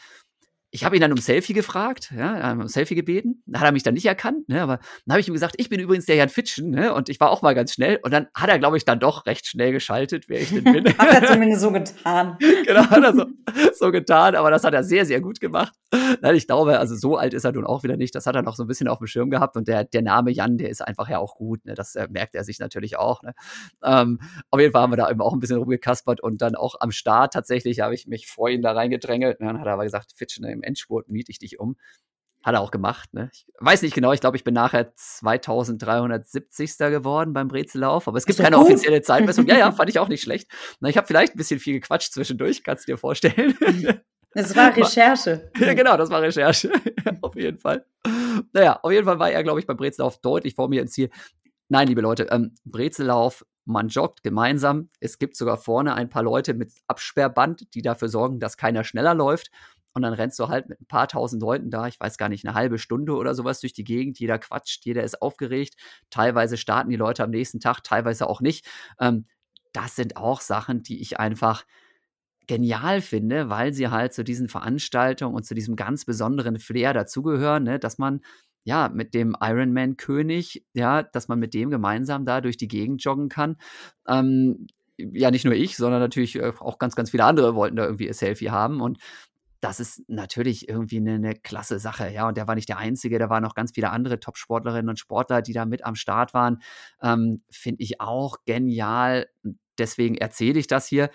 ich 0.70 0.84
habe 0.84 0.96
ihn 0.96 1.00
dann 1.00 1.12
um 1.12 1.18
Selfie 1.18 1.54
gefragt, 1.54 2.12
ja, 2.14 2.52
um 2.52 2.68
Selfie 2.68 2.94
gebeten. 2.94 3.42
Da 3.46 3.60
hat 3.60 3.66
er 3.66 3.72
mich 3.72 3.82
dann 3.82 3.94
nicht 3.94 4.04
erkannt, 4.04 4.48
ne, 4.48 4.62
aber 4.62 4.78
dann 5.06 5.12
habe 5.12 5.20
ich 5.20 5.28
ihm 5.28 5.34
gesagt, 5.34 5.54
ich 5.56 5.68
bin 5.68 5.80
übrigens 5.80 6.04
der 6.06 6.16
Jan 6.16 6.28
Fitschen, 6.28 6.70
ne, 6.70 6.92
und 6.92 7.08
ich 7.08 7.18
war 7.20 7.30
auch 7.30 7.40
mal 7.40 7.54
ganz 7.54 7.72
schnell. 7.72 7.98
Und 8.02 8.12
dann 8.12 8.28
hat 8.34 8.50
er, 8.50 8.58
glaube 8.58 8.76
ich, 8.76 8.84
dann 8.84 9.00
doch 9.00 9.24
recht 9.26 9.46
schnell 9.46 9.72
geschaltet, 9.72 10.28
wer 10.28 10.40
ich 10.40 10.50
denn 10.50 10.64
bin. 10.64 10.86
hat 10.98 11.22
er 11.22 11.26
zumindest 11.26 11.62
so 11.62 11.72
getan. 11.72 12.36
genau, 12.66 12.82
hat 12.82 13.02
er 13.02 13.14
so, 13.14 13.26
so 13.74 13.90
getan, 13.90 14.34
aber 14.34 14.50
das 14.50 14.64
hat 14.64 14.74
er 14.74 14.84
sehr, 14.84 15.06
sehr 15.06 15.20
gut 15.20 15.40
gemacht. 15.40 15.72
Nein, 16.20 16.34
ich 16.34 16.46
glaube, 16.46 16.78
also 16.78 16.94
so 16.94 17.16
alt 17.16 17.32
ist 17.32 17.44
er 17.44 17.52
nun 17.52 17.64
auch 17.64 17.82
wieder 17.82 17.96
nicht. 17.96 18.14
Das 18.14 18.26
hat 18.26 18.36
er 18.36 18.42
noch 18.42 18.56
so 18.56 18.64
ein 18.64 18.66
bisschen 18.66 18.88
auf 18.88 18.98
dem 18.98 19.06
Schirm 19.06 19.30
gehabt. 19.30 19.56
Und 19.56 19.68
der, 19.68 19.84
der 19.84 20.02
Name 20.02 20.30
Jan, 20.30 20.58
der 20.58 20.68
ist 20.68 20.86
einfach 20.86 21.08
ja 21.08 21.18
auch 21.18 21.36
gut. 21.36 21.64
Ne? 21.64 21.74
Das 21.74 21.94
äh, 21.94 22.08
merkt 22.10 22.34
er 22.34 22.44
sich 22.44 22.58
natürlich 22.58 22.98
auch. 22.98 23.22
Ne? 23.22 23.32
Ähm, 23.82 24.20
auf 24.50 24.60
jeden 24.60 24.72
Fall 24.72 24.82
haben 24.82 24.92
wir 24.92 24.96
da 24.96 25.10
eben 25.10 25.22
auch 25.22 25.32
ein 25.32 25.40
bisschen 25.40 25.56
rumgekaspert 25.56 26.20
und 26.20 26.42
dann 26.42 26.54
auch 26.54 26.74
am 26.80 26.90
Start 26.90 27.32
tatsächlich 27.32 27.80
habe 27.80 27.94
ich 27.94 28.06
mich 28.06 28.26
vor 28.26 28.50
ihn 28.50 28.60
da 28.60 28.72
reingedrängelt. 28.72 29.40
Ne? 29.40 29.46
Dann 29.46 29.60
hat 29.60 29.66
er 29.66 29.72
aber 29.72 29.84
gesagt, 29.84 30.12
Fitschen, 30.14 30.44
im 30.58 30.62
Endspurt 30.62 31.08
miete 31.08 31.30
ich 31.30 31.38
dich 31.38 31.58
um. 31.58 31.76
Hat 32.44 32.54
er 32.54 32.60
auch 32.60 32.70
gemacht. 32.70 33.12
Ne? 33.14 33.30
Ich 33.32 33.46
weiß 33.58 33.82
nicht 33.82 33.94
genau, 33.94 34.12
ich 34.12 34.20
glaube, 34.20 34.36
ich 34.36 34.44
bin 34.44 34.54
nachher 34.54 34.94
2370. 34.94 36.78
geworden 36.78 37.32
beim 37.32 37.48
Brezellauf, 37.48 38.06
aber 38.06 38.16
es 38.16 38.26
gibt 38.26 38.38
keine 38.38 38.56
gut. 38.56 38.66
offizielle 38.66 39.02
Zeitmessung. 39.02 39.46
ja, 39.46 39.58
ja, 39.58 39.72
fand 39.78 39.90
ich 39.90 39.98
auch 39.98 40.08
nicht 40.08 40.22
schlecht. 40.22 40.48
Na, 40.80 40.88
ich 40.88 40.96
habe 40.96 41.06
vielleicht 41.06 41.34
ein 41.34 41.38
bisschen 41.38 41.58
viel 41.58 41.74
gequatscht 41.74 42.12
zwischendurch, 42.12 42.62
kannst 42.62 42.86
du 42.86 42.92
dir 42.92 42.98
vorstellen. 42.98 43.56
Das 44.34 44.54
war 44.54 44.76
Recherche. 44.76 45.50
Ja, 45.58 45.72
genau, 45.72 45.96
das 45.96 46.10
war 46.10 46.20
Recherche. 46.20 46.70
auf 47.22 47.34
jeden 47.34 47.58
Fall. 47.58 47.86
Naja, 48.52 48.78
auf 48.82 48.92
jeden 48.92 49.06
Fall 49.06 49.18
war 49.18 49.30
er, 49.30 49.42
glaube 49.42 49.58
ich, 49.58 49.66
beim 49.66 49.78
Brezellauf 49.78 50.20
deutlich 50.20 50.54
vor 50.54 50.68
mir 50.68 50.82
ins 50.82 50.92
Ziel. 50.92 51.10
Nein, 51.68 51.88
liebe 51.88 52.02
Leute, 52.02 52.28
ähm, 52.30 52.54
Brezellauf, 52.64 53.44
man 53.64 53.88
joggt 53.88 54.22
gemeinsam. 54.22 54.88
Es 55.00 55.18
gibt 55.18 55.36
sogar 55.36 55.56
vorne 55.56 55.94
ein 55.94 56.08
paar 56.08 56.22
Leute 56.22 56.54
mit 56.54 56.72
Absperrband, 56.86 57.74
die 57.74 57.82
dafür 57.82 58.08
sorgen, 58.08 58.38
dass 58.38 58.56
keiner 58.56 58.84
schneller 58.84 59.14
läuft. 59.14 59.50
Und 59.98 60.02
dann 60.02 60.14
rennst 60.14 60.38
du 60.38 60.48
halt 60.48 60.68
mit 60.68 60.80
ein 60.80 60.86
paar 60.86 61.08
tausend 61.08 61.42
Leuten 61.42 61.70
da, 61.70 61.88
ich 61.88 61.98
weiß 61.98 62.18
gar 62.18 62.28
nicht, 62.28 62.46
eine 62.46 62.54
halbe 62.54 62.78
Stunde 62.78 63.16
oder 63.16 63.34
sowas 63.34 63.60
durch 63.60 63.72
die 63.72 63.84
Gegend. 63.84 64.20
Jeder 64.20 64.38
quatscht, 64.38 64.84
jeder 64.84 65.02
ist 65.02 65.20
aufgeregt. 65.20 65.74
Teilweise 66.08 66.56
starten 66.56 66.88
die 66.90 66.96
Leute 66.96 67.24
am 67.24 67.30
nächsten 67.30 67.58
Tag, 67.58 67.82
teilweise 67.82 68.28
auch 68.28 68.40
nicht. 68.40 68.64
Ähm, 69.00 69.26
das 69.72 69.96
sind 69.96 70.16
auch 70.16 70.40
Sachen, 70.40 70.84
die 70.84 71.00
ich 71.02 71.18
einfach 71.18 71.64
genial 72.46 73.00
finde, 73.00 73.50
weil 73.50 73.72
sie 73.74 73.88
halt 73.88 74.14
zu 74.14 74.24
diesen 74.24 74.48
Veranstaltungen 74.48 75.34
und 75.34 75.44
zu 75.44 75.54
diesem 75.54 75.76
ganz 75.76 76.04
besonderen 76.04 76.58
Flair 76.60 76.94
dazugehören, 76.94 77.64
ne? 77.64 77.78
dass 77.80 77.98
man 77.98 78.20
ja 78.64 78.88
mit 78.88 79.14
dem 79.14 79.36
Ironman-König, 79.40 80.64
ja, 80.74 81.02
dass 81.02 81.28
man 81.28 81.38
mit 81.38 81.54
dem 81.54 81.70
gemeinsam 81.70 82.24
da 82.24 82.40
durch 82.40 82.56
die 82.56 82.68
Gegend 82.68 83.02
joggen 83.02 83.28
kann. 83.28 83.56
Ähm, 84.06 84.68
ja, 84.98 85.30
nicht 85.30 85.44
nur 85.44 85.54
ich, 85.54 85.76
sondern 85.76 86.00
natürlich 86.00 86.36
äh, 86.36 86.52
auch 86.58 86.78
ganz, 86.78 86.96
ganz 86.96 87.10
viele 87.10 87.24
andere 87.24 87.54
wollten 87.54 87.76
da 87.76 87.84
irgendwie 87.84 88.06
ihr 88.06 88.14
Selfie 88.14 88.50
haben. 88.50 88.80
Und 88.80 88.98
das 89.60 89.80
ist 89.80 90.02
natürlich 90.08 90.68
irgendwie 90.68 90.98
eine, 90.98 91.14
eine, 91.14 91.34
klasse 91.34 91.78
Sache, 91.78 92.10
ja. 92.10 92.28
Und 92.28 92.36
der 92.36 92.46
war 92.46 92.54
nicht 92.54 92.68
der 92.68 92.78
Einzige, 92.78 93.18
da 93.18 93.28
waren 93.28 93.42
noch 93.42 93.54
ganz 93.54 93.72
viele 93.74 93.90
andere 93.90 94.20
Top-Sportlerinnen 94.20 94.88
und 94.88 94.98
Sportler, 94.98 95.42
die 95.42 95.52
da 95.52 95.64
mit 95.64 95.84
am 95.84 95.94
Start 95.94 96.34
waren. 96.34 96.62
Ähm, 97.02 97.42
Finde 97.50 97.82
ich 97.82 98.00
auch 98.00 98.36
genial. 98.44 99.28
Deswegen 99.78 100.16
erzähle 100.16 100.58
ich 100.58 100.66
das 100.66 100.86
hier. 100.86 101.10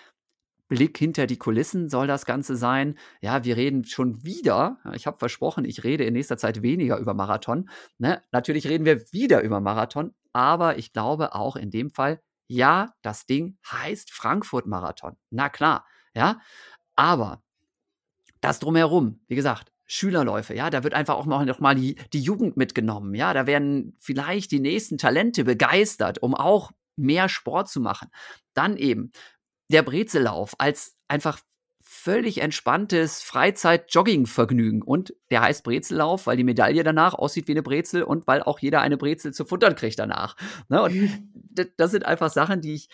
Blick 0.67 0.97
hinter 0.97 1.27
die 1.27 1.37
Kulissen 1.37 1.87
soll 1.87 2.07
das 2.07 2.25
Ganze 2.25 2.55
sein. 2.55 2.97
Ja, 3.21 3.43
wir 3.43 3.57
reden 3.57 3.85
schon 3.85 4.23
wieder. 4.23 4.79
Ich 4.93 5.05
habe 5.05 5.19
versprochen, 5.19 5.65
ich 5.65 5.83
rede 5.83 6.03
in 6.03 6.13
nächster 6.13 6.37
Zeit 6.37 6.63
weniger 6.63 6.97
über 6.97 7.13
Marathon. 7.13 7.69
Ne? 7.99 8.23
Natürlich 8.31 8.67
reden 8.67 8.85
wir 8.85 9.11
wieder 9.11 9.41
über 9.41 9.59
Marathon, 9.59 10.15
aber 10.31 10.77
ich 10.79 10.91
glaube 10.91 11.35
auch 11.35 11.57
in 11.57 11.69
dem 11.69 11.91
Fall, 11.91 12.21
ja, 12.47 12.93
das 13.03 13.25
Ding 13.25 13.57
heißt 13.71 14.11
Frankfurt 14.11 14.65
Marathon. 14.65 15.15
Na 15.29 15.49
klar, 15.49 15.85
ja. 16.15 16.39
Aber 16.95 17.42
das 18.43 18.59
drumherum, 18.59 19.21
wie 19.27 19.35
gesagt, 19.35 19.71
Schülerläufe, 19.85 20.53
ja, 20.53 20.69
da 20.69 20.83
wird 20.83 20.93
einfach 20.93 21.15
auch 21.15 21.25
noch, 21.25 21.59
mal 21.59 21.75
die, 21.75 21.95
die 22.13 22.21
Jugend 22.21 22.57
mitgenommen, 22.57 23.15
ja, 23.15 23.33
da 23.33 23.47
werden 23.47 23.95
vielleicht 23.99 24.51
die 24.51 24.59
nächsten 24.59 24.97
Talente 24.97 25.43
begeistert, 25.43 26.21
um 26.21 26.35
auch 26.35 26.71
mehr 26.95 27.29
Sport 27.29 27.69
zu 27.69 27.79
machen. 27.79 28.09
Dann 28.53 28.77
eben 28.77 29.11
der 29.71 29.81
Brezellauf 29.81 30.55
als 30.59 30.95
einfach 31.07 31.39
völlig 31.81 32.39
entspanntes 32.41 33.21
Freizeit-Jogging-Vergnügen. 33.21 34.81
Und 34.81 35.13
der 35.29 35.41
heißt 35.41 35.63
Brezellauf, 35.63 36.27
weil 36.27 36.37
die 36.37 36.43
Medaille 36.43 36.83
danach 36.83 37.13
aussieht 37.13 37.47
wie 37.47 37.53
eine 37.53 37.63
Brezel 37.63 38.03
und 38.03 38.27
weil 38.27 38.43
auch 38.43 38.59
jeder 38.59 38.81
eine 38.81 38.97
Brezel 38.97 39.33
zu 39.33 39.45
futtern 39.45 39.75
kriegt 39.75 39.99
danach. 39.99 40.35
Ne? 40.69 40.81
Und 40.81 41.09
das 41.77 41.91
sind 41.91 42.05
einfach 42.05 42.31
Sachen, 42.31 42.61
die 42.61 42.73
ich 42.73 42.89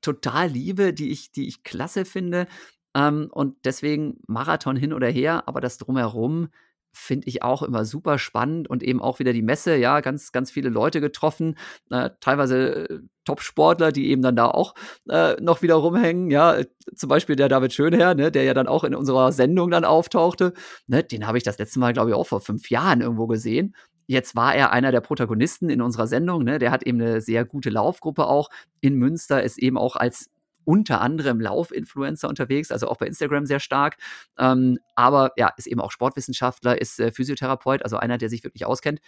total 0.00 0.48
liebe, 0.48 0.92
die 0.92 1.10
ich, 1.10 1.32
die 1.32 1.48
ich 1.48 1.62
klasse 1.62 2.04
finde. 2.04 2.46
Ähm, 2.94 3.28
und 3.32 3.56
deswegen 3.64 4.20
Marathon 4.26 4.76
hin 4.76 4.92
oder 4.92 5.08
her, 5.08 5.44
aber 5.46 5.60
das 5.60 5.78
drumherum 5.78 6.48
finde 6.92 7.28
ich 7.28 7.42
auch 7.42 7.62
immer 7.62 7.84
super 7.84 8.18
spannend 8.18 8.68
und 8.68 8.82
eben 8.82 9.00
auch 9.00 9.18
wieder 9.18 9.32
die 9.32 9.42
Messe, 9.42 9.76
ja, 9.76 10.00
ganz, 10.00 10.32
ganz 10.32 10.50
viele 10.50 10.68
Leute 10.68 11.00
getroffen, 11.00 11.56
äh, 11.90 12.10
teilweise 12.20 12.88
äh, 12.88 13.00
Top-Sportler, 13.24 13.92
die 13.92 14.08
eben 14.08 14.22
dann 14.22 14.36
da 14.36 14.46
auch 14.48 14.74
äh, 15.08 15.34
noch 15.40 15.62
wieder 15.62 15.74
rumhängen, 15.76 16.30
ja, 16.30 16.56
zum 16.94 17.08
Beispiel 17.08 17.36
der 17.36 17.48
David 17.48 17.72
Schönherr, 17.72 18.14
ne, 18.14 18.32
der 18.32 18.44
ja 18.44 18.54
dann 18.54 18.66
auch 18.66 18.84
in 18.84 18.94
unserer 18.94 19.32
Sendung 19.32 19.70
dann 19.70 19.84
auftauchte, 19.84 20.54
ne, 20.86 21.04
den 21.04 21.26
habe 21.26 21.38
ich 21.38 21.44
das 21.44 21.58
letzte 21.58 21.78
Mal, 21.78 21.92
glaube 21.92 22.10
ich, 22.10 22.16
auch 22.16 22.26
vor 22.26 22.40
fünf 22.40 22.70
Jahren 22.70 23.00
irgendwo 23.00 23.26
gesehen. 23.26 23.74
Jetzt 24.06 24.34
war 24.34 24.54
er 24.54 24.72
einer 24.72 24.90
der 24.90 25.02
Protagonisten 25.02 25.68
in 25.68 25.82
unserer 25.82 26.06
Sendung, 26.06 26.42
ne, 26.42 26.58
der 26.58 26.70
hat 26.70 26.82
eben 26.84 27.00
eine 27.00 27.20
sehr 27.20 27.44
gute 27.44 27.70
Laufgruppe 27.70 28.26
auch 28.26 28.48
in 28.80 28.94
Münster, 28.94 29.42
ist 29.42 29.58
eben 29.58 29.76
auch 29.76 29.96
als 29.96 30.30
unter 30.68 31.00
anderem 31.00 31.40
Laufinfluencer 31.40 32.28
unterwegs, 32.28 32.70
also 32.70 32.88
auch 32.88 32.98
bei 32.98 33.06
Instagram 33.06 33.46
sehr 33.46 33.58
stark. 33.58 33.96
Ähm, 34.38 34.78
aber 34.96 35.32
ja, 35.38 35.50
ist 35.56 35.66
eben 35.66 35.80
auch 35.80 35.90
Sportwissenschaftler, 35.90 36.78
ist 36.78 37.00
äh, 37.00 37.10
Physiotherapeut, 37.10 37.82
also 37.82 37.96
einer, 37.96 38.18
der 38.18 38.28
sich 38.28 38.44
wirklich 38.44 38.66
auskennt. 38.66 39.00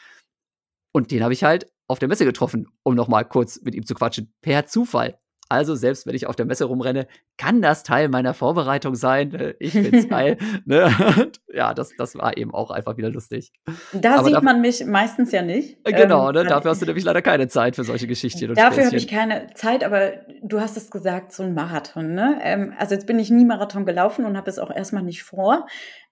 Und 0.93 1.11
den 1.11 1.23
habe 1.23 1.35
ich 1.35 1.45
halt 1.45 1.71
auf 1.87 1.99
der 1.99 2.09
Messe 2.09 2.25
getroffen, 2.25 2.67
um 2.83 2.95
nochmal 2.95 3.27
kurz 3.27 3.61
mit 3.61 3.75
ihm 3.75 3.85
zu 3.85 3.95
quatschen, 3.95 4.33
per 4.41 4.65
Zufall. 4.65 5.20
Also 5.51 5.75
selbst 5.75 6.07
wenn 6.07 6.15
ich 6.15 6.29
auf 6.29 6.37
der 6.37 6.47
Messe 6.47 6.65
rumrenne, 6.65 7.09
kann 7.37 7.61
das 7.61 7.83
Teil 7.83 8.09
meiner 8.09 8.35
Vorbereitung 8.35 8.95
sein. 8.95 9.31
Ne? 9.31 9.57
Ich 9.59 9.73
find's 9.73 10.09
geil. 10.09 10.39
ne? 10.65 10.93
ja, 11.53 11.75
das, 11.75 11.91
das 11.99 12.15
war 12.17 12.37
eben 12.37 12.55
auch 12.55 12.71
einfach 12.71 12.97
wieder 12.97 13.11
lustig. 13.11 13.53
Da 13.93 14.15
Aber 14.15 14.25
sieht 14.25 14.35
dafür, 14.35 14.45
man 14.45 14.61
mich 14.61 14.85
meistens 14.87 15.33
ja 15.33 15.43
nicht. 15.43 15.79
Äh, 15.85 15.93
genau, 15.93 16.29
ähm, 16.29 16.37
ne? 16.37 16.45
dafür 16.45 16.71
hast 16.71 16.83
du 16.83 16.87
nämlich 16.87 17.05
leider 17.05 17.21
keine 17.21 17.49
Zeit 17.49 17.75
für 17.75 17.83
solche 17.83 18.07
Geschichten. 18.07 18.55
dafür 18.55 18.87
habe 18.87 18.97
ich 18.97 19.09
keine 19.09 19.49
Zeit, 19.55 19.83
aber 19.83 20.13
du 20.41 20.61
hast 20.61 20.77
es 20.77 20.89
gesagt, 20.89 21.33
so 21.33 21.43
ein 21.43 21.53
Marathon. 21.53 22.15
Ne? 22.15 22.39
Ähm, 22.43 22.73
also 22.79 22.95
jetzt 22.95 23.09
bin 23.09 23.19
ich 23.19 23.31
nie 23.31 23.45
Marathon 23.45 23.85
gelaufen 23.85 24.25
und 24.25 24.37
habe 24.37 24.49
es 24.49 24.61
auch 24.61 24.71
erstmal 24.71 25.03
nicht 25.03 25.25
vor. 25.25 25.67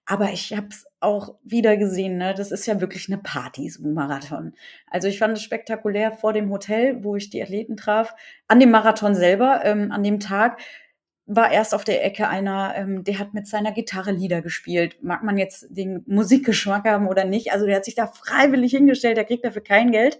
Aber 0.09 0.31
ich 0.31 0.51
habe 0.57 0.69
es 0.71 0.87
auch 1.01 1.35
wieder 1.43 1.77
gesehen, 1.77 2.17
ne? 2.17 2.33
Das 2.33 2.51
ist 2.51 2.65
ja 2.65 2.81
wirklich 2.81 3.09
eine 3.09 3.19
Party, 3.19 3.69
so 3.69 3.83
ein 3.83 3.93
Marathon. 3.93 4.53
Also 4.87 5.07
ich 5.07 5.19
fand 5.19 5.37
es 5.37 5.43
spektakulär 5.43 6.11
vor 6.11 6.33
dem 6.33 6.49
Hotel, 6.49 7.03
wo 7.03 7.15
ich 7.15 7.29
die 7.29 7.43
Athleten 7.43 7.77
traf. 7.77 8.15
An 8.47 8.59
dem 8.59 8.71
Marathon 8.71 9.13
selber, 9.13 9.61
ähm, 9.63 9.91
an 9.91 10.01
dem 10.01 10.19
Tag, 10.19 10.59
war 11.27 11.51
erst 11.51 11.75
auf 11.75 11.83
der 11.83 12.03
Ecke 12.03 12.27
einer, 12.27 12.73
ähm, 12.75 13.03
der 13.03 13.19
hat 13.19 13.35
mit 13.35 13.47
seiner 13.47 13.71
Gitarre 13.71 14.11
Lieder 14.11 14.41
gespielt. 14.41 14.97
Mag 15.03 15.23
man 15.23 15.37
jetzt 15.37 15.67
den 15.69 16.03
Musikgeschmack 16.07 16.85
haben 16.85 17.07
oder 17.07 17.23
nicht? 17.23 17.51
Also 17.53 17.67
der 17.67 17.75
hat 17.75 17.85
sich 17.85 17.93
da 17.93 18.07
freiwillig 18.07 18.71
hingestellt, 18.71 19.15
der 19.15 19.25
kriegt 19.25 19.45
dafür 19.45 19.61
kein 19.61 19.91
Geld. 19.91 20.19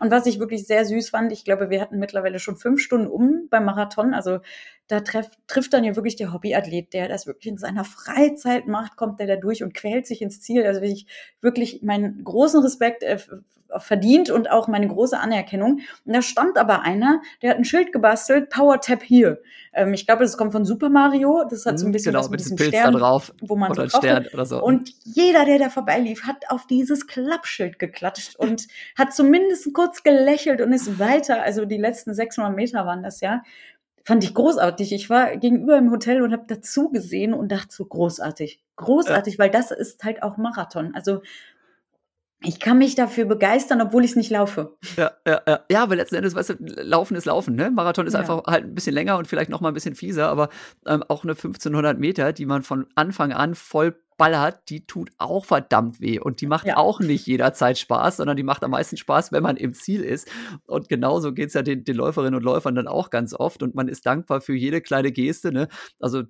Und 0.00 0.10
was 0.10 0.26
ich 0.26 0.38
wirklich 0.38 0.66
sehr 0.66 0.84
süß 0.84 1.10
fand, 1.10 1.32
ich 1.32 1.44
glaube, 1.44 1.70
wir 1.70 1.80
hatten 1.80 1.98
mittlerweile 1.98 2.38
schon 2.38 2.56
fünf 2.56 2.80
Stunden 2.80 3.06
um 3.06 3.48
beim 3.50 3.64
Marathon. 3.64 4.14
Also 4.14 4.40
da 4.86 5.00
treff, 5.00 5.30
trifft 5.46 5.72
dann 5.72 5.84
ja 5.84 5.96
wirklich 5.96 6.16
der 6.16 6.32
Hobbyathlet, 6.32 6.92
der 6.92 7.08
das 7.08 7.26
wirklich 7.26 7.52
in 7.52 7.58
seiner 7.58 7.84
Freizeit 7.84 8.66
macht, 8.66 8.96
kommt 8.96 9.20
der 9.20 9.26
da 9.26 9.36
durch 9.36 9.62
und 9.62 9.74
quält 9.74 10.06
sich 10.06 10.22
ins 10.22 10.40
Ziel. 10.40 10.64
Also 10.66 10.80
ich 10.80 11.06
wirklich 11.40 11.82
meinen 11.82 12.22
großen 12.24 12.62
Respekt 12.62 13.02
äh, 13.02 13.18
verdient 13.76 14.30
und 14.30 14.50
auch 14.50 14.68
meine 14.68 14.88
große 14.88 15.18
Anerkennung. 15.18 15.80
Und 16.04 16.12
da 16.12 16.22
stand 16.22 16.56
aber 16.56 16.82
einer, 16.82 17.20
der 17.42 17.50
hat 17.50 17.58
ein 17.58 17.64
Schild 17.64 17.92
gebastelt, 17.92 18.50
Power 18.50 18.80
Tap 18.80 19.02
hier. 19.02 19.40
Ähm, 19.72 19.92
ich 19.94 20.06
glaube, 20.06 20.22
das 20.22 20.36
kommt 20.36 20.52
von 20.52 20.64
Super 20.64 20.88
Mario. 20.88 21.44
Das 21.48 21.66
hat 21.66 21.78
so 21.78 21.86
ein 21.86 21.88
mhm, 21.88 21.92
bisschen 21.92 22.12
genau, 22.12 22.24
was 22.24 22.30
mit, 22.30 22.40
diesem 22.40 22.56
Pilz 22.56 22.70
Stern, 22.70 22.94
da 22.94 22.98
drauf, 22.98 23.32
wo 23.40 23.56
man 23.56 23.70
oder 23.70 23.88
so 23.88 23.98
Stern 23.98 24.26
oder 24.32 24.46
so. 24.46 24.62
Und 24.62 24.90
jeder, 25.04 25.44
der 25.44 25.58
da 25.58 25.68
vorbeilief, 25.70 26.24
hat 26.24 26.50
auf 26.50 26.66
dieses 26.66 27.06
Klappschild 27.06 27.78
geklatscht 27.78 28.36
und 28.36 28.68
hat 28.96 29.12
zumindest 29.12 29.72
kurz 29.74 30.02
gelächelt 30.02 30.60
und 30.60 30.72
ist 30.72 30.98
weiter. 30.98 31.42
Also 31.42 31.64
die 31.64 31.78
letzten 31.78 32.14
600 32.14 32.54
Meter 32.54 32.86
waren 32.86 33.02
das 33.02 33.20
ja 33.20 33.42
fand 34.08 34.24
ich 34.24 34.32
großartig. 34.32 34.94
Ich 34.94 35.10
war 35.10 35.36
gegenüber 35.36 35.76
im 35.76 35.90
Hotel 35.90 36.22
und 36.22 36.32
habe 36.32 36.44
dazu 36.46 36.88
gesehen 36.88 37.34
und 37.34 37.52
dachte 37.52 37.74
so 37.74 37.84
großartig, 37.84 38.58
großartig, 38.76 39.34
ja. 39.34 39.38
weil 39.38 39.50
das 39.50 39.70
ist 39.70 40.02
halt 40.02 40.22
auch 40.22 40.38
Marathon. 40.38 40.94
Also 40.94 41.20
ich 42.40 42.60
kann 42.60 42.78
mich 42.78 42.94
dafür 42.94 43.24
begeistern, 43.24 43.80
obwohl 43.80 44.04
ich 44.04 44.12
es 44.12 44.16
nicht 44.16 44.30
laufe. 44.30 44.76
Ja, 44.96 45.10
ja, 45.26 45.40
ja. 45.46 45.60
ja, 45.70 45.82
aber 45.82 45.96
letzten 45.96 46.16
Endes, 46.16 46.34
weißt 46.34 46.50
du, 46.50 46.54
Laufen 46.60 47.16
ist 47.16 47.24
Laufen, 47.24 47.56
ne? 47.56 47.70
Marathon 47.70 48.06
ist 48.06 48.12
ja. 48.12 48.20
einfach 48.20 48.44
halt 48.46 48.64
ein 48.64 48.74
bisschen 48.74 48.94
länger 48.94 49.18
und 49.18 49.26
vielleicht 49.26 49.50
noch 49.50 49.60
mal 49.60 49.68
ein 49.68 49.74
bisschen 49.74 49.96
fieser, 49.96 50.28
aber 50.28 50.48
ähm, 50.86 51.02
auch 51.08 51.24
eine 51.24 51.32
1500 51.32 51.98
Meter, 51.98 52.32
die 52.32 52.46
man 52.46 52.62
von 52.62 52.86
Anfang 52.94 53.32
an 53.32 53.56
voll 53.56 53.96
ballert, 54.18 54.68
die 54.68 54.84
tut 54.84 55.10
auch 55.16 55.44
verdammt 55.44 56.00
weh 56.00 56.18
und 56.18 56.40
die 56.40 56.46
macht 56.46 56.66
ja. 56.66 56.76
auch 56.76 57.00
nicht 57.00 57.26
jederzeit 57.26 57.78
Spaß, 57.78 58.18
sondern 58.18 58.36
die 58.36 58.42
macht 58.42 58.62
am 58.64 58.72
meisten 58.72 58.96
Spaß, 58.96 59.32
wenn 59.32 59.42
man 59.42 59.56
im 59.56 59.72
Ziel 59.72 60.02
ist. 60.02 60.28
Und 60.66 60.88
genauso 60.88 61.32
geht 61.32 61.48
es 61.48 61.54
ja 61.54 61.62
den, 61.62 61.84
den, 61.84 61.96
Läuferinnen 61.96 62.34
und 62.34 62.42
Läufern 62.42 62.74
dann 62.74 62.88
auch 62.88 63.10
ganz 63.10 63.32
oft 63.32 63.62
und 63.62 63.74
man 63.74 63.88
ist 63.88 64.04
dankbar 64.04 64.40
für 64.40 64.54
jede 64.54 64.80
kleine 64.80 65.12
Geste. 65.12 65.52
Ne? 65.52 65.68
Also 66.00 66.24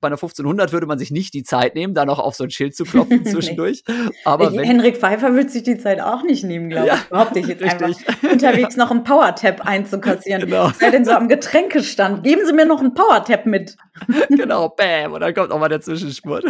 bei 0.00 0.06
einer 0.06 0.16
1500 0.16 0.72
würde 0.72 0.86
man 0.86 0.98
sich 0.98 1.10
nicht 1.10 1.34
die 1.34 1.42
Zeit 1.42 1.74
nehmen, 1.74 1.94
da 1.94 2.04
noch 2.04 2.18
auf 2.18 2.34
so 2.34 2.44
ein 2.44 2.50
Schild 2.50 2.76
zu 2.76 2.84
klopfen 2.84 3.24
zwischendurch. 3.24 3.82
Aber 4.24 4.52
wenn, 4.52 4.62
Henrik 4.62 4.98
Pfeiffer 4.98 5.34
wird 5.34 5.50
sich 5.50 5.62
die 5.62 5.78
Zeit 5.78 6.00
auch 6.00 6.22
nicht 6.22 6.44
nehmen, 6.44 6.68
glaube 6.68 6.88
ich. 6.88 6.92
Ja, 6.92 7.00
Behaupte 7.08 7.38
ich 7.40 7.46
jetzt 7.46 7.62
richtig. 7.62 8.08
einfach. 8.08 8.22
Unterwegs 8.32 8.76
noch 8.76 8.90
einen 8.90 9.04
Power-Tap 9.04 9.66
einzukassieren. 9.66 10.42
Genau. 10.42 10.70
Sei 10.78 10.90
denn 10.90 11.04
so 11.04 11.12
am 11.12 11.28
Getränkestand. 11.28 12.22
Geben 12.22 12.42
Sie 12.46 12.52
mir 12.52 12.66
noch 12.66 12.80
einen 12.80 12.94
Power-Tap 12.94 13.46
mit. 13.46 13.76
genau, 14.28 14.68
bam. 14.68 15.12
Und 15.12 15.20
dann 15.20 15.34
kommt 15.34 15.50
auch 15.50 15.58
mal 15.58 15.68
der 15.68 15.80
Zwischenspurt. 15.80 16.44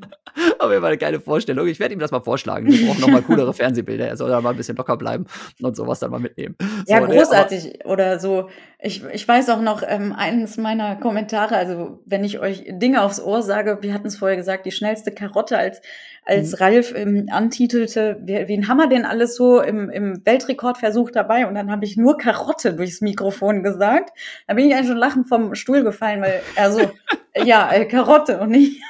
Aber 0.58 0.76
immer 0.76 0.86
eine 0.86 0.98
geile 0.98 1.20
Vorstellung. 1.20 1.66
Ich 1.66 1.78
werde 1.78 1.94
ihm 1.94 2.00
das 2.00 2.10
mal 2.10 2.22
vorschlagen. 2.22 2.66
Wir 2.66 2.86
brauchen 2.86 3.00
noch 3.00 3.08
mal 3.08 3.22
coolere 3.22 3.52
Fernsehbilder. 3.54 4.08
Er 4.08 4.16
soll 4.16 4.30
da 4.30 4.40
mal 4.40 4.50
ein 4.50 4.56
bisschen 4.56 4.76
locker 4.76 4.96
bleiben 4.96 5.26
und 5.60 5.76
sowas 5.76 6.00
dann 6.00 6.10
mal 6.10 6.20
mitnehmen. 6.20 6.56
Ja, 6.86 7.00
so, 7.00 7.06
großartig. 7.08 7.64
Ne? 7.64 7.78
Oder 7.84 8.18
so. 8.18 8.48
Ich, 8.78 9.04
ich 9.12 9.26
weiß 9.28 9.50
auch 9.50 9.60
noch, 9.60 9.82
ähm, 9.86 10.12
eines 10.16 10.56
meiner 10.56 10.96
Kommentare, 10.96 11.56
also 11.56 12.00
wenn 12.06 12.24
ich 12.24 12.38
euch 12.40 12.64
Dinge 12.68 13.02
aufs 13.02 13.20
Ohr 13.20 13.42
sage, 13.42 13.78
wir 13.80 13.94
hatten 13.94 14.06
es 14.06 14.16
vorher 14.16 14.36
gesagt, 14.36 14.66
die 14.66 14.72
schnellste 14.72 15.12
Karotte 15.12 15.58
als 15.58 15.82
als 16.24 16.52
mhm. 16.52 16.56
Ralf 16.58 16.94
ähm, 16.94 17.28
antitelte, 17.30 18.18
wen 18.22 18.68
haben 18.68 18.76
wir 18.76 18.88
denn 18.88 19.04
alles 19.04 19.34
so 19.34 19.60
im, 19.60 19.90
im 19.90 20.24
Weltrekordversuch 20.24 21.10
dabei? 21.10 21.46
Und 21.46 21.54
dann 21.54 21.70
habe 21.70 21.84
ich 21.84 21.96
nur 21.96 22.16
Karotte 22.16 22.74
durchs 22.74 23.00
Mikrofon 23.00 23.62
gesagt. 23.62 24.10
Da 24.46 24.54
bin 24.54 24.66
ich 24.66 24.74
eigentlich 24.74 24.88
schon 24.88 24.96
lachend 24.96 25.28
vom 25.28 25.54
Stuhl 25.54 25.82
gefallen, 25.82 26.22
weil 26.22 26.40
er 26.54 26.70
so, 26.70 26.80
ja, 27.44 27.72
äh, 27.72 27.86
Karotte 27.86 28.38
und 28.38 28.50
nicht. 28.50 28.80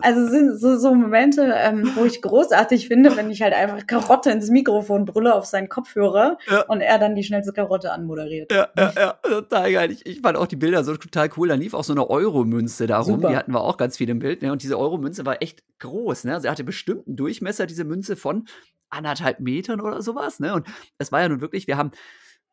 Also 0.00 0.28
sind 0.28 0.58
so, 0.58 0.76
so 0.78 0.94
Momente, 0.94 1.54
ähm, 1.56 1.90
wo 1.94 2.04
ich 2.04 2.20
großartig 2.20 2.88
finde, 2.88 3.16
wenn 3.16 3.30
ich 3.30 3.40
halt 3.40 3.54
einfach 3.54 3.86
Karotte 3.86 4.30
ins 4.30 4.50
Mikrofon 4.50 5.04
brülle 5.04 5.34
auf 5.34 5.46
seinen 5.46 5.68
Kopfhörer 5.68 6.38
ja. 6.50 6.62
und 6.62 6.80
er 6.80 6.98
dann 6.98 7.14
die 7.14 7.24
schnellste 7.24 7.52
Karotte 7.52 7.92
anmoderiert. 7.92 8.52
Ja, 8.52 8.68
ja, 8.76 8.92
ja, 8.96 9.12
total 9.22 9.72
geil. 9.72 9.90
Ich, 9.90 10.04
ich 10.06 10.20
fand 10.20 10.36
auch 10.36 10.46
die 10.46 10.56
Bilder 10.56 10.84
so 10.84 10.96
total 10.96 11.30
cool. 11.36 11.48
Da 11.48 11.54
lief 11.54 11.74
auch 11.74 11.84
so 11.84 11.92
eine 11.92 12.08
Euromünze 12.08 12.86
darum. 12.86 13.16
Super. 13.16 13.30
Die 13.30 13.36
hatten 13.36 13.52
wir 13.52 13.60
auch 13.60 13.76
ganz 13.76 13.96
viel 13.96 14.08
im 14.10 14.18
Bild. 14.18 14.42
Ne? 14.42 14.52
Und 14.52 14.62
diese 14.62 14.78
Euromünze 14.78 15.24
war 15.24 15.40
echt 15.42 15.62
groß. 15.80 16.24
Ne? 16.24 16.40
Sie 16.40 16.48
hatte 16.48 16.64
bestimmten 16.64 17.16
Durchmesser, 17.16 17.66
diese 17.66 17.84
Münze 17.84 18.16
von 18.16 18.46
anderthalb 18.90 19.40
Metern 19.40 19.80
oder 19.80 20.02
sowas. 20.02 20.40
Ne? 20.40 20.54
Und 20.54 20.66
es 20.98 21.12
war 21.12 21.20
ja 21.20 21.28
nun 21.28 21.40
wirklich, 21.40 21.66
wir 21.66 21.76
haben 21.76 21.92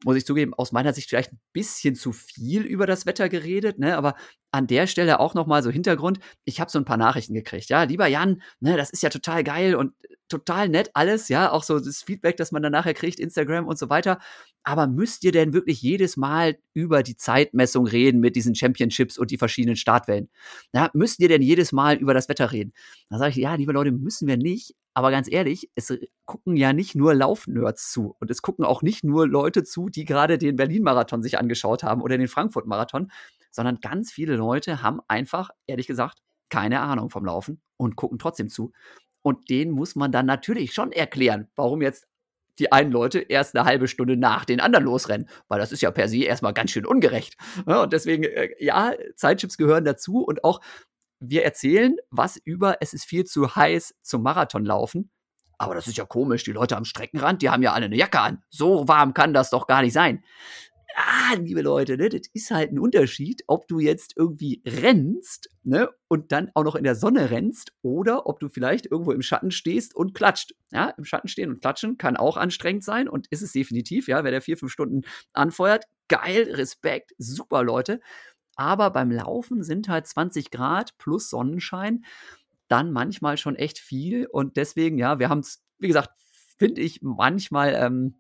muss 0.03 0.17
ich 0.17 0.25
zugeben, 0.25 0.53
aus 0.53 0.71
meiner 0.71 0.93
Sicht 0.93 1.09
vielleicht 1.09 1.33
ein 1.33 1.39
bisschen 1.53 1.95
zu 1.95 2.11
viel 2.11 2.63
über 2.63 2.85
das 2.85 3.05
Wetter 3.05 3.29
geredet, 3.29 3.79
ne? 3.79 3.97
Aber 3.97 4.15
an 4.51 4.67
der 4.67 4.87
Stelle 4.87 5.19
auch 5.19 5.33
nochmal 5.33 5.63
so 5.63 5.69
Hintergrund. 5.69 6.19
Ich 6.43 6.59
habe 6.59 6.71
so 6.71 6.79
ein 6.79 6.85
paar 6.85 6.97
Nachrichten 6.97 7.33
gekriegt, 7.33 7.69
ja, 7.69 7.83
lieber 7.83 8.07
Jan, 8.07 8.41
ne, 8.59 8.77
das 8.77 8.89
ist 8.89 9.03
ja 9.03 9.09
total 9.09 9.43
geil 9.43 9.75
und 9.75 9.93
total 10.27 10.69
nett 10.69 10.91
alles, 10.93 11.29
ja, 11.29 11.51
auch 11.51 11.63
so 11.63 11.79
das 11.79 12.03
Feedback, 12.03 12.37
das 12.37 12.51
man 12.51 12.61
dann 12.61 12.71
nachher 12.71 12.93
kriegt, 12.93 13.19
Instagram 13.19 13.67
und 13.67 13.77
so 13.77 13.89
weiter. 13.89 14.19
Aber 14.67 14.87
müsst 14.87 15.23
ihr 15.23 15.31
denn 15.31 15.53
wirklich 15.53 15.81
jedes 15.83 16.17
Mal 16.17 16.57
über 16.73 17.03
die 17.03 17.15
Zeitmessung 17.15 17.85
reden 17.85 18.19
mit 18.19 18.35
diesen 18.35 18.55
Championships 18.55 19.17
und 19.19 19.29
die 19.29 19.37
verschiedenen 19.37 19.75
Startwellen? 19.75 20.27
Ja, 20.73 20.89
müsst 20.93 21.19
ihr 21.19 21.29
denn 21.29 21.43
jedes 21.43 21.71
Mal 21.71 21.97
über 21.97 22.15
das 22.15 22.29
Wetter 22.29 22.51
reden? 22.51 22.73
Da 23.09 23.19
sage 23.19 23.29
ich, 23.29 23.35
ja, 23.37 23.53
liebe 23.53 23.73
Leute, 23.73 23.91
müssen 23.91 24.27
wir 24.27 24.37
nicht. 24.37 24.75
Aber 24.95 25.11
ganz 25.11 25.31
ehrlich, 25.31 25.69
es 25.75 25.93
gucken 26.25 26.57
ja 26.57 26.73
nicht 26.73 26.95
nur 26.95 27.13
Laufnerds 27.13 27.91
zu 27.91 28.15
und 28.19 28.31
es 28.31 28.41
gucken 28.41 28.65
auch 28.65 28.81
nicht 28.81 29.03
nur 29.03 29.27
Leute 29.27 29.63
zu, 29.63 29.89
die 29.89 30.03
gerade 30.03 30.39
den 30.39 30.55
Berlin-Marathon 30.55 31.21
sich 31.21 31.37
angeschaut 31.37 31.83
haben 31.83 32.01
oder 32.01 32.17
den 32.17 32.27
Frankfurt-Marathon, 32.27 33.11
sondern 33.51 33.79
ganz 33.81 34.11
viele 34.11 34.35
Leute 34.35 34.81
haben 34.81 34.99
einfach, 35.07 35.51
ehrlich 35.67 35.85
gesagt, 35.85 36.19
keine 36.49 36.79
Ahnung 36.79 37.09
vom 37.11 37.25
Laufen 37.25 37.61
und 37.77 37.97
gucken 37.97 38.17
trotzdem 38.17 38.49
zu. 38.49 38.71
Und 39.21 39.49
denen 39.49 39.71
muss 39.71 39.95
man 39.95 40.11
dann 40.11 40.25
natürlich 40.25 40.73
schon 40.73 40.91
erklären, 40.91 41.49
warum 41.55 41.81
jetzt 41.81 42.07
die 42.59 42.71
einen 42.71 42.91
Leute 42.91 43.19
erst 43.19 43.55
eine 43.55 43.65
halbe 43.65 43.87
Stunde 43.87 44.17
nach 44.17 44.45
den 44.45 44.59
anderen 44.59 44.85
losrennen, 44.85 45.29
weil 45.47 45.59
das 45.59 45.71
ist 45.71 45.81
ja 45.81 45.91
per 45.91 46.07
se 46.07 46.23
erstmal 46.23 46.53
ganz 46.53 46.71
schön 46.71 46.85
ungerecht. 46.85 47.35
und 47.65 47.93
deswegen, 47.93 48.23
äh, 48.23 48.49
ja, 48.59 48.93
Zeitchips 49.15 49.57
gehören 49.57 49.85
dazu 49.85 50.23
und 50.23 50.43
auch 50.43 50.61
wir 51.19 51.43
erzählen 51.43 51.95
was 52.11 52.37
über, 52.37 52.77
es 52.81 52.93
ist 52.93 53.05
viel 53.05 53.25
zu 53.25 53.55
heiß 53.55 53.95
zum 54.01 54.21
Marathon 54.21 54.65
laufen. 54.65 55.11
Aber 55.57 55.73
das 55.73 55.87
ist 55.87 55.97
ja 55.97 56.05
komisch, 56.05 56.43
die 56.43 56.51
Leute 56.51 56.75
am 56.75 56.83
Streckenrand, 56.83 57.41
die 57.41 57.49
haben 57.49 57.63
ja 57.63 57.71
alle 57.71 57.85
eine 57.85 57.95
Jacke 57.95 58.19
an. 58.19 58.43
So 58.49 58.87
warm 58.87 59.13
kann 59.13 59.33
das 59.33 59.49
doch 59.49 59.67
gar 59.67 59.81
nicht 59.81 59.93
sein. 59.93 60.23
Ah, 60.97 61.33
liebe 61.37 61.61
Leute, 61.61 61.97
ne, 61.97 62.07
das 62.07 62.21
ist 62.33 62.51
halt 62.51 62.71
ein 62.71 62.79
Unterschied, 62.79 63.43
ob 63.47 63.67
du 63.67 63.79
jetzt 63.79 64.13
irgendwie 64.15 64.61
rennst, 64.65 65.49
ne, 65.63 65.89
und 66.07 66.31
dann 66.31 66.51
auch 66.53 66.63
noch 66.63 66.75
in 66.75 66.85
der 66.85 66.95
Sonne 66.95 67.31
rennst 67.31 67.73
oder 67.81 68.27
ob 68.27 68.39
du 68.39 68.47
vielleicht 68.47 68.85
irgendwo 68.85 69.11
im 69.11 69.21
Schatten 69.21 69.51
stehst 69.51 69.93
und 69.93 70.13
klatscht. 70.13 70.53
Ja, 70.71 70.89
im 70.97 71.03
Schatten 71.03 71.27
stehen 71.27 71.49
und 71.51 71.59
klatschen 71.59 71.97
kann 71.97 72.15
auch 72.15 72.37
anstrengend 72.37 72.83
sein 72.85 73.09
und 73.09 73.27
ist 73.29 73.41
es 73.41 73.51
definitiv, 73.51 74.07
ja, 74.07 74.23
wer 74.23 74.31
der 74.31 74.41
vier, 74.41 74.57
fünf 74.57 74.71
Stunden 74.71 75.01
anfeuert, 75.33 75.83
geil, 76.07 76.47
Respekt, 76.53 77.11
super 77.17 77.63
Leute. 77.63 77.99
Aber 78.55 78.91
beim 78.91 79.11
Laufen 79.11 79.63
sind 79.63 79.89
halt 79.89 80.07
20 80.07 80.51
Grad 80.51 80.97
plus 80.97 81.29
Sonnenschein 81.29 82.05
dann 82.67 82.91
manchmal 82.91 83.37
schon 83.37 83.55
echt 83.55 83.79
viel. 83.79 84.27
Und 84.27 84.57
deswegen, 84.57 84.97
ja, 84.97 85.19
wir 85.19 85.29
haben 85.29 85.39
es, 85.39 85.63
wie 85.79 85.87
gesagt, 85.87 86.09
finde 86.57 86.81
ich 86.81 87.01
manchmal 87.01 87.73
ähm, 87.75 88.15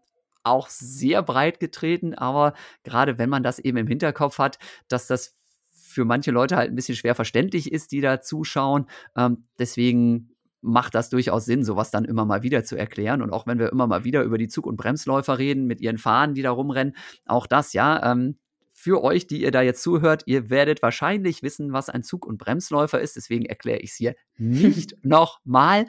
auch 0.45 0.69
sehr 0.69 1.23
breit 1.23 1.59
getreten. 1.59 2.13
Aber 2.13 2.53
gerade 2.83 3.17
wenn 3.17 3.29
man 3.29 3.43
das 3.43 3.59
eben 3.59 3.77
im 3.77 3.87
Hinterkopf 3.87 4.37
hat, 4.39 4.59
dass 4.87 5.07
das 5.07 5.35
für 5.71 6.05
manche 6.05 6.31
Leute 6.31 6.57
halt 6.57 6.71
ein 6.71 6.75
bisschen 6.75 6.95
schwer 6.95 7.15
verständlich 7.15 7.71
ist, 7.71 7.91
die 7.91 8.01
da 8.01 8.21
zuschauen. 8.21 8.87
Ähm, 9.15 9.45
deswegen 9.59 10.35
macht 10.61 10.95
das 10.95 11.09
durchaus 11.09 11.45
Sinn, 11.45 11.63
sowas 11.63 11.91
dann 11.91 12.05
immer 12.05 12.25
mal 12.25 12.43
wieder 12.43 12.63
zu 12.63 12.75
erklären. 12.75 13.21
Und 13.21 13.31
auch 13.31 13.47
wenn 13.47 13.59
wir 13.59 13.71
immer 13.71 13.87
mal 13.87 14.03
wieder 14.03 14.23
über 14.23 14.37
die 14.37 14.47
Zug- 14.47 14.65
und 14.65 14.77
Bremsläufer 14.77 15.37
reden, 15.37 15.65
mit 15.65 15.79
ihren 15.79 15.97
Fahnen, 15.97 16.35
die 16.35 16.41
da 16.41 16.51
rumrennen, 16.51 16.95
auch 17.25 17.47
das, 17.47 17.73
ja, 17.73 18.11
ähm, 18.11 18.37
für 18.73 19.03
euch, 19.03 19.25
die 19.25 19.41
ihr 19.41 19.51
da 19.51 19.61
jetzt 19.61 19.81
zuhört, 19.81 20.23
ihr 20.25 20.49
werdet 20.49 20.83
wahrscheinlich 20.83 21.41
wissen, 21.41 21.73
was 21.73 21.89
ein 21.89 22.03
Zug- 22.03 22.25
und 22.25 22.37
Bremsläufer 22.37 22.99
ist. 22.99 23.15
Deswegen 23.15 23.45
erkläre 23.45 23.79
ich 23.79 23.91
es 23.91 23.95
hier 23.95 24.15
nicht 24.37 24.95
nochmal. 25.03 25.87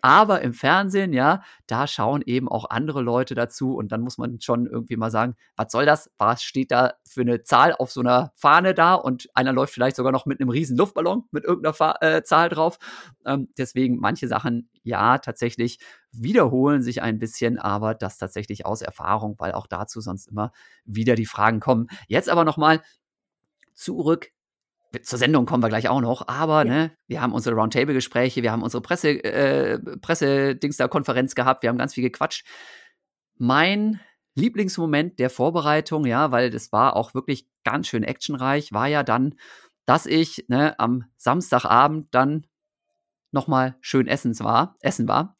Aber 0.00 0.42
im 0.42 0.52
Fernsehen, 0.52 1.12
ja, 1.12 1.42
da 1.66 1.86
schauen 1.86 2.22
eben 2.24 2.48
auch 2.48 2.70
andere 2.70 3.02
Leute 3.02 3.34
dazu 3.34 3.74
und 3.76 3.90
dann 3.90 4.00
muss 4.00 4.18
man 4.18 4.40
schon 4.40 4.66
irgendwie 4.66 4.96
mal 4.96 5.10
sagen, 5.10 5.34
was 5.56 5.72
soll 5.72 5.86
das? 5.86 6.10
Was 6.18 6.42
steht 6.42 6.70
da 6.70 6.94
für 7.08 7.22
eine 7.22 7.42
Zahl 7.42 7.72
auf 7.72 7.90
so 7.90 8.00
einer 8.00 8.32
Fahne 8.34 8.74
da? 8.74 8.94
Und 8.94 9.28
einer 9.34 9.52
läuft 9.52 9.74
vielleicht 9.74 9.96
sogar 9.96 10.12
noch 10.12 10.26
mit 10.26 10.40
einem 10.40 10.50
riesen 10.50 10.76
Luftballon 10.76 11.24
mit 11.30 11.44
irgendeiner 11.44 11.74
Fa 11.74 11.96
äh, 12.00 12.22
Zahl 12.22 12.48
drauf. 12.48 12.78
Ähm, 13.26 13.48
deswegen 13.58 13.98
manche 13.98 14.28
Sachen, 14.28 14.70
ja, 14.82 15.18
tatsächlich 15.18 15.78
wiederholen 16.12 16.82
sich 16.82 17.02
ein 17.02 17.18
bisschen, 17.18 17.58
aber 17.58 17.94
das 17.94 18.18
tatsächlich 18.18 18.66
aus 18.66 18.82
Erfahrung, 18.82 19.34
weil 19.38 19.52
auch 19.52 19.66
dazu 19.66 20.00
sonst 20.00 20.28
immer 20.28 20.52
wieder 20.84 21.14
die 21.14 21.26
Fragen 21.26 21.60
kommen. 21.60 21.88
Jetzt 22.06 22.28
aber 22.28 22.44
nochmal 22.44 22.82
zurück 23.74 24.30
zur 25.02 25.18
Sendung 25.18 25.46
kommen 25.46 25.62
wir 25.62 25.68
gleich 25.68 25.88
auch 25.88 26.00
noch, 26.00 26.28
aber 26.28 26.64
ja. 26.66 26.72
ne, 26.72 26.92
wir 27.06 27.20
haben 27.20 27.32
unsere 27.32 27.54
Roundtable-Gespräche, 27.56 28.42
wir 28.42 28.52
haben 28.52 28.62
unsere 28.62 28.82
Presse, 28.82 29.22
äh, 29.22 29.78
Pressedings 30.00 30.76
da 30.76 30.88
Konferenz 30.88 31.34
gehabt, 31.34 31.62
wir 31.62 31.70
haben 31.70 31.78
ganz 31.78 31.94
viel 31.94 32.04
gequatscht. 32.04 32.46
Mein 33.36 34.00
Lieblingsmoment 34.34 35.18
der 35.18 35.30
Vorbereitung, 35.30 36.06
ja, 36.06 36.30
weil 36.30 36.50
das 36.50 36.72
war 36.72 36.96
auch 36.96 37.14
wirklich 37.14 37.46
ganz 37.64 37.88
schön 37.88 38.02
actionreich, 38.02 38.72
war 38.72 38.86
ja 38.86 39.02
dann, 39.02 39.34
dass 39.84 40.06
ich 40.06 40.46
ne, 40.48 40.78
am 40.78 41.04
Samstagabend 41.16 42.08
dann 42.12 42.46
nochmal 43.30 43.76
schön 43.80 44.06
Essens 44.06 44.42
war, 44.42 44.76
essen 44.80 45.08
war. 45.08 45.36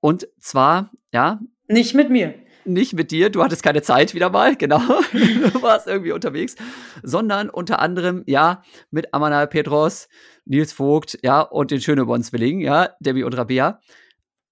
Und 0.00 0.28
zwar, 0.38 0.90
ja. 1.12 1.40
Nicht 1.66 1.94
mit 1.94 2.10
mir 2.10 2.34
nicht 2.68 2.94
mit 2.94 3.10
dir, 3.10 3.30
du 3.30 3.42
hattest 3.42 3.62
keine 3.62 3.82
Zeit 3.82 4.14
wieder 4.14 4.30
mal, 4.30 4.56
genau, 4.58 4.80
du 5.12 5.62
warst 5.62 5.86
irgendwie 5.86 6.12
unterwegs, 6.12 6.54
sondern 7.02 7.50
unter 7.50 7.80
anderem, 7.80 8.22
ja, 8.26 8.62
mit 8.90 9.12
Amana 9.14 9.46
Petros, 9.46 10.08
Nils 10.44 10.72
Vogt, 10.72 11.18
ja, 11.22 11.40
und 11.40 11.70
den 11.70 11.80
Schöneborn-Zwillingen, 11.80 12.60
ja, 12.60 12.90
Debbie 13.00 13.24
und 13.24 13.36
Rabea. 13.36 13.80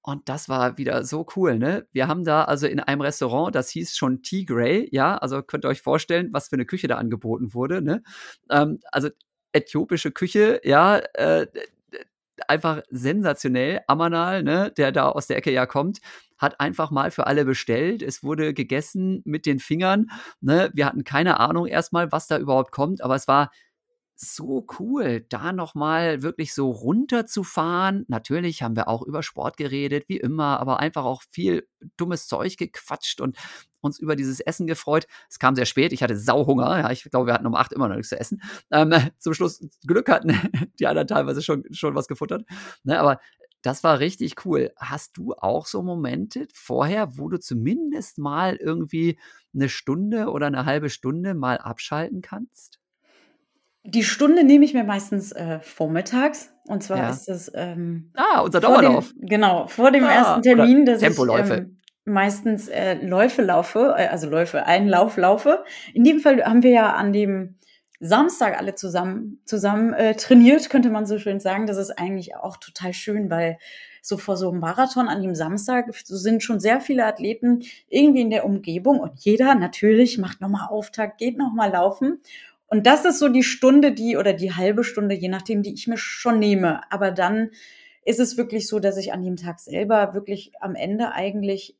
Und 0.03 0.29
das 0.29 0.49
war 0.49 0.79
wieder 0.79 1.05
so 1.05 1.27
cool, 1.35 1.59
ne? 1.59 1.89
Wir 1.91 2.07
haben 2.07 2.23
da 2.23 2.45
also 2.45 2.69
in 2.69 2.79
einem 2.79 3.01
Restaurant, 3.01 3.55
das 3.55 3.71
hieß 3.71 3.97
schon 3.97 4.23
Tigray, 4.23 4.89
ja, 4.93 5.17
also 5.17 5.43
könnt 5.43 5.65
ihr 5.65 5.69
euch 5.69 5.83
vorstellen, 5.83 6.29
was 6.33 6.49
für 6.49 6.57
eine 6.57 6.65
Küche 6.65 6.87
da 6.87 6.97
angeboten 6.97 7.55
wurde, 7.55 7.83
ne? 7.83 8.03
Ähm, 8.49 8.79
also 8.93 9.09
äthiopische 9.53 10.13
Küche, 10.13 10.61
ja, 10.63 10.99
äh, 11.15 11.47
einfach 12.49 12.83
sensationell. 12.91 13.81
Amanal, 13.87 14.43
ne, 14.43 14.73
der 14.77 14.93
da 14.93 15.09
aus 15.09 15.27
der 15.27 15.37
Ecke 15.39 15.53
ja 15.53 15.67
kommt, 15.67 16.01
hat 16.39 16.61
einfach 16.61 16.91
mal 16.91 17.11
für 17.11 17.27
alle 17.27 17.45
bestellt. 17.45 18.03
Es 18.03 18.23
wurde 18.23 18.55
gegessen 18.55 19.23
mit 19.25 19.47
den 19.47 19.59
Fingern. 19.59 20.11
Ne? 20.41 20.71
Wir 20.75 20.87
hatten 20.87 21.05
keine 21.05 21.41
Ahnung 21.41 21.67
erstmal, 21.67 22.13
was 22.13 22.27
da 22.27 22.39
überhaupt 22.39 22.73
kommt, 22.73 23.03
aber 23.03 23.15
es 23.15 23.29
war 23.29 23.51
so 24.19 24.67
cool, 24.79 25.27
da 25.29 25.53
nochmal 25.53 26.23
wirklich 26.23 26.55
so 26.55 26.71
runterzufahren. 26.71 28.07
Natürlich 28.09 28.63
haben 28.63 28.75
wir 28.75 28.89
auch 28.89 29.03
über 29.03 29.23
Sport 29.23 29.59
geredet, 29.59 30.05
wie 30.09 30.17
immer, 30.17 30.59
aber 30.59 30.81
einfach 30.81 31.05
auch 31.05 31.23
viel 31.31 31.69
dummes 31.99 32.27
Zeug 32.27 32.57
gequatscht 32.57 33.21
und 33.21 33.37
uns 33.83 33.99
über 33.99 34.17
dieses 34.17 34.41
Essen 34.41 34.67
gefreut. 34.67 35.07
Es 35.29 35.39
kam 35.39 35.55
sehr 35.55 35.67
spät, 35.67 35.93
ich 35.93 36.03
hatte 36.03 36.17
Sauhunger. 36.17 36.79
Ja, 36.79 36.91
ich 36.91 37.05
glaube, 37.05 37.27
wir 37.27 37.35
hatten 37.35 37.47
um 37.47 37.55
acht 37.55 37.73
immer 37.73 37.89
noch 37.89 37.97
nichts 37.97 38.09
zu 38.09 38.19
essen. 38.19 38.43
Ähm, 38.71 38.91
zum 39.19 39.35
Schluss 39.35 39.61
Glück 39.87 40.09
hatten 40.09 40.31
die 40.81 40.87
anderen 40.87 41.09
teilweise 41.09 41.43
schon, 41.43 41.65
schon 41.73 41.95
was 41.95 42.09
gefuttert. 42.09 42.45
Ne, 42.85 42.99
aber 42.99 43.21
das 43.67 43.83
war 43.83 43.99
richtig 43.99 44.45
cool. 44.45 44.73
Hast 44.77 45.17
du 45.17 45.35
auch 45.35 45.67
so 45.67 45.83
Momente 45.83 46.47
vorher, 46.55 47.19
wo 47.19 47.29
du 47.29 47.41
zumindest 47.41 48.17
mal 48.17 48.55
irgendwie 48.55 49.19
eine 49.53 49.69
Stunde 49.69 50.31
oder 50.31 50.47
eine 50.47 50.67
halbe 50.67 50.89
Stunde 50.89 51.35
mal 51.35 51.59
abschalten 51.59 52.23
kannst? 52.23 52.79
Die 53.83 54.05
Stunde 54.05 54.45
nehme 54.45 54.65
ich 54.65 54.73
mir 54.73 54.85
meistens 54.85 55.33
äh, 55.33 55.59
vormittags. 55.61 56.53
Und 56.69 56.85
zwar 56.85 56.99
ja. 56.99 57.11
ist 57.11 57.27
das. 57.27 57.51
Ähm, 57.55 58.13
ah, 58.15 58.41
unser 58.41 58.61
Dauerlauf. 58.61 59.13
Dem, 59.13 59.29
genau, 59.29 59.67
vor 59.67 59.91
dem 59.91 60.05
ah, 60.05 60.13
ersten 60.13 60.43
Termin, 60.43 60.87
dass 60.87 61.01
Tempoläufe. 61.01 61.55
ich 61.55 61.61
ähm, 61.61 61.79
meistens 62.05 62.69
äh, 62.69 62.95
Läufe 63.05 63.43
laufe, 63.43 63.95
äh, 63.99 64.07
also 64.07 64.31
Läufe, 64.31 64.65
einen 64.65 64.89
Lauf 64.89 65.17
laufe. 65.17 65.65
In 65.93 66.05
dem 66.05 66.21
Fall 66.21 66.45
haben 66.45 66.63
wir 66.63 66.71
ja 66.71 66.93
an 66.95 67.13
dem 67.13 67.57
Samstag 68.01 68.59
alle 68.59 68.75
zusammen, 68.75 69.41
zusammen 69.45 69.93
äh, 69.95 70.15
trainiert, 70.15 70.71
könnte 70.71 70.91
man 70.91 71.07
so 71.07 71.19
schön 71.19 71.41
sagen. 71.41 71.67
Das 71.67 71.77
ist 71.77 71.91
eigentlich 71.91 72.37
auch 72.37 72.57
total 72.57 72.93
schön, 72.93 73.31
weil 73.31 73.59
so 74.03 74.19
vor 74.19 74.37
so 74.37 74.51
einem 74.51 74.61
Marathon 74.61 75.09
an 75.09 75.23
dem 75.23 75.35
Samstag 75.35 75.87
sind 76.05 76.43
schon 76.43 76.61
sehr 76.61 76.81
viele 76.81 77.05
Athleten 77.07 77.63
irgendwie 77.89 78.21
in 78.21 78.31
der 78.31 78.45
Umgebung 78.45 79.01
und 79.01 79.19
jeder 79.19 79.55
natürlich 79.55 80.19
macht 80.19 80.41
nochmal 80.41 80.69
Auftakt, 80.69 81.19
geht 81.19 81.39
nochmal 81.39 81.73
laufen. 81.73 82.21
Und 82.69 82.87
das 82.87 83.05
ist 83.05 83.19
so 83.19 83.29
die 83.29 83.43
Stunde, 83.43 83.93
die 83.93 84.17
oder 84.17 84.33
die 84.33 84.53
halbe 84.53 84.85
Stunde, 84.85 85.15
je 85.15 85.29
nachdem, 85.29 85.63
die 85.63 85.75
ich 85.75 85.87
mir 85.87 85.97
schon 85.97 86.39
nehme. 86.39 86.81
Aber 86.91 87.11
dann 87.11 87.51
ist 88.05 88.21
es 88.21 88.37
wirklich 88.37 88.69
so, 88.69 88.79
dass 88.79 88.97
ich 88.97 89.13
an 89.13 89.23
dem 89.23 89.37
Tag 89.37 89.59
selber 89.59 90.15
wirklich 90.15 90.53
am 90.61 90.75
Ende 90.75 91.13
eigentlich 91.13 91.77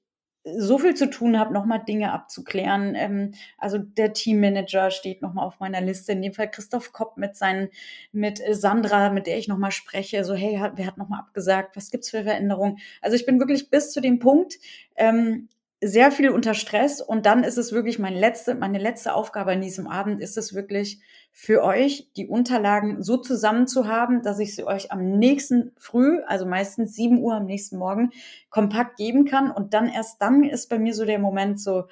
so 0.55 0.79
viel 0.79 0.95
zu 0.95 1.11
tun 1.11 1.39
habe, 1.39 1.53
nochmal 1.53 1.83
Dinge 1.85 2.13
abzuklären. 2.13 2.95
Ähm, 2.95 3.35
also 3.59 3.79
der 3.79 4.13
Teammanager 4.13 4.91
steht 4.91 5.21
nochmal 5.21 5.47
auf 5.47 5.59
meiner 5.59 5.81
Liste, 5.81 6.13
in 6.13 6.23
dem 6.23 6.33
Fall 6.33 6.51
Christoph 6.51 6.93
Kopp 6.93 7.17
mit 7.17 7.37
seinen, 7.37 7.69
mit 8.13 8.41
Sandra, 8.51 9.11
mit 9.11 9.27
der 9.27 9.39
ich 9.39 9.49
nochmal 9.49 9.73
spreche. 9.73 10.25
So, 10.25 10.35
hey, 10.35 10.61
wer 10.75 10.87
hat 10.87 10.99
nochmal 10.99 11.21
abgesagt? 11.21 11.77
Was 11.77 11.91
gibt's 11.91 12.11
für 12.11 12.23
Veränderungen? 12.23 12.79
Also 13.03 13.17
ich 13.17 13.27
bin 13.27 13.41
wirklich 13.41 13.71
bis 13.71 13.93
zu 13.93 14.01
dem 14.01 14.21
Punkt, 14.21 14.59
ähm, 14.97 15.49
sehr 15.83 16.11
viel 16.11 16.31
unter 16.31 16.55
Stress 16.55 17.03
und 17.03 17.27
dann 17.27 17.45
ist 17.45 17.59
es 17.59 17.71
wirklich 17.71 17.99
mein 17.99 18.15
letzte, 18.15 18.55
meine 18.55 18.79
letzte 18.79 19.15
Aufgabe 19.15 19.53
an 19.53 19.61
diesem 19.61 19.87
Abend 19.87 20.23
ist 20.23 20.39
es 20.39 20.55
wirklich 20.55 21.01
für 21.33 21.63
euch 21.63 22.11
die 22.17 22.27
Unterlagen 22.27 23.03
so 23.03 23.19
zusammen 23.19 23.67
zu 23.67 23.87
haben, 23.87 24.23
dass 24.23 24.39
ich 24.39 24.57
sie 24.57 24.65
euch 24.65 24.91
am 24.91 25.19
nächsten 25.19 25.73
früh, 25.77 26.21
also 26.27 26.47
meistens 26.47 26.95
sieben 26.95 27.19
Uhr 27.19 27.35
am 27.35 27.45
nächsten 27.45 27.77
Morgen, 27.77 28.11
kompakt 28.49 28.97
geben 28.97 29.27
kann. 29.27 29.51
Und 29.51 29.75
dann 29.75 29.91
erst 29.91 30.23
dann 30.23 30.45
ist 30.45 30.71
bei 30.71 30.79
mir 30.79 30.95
so 30.95 31.05
der 31.05 31.19
Moment 31.19 31.61
so, 31.61 31.89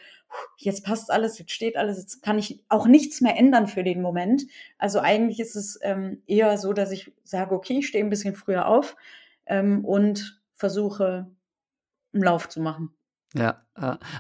jetzt 0.57 0.83
passt 0.83 1.11
alles, 1.11 1.39
jetzt 1.39 1.53
steht 1.53 1.77
alles, 1.77 1.99
jetzt 1.99 2.23
kann 2.23 2.39
ich 2.39 2.65
auch 2.71 2.87
nichts 2.87 3.21
mehr 3.21 3.37
ändern 3.37 3.67
für 3.67 3.85
den 3.85 4.01
Moment. 4.01 4.45
Also 4.79 5.01
eigentlich 5.01 5.41
ist 5.41 5.57
es 5.57 5.79
ähm, 5.83 6.23
eher 6.27 6.57
so, 6.57 6.73
dass 6.73 6.91
ich 6.91 7.13
sage, 7.23 7.55
okay, 7.55 7.81
ich 7.81 7.87
stehe 7.87 8.03
ein 8.03 8.11
bisschen 8.11 8.35
früher 8.35 8.67
auf 8.67 8.97
ähm, 9.45 9.85
und 9.85 10.41
versuche, 10.55 11.31
einen 12.15 12.23
Lauf 12.23 12.49
zu 12.49 12.63
machen. 12.63 12.95
Ja, 13.37 13.65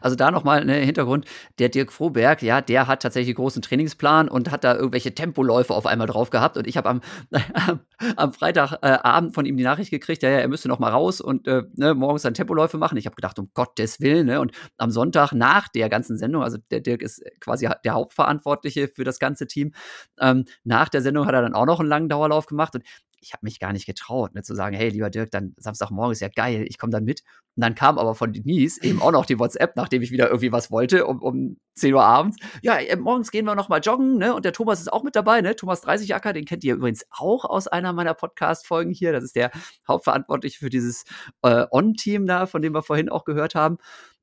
also 0.01 0.17
da 0.17 0.33
nochmal 0.33 0.65
ne, 0.65 0.75
Hintergrund, 0.79 1.27
der 1.61 1.69
Dirk 1.69 1.93
Froberg, 1.93 2.43
ja, 2.43 2.61
der 2.61 2.89
hat 2.89 3.03
tatsächlich 3.03 3.37
großen 3.37 3.63
Trainingsplan 3.63 4.29
und 4.29 4.51
hat 4.51 4.65
da 4.65 4.75
irgendwelche 4.75 5.15
Tempoläufe 5.15 5.73
auf 5.73 5.87
einmal 5.87 6.09
drauf 6.09 6.31
gehabt. 6.31 6.57
Und 6.57 6.67
ich 6.67 6.77
habe 6.77 6.89
am, 6.89 7.01
am 8.17 8.33
Freitagabend 8.33 9.31
äh, 9.31 9.33
von 9.33 9.47
ihm 9.47 9.57
die 9.57 9.63
Nachricht 9.63 9.93
gekriegt, 9.93 10.25
ja, 10.25 10.31
ja, 10.31 10.39
er 10.39 10.49
müsste 10.49 10.67
noch 10.67 10.81
mal 10.81 10.91
raus 10.91 11.21
und 11.21 11.47
äh, 11.47 11.63
ne, 11.77 11.95
morgens 11.95 12.23
dann 12.23 12.35
Tempoläufe 12.35 12.77
machen. 12.77 12.99
Ich 12.99 13.07
habe 13.07 13.15
gedacht, 13.15 13.39
um 13.39 13.49
Gottes 13.55 14.01
Willen, 14.01 14.27
ne, 14.27 14.41
und 14.41 14.51
am 14.79 14.91
Sonntag 14.91 15.31
nach 15.33 15.69
der 15.69 15.89
ganzen 15.89 16.19
Sendung, 16.19 16.43
also 16.43 16.59
der 16.73 16.81
Dirk 16.81 17.01
ist 17.01 17.23
quasi 17.39 17.69
der 17.85 17.93
Hauptverantwortliche 17.95 18.89
für 18.89 19.05
das 19.05 19.21
ganze 19.21 19.47
Team, 19.47 19.73
ähm, 20.21 20.45
nach 20.65 20.89
der 20.89 21.03
Sendung 21.03 21.27
hat 21.27 21.35
er 21.35 21.43
dann 21.43 21.55
auch 21.55 21.67
noch 21.67 21.79
einen 21.79 21.89
langen 21.89 22.09
Dauerlauf 22.09 22.47
gemacht. 22.47 22.75
Und 22.75 22.83
ich 23.25 23.33
habe 23.33 23.45
mich 23.45 23.59
gar 23.59 23.73
nicht 23.73 23.87
getraut, 23.87 24.35
ne, 24.35 24.43
zu 24.43 24.55
sagen, 24.55 24.77
hey, 24.77 24.91
lieber 24.91 25.11
Dirk, 25.11 25.31
dann 25.31 25.55
Samstagmorgen 25.57 26.13
ist 26.13 26.21
ja 26.21 26.29
geil, 26.29 26.67
ich 26.69 26.79
komme 26.79 26.91
dann 26.93 27.05
mit. 27.05 27.23
Und 27.57 27.63
dann 27.63 27.75
kam 27.75 27.99
aber 27.99 28.15
von 28.15 28.33
Denise 28.33 28.83
eben 28.83 29.01
auch 29.01 29.13
noch 29.13 29.25
die 29.25 29.39
WhatsApp, 29.39 29.77
nachdem 29.77 30.03
ich 30.03 30.11
wieder 30.11 30.27
irgendwie 30.29 30.53
was 30.53 30.71
wollte, 30.71 31.07
um, 31.07 31.23
um 31.23 31.57
10 31.75 31.95
Uhr 31.95 32.05
abends. 32.05 32.37
Ja, 32.63 32.77
äh, 32.77 32.97
morgens 32.97 33.31
gehen 33.31 33.47
wir 33.47 33.55
noch 33.55 33.69
mal 33.69 33.81
joggen, 33.81 34.19
ne? 34.19 34.35
Und 34.35 34.45
der 34.45 34.53
Thomas 34.53 34.81
ist 34.81 34.93
auch 34.93 35.03
mit 35.03 35.17
dabei, 35.17 35.41
ne? 35.41 35.57
Thomas 35.57 35.81
30 35.81 36.15
Acker, 36.15 36.33
den 36.33 36.45
kennt 36.45 36.65
ihr 36.65 36.75
übrigens 36.75 37.05
auch 37.11 37.45
aus 37.45 37.67
einer 37.67 37.93
meiner 37.93 38.15
Podcast-Folgen 38.15 38.93
hier. 38.93 39.13
Das 39.13 39.25
ist 39.25 39.37
der 39.37 39.51
Hauptverantwortliche 39.89 40.59
für 40.59 40.71
dieses 40.71 41.05
äh, 41.43 41.67
On-Team 41.71 42.27
da, 42.27 42.47
von 42.47 42.61
dem 42.61 42.75
wir 42.75 42.83
vorhin 42.83 43.09
auch 43.09 43.25
gehört 43.25 43.55
haben. 43.55 43.79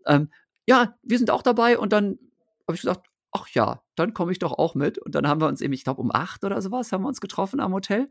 Ähm, 0.06 0.30
ja, 0.68 0.96
wir 1.04 1.18
sind 1.18 1.32
auch 1.32 1.42
dabei 1.42 1.78
und 1.80 1.92
dann 1.92 2.20
habe 2.68 2.76
ich 2.76 2.82
gesagt, 2.82 3.08
ach 3.32 3.48
ja, 3.50 3.82
dann 4.02 4.14
komme 4.14 4.32
ich 4.32 4.40
doch 4.40 4.54
auch 4.58 4.76
mit. 4.76 4.98
Und 4.98 5.16
dann 5.16 5.28
haben 5.28 5.42
wir 5.42 5.48
uns 5.48 5.62
eben, 5.62 5.74
ich 5.74 5.84
glaube, 5.84 6.02
um 6.02 6.12
acht 6.14 6.44
oder 6.44 6.62
sowas 6.62 6.92
haben 6.92 7.04
wir 7.04 7.08
uns 7.08 7.22
getroffen 7.22 7.60
am 7.60 7.74
Hotel. 7.74 8.10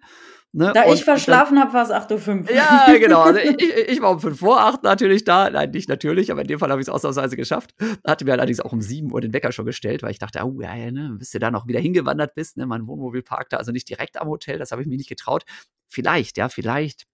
Ne? 0.52 0.72
Da 0.74 0.84
und 0.84 0.94
ich 0.94 1.04
verschlafen 1.04 1.60
habe, 1.60 1.72
war 1.72 1.84
es 1.84 1.90
8.05 1.90 2.42
Uhr. 2.42 2.54
Ja, 2.54 2.86
genau. 2.98 3.20
Also 3.20 3.38
ich, 3.58 3.62
ich, 3.88 4.00
war 4.00 4.10
um 4.10 4.20
fünf 4.20 4.40
vor 4.40 4.60
acht 4.60 4.82
natürlich 4.82 5.24
da. 5.24 5.50
Nein, 5.50 5.70
nicht 5.70 5.88
natürlich, 5.88 6.32
aber 6.32 6.42
in 6.42 6.48
dem 6.48 6.58
Fall 6.58 6.70
habe 6.70 6.80
ich 6.80 6.88
es 6.88 6.92
ausnahmsweise 6.92 7.36
geschafft. 7.36 7.74
Hatte 8.06 8.24
mir 8.24 8.32
allerdings 8.32 8.60
auch 8.60 8.72
um 8.72 8.80
sieben 8.80 9.12
Uhr 9.12 9.20
den 9.20 9.32
Wecker 9.32 9.52
schon 9.52 9.66
gestellt, 9.66 10.02
weil 10.02 10.10
ich 10.10 10.18
dachte, 10.18 10.40
oh 10.44 10.60
ja, 10.60 10.74
ne, 10.90 11.14
bis 11.18 11.30
du 11.30 11.38
da 11.38 11.50
noch 11.50 11.66
wieder 11.66 11.80
hingewandert 11.80 12.34
bist, 12.34 12.56
ne, 12.56 12.66
mein 12.66 12.86
Wohnmobil 12.86 13.22
parkte, 13.22 13.58
also 13.58 13.72
nicht 13.72 13.88
direkt 13.88 14.20
am 14.20 14.28
Hotel, 14.28 14.58
das 14.58 14.72
habe 14.72 14.82
ich 14.82 14.88
mir 14.88 14.96
nicht 14.96 15.08
getraut. 15.08 15.44
Vielleicht, 15.86 16.38
ja, 16.38 16.48
vielleicht 16.48 17.06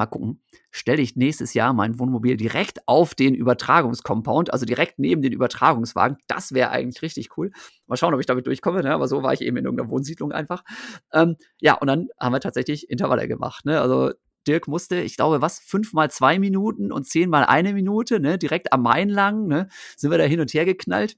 mal 0.00 0.06
gucken, 0.06 0.42
stelle 0.70 1.02
ich 1.02 1.14
nächstes 1.14 1.54
Jahr 1.54 1.72
mein 1.72 1.98
Wohnmobil 1.98 2.36
direkt 2.36 2.80
auf 2.86 3.14
den 3.14 3.34
Übertragungscompound, 3.34 4.52
also 4.52 4.64
direkt 4.66 4.98
neben 4.98 5.22
den 5.22 5.32
Übertragungswagen. 5.32 6.16
Das 6.26 6.52
wäre 6.52 6.70
eigentlich 6.70 7.02
richtig 7.02 7.36
cool. 7.36 7.52
Mal 7.86 7.96
schauen, 7.96 8.14
ob 8.14 8.20
ich 8.20 8.26
damit 8.26 8.46
durchkomme, 8.46 8.82
ne? 8.82 8.92
aber 8.92 9.06
so 9.06 9.22
war 9.22 9.32
ich 9.32 9.42
eben 9.42 9.56
in 9.58 9.64
irgendeiner 9.66 9.90
Wohnsiedlung 9.90 10.32
einfach. 10.32 10.64
Ähm, 11.12 11.36
ja, 11.60 11.74
und 11.74 11.86
dann 11.86 12.08
haben 12.18 12.32
wir 12.32 12.40
tatsächlich 12.40 12.88
Intervalle 12.90 13.28
gemacht. 13.28 13.64
Ne? 13.66 13.80
Also 13.80 14.12
Dirk 14.48 14.68
musste, 14.68 15.00
ich 15.00 15.16
glaube, 15.16 15.42
was, 15.42 15.60
fünf 15.60 15.92
mal 15.92 16.10
zwei 16.10 16.38
Minuten 16.38 16.90
und 16.92 17.06
zehn 17.06 17.28
mal 17.28 17.44
eine 17.44 17.74
Minute, 17.74 18.18
ne? 18.20 18.38
direkt 18.38 18.72
am 18.72 18.82
Main 18.82 19.10
lang, 19.10 19.46
ne? 19.46 19.68
sind 19.96 20.10
wir 20.10 20.18
da 20.18 20.24
hin 20.24 20.40
und 20.40 20.52
her 20.52 20.64
geknallt. 20.64 21.16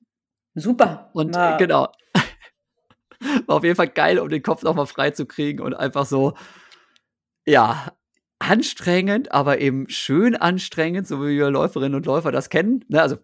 Super. 0.54 1.10
Und 1.14 1.36
ja. 1.36 1.56
genau. 1.56 1.88
War 3.46 3.56
auf 3.56 3.64
jeden 3.64 3.76
Fall 3.76 3.88
geil, 3.88 4.18
um 4.18 4.28
den 4.28 4.42
Kopf 4.42 4.64
nochmal 4.64 4.86
frei 4.86 5.12
zu 5.12 5.24
kriegen 5.24 5.60
und 5.60 5.74
einfach 5.74 6.04
so, 6.04 6.34
ja, 7.46 7.92
anstrengend, 8.42 9.32
aber 9.32 9.60
eben 9.60 9.88
schön 9.88 10.34
anstrengend, 10.34 11.06
so 11.06 11.20
wie 11.22 11.38
wir 11.38 11.50
Läuferinnen 11.50 11.94
und 11.94 12.06
Läufer 12.06 12.32
das 12.32 12.50
kennen. 12.50 12.84
Ne? 12.88 13.00
Also 13.00 13.16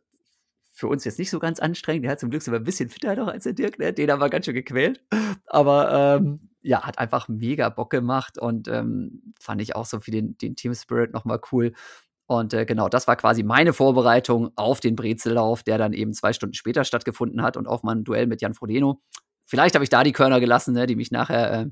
für 0.72 0.86
uns 0.86 1.04
jetzt 1.04 1.18
nicht 1.18 1.30
so 1.30 1.40
ganz 1.40 1.58
anstrengend. 1.58 2.04
Der 2.04 2.12
hat 2.12 2.20
zum 2.20 2.30
Glück 2.30 2.42
sogar 2.42 2.60
ein 2.60 2.64
bisschen 2.64 2.88
fitter 2.88 3.16
noch 3.16 3.26
als 3.26 3.44
der 3.44 3.52
Dirk. 3.52 3.78
Ne? 3.78 3.92
Den 3.92 4.10
haben 4.10 4.20
wir 4.20 4.30
ganz 4.30 4.46
schön 4.46 4.54
gequält. 4.54 5.02
Aber 5.46 6.18
ähm, 6.20 6.50
ja, 6.62 6.82
hat 6.82 6.98
einfach 6.98 7.28
mega 7.28 7.68
Bock 7.68 7.90
gemacht 7.90 8.38
und 8.38 8.68
ähm, 8.68 9.34
fand 9.40 9.60
ich 9.60 9.74
auch 9.74 9.86
so 9.86 9.98
für 10.00 10.12
den, 10.12 10.38
den 10.38 10.54
Team 10.54 10.74
Spirit 10.74 11.12
nochmal 11.12 11.40
cool. 11.50 11.72
Und 12.26 12.54
äh, 12.54 12.64
genau, 12.64 12.88
das 12.88 13.08
war 13.08 13.16
quasi 13.16 13.42
meine 13.42 13.72
Vorbereitung 13.72 14.50
auf 14.54 14.80
den 14.80 14.94
Brezellauf, 14.94 15.62
der 15.62 15.78
dann 15.78 15.94
eben 15.94 16.12
zwei 16.12 16.32
Stunden 16.32 16.54
später 16.54 16.84
stattgefunden 16.84 17.42
hat 17.42 17.56
und 17.56 17.66
auf 17.66 17.82
mein 17.82 18.04
Duell 18.04 18.26
mit 18.26 18.40
Jan 18.40 18.54
Frodeno. 18.54 19.00
Vielleicht 19.46 19.74
habe 19.74 19.82
ich 19.82 19.90
da 19.90 20.04
die 20.04 20.12
Körner 20.12 20.38
gelassen, 20.38 20.74
ne, 20.74 20.86
die 20.86 20.94
mich 20.94 21.10
nachher 21.10 21.52
äh, 21.52 21.66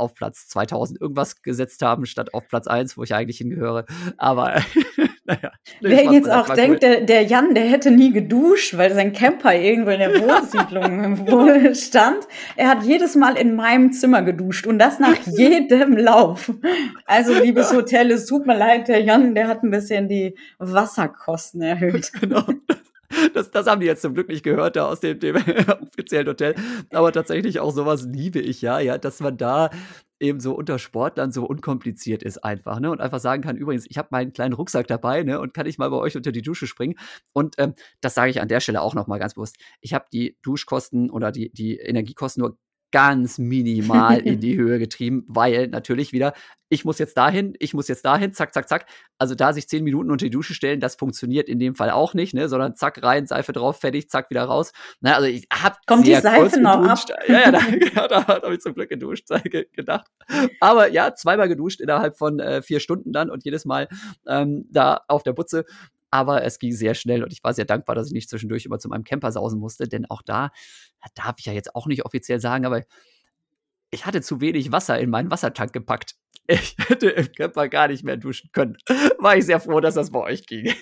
auf 0.00 0.14
Platz 0.14 0.48
2000 0.48 1.00
irgendwas 1.00 1.42
gesetzt 1.42 1.82
haben, 1.82 2.06
statt 2.06 2.34
auf 2.34 2.48
Platz 2.48 2.66
1, 2.66 2.96
wo 2.96 3.02
ich 3.02 3.14
eigentlich 3.14 3.38
hingehöre. 3.38 3.84
Aber 4.16 4.62
naja. 5.30 5.52
Wer 5.80 6.04
jetzt 6.12 6.30
auch 6.30 6.52
denkt, 6.54 6.82
der, 6.82 7.02
der, 7.02 7.22
Jan, 7.22 7.54
der 7.54 7.64
hätte 7.64 7.90
nie 7.90 8.12
geduscht, 8.12 8.76
weil 8.76 8.92
sein 8.94 9.12
Camper 9.12 9.54
irgendwo 9.54 9.90
in 9.90 9.98
der 9.98 10.10
Wohnsiedlung 10.20 11.74
stand. 11.74 12.26
Er 12.56 12.68
hat 12.68 12.82
jedes 12.84 13.14
Mal 13.14 13.36
in 13.36 13.54
meinem 13.54 13.92
Zimmer 13.92 14.22
geduscht 14.22 14.66
und 14.66 14.78
das 14.78 14.98
nach 14.98 15.16
jedem 15.26 15.96
Lauf. 15.96 16.52
Also, 17.06 17.32
liebes 17.34 17.72
Hotel, 17.72 18.10
es 18.10 18.26
tut 18.26 18.46
mir 18.46 18.56
leid, 18.56 18.88
der 18.88 19.02
Jan, 19.02 19.34
der 19.34 19.48
hat 19.48 19.62
ein 19.62 19.70
bisschen 19.70 20.08
die 20.08 20.36
Wasserkosten 20.58 21.62
erhöht. 21.62 22.12
Genau. 22.20 22.42
Das, 23.34 23.50
das 23.50 23.66
haben 23.66 23.80
die 23.80 23.86
jetzt 23.86 24.02
zum 24.02 24.14
Glück 24.14 24.28
nicht 24.28 24.42
gehört, 24.42 24.76
da 24.76 24.86
aus 24.86 25.00
dem, 25.00 25.18
dem 25.18 25.36
offiziellen 25.96 26.28
Hotel. 26.28 26.54
Aber 26.90 27.12
tatsächlich 27.12 27.60
auch 27.60 27.72
sowas 27.72 28.06
liebe 28.10 28.40
ich 28.40 28.62
ja, 28.62 28.80
ja, 28.80 28.98
dass 28.98 29.20
man 29.20 29.36
da 29.36 29.70
eben 30.20 30.38
so 30.38 30.54
unter 30.54 30.78
Sportlern 30.78 31.32
so 31.32 31.44
unkompliziert 31.46 32.22
ist 32.22 32.44
einfach, 32.44 32.78
ne? 32.78 32.90
Und 32.90 33.00
einfach 33.00 33.20
sagen 33.20 33.42
kann, 33.42 33.56
übrigens, 33.56 33.86
ich 33.88 33.96
habe 33.98 34.08
meinen 34.10 34.32
kleinen 34.32 34.52
Rucksack 34.52 34.86
dabei, 34.86 35.22
ne? 35.22 35.40
Und 35.40 35.54
kann 35.54 35.66
ich 35.66 35.78
mal 35.78 35.90
bei 35.90 35.96
euch 35.96 36.16
unter 36.16 36.30
die 36.30 36.42
Dusche 36.42 36.66
springen? 36.66 36.96
Und 37.32 37.54
ähm, 37.58 37.74
das 38.00 38.14
sage 38.14 38.30
ich 38.30 38.40
an 38.40 38.48
der 38.48 38.60
Stelle 38.60 38.82
auch 38.82 38.94
nochmal 38.94 39.18
ganz 39.18 39.34
bewusst. 39.34 39.56
Ich 39.80 39.94
habe 39.94 40.04
die 40.12 40.36
Duschkosten 40.42 41.10
oder 41.10 41.32
die, 41.32 41.50
die 41.52 41.78
Energiekosten 41.78 42.42
nur 42.42 42.58
ganz 42.92 43.38
minimal 43.38 44.18
in 44.18 44.40
die 44.40 44.56
Höhe 44.58 44.78
getrieben, 44.78 45.24
weil 45.26 45.68
natürlich 45.68 46.12
wieder, 46.12 46.32
ich 46.68 46.84
muss 46.84 46.98
jetzt 46.98 47.16
dahin, 47.16 47.54
ich 47.58 47.74
muss 47.74 47.88
jetzt 47.88 48.04
dahin, 48.04 48.32
zack, 48.32 48.54
zack, 48.54 48.68
zack. 48.68 48.86
Also 49.18 49.34
da 49.34 49.52
sich 49.52 49.68
zehn 49.68 49.82
Minuten 49.84 50.10
unter 50.10 50.24
die 50.24 50.30
Dusche 50.30 50.54
stellen, 50.54 50.80
das 50.80 50.96
funktioniert 50.96 51.48
in 51.48 51.58
dem 51.58 51.74
Fall 51.74 51.90
auch 51.90 52.14
nicht, 52.14 52.32
ne? 52.32 52.48
Sondern 52.48 52.74
zack 52.74 53.02
rein, 53.02 53.26
Seife 53.26 53.52
drauf, 53.52 53.80
fertig, 53.80 54.08
zack 54.08 54.30
wieder 54.30 54.44
raus. 54.44 54.72
Na, 55.00 55.14
also 55.14 55.28
ich 55.28 55.46
hab 55.52 55.84
Kommt 55.86 56.06
die 56.06 56.14
Seife 56.14 56.60
noch 56.60 56.82
geduscht. 56.82 57.10
ab? 57.10 57.18
Ja, 57.26 57.40
ja, 57.40 57.52
da, 57.52 57.58
genau, 57.70 58.06
da 58.06 58.26
habe 58.26 58.54
ich 58.54 58.60
zum 58.60 58.74
Glück 58.74 58.88
geduscht, 58.88 59.28
gedacht. 59.72 60.06
Aber 60.60 60.88
ja, 60.88 61.14
zweimal 61.14 61.48
geduscht 61.48 61.80
innerhalb 61.80 62.16
von 62.16 62.38
äh, 62.38 62.62
vier 62.62 62.80
Stunden 62.80 63.12
dann 63.12 63.30
und 63.30 63.44
jedes 63.44 63.64
Mal 63.64 63.88
ähm, 64.26 64.66
da 64.70 65.00
auf 65.08 65.22
der 65.22 65.32
Butze 65.32 65.64
aber 66.10 66.44
es 66.44 66.58
ging 66.58 66.72
sehr 66.72 66.94
schnell 66.94 67.22
und 67.22 67.32
ich 67.32 67.42
war 67.44 67.54
sehr 67.54 67.64
dankbar, 67.64 67.94
dass 67.94 68.08
ich 68.08 68.12
nicht 68.12 68.28
zwischendurch 68.28 68.64
immer 68.66 68.78
zu 68.78 68.88
meinem 68.88 69.04
Camper 69.04 69.32
sausen 69.32 69.60
musste, 69.60 69.88
denn 69.88 70.06
auch 70.10 70.22
da, 70.22 70.50
darf 71.14 71.36
ich 71.38 71.46
ja 71.46 71.52
jetzt 71.52 71.74
auch 71.74 71.86
nicht 71.86 72.04
offiziell 72.04 72.40
sagen, 72.40 72.66
aber 72.66 72.82
ich 73.90 74.06
hatte 74.06 74.20
zu 74.20 74.40
wenig 74.40 74.72
Wasser 74.72 74.98
in 74.98 75.10
meinen 75.10 75.30
Wassertank 75.30 75.72
gepackt. 75.72 76.14
Ich 76.46 76.76
hätte 76.88 77.10
im 77.10 77.32
Camper 77.32 77.68
gar 77.68 77.88
nicht 77.88 78.04
mehr 78.04 78.16
duschen 78.16 78.50
können. 78.52 78.76
War 79.18 79.36
ich 79.36 79.46
sehr 79.46 79.60
froh, 79.60 79.80
dass 79.80 79.94
das 79.94 80.10
bei 80.10 80.20
euch 80.20 80.46
ging. 80.46 80.72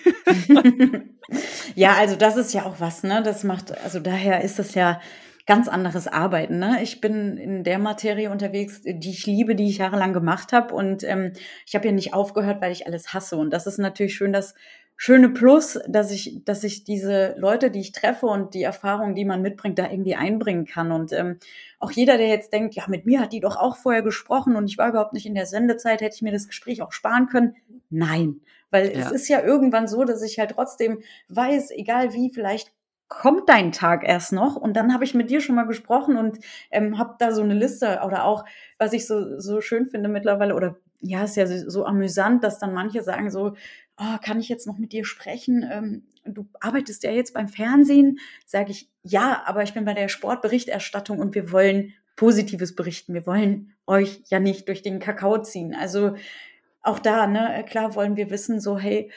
ja, 1.75 1.95
also 1.95 2.15
das 2.15 2.37
ist 2.37 2.53
ja 2.53 2.65
auch 2.65 2.79
was, 2.79 3.03
ne? 3.03 3.21
Das 3.23 3.43
macht, 3.43 3.75
also 3.83 3.99
daher 3.99 4.43
ist 4.43 4.59
das 4.59 4.75
ja 4.75 4.99
ganz 5.49 5.67
anderes 5.67 6.07
Arbeiten. 6.07 6.59
Ne? 6.59 6.77
Ich 6.83 7.01
bin 7.01 7.35
in 7.35 7.63
der 7.63 7.79
Materie 7.79 8.29
unterwegs, 8.29 8.83
die 8.83 9.09
ich 9.09 9.25
liebe, 9.25 9.55
die 9.55 9.67
ich 9.67 9.79
jahrelang 9.79 10.13
gemacht 10.13 10.53
habe. 10.53 10.75
Und 10.75 11.03
ähm, 11.03 11.33
ich 11.65 11.73
habe 11.73 11.87
ja 11.87 11.91
nicht 11.91 12.13
aufgehört, 12.13 12.61
weil 12.61 12.71
ich 12.71 12.85
alles 12.85 13.15
hasse. 13.15 13.35
Und 13.35 13.49
das 13.51 13.65
ist 13.65 13.79
natürlich 13.79 14.15
schön, 14.15 14.31
dass 14.31 14.53
schöne 15.01 15.29
Plus, 15.29 15.79
dass 15.87 16.11
ich, 16.11 16.43
dass 16.43 16.65
ich 16.65 16.83
diese 16.83 17.33
Leute, 17.37 17.71
die 17.71 17.79
ich 17.79 17.93
treffe 17.93 18.25
und 18.25 18.53
die 18.53 18.63
Erfahrungen, 18.63 19.15
die 19.15 19.23
man 19.23 19.41
mitbringt, 19.41 19.79
da 19.79 19.89
irgendwie 19.89 20.15
einbringen 20.15 20.65
kann. 20.65 20.91
Und 20.91 21.13
ähm, 21.13 21.39
auch 21.79 21.91
jeder, 21.91 22.17
der 22.17 22.27
jetzt 22.27 22.51
denkt, 22.51 22.75
ja, 22.75 22.83
mit 22.89 23.05
mir 23.05 23.21
hat 23.21 23.31
die 23.31 23.39
doch 23.39 23.55
auch 23.55 23.77
vorher 23.77 24.01
gesprochen 24.01 24.57
und 24.57 24.65
ich 24.65 24.77
war 24.77 24.89
überhaupt 24.89 25.13
nicht 25.13 25.25
in 25.25 25.35
der 25.35 25.45
Sendezeit, 25.45 26.01
hätte 26.01 26.15
ich 26.15 26.21
mir 26.21 26.33
das 26.33 26.49
Gespräch 26.49 26.81
auch 26.81 26.91
sparen 26.91 27.27
können. 27.27 27.55
Nein, 27.89 28.41
weil 28.71 28.91
ja. 28.91 29.05
es 29.05 29.11
ist 29.11 29.29
ja 29.29 29.41
irgendwann 29.41 29.87
so, 29.87 30.03
dass 30.03 30.21
ich 30.21 30.37
halt 30.37 30.51
trotzdem 30.51 31.01
weiß, 31.29 31.71
egal 31.71 32.13
wie, 32.13 32.29
vielleicht 32.33 32.73
kommt 33.07 33.47
dein 33.47 33.71
Tag 33.71 34.03
erst 34.05 34.33
noch 34.33 34.57
und 34.57 34.75
dann 34.75 34.93
habe 34.93 35.05
ich 35.05 35.13
mit 35.13 35.29
dir 35.29 35.39
schon 35.39 35.55
mal 35.55 35.65
gesprochen 35.65 36.17
und 36.17 36.39
ähm, 36.71 36.99
habe 36.99 37.15
da 37.19 37.31
so 37.31 37.41
eine 37.41 37.53
Liste 37.53 38.01
oder 38.05 38.25
auch, 38.25 38.43
was 38.77 38.91
ich 38.91 39.07
so, 39.07 39.39
so 39.39 39.61
schön 39.61 39.87
finde 39.87 40.09
mittlerweile 40.09 40.55
oder 40.55 40.75
ja, 41.01 41.23
ist 41.23 41.37
ja 41.37 41.47
so, 41.47 41.69
so 41.69 41.85
amüsant, 41.85 42.43
dass 42.43 42.59
dann 42.59 42.73
manche 42.73 43.01
sagen 43.01 43.31
so, 43.31 43.55
oh, 43.99 44.17
kann 44.23 44.39
ich 44.39 44.49
jetzt 44.49 44.67
noch 44.67 44.77
mit 44.77 44.91
dir 44.91 45.05
sprechen? 45.05 45.67
Ähm, 45.69 46.03
du 46.25 46.47
arbeitest 46.59 47.03
ja 47.03 47.11
jetzt 47.11 47.33
beim 47.33 47.47
Fernsehen. 47.47 48.19
Sage 48.45 48.71
ich, 48.71 48.89
ja, 49.03 49.43
aber 49.45 49.63
ich 49.63 49.73
bin 49.73 49.85
bei 49.85 49.93
der 49.93 50.07
Sportberichterstattung 50.07 51.19
und 51.19 51.35
wir 51.35 51.51
wollen 51.51 51.93
Positives 52.15 52.75
berichten. 52.75 53.13
Wir 53.13 53.25
wollen 53.25 53.73
euch 53.87 54.21
ja 54.29 54.39
nicht 54.39 54.67
durch 54.67 54.81
den 54.81 54.99
Kakao 54.99 55.41
ziehen. 55.41 55.73
Also 55.73 56.15
auch 56.81 56.99
da, 56.99 57.27
ne, 57.27 57.63
klar 57.67 57.95
wollen 57.95 58.15
wir 58.15 58.29
wissen, 58.29 58.59
so, 58.59 58.77
hey, 58.77 59.11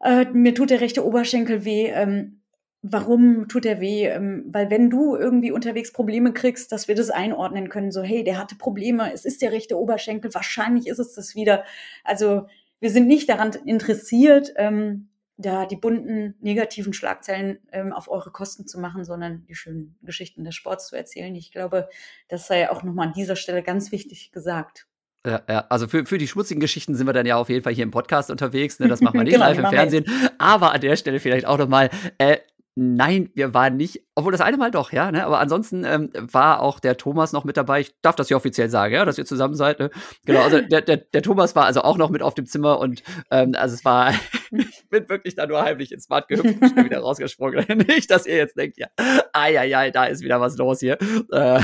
äh, 0.00 0.26
mir 0.26 0.54
tut 0.54 0.70
der 0.70 0.80
rechte 0.80 1.04
Oberschenkel 1.04 1.64
weh. 1.64 1.86
Ähm, 1.86 2.40
warum 2.82 3.48
tut 3.48 3.66
er 3.66 3.80
weh? 3.80 4.06
Ähm, 4.06 4.44
weil 4.48 4.70
wenn 4.70 4.90
du 4.90 5.16
irgendwie 5.16 5.52
unterwegs 5.52 5.92
Probleme 5.92 6.32
kriegst, 6.32 6.70
dass 6.72 6.88
wir 6.88 6.94
das 6.94 7.10
einordnen 7.10 7.68
können, 7.68 7.92
so, 7.92 8.02
hey, 8.02 8.24
der 8.24 8.38
hatte 8.38 8.56
Probleme, 8.56 9.12
es 9.12 9.24
ist 9.24 9.42
der 9.42 9.52
rechte 9.52 9.78
Oberschenkel, 9.78 10.32
wahrscheinlich 10.34 10.86
ist 10.86 10.98
es 10.98 11.14
das 11.14 11.34
wieder. 11.34 11.64
Also 12.04 12.46
wir 12.80 12.90
sind 12.90 13.06
nicht 13.06 13.28
daran 13.28 13.52
interessiert, 13.64 14.52
ähm, 14.56 15.08
da 15.36 15.66
die 15.66 15.76
bunten 15.76 16.34
negativen 16.40 16.92
Schlagzeilen 16.92 17.58
ähm, 17.72 17.92
auf 17.92 18.08
eure 18.08 18.30
Kosten 18.30 18.66
zu 18.66 18.80
machen, 18.80 19.04
sondern 19.04 19.44
die 19.46 19.54
schönen 19.54 19.96
Geschichten 20.02 20.44
des 20.44 20.56
Sports 20.56 20.88
zu 20.88 20.96
erzählen. 20.96 21.34
Ich 21.36 21.52
glaube, 21.52 21.88
das 22.28 22.48
sei 22.48 22.70
auch 22.70 22.82
nochmal 22.82 23.08
an 23.08 23.12
dieser 23.12 23.36
Stelle 23.36 23.62
ganz 23.62 23.92
wichtig 23.92 24.32
gesagt. 24.32 24.88
Ja, 25.26 25.42
ja, 25.48 25.66
also 25.68 25.88
für, 25.88 26.06
für 26.06 26.18
die 26.18 26.28
schmutzigen 26.28 26.60
Geschichten 26.60 26.94
sind 26.94 27.06
wir 27.06 27.12
dann 27.12 27.26
ja 27.26 27.36
auf 27.36 27.48
jeden 27.48 27.62
Fall 27.62 27.74
hier 27.74 27.84
im 27.84 27.90
Podcast 27.90 28.30
unterwegs. 28.30 28.78
Ne? 28.80 28.88
Das 28.88 29.00
machen 29.00 29.14
wir 29.14 29.24
nicht 29.24 29.34
genau, 29.34 29.46
live 29.46 29.58
im 29.58 29.66
Fernsehen. 29.66 30.04
Aber 30.38 30.72
an 30.72 30.80
der 30.80 30.96
Stelle 30.96 31.20
vielleicht 31.20 31.46
auch 31.46 31.58
nochmal, 31.58 31.90
äh, 32.18 32.38
Nein, 32.80 33.30
wir 33.34 33.54
waren 33.54 33.76
nicht, 33.76 34.04
obwohl 34.14 34.30
das 34.30 34.40
eine 34.40 34.56
Mal 34.56 34.70
doch, 34.70 34.92
ja, 34.92 35.10
ne? 35.10 35.26
aber 35.26 35.40
ansonsten 35.40 35.82
ähm, 35.84 36.12
war 36.14 36.60
auch 36.62 36.78
der 36.78 36.96
Thomas 36.96 37.32
noch 37.32 37.42
mit 37.42 37.56
dabei. 37.56 37.80
Ich 37.80 37.92
darf 38.02 38.14
das 38.14 38.28
ja 38.28 38.36
offiziell 38.36 38.70
sagen, 38.70 38.94
ja, 38.94 39.04
dass 39.04 39.18
ihr 39.18 39.26
zusammen 39.26 39.56
seid. 39.56 39.80
Ne? 39.80 39.90
Genau, 40.24 40.42
also 40.42 40.60
der, 40.60 40.82
der, 40.82 40.98
der 40.98 41.22
Thomas 41.22 41.56
war 41.56 41.64
also 41.64 41.82
auch 41.82 41.98
noch 41.98 42.08
mit 42.08 42.22
auf 42.22 42.34
dem 42.34 42.46
Zimmer 42.46 42.78
und 42.78 43.02
ähm, 43.32 43.56
also 43.56 43.74
es 43.74 43.84
war, 43.84 44.12
ich 44.52 44.88
bin 44.90 45.08
wirklich 45.08 45.34
da 45.34 45.48
nur 45.48 45.60
heimlich 45.60 45.90
ins 45.90 46.06
Bad 46.06 46.28
gehüpft 46.28 46.62
und 46.62 46.84
wieder 46.84 47.00
rausgesprungen. 47.00 47.66
nicht, 47.88 48.12
dass 48.12 48.26
ihr 48.26 48.36
jetzt 48.36 48.56
denkt, 48.56 48.78
ja, 48.78 48.86
ai, 49.32 49.58
ai, 49.58 49.76
ai, 49.76 49.90
da 49.90 50.04
ist 50.04 50.22
wieder 50.22 50.40
was 50.40 50.56
los 50.56 50.78
hier. 50.78 50.98
Äh, 51.32 51.60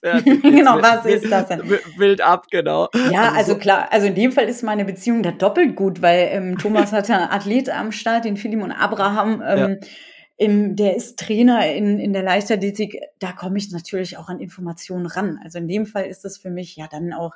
genau, 0.40 0.80
was 0.80 1.04
ist 1.04 1.30
das 1.30 1.48
denn? 1.48 1.68
Wild 1.98 2.22
ab, 2.22 2.46
genau. 2.50 2.88
Ja, 3.12 3.24
also, 3.24 3.36
also 3.36 3.58
klar, 3.58 3.88
also 3.90 4.06
in 4.06 4.14
dem 4.14 4.32
Fall 4.32 4.48
ist 4.48 4.62
meine 4.62 4.86
Beziehung 4.86 5.22
da 5.22 5.32
doppelt 5.32 5.76
gut, 5.76 6.00
weil 6.00 6.30
ähm, 6.30 6.56
Thomas 6.56 6.94
hat 6.94 7.10
ja 7.10 7.18
einen 7.18 7.30
Athlet 7.30 7.68
am 7.68 7.92
Start, 7.92 8.24
den 8.24 8.38
Philim 8.38 8.62
und 8.62 8.72
Abraham. 8.72 9.42
Ähm, 9.46 9.78
ja 9.82 9.88
im, 10.36 10.76
der 10.76 10.96
ist 10.96 11.18
Trainer 11.18 11.72
in, 11.72 11.98
in 11.98 12.12
der 12.12 12.22
Leichtathletik, 12.22 13.00
da 13.18 13.32
komme 13.32 13.58
ich 13.58 13.70
natürlich 13.72 14.18
auch 14.18 14.28
an 14.28 14.40
Informationen 14.40 15.06
ran. 15.06 15.40
Also 15.42 15.58
in 15.58 15.68
dem 15.68 15.86
Fall 15.86 16.06
ist 16.06 16.24
das 16.24 16.36
für 16.36 16.50
mich 16.50 16.76
ja 16.76 16.88
dann 16.88 17.12
auch 17.12 17.32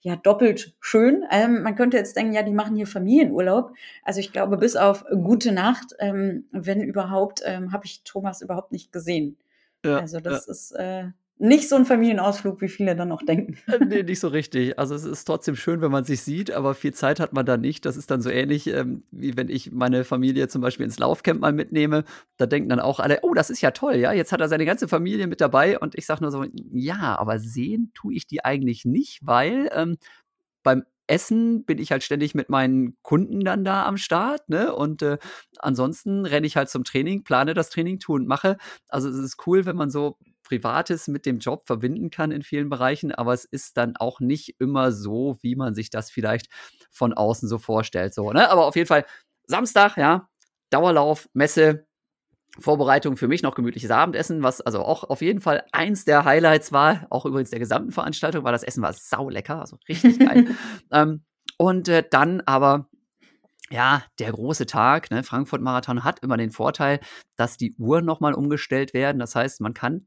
ja 0.00 0.16
doppelt 0.16 0.76
schön. 0.80 1.24
Ähm, 1.30 1.62
man 1.62 1.74
könnte 1.74 1.96
jetzt 1.96 2.16
denken, 2.16 2.34
ja, 2.34 2.42
die 2.42 2.52
machen 2.52 2.76
hier 2.76 2.86
Familienurlaub. 2.86 3.72
Also 4.02 4.20
ich 4.20 4.32
glaube, 4.32 4.58
bis 4.58 4.76
auf 4.76 5.04
gute 5.10 5.50
Nacht, 5.50 5.94
ähm, 5.98 6.44
wenn 6.52 6.82
überhaupt, 6.82 7.40
ähm, 7.44 7.72
habe 7.72 7.86
ich 7.86 8.04
Thomas 8.04 8.42
überhaupt 8.42 8.70
nicht 8.70 8.92
gesehen. 8.92 9.36
Ja, 9.84 9.98
also 9.98 10.20
das 10.20 10.46
ja. 10.46 10.52
ist 10.52 10.72
äh, 10.72 11.04
nicht 11.38 11.68
so 11.68 11.74
ein 11.74 11.84
Familienausflug, 11.84 12.60
wie 12.60 12.68
viele 12.68 12.94
dann 12.94 13.08
noch 13.08 13.22
denken. 13.22 13.58
Äh, 13.66 13.84
nee, 13.84 14.02
nicht 14.02 14.20
so 14.20 14.28
richtig. 14.28 14.78
Also 14.78 14.94
es 14.94 15.04
ist 15.04 15.24
trotzdem 15.24 15.56
schön, 15.56 15.80
wenn 15.80 15.90
man 15.90 16.04
sich 16.04 16.22
sieht, 16.22 16.52
aber 16.52 16.74
viel 16.74 16.94
Zeit 16.94 17.18
hat 17.18 17.32
man 17.32 17.44
da 17.44 17.56
nicht. 17.56 17.84
Das 17.84 17.96
ist 17.96 18.10
dann 18.10 18.22
so 18.22 18.30
ähnlich, 18.30 18.68
ähm, 18.68 19.02
wie 19.10 19.36
wenn 19.36 19.48
ich 19.48 19.72
meine 19.72 20.04
Familie 20.04 20.48
zum 20.48 20.62
Beispiel 20.62 20.84
ins 20.84 20.98
Laufcamp 20.98 21.40
mal 21.40 21.52
mitnehme. 21.52 22.04
Da 22.36 22.46
denken 22.46 22.68
dann 22.68 22.80
auch 22.80 23.00
alle, 23.00 23.20
oh, 23.22 23.34
das 23.34 23.50
ist 23.50 23.60
ja 23.62 23.72
toll, 23.72 23.96
ja, 23.96 24.12
jetzt 24.12 24.32
hat 24.32 24.40
er 24.40 24.48
seine 24.48 24.64
ganze 24.64 24.86
Familie 24.86 25.26
mit 25.26 25.40
dabei. 25.40 25.78
Und 25.78 25.96
ich 25.96 26.06
sage 26.06 26.22
nur 26.22 26.30
so, 26.30 26.44
ja, 26.72 27.18
aber 27.18 27.38
sehen 27.40 27.90
tue 27.94 28.14
ich 28.14 28.26
die 28.26 28.44
eigentlich 28.44 28.84
nicht, 28.84 29.20
weil 29.22 29.68
ähm, 29.72 29.96
beim 30.62 30.84
Essen 31.06 31.64
bin 31.64 31.78
ich 31.78 31.92
halt 31.92 32.02
ständig 32.02 32.34
mit 32.34 32.48
meinen 32.48 32.96
Kunden 33.02 33.40
dann 33.40 33.64
da 33.64 33.84
am 33.86 33.98
Start, 33.98 34.48
ne? 34.48 34.74
Und 34.74 35.02
äh, 35.02 35.18
ansonsten 35.58 36.24
renne 36.24 36.46
ich 36.46 36.56
halt 36.56 36.70
zum 36.70 36.84
Training, 36.84 37.24
plane 37.24 37.54
das 37.54 37.70
Training, 37.70 37.98
tue 37.98 38.16
und 38.16 38.26
mache. 38.26 38.56
Also 38.88 39.08
es 39.10 39.16
ist 39.16 39.46
cool, 39.46 39.66
wenn 39.66 39.76
man 39.76 39.90
so 39.90 40.16
Privates 40.44 41.08
mit 41.08 41.26
dem 41.26 41.38
Job 41.38 41.66
verbinden 41.66 42.10
kann 42.10 42.30
in 42.30 42.42
vielen 42.42 42.68
Bereichen, 42.68 43.12
aber 43.12 43.32
es 43.32 43.44
ist 43.44 43.76
dann 43.76 43.96
auch 43.96 44.20
nicht 44.20 44.56
immer 44.60 44.92
so, 44.92 45.38
wie 45.40 45.56
man 45.56 45.74
sich 45.74 45.90
das 45.90 46.10
vielleicht 46.10 46.46
von 46.90 47.12
außen 47.12 47.48
so 47.48 47.58
vorstellt. 47.58 48.14
So, 48.14 48.30
ne? 48.30 48.48
Aber 48.50 48.66
auf 48.66 48.76
jeden 48.76 48.86
Fall 48.86 49.04
Samstag, 49.46 49.96
ja, 49.96 50.28
Dauerlauf, 50.70 51.28
Messe, 51.32 51.86
Vorbereitung 52.58 53.16
für 53.16 53.26
mich 53.26 53.42
noch 53.42 53.54
gemütliches 53.54 53.90
Abendessen, 53.90 54.42
was 54.42 54.60
also 54.60 54.80
auch 54.80 55.04
auf 55.04 55.22
jeden 55.22 55.40
Fall 55.40 55.64
eins 55.72 56.04
der 56.04 56.24
Highlights 56.24 56.72
war, 56.72 57.06
auch 57.10 57.26
übrigens 57.26 57.50
der 57.50 57.58
gesamten 57.58 57.90
Veranstaltung, 57.90 58.44
weil 58.44 58.52
das 58.52 58.62
Essen 58.62 58.82
war 58.82 58.92
sau 58.92 59.28
lecker, 59.28 59.60
also 59.60 59.78
richtig 59.88 60.20
geil. 60.20 60.54
ähm, 60.92 61.24
und 61.58 61.88
äh, 61.88 62.04
dann 62.08 62.42
aber 62.42 62.88
ja, 63.70 64.04
der 64.18 64.30
große 64.30 64.66
Tag, 64.66 65.10
ne, 65.10 65.22
Frankfurt-Marathon 65.22 66.04
hat 66.04 66.20
immer 66.20 66.36
den 66.36 66.52
Vorteil, 66.52 67.00
dass 67.36 67.56
die 67.56 67.74
Uhren 67.74 68.04
nochmal 68.04 68.34
umgestellt 68.34 68.94
werden. 68.94 69.18
Das 69.18 69.34
heißt, 69.34 69.60
man 69.60 69.74
kann 69.74 70.06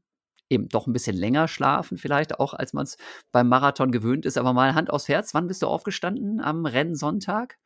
eben 0.50 0.68
doch 0.68 0.86
ein 0.86 0.92
bisschen 0.92 1.16
länger 1.16 1.48
schlafen, 1.48 1.98
vielleicht 1.98 2.38
auch, 2.40 2.54
als 2.54 2.72
man 2.72 2.84
es 2.84 2.96
beim 3.32 3.48
Marathon 3.48 3.92
gewöhnt 3.92 4.26
ist. 4.26 4.38
Aber 4.38 4.52
mal 4.52 4.74
Hand 4.74 4.90
aufs 4.90 5.08
Herz, 5.08 5.34
wann 5.34 5.46
bist 5.46 5.62
du 5.62 5.66
aufgestanden 5.66 6.40
am 6.40 6.66
Rennsonntag? 6.66 7.58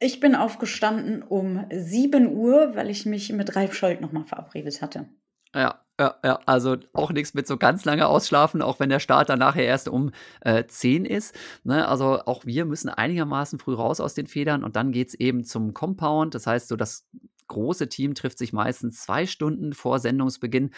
Ich 0.00 0.20
bin 0.20 0.36
aufgestanden 0.36 1.22
um 1.22 1.66
7 1.72 2.28
Uhr, 2.28 2.76
weil 2.76 2.88
ich 2.88 3.04
mich 3.04 3.32
mit 3.32 3.56
Ralf 3.56 3.74
Scholz 3.74 4.00
nochmal 4.00 4.24
verabredet 4.24 4.80
hatte. 4.80 5.08
Ja, 5.54 5.80
ja, 6.00 6.14
ja, 6.24 6.38
also 6.46 6.76
auch 6.92 7.10
nichts 7.10 7.34
mit 7.34 7.48
so 7.48 7.56
ganz 7.56 7.84
lange 7.84 8.06
ausschlafen, 8.06 8.62
auch 8.62 8.78
wenn 8.78 8.90
der 8.90 9.00
Start 9.00 9.28
dann 9.30 9.40
nachher 9.40 9.64
erst 9.64 9.88
um 9.88 10.12
äh, 10.42 10.64
10 10.64 11.04
ist. 11.04 11.34
Ne? 11.64 11.88
Also 11.88 12.20
auch 12.26 12.46
wir 12.46 12.64
müssen 12.66 12.88
einigermaßen 12.88 13.58
früh 13.58 13.74
raus 13.74 13.98
aus 13.98 14.14
den 14.14 14.28
Federn 14.28 14.62
und 14.62 14.76
dann 14.76 14.92
geht 14.92 15.08
es 15.08 15.14
eben 15.14 15.42
zum 15.42 15.74
Compound. 15.74 16.36
Das 16.36 16.46
heißt, 16.46 16.68
so 16.68 16.76
das 16.76 17.08
große 17.48 17.88
Team 17.88 18.14
trifft 18.14 18.38
sich 18.38 18.52
meistens 18.52 19.00
zwei 19.00 19.26
Stunden 19.26 19.72
vor 19.72 19.98
Sendungsbeginn. 19.98 20.70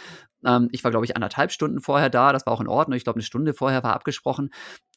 Ähm, 0.45 0.69
ich 0.73 0.85
war, 0.85 0.91
glaube 0.91 1.05
ich, 1.05 1.17
anderthalb 1.17 1.53
Stunden 1.53 1.81
vorher 1.81 2.11
da. 2.11 2.33
Das 2.33 2.47
war 2.47 2.53
auch 2.53 2.61
in 2.61 2.69
Ordnung. 2.69 2.97
Ich 2.97 3.05
glaube, 3.05 3.19
eine 3.19 3.25
Stunde 3.25 3.55
vorher 3.55 3.83
war 3.83 3.95
abgesprochen. 3.95 4.51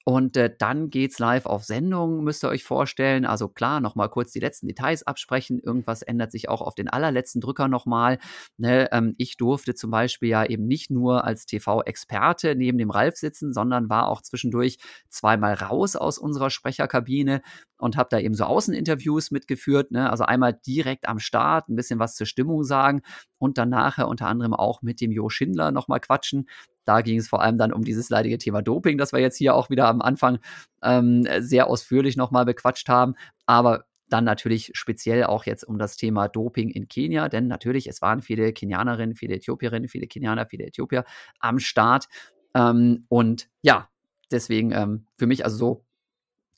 Und 0.05 0.35
äh, 0.35 0.53
dann 0.57 0.89
geht's 0.89 1.17
live 1.17 1.45
auf 1.45 1.63
Sendung, 1.63 2.25
müsst 2.25 2.43
ihr 2.43 2.49
euch 2.49 2.65
vorstellen. 2.65 3.25
Also 3.25 3.47
klar, 3.47 3.79
nochmal 3.79 4.09
kurz 4.09 4.33
die 4.33 4.41
letzten 4.41 4.67
Details 4.67 5.07
absprechen. 5.07 5.59
Irgendwas 5.59 6.01
ändert 6.01 6.31
sich 6.31 6.49
auch 6.49 6.61
auf 6.61 6.75
den 6.75 6.89
allerletzten 6.89 7.39
Drücker 7.39 7.69
nochmal. 7.69 8.19
Ne? 8.57 8.89
Ähm, 8.91 9.15
ich 9.17 9.37
durfte 9.37 9.75
zum 9.75 9.91
Beispiel 9.91 10.27
ja 10.27 10.45
eben 10.45 10.67
nicht 10.67 10.91
nur 10.91 11.23
als 11.23 11.45
TV-Experte 11.45 12.55
neben 12.55 12.77
dem 12.77 12.89
Ralf 12.89 13.15
sitzen, 13.15 13.53
sondern 13.53 13.89
war 13.89 14.09
auch 14.09 14.21
zwischendurch 14.21 14.77
zweimal 15.07 15.53
raus 15.53 15.95
aus 15.95 16.17
unserer 16.17 16.49
Sprecherkabine 16.49 17.41
und 17.77 17.95
habe 17.95 18.09
da 18.11 18.19
eben 18.19 18.35
so 18.35 18.43
Außeninterviews 18.43 19.31
mitgeführt. 19.31 19.91
Ne? 19.91 20.09
Also 20.09 20.25
einmal 20.25 20.53
direkt 20.53 21.07
am 21.07 21.19
Start 21.19 21.69
ein 21.69 21.77
bisschen 21.77 21.99
was 21.99 22.15
zur 22.15 22.27
Stimmung 22.27 22.65
sagen 22.65 23.03
und 23.39 23.57
dann 23.57 23.69
nachher 23.69 24.09
unter 24.09 24.27
anderem 24.27 24.53
auch 24.53 24.81
mit 24.81 24.99
dem 24.99 25.11
Jo 25.11 25.29
Schindler 25.29 25.71
nochmal 25.71 26.01
quatschen. 26.01 26.47
Da 26.85 27.01
ging 27.01 27.19
es 27.19 27.27
vor 27.27 27.41
allem 27.41 27.57
dann 27.57 27.73
um 27.73 27.83
dieses 27.83 28.09
leidige 28.09 28.37
Thema 28.37 28.61
Doping, 28.61 28.97
das 28.97 29.13
wir 29.13 29.19
jetzt 29.19 29.37
hier 29.37 29.55
auch 29.55 29.69
wieder 29.69 29.87
am 29.87 30.01
Anfang 30.01 30.39
ähm, 30.81 31.27
sehr 31.39 31.67
ausführlich 31.67 32.17
nochmal 32.17 32.45
bequatscht 32.45 32.89
haben. 32.89 33.15
Aber 33.45 33.85
dann 34.09 34.25
natürlich 34.25 34.71
speziell 34.75 35.23
auch 35.23 35.45
jetzt 35.45 35.63
um 35.63 35.79
das 35.79 35.97
Thema 35.97 36.27
Doping 36.27 36.69
in 36.69 36.87
Kenia, 36.87 37.29
denn 37.29 37.47
natürlich, 37.47 37.87
es 37.87 38.01
waren 38.01 38.21
viele 38.21 38.53
Kenianerinnen, 38.53 39.15
viele 39.15 39.35
Äthiopierinnen, 39.35 39.89
viele 39.89 40.07
Kenianer, 40.07 40.45
viele 40.45 40.65
Äthiopier 40.65 41.03
am 41.39 41.59
Start. 41.59 42.07
Ähm, 42.53 43.05
und 43.09 43.49
ja, 43.61 43.89
deswegen 44.31 44.71
ähm, 44.71 45.07
für 45.17 45.25
mich 45.25 45.45
also 45.45 45.57
so 45.57 45.85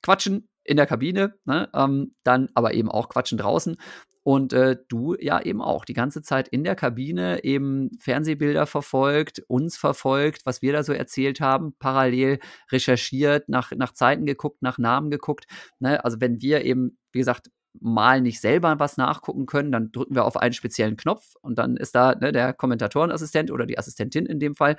quatschen 0.02 0.50
in 0.66 0.78
der 0.78 0.86
Kabine, 0.86 1.36
ne? 1.46 1.70
ähm, 1.74 2.16
dann 2.24 2.50
aber 2.54 2.74
eben 2.74 2.90
auch 2.90 3.10
quatschen 3.10 3.38
draußen. 3.38 3.78
Und 4.24 4.54
äh, 4.54 4.78
du 4.88 5.16
ja 5.20 5.40
eben 5.40 5.62
auch 5.62 5.86
die 5.86 5.94
ganze 5.94 6.24
Zeit 6.24 6.48
in 6.48 6.64
der 6.64 6.76
Kabine 6.76 7.44
eben 7.44 7.92
Fernsehbilder 8.00 8.66
verfolgt, 8.66 9.44
uns 9.48 9.78
verfolgt, 9.78 10.48
was 10.48 10.64
wir 10.64 10.74
da 10.74 10.82
so 10.82 10.94
erzählt 10.94 11.42
haben, 11.42 11.76
parallel 11.78 12.40
recherchiert, 12.72 13.50
nach, 13.50 13.72
nach 13.76 13.94
Zeiten 13.94 14.26
geguckt, 14.26 14.64
nach 14.64 14.80
Namen 14.80 15.12
geguckt. 15.12 15.46
Ne? 15.78 16.04
Also 16.04 16.22
wenn 16.22 16.42
wir 16.42 16.66
eben, 16.66 16.98
wie 17.12 17.20
gesagt, 17.20 17.52
mal 17.80 18.20
nicht 18.22 18.42
selber 18.42 18.80
was 18.80 18.98
nachgucken 18.98 19.46
können, 19.46 19.72
dann 19.72 19.92
drücken 19.92 20.16
wir 20.16 20.26
auf 20.26 20.38
einen 20.38 20.54
speziellen 20.54 20.98
Knopf 20.98 21.36
und 21.42 21.60
dann 21.60 21.78
ist 21.78 21.94
da 21.94 22.16
ne, 22.16 22.32
der 22.32 22.54
Kommentatorenassistent 22.54 23.52
oder 23.52 23.66
die 23.66 23.78
Assistentin 23.78 24.26
in 24.26 24.40
dem 24.40 24.56
Fall 24.56 24.78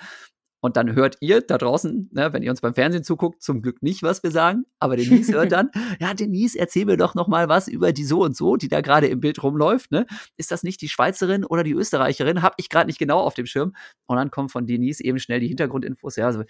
und 0.67 0.77
dann 0.77 0.97
hört 0.97 1.17
ihr 1.21 1.43
da 1.43 1.59
draußen, 1.59 2.11
ne, 2.13 2.33
wenn 2.33 2.43
ihr 2.43 2.51
uns 2.51 2.61
beim 2.61 2.75
Fernsehen 2.75 3.05
zuguckt, 3.05 3.41
zum 3.41 3.63
Glück 3.63 3.85
nicht, 3.85 4.03
was 4.03 4.25
wir 4.25 4.33
sagen. 4.33 4.65
Aber 4.81 4.97
Denise 4.97 5.33
hört 5.33 5.53
dann, 5.53 5.71
ja, 6.01 6.13
Denise, 6.13 6.59
erzähl 6.59 6.87
mir 6.87 6.97
doch 6.97 7.15
noch 7.15 7.29
mal 7.29 7.49
was 7.49 7.69
über 7.69 7.93
die 7.93 8.03
so 8.03 8.25
und 8.25 8.37
so, 8.37 8.57
die 8.57 8.67
da 8.67 8.81
gerade 8.81 9.07
im 9.07 9.21
Bild 9.21 9.41
rumläuft. 9.41 9.93
Ne? 9.93 10.07
Ist 10.37 10.51
das 10.51 10.65
nicht 10.65 10.81
die 10.81 10.89
Schweizerin 10.89 11.45
oder 11.45 11.63
die 11.63 11.71
Österreicherin? 11.71 12.43
Hab 12.43 12.55
ich 12.57 12.69
gerade 12.69 12.89
nicht 12.89 12.99
genau 12.99 13.21
auf 13.21 13.35
dem 13.35 13.47
Schirm. 13.47 13.77
Und 14.07 14.17
dann 14.17 14.33
kommen 14.33 14.49
von 14.49 14.67
Denise 14.67 15.01
eben 15.05 15.21
schnell 15.21 15.39
die 15.39 15.47
Hintergrundinfos. 15.47 16.17
Ja, 16.17 16.27
also 16.27 16.43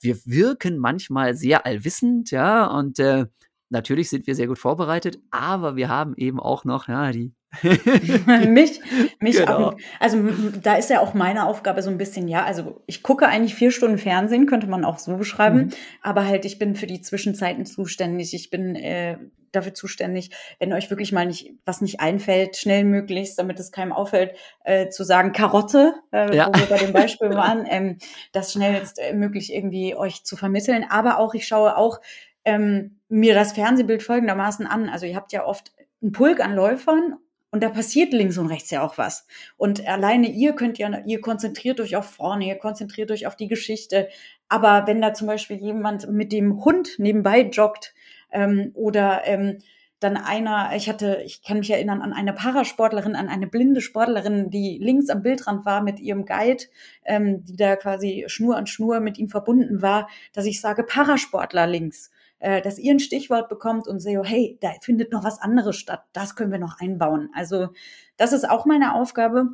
wir 0.00 0.16
wirken 0.26 0.78
manchmal 0.78 1.34
sehr 1.34 1.66
allwissend, 1.66 2.30
ja, 2.30 2.66
und 2.66 3.00
äh, 3.00 3.26
natürlich 3.68 4.10
sind 4.10 4.28
wir 4.28 4.36
sehr 4.36 4.46
gut 4.46 4.60
vorbereitet, 4.60 5.18
aber 5.32 5.74
wir 5.74 5.88
haben 5.88 6.14
eben 6.16 6.38
auch 6.38 6.64
noch 6.64 6.86
ja, 6.86 7.10
die 7.10 7.34
mich, 8.48 8.80
mich 9.20 9.36
genau. 9.36 9.68
ab, 9.68 9.78
also 10.00 10.18
da 10.62 10.74
ist 10.74 10.90
ja 10.90 11.00
auch 11.00 11.14
meine 11.14 11.46
Aufgabe 11.46 11.82
so 11.82 11.90
ein 11.90 11.98
bisschen, 11.98 12.28
ja, 12.28 12.44
also 12.44 12.82
ich 12.86 13.02
gucke 13.02 13.26
eigentlich 13.26 13.54
vier 13.54 13.70
Stunden 13.70 13.98
Fernsehen, 13.98 14.46
könnte 14.46 14.66
man 14.66 14.84
auch 14.84 14.98
so 14.98 15.16
beschreiben, 15.16 15.58
mhm. 15.58 15.70
aber 16.02 16.26
halt 16.26 16.44
ich 16.44 16.58
bin 16.58 16.74
für 16.74 16.86
die 16.86 17.00
Zwischenzeiten 17.00 17.66
zuständig, 17.66 18.34
ich 18.34 18.50
bin 18.50 18.76
äh, 18.76 19.18
dafür 19.52 19.74
zuständig, 19.74 20.30
wenn 20.58 20.72
euch 20.72 20.90
wirklich 20.90 21.12
mal 21.12 21.26
nicht 21.26 21.52
was 21.64 21.80
nicht 21.80 22.00
einfällt, 22.00 22.56
schnell 22.56 22.84
möglichst, 22.84 23.38
damit 23.38 23.58
es 23.58 23.72
keinem 23.72 23.92
auffällt, 23.92 24.36
äh, 24.64 24.88
zu 24.88 25.04
sagen 25.04 25.32
Karotte, 25.32 25.94
äh, 26.12 26.36
ja. 26.36 26.48
wo 26.48 26.58
wir 26.58 26.66
bei 26.66 26.78
dem 26.78 26.92
Beispiel 26.92 27.30
waren, 27.34 27.66
ähm, 27.68 27.98
das 28.32 28.52
schnellst 28.52 28.98
äh, 28.98 29.14
möglich 29.14 29.52
irgendwie 29.52 29.96
euch 29.96 30.24
zu 30.24 30.36
vermitteln, 30.36 30.84
aber 30.88 31.18
auch 31.18 31.34
ich 31.34 31.46
schaue 31.46 31.76
auch 31.76 32.00
ähm, 32.44 33.00
mir 33.08 33.34
das 33.34 33.52
Fernsehbild 33.52 34.02
folgendermaßen 34.02 34.66
an. 34.66 34.88
Also 34.88 35.04
ihr 35.04 35.16
habt 35.16 35.32
ja 35.32 35.44
oft 35.44 35.72
einen 36.00 36.12
Pulk 36.12 36.40
an 36.40 36.54
Läufern 36.54 37.16
und 37.50 37.62
da 37.62 37.68
passiert 37.70 38.12
links 38.12 38.38
und 38.38 38.48
rechts 38.48 38.70
ja 38.70 38.82
auch 38.82 38.98
was. 38.98 39.26
Und 39.56 39.86
alleine 39.86 40.28
ihr 40.28 40.52
könnt 40.52 40.78
ja, 40.78 40.90
ihr 41.06 41.20
konzentriert 41.20 41.80
euch 41.80 41.96
auf 41.96 42.06
vorne, 42.06 42.46
ihr 42.46 42.56
konzentriert 42.56 43.10
euch 43.10 43.26
auf 43.26 43.36
die 43.36 43.48
Geschichte. 43.48 44.08
Aber 44.48 44.86
wenn 44.86 45.00
da 45.00 45.14
zum 45.14 45.26
Beispiel 45.26 45.56
jemand 45.56 46.10
mit 46.10 46.32
dem 46.32 46.64
Hund 46.64 46.98
nebenbei 46.98 47.42
joggt 47.42 47.94
ähm, 48.32 48.72
oder 48.74 49.22
ähm, 49.24 49.58
dann 50.00 50.18
einer, 50.18 50.72
ich 50.76 50.88
hatte, 50.88 51.22
ich 51.24 51.42
kann 51.42 51.58
mich 51.58 51.70
erinnern 51.70 52.02
an 52.02 52.12
eine 52.12 52.34
Parasportlerin, 52.34 53.16
an 53.16 53.28
eine 53.28 53.46
blinde 53.46 53.80
Sportlerin, 53.80 54.50
die 54.50 54.78
links 54.78 55.08
am 55.08 55.22
Bildrand 55.22 55.64
war 55.64 55.82
mit 55.82 56.00
ihrem 56.00 56.26
Guide, 56.26 56.64
ähm, 57.04 57.44
die 57.44 57.56
da 57.56 57.76
quasi 57.76 58.24
Schnur 58.26 58.56
an 58.56 58.66
Schnur 58.66 59.00
mit 59.00 59.16
ihm 59.16 59.28
verbunden 59.28 59.80
war, 59.80 60.08
dass 60.34 60.44
ich 60.44 60.60
sage 60.60 60.82
Parasportler 60.82 61.66
links 61.66 62.10
äh, 62.38 62.60
dass 62.62 62.78
ihr 62.78 62.92
ein 62.92 63.00
Stichwort 63.00 63.48
bekommt 63.48 63.88
und 63.88 64.00
sehe, 64.00 64.22
hey, 64.22 64.58
da 64.60 64.70
findet 64.82 65.12
noch 65.12 65.24
was 65.24 65.40
anderes 65.40 65.76
statt. 65.76 66.04
Das 66.12 66.36
können 66.36 66.52
wir 66.52 66.58
noch 66.58 66.80
einbauen. 66.80 67.30
Also 67.34 67.68
das 68.16 68.32
ist 68.32 68.48
auch 68.48 68.66
meine 68.66 68.94
Aufgabe. 68.94 69.48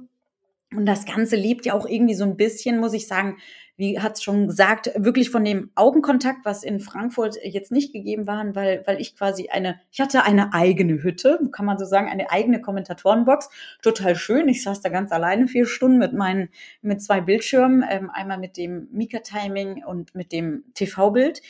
Und 0.74 0.86
das 0.86 1.04
Ganze 1.04 1.36
lebt 1.36 1.66
ja 1.66 1.74
auch 1.74 1.86
irgendwie 1.86 2.14
so 2.14 2.24
ein 2.24 2.36
bisschen, 2.36 2.80
muss 2.80 2.94
ich 2.94 3.06
sagen, 3.06 3.36
wie 3.76 4.00
hat 4.00 4.16
es 4.16 4.22
schon 4.22 4.46
gesagt, 4.46 4.90
wirklich 4.96 5.30
von 5.30 5.44
dem 5.44 5.70
Augenkontakt, 5.74 6.44
was 6.44 6.62
in 6.62 6.78
Frankfurt 6.78 7.36
jetzt 7.42 7.72
nicht 7.72 7.92
gegeben 7.92 8.26
war, 8.26 8.54
weil, 8.54 8.82
weil 8.86 9.00
ich 9.00 9.16
quasi 9.16 9.48
eine, 9.48 9.80
ich 9.90 10.00
hatte 10.00 10.24
eine 10.24 10.52
eigene 10.52 11.02
Hütte, 11.02 11.40
kann 11.52 11.66
man 11.66 11.78
so 11.78 11.84
sagen, 11.84 12.09
eine 12.09 12.30
eigene 12.30 12.60
Kommentatorenbox. 12.60 13.48
Total 13.82 14.14
schön. 14.14 14.48
Ich 14.48 14.62
saß 14.62 14.82
da 14.82 14.88
ganz 14.88 15.10
alleine 15.10 15.48
vier 15.48 15.66
Stunden 15.66 15.98
mit 15.98 16.12
meinen, 16.12 16.50
mit 16.82 17.02
zwei 17.02 17.20
Bildschirmen, 17.20 17.84
ähm, 17.88 18.10
einmal 18.10 18.38
mit 18.38 18.56
dem 18.56 18.88
Mika-Timing 18.92 19.84
und 19.84 20.14
mit 20.14 20.32
dem 20.32 20.64
TV-Bild 20.74 21.42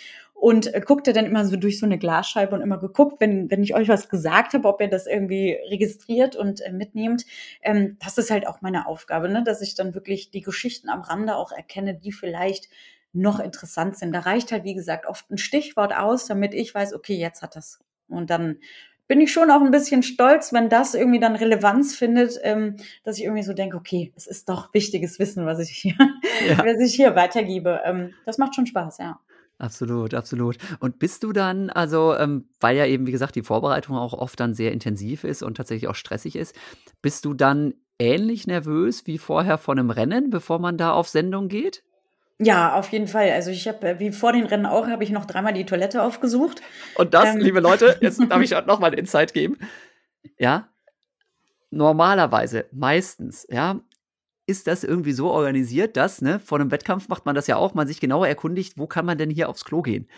und 0.42 0.74
äh, 0.74 0.80
guckte 0.80 1.12
dann 1.12 1.24
immer 1.24 1.44
so 1.46 1.54
durch 1.54 1.78
so 1.78 1.86
eine 1.86 1.98
Glasscheibe 1.98 2.52
und 2.52 2.62
immer 2.62 2.78
geguckt, 2.78 3.20
wenn, 3.20 3.48
wenn 3.48 3.62
ich 3.62 3.76
euch 3.76 3.88
was 3.88 4.08
gesagt 4.08 4.54
habe, 4.54 4.66
ob 4.66 4.80
ihr 4.80 4.88
das 4.88 5.06
irgendwie 5.06 5.56
registriert 5.70 6.34
und 6.34 6.60
äh, 6.62 6.72
mitnehmt. 6.72 7.24
Ähm, 7.62 7.96
das 8.04 8.18
ist 8.18 8.32
halt 8.32 8.48
auch 8.48 8.60
meine 8.60 8.88
Aufgabe, 8.88 9.28
ne? 9.28 9.44
dass 9.44 9.62
ich 9.62 9.76
dann 9.76 9.94
wirklich 9.94 10.32
die 10.32 10.40
Geschichten 10.40 10.88
am 10.88 11.02
Rande 11.02 11.36
auch 11.36 11.52
erkenne, 11.52 11.94
die 11.94 12.10
vielleicht 12.10 12.68
noch 13.12 13.38
interessant 13.38 13.96
sind. 13.96 14.12
Da 14.12 14.18
reicht 14.18 14.50
halt, 14.50 14.64
wie 14.64 14.74
gesagt, 14.74 15.06
oft 15.06 15.30
ein 15.30 15.38
Stichwort 15.38 15.94
aus, 15.94 16.26
damit 16.26 16.54
ich 16.54 16.74
weiß, 16.74 16.92
okay, 16.92 17.14
jetzt 17.14 17.42
hat 17.42 17.54
das. 17.54 17.78
Und 18.08 18.28
dann 18.30 18.56
bin 19.06 19.20
ich 19.20 19.32
schon 19.32 19.48
auch 19.48 19.60
ein 19.60 19.70
bisschen 19.70 20.02
stolz, 20.02 20.52
wenn 20.52 20.68
das 20.68 20.94
irgendwie 20.94 21.20
dann 21.20 21.36
Relevanz 21.36 21.94
findet, 21.94 22.40
ähm, 22.42 22.78
dass 23.04 23.16
ich 23.16 23.22
irgendwie 23.22 23.44
so 23.44 23.52
denke, 23.52 23.76
okay, 23.76 24.12
es 24.16 24.26
ist 24.26 24.48
doch 24.48 24.74
wichtiges 24.74 25.20
Wissen, 25.20 25.46
was 25.46 25.60
ich 25.60 25.70
hier, 25.70 25.94
ja. 26.48 26.58
was 26.58 26.80
ich 26.80 26.96
hier 26.96 27.14
weitergebe. 27.14 27.80
Ähm, 27.84 28.14
das 28.26 28.38
macht 28.38 28.56
schon 28.56 28.66
Spaß, 28.66 28.98
ja. 28.98 29.20
Absolut, 29.58 30.14
absolut. 30.14 30.58
Und 30.80 30.98
bist 30.98 31.22
du 31.22 31.32
dann, 31.32 31.70
also, 31.70 32.16
ähm, 32.16 32.48
weil 32.60 32.76
ja 32.76 32.86
eben, 32.86 33.06
wie 33.06 33.12
gesagt, 33.12 33.36
die 33.36 33.42
Vorbereitung 33.42 33.96
auch 33.96 34.12
oft 34.12 34.40
dann 34.40 34.54
sehr 34.54 34.72
intensiv 34.72 35.24
ist 35.24 35.42
und 35.42 35.56
tatsächlich 35.56 35.88
auch 35.88 35.94
stressig 35.94 36.36
ist, 36.36 36.56
bist 37.00 37.24
du 37.24 37.32
dann 37.34 37.74
ähnlich 37.98 38.46
nervös 38.46 39.06
wie 39.06 39.18
vorher 39.18 39.58
vor 39.58 39.74
einem 39.74 39.90
Rennen, 39.90 40.30
bevor 40.30 40.58
man 40.58 40.76
da 40.76 40.92
auf 40.92 41.08
Sendung 41.08 41.48
geht? 41.48 41.84
Ja, 42.38 42.74
auf 42.74 42.88
jeden 42.90 43.06
Fall. 43.06 43.30
Also 43.30 43.50
ich 43.50 43.68
habe, 43.68 43.88
äh, 43.88 44.00
wie 44.00 44.10
vor 44.10 44.32
den 44.32 44.46
Rennen 44.46 44.66
auch, 44.66 44.88
habe 44.88 45.04
ich 45.04 45.10
noch 45.10 45.26
dreimal 45.26 45.52
die 45.52 45.66
Toilette 45.66 46.02
aufgesucht. 46.02 46.60
Und 46.96 47.14
das, 47.14 47.34
ähm. 47.34 47.40
liebe 47.40 47.60
Leute, 47.60 47.96
jetzt 48.00 48.20
darf 48.28 48.42
ich 48.42 48.50
noch 48.66 48.80
mal 48.80 48.88
einen 48.88 48.98
Insight 48.98 49.32
geben. 49.32 49.58
Ja, 50.38 50.68
normalerweise, 51.70 52.66
meistens, 52.72 53.46
ja, 53.48 53.80
ist 54.46 54.66
das 54.66 54.84
irgendwie 54.84 55.12
so 55.12 55.30
organisiert, 55.30 55.96
dass, 55.96 56.20
ne, 56.22 56.40
vor 56.40 56.58
einem 56.60 56.70
Wettkampf 56.70 57.08
macht 57.08 57.26
man 57.26 57.34
das 57.34 57.46
ja 57.46 57.56
auch, 57.56 57.74
man 57.74 57.86
sich 57.86 58.00
genauer 58.00 58.28
erkundigt, 58.28 58.76
wo 58.76 58.86
kann 58.86 59.06
man 59.06 59.18
denn 59.18 59.30
hier 59.30 59.48
aufs 59.48 59.64
Klo 59.64 59.82
gehen. 59.82 60.08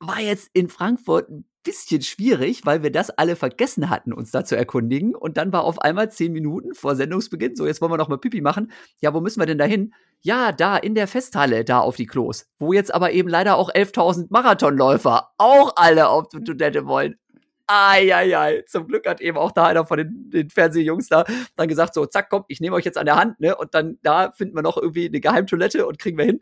War 0.00 0.20
jetzt 0.20 0.50
in 0.52 0.68
Frankfurt 0.68 1.30
ein 1.30 1.44
bisschen 1.64 2.02
schwierig, 2.02 2.66
weil 2.66 2.82
wir 2.82 2.92
das 2.92 3.10
alle 3.10 3.36
vergessen 3.36 3.90
hatten, 3.90 4.12
uns 4.12 4.30
da 4.30 4.44
zu 4.44 4.56
erkundigen. 4.56 5.14
Und 5.14 5.36
dann 5.36 5.52
war 5.52 5.64
auf 5.64 5.80
einmal 5.80 6.10
zehn 6.10 6.32
Minuten 6.32 6.74
vor 6.74 6.94
Sendungsbeginn, 6.94 7.56
so 7.56 7.66
jetzt 7.66 7.80
wollen 7.80 7.92
wir 7.92 7.96
noch 7.96 8.08
mal 8.08 8.18
Pipi 8.18 8.40
machen. 8.40 8.70
Ja, 9.00 9.14
wo 9.14 9.20
müssen 9.20 9.40
wir 9.40 9.46
denn 9.46 9.58
da 9.58 9.64
hin? 9.64 9.94
Ja, 10.20 10.52
da 10.52 10.76
in 10.76 10.94
der 10.94 11.08
Festhalle, 11.08 11.64
da 11.64 11.80
auf 11.80 11.96
die 11.96 12.06
Klos. 12.06 12.46
Wo 12.58 12.72
jetzt 12.72 12.94
aber 12.94 13.12
eben 13.12 13.28
leider 13.28 13.56
auch 13.56 13.70
11.000 13.70 14.26
Marathonläufer 14.30 15.30
auch 15.38 15.72
alle 15.76 16.08
auf 16.08 16.28
die 16.28 16.44
Toilette 16.44 16.86
wollen. 16.86 17.16
Eieiei. 17.66 18.62
Zum 18.66 18.86
Glück 18.86 19.06
hat 19.08 19.20
eben 19.20 19.38
auch 19.38 19.52
da 19.52 19.66
einer 19.66 19.86
von 19.86 19.98
den, 19.98 20.30
den 20.30 20.50
Fernsehjungs 20.50 21.08
da 21.08 21.24
dann 21.56 21.68
gesagt, 21.68 21.94
so, 21.94 22.04
zack, 22.06 22.28
komm, 22.30 22.44
ich 22.48 22.60
nehme 22.60 22.76
euch 22.76 22.84
jetzt 22.84 22.98
an 22.98 23.06
der 23.06 23.16
Hand, 23.16 23.40
ne? 23.40 23.56
Und 23.56 23.74
dann 23.74 23.98
da 24.02 24.32
finden 24.32 24.54
wir 24.56 24.62
noch 24.62 24.76
irgendwie 24.76 25.06
eine 25.08 25.20
Geheimtoilette 25.20 25.86
und 25.86 25.98
kriegen 25.98 26.18
wir 26.18 26.26
hin. 26.26 26.40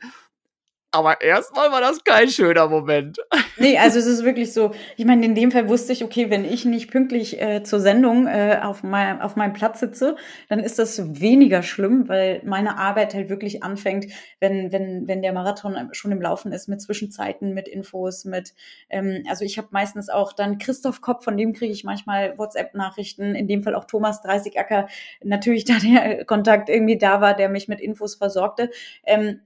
Aber 0.95 1.23
erstmal 1.23 1.73
war 1.73 1.81
das 1.81 2.05
kein 2.05 2.29
schöner 2.29 2.69
Moment. 2.69 3.19
Nee, 3.57 3.79
also 3.79 3.99
es 3.99 4.05
ist 4.05 4.25
wirklich 4.25 4.53
so, 4.53 4.73
ich 4.99 5.07
meine, 5.07 5.25
in 5.25 5.35
dem 5.35 5.51
Fall 5.51 5.67
wusste 5.69 5.95
ich, 5.95 6.05
okay, 6.05 6.29
wenn 6.29 6.45
ich 6.45 6.67
nicht 6.67 6.91
pünktlich 6.91 7.41
äh, 7.41 7.63
zur 7.63 7.81
Sendung 7.81 8.27
äh, 8.27 8.61
auf, 8.63 8.83
mein, 8.83 9.23
auf 9.23 9.35
meinem 9.35 9.55
Platz 9.55 9.81
sitze, 9.81 10.17
dann 10.51 10.61
ist 10.61 10.79
das 10.79 11.21
weniger 11.21 11.63
schlimm, 11.63 12.09
weil 12.11 12.43
meine 12.45 12.77
Arbeit 12.77 13.15
halt 13.15 13.31
wirklich 13.31 13.63
anfängt, 13.63 14.07
wenn, 14.39 14.71
wenn, 14.71 15.09
wenn 15.09 15.23
der 15.23 15.33
Marathon 15.33 15.89
schon 15.93 16.13
im 16.13 16.21
Laufen 16.21 16.53
ist, 16.53 16.69
mit 16.69 16.83
Zwischenzeiten, 16.83 17.55
mit 17.55 17.69
Infos, 17.69 18.27
mit, 18.27 18.53
ähm, 18.91 19.23
also 19.31 19.47
ich 19.47 19.57
habe 19.57 19.69
meistens 19.71 20.11
auch 20.11 20.35
dann 20.35 20.59
Christoph 20.59 21.01
Kopp, 21.01 21.25
von 21.25 21.39
dem 21.39 21.55
kriege 21.55 21.73
ich 21.73 21.85
manchmal 21.85 22.37
WhatsApp-Nachrichten, 22.37 23.35
in 23.35 23.49
dem 23.49 23.63
Fall 23.63 23.75
auch 23.75 23.87
Thomas 23.87 24.21
30 24.21 24.59
Acker, 24.59 24.89
natürlich 25.25 25.65
da 25.65 25.75
der 25.83 26.27
Kontakt 26.27 26.69
irgendwie 26.69 26.99
da 26.99 27.23
war, 27.23 27.35
der 27.35 27.49
mich 27.49 27.67
mit 27.69 27.81
Infos 27.81 28.17
versorgte. 28.17 28.71
Ähm, 29.05 29.41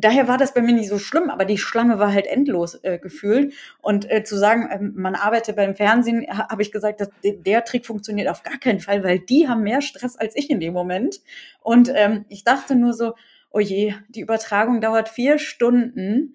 daher 0.00 0.28
war 0.28 0.38
das 0.38 0.54
bei 0.54 0.62
mir 0.62 0.74
nicht 0.74 0.88
so 0.88 0.98
schlimm, 0.98 1.30
aber 1.30 1.44
die 1.44 1.58
Schlange 1.58 1.98
war 1.98 2.12
halt 2.12 2.26
endlos 2.26 2.78
äh, 2.82 2.98
gefühlt. 2.98 3.54
Und 3.80 4.10
äh, 4.10 4.22
zu 4.22 4.38
sagen, 4.38 4.68
ähm, 4.70 4.92
man 4.96 5.14
arbeitet 5.14 5.56
beim 5.56 5.74
Fernsehen, 5.74 6.26
ha, 6.30 6.48
habe 6.48 6.62
ich 6.62 6.72
gesagt, 6.72 7.00
dass 7.00 7.10
der 7.22 7.64
Trick 7.64 7.86
funktioniert 7.86 8.28
auf 8.28 8.42
gar 8.42 8.58
keinen 8.58 8.80
Fall, 8.80 9.02
weil 9.02 9.18
die 9.18 9.48
haben 9.48 9.62
mehr 9.62 9.82
Stress 9.82 10.16
als 10.16 10.36
ich 10.36 10.50
in 10.50 10.60
dem 10.60 10.72
Moment. 10.72 11.20
Und 11.60 11.90
ähm, 11.94 12.24
ich 12.28 12.44
dachte 12.44 12.76
nur 12.76 12.92
so, 12.92 13.14
oh 13.50 13.60
je, 13.60 13.94
die 14.08 14.20
Übertragung 14.20 14.80
dauert 14.80 15.08
vier 15.08 15.38
Stunden. 15.38 16.34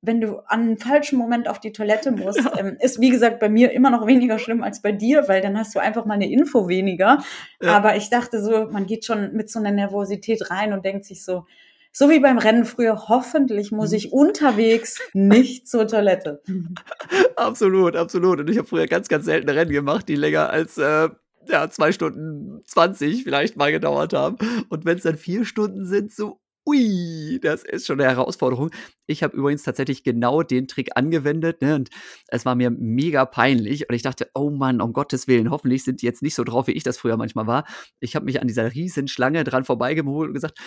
Wenn 0.00 0.20
du 0.20 0.38
an 0.46 0.60
einem 0.60 0.78
falschen 0.78 1.18
Moment 1.18 1.48
auf 1.48 1.58
die 1.58 1.72
Toilette 1.72 2.12
musst, 2.12 2.44
ja. 2.44 2.58
ähm, 2.58 2.76
ist 2.80 3.00
wie 3.00 3.10
gesagt 3.10 3.40
bei 3.40 3.48
mir 3.48 3.72
immer 3.72 3.90
noch 3.90 4.06
weniger 4.06 4.38
schlimm 4.38 4.62
als 4.62 4.80
bei 4.82 4.92
dir, 4.92 5.26
weil 5.26 5.40
dann 5.40 5.58
hast 5.58 5.74
du 5.74 5.80
einfach 5.80 6.04
mal 6.04 6.14
eine 6.14 6.30
Info 6.30 6.68
weniger. 6.68 7.18
Ja. 7.60 7.76
Aber 7.76 7.96
ich 7.96 8.10
dachte 8.10 8.40
so, 8.40 8.66
man 8.70 8.86
geht 8.86 9.04
schon 9.04 9.32
mit 9.32 9.50
so 9.50 9.58
einer 9.58 9.72
Nervosität 9.72 10.50
rein 10.50 10.72
und 10.72 10.84
denkt 10.84 11.04
sich 11.04 11.24
so, 11.24 11.46
so 11.98 12.08
wie 12.10 12.20
beim 12.20 12.38
Rennen 12.38 12.64
früher, 12.64 13.08
hoffentlich 13.08 13.72
muss 13.72 13.90
ich 13.90 14.12
unterwegs 14.12 15.00
nicht 15.14 15.66
zur 15.66 15.88
Toilette. 15.88 16.40
absolut, 17.36 17.96
absolut. 17.96 18.38
Und 18.38 18.48
ich 18.48 18.56
habe 18.56 18.68
früher 18.68 18.86
ganz, 18.86 19.08
ganz 19.08 19.24
selten 19.24 19.50
Rennen 19.50 19.72
gemacht, 19.72 20.08
die 20.08 20.14
länger 20.14 20.48
als 20.48 20.78
äh, 20.78 21.08
ja, 21.48 21.68
zwei 21.70 21.90
Stunden 21.90 22.62
zwanzig 22.66 23.24
vielleicht 23.24 23.56
mal 23.56 23.72
gedauert 23.72 24.12
haben. 24.12 24.38
Und 24.68 24.84
wenn 24.84 24.98
es 24.98 25.02
dann 25.02 25.16
vier 25.16 25.44
Stunden 25.44 25.86
sind, 25.86 26.12
so 26.12 26.38
ui, 26.68 27.38
das 27.40 27.64
ist 27.64 27.86
schon 27.86 28.00
eine 28.00 28.10
Herausforderung. 28.10 28.70
Ich 29.06 29.22
habe 29.22 29.36
übrigens 29.36 29.62
tatsächlich 29.62 30.02
genau 30.02 30.42
den 30.42 30.68
Trick 30.68 30.90
angewendet 30.96 31.62
ne, 31.62 31.74
und 31.76 31.88
es 32.28 32.44
war 32.44 32.54
mir 32.54 32.70
mega 32.70 33.24
peinlich 33.24 33.88
und 33.88 33.94
ich 33.94 34.02
dachte, 34.02 34.30
oh 34.34 34.50
Mann, 34.50 34.80
um 34.80 34.92
Gottes 34.92 35.28
Willen, 35.28 35.50
hoffentlich 35.50 35.84
sind 35.84 36.02
die 36.02 36.06
jetzt 36.06 36.22
nicht 36.22 36.34
so 36.34 36.44
drauf, 36.44 36.66
wie 36.66 36.72
ich 36.72 36.82
das 36.82 36.98
früher 36.98 37.16
manchmal 37.16 37.46
war. 37.46 37.64
Ich 38.00 38.14
habe 38.16 38.26
mich 38.26 38.40
an 38.40 38.48
dieser 38.48 38.74
riesen 38.74 39.08
Schlange 39.08 39.44
dran 39.44 39.64
vorbeigeholt 39.64 40.28
und 40.28 40.34
gesagt, 40.34 40.58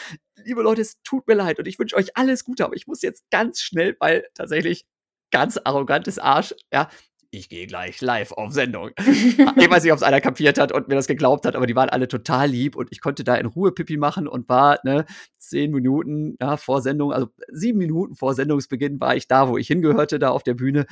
liebe 0.43 0.61
Leute, 0.63 0.81
es 0.81 1.01
tut 1.03 1.27
mir 1.27 1.35
leid 1.35 1.59
und 1.59 1.67
ich 1.67 1.77
wünsche 1.77 1.95
euch 1.95 2.17
alles 2.17 2.43
Gute, 2.43 2.65
aber 2.65 2.75
ich 2.75 2.87
muss 2.87 3.01
jetzt 3.01 3.29
ganz 3.29 3.61
schnell, 3.61 3.95
weil 3.99 4.25
tatsächlich 4.33 4.85
ganz 5.31 5.57
arrogantes 5.63 6.19
Arsch, 6.19 6.53
ja, 6.73 6.89
ich 7.31 7.47
gehe 7.47 7.65
gleich 7.65 8.01
live 8.01 8.33
auf 8.33 8.51
Sendung. 8.51 8.91
ich 8.99 9.37
weiß 9.37 9.83
nicht, 9.83 9.91
ob 9.93 9.97
es 9.97 10.03
einer 10.03 10.19
kapiert 10.19 10.59
hat 10.59 10.73
und 10.73 10.89
mir 10.89 10.95
das 10.95 11.07
geglaubt 11.07 11.45
hat, 11.45 11.55
aber 11.55 11.65
die 11.65 11.75
waren 11.75 11.89
alle 11.89 12.09
total 12.09 12.49
lieb 12.49 12.75
und 12.75 12.89
ich 12.91 12.99
konnte 12.99 13.23
da 13.23 13.35
in 13.35 13.45
Ruhe 13.45 13.71
Pipi 13.71 13.95
machen 13.95 14.27
und 14.27 14.49
war 14.49 14.79
ne, 14.83 15.05
zehn 15.37 15.71
Minuten 15.71 16.35
ja, 16.41 16.57
vor 16.57 16.81
Sendung, 16.81 17.13
also 17.13 17.29
sieben 17.49 17.77
Minuten 17.77 18.15
vor 18.15 18.33
Sendungsbeginn 18.33 18.99
war 18.99 19.15
ich 19.15 19.27
da, 19.29 19.47
wo 19.47 19.57
ich 19.57 19.67
hingehörte, 19.67 20.19
da 20.19 20.29
auf 20.29 20.43
der 20.43 20.55
Bühne. 20.55 20.85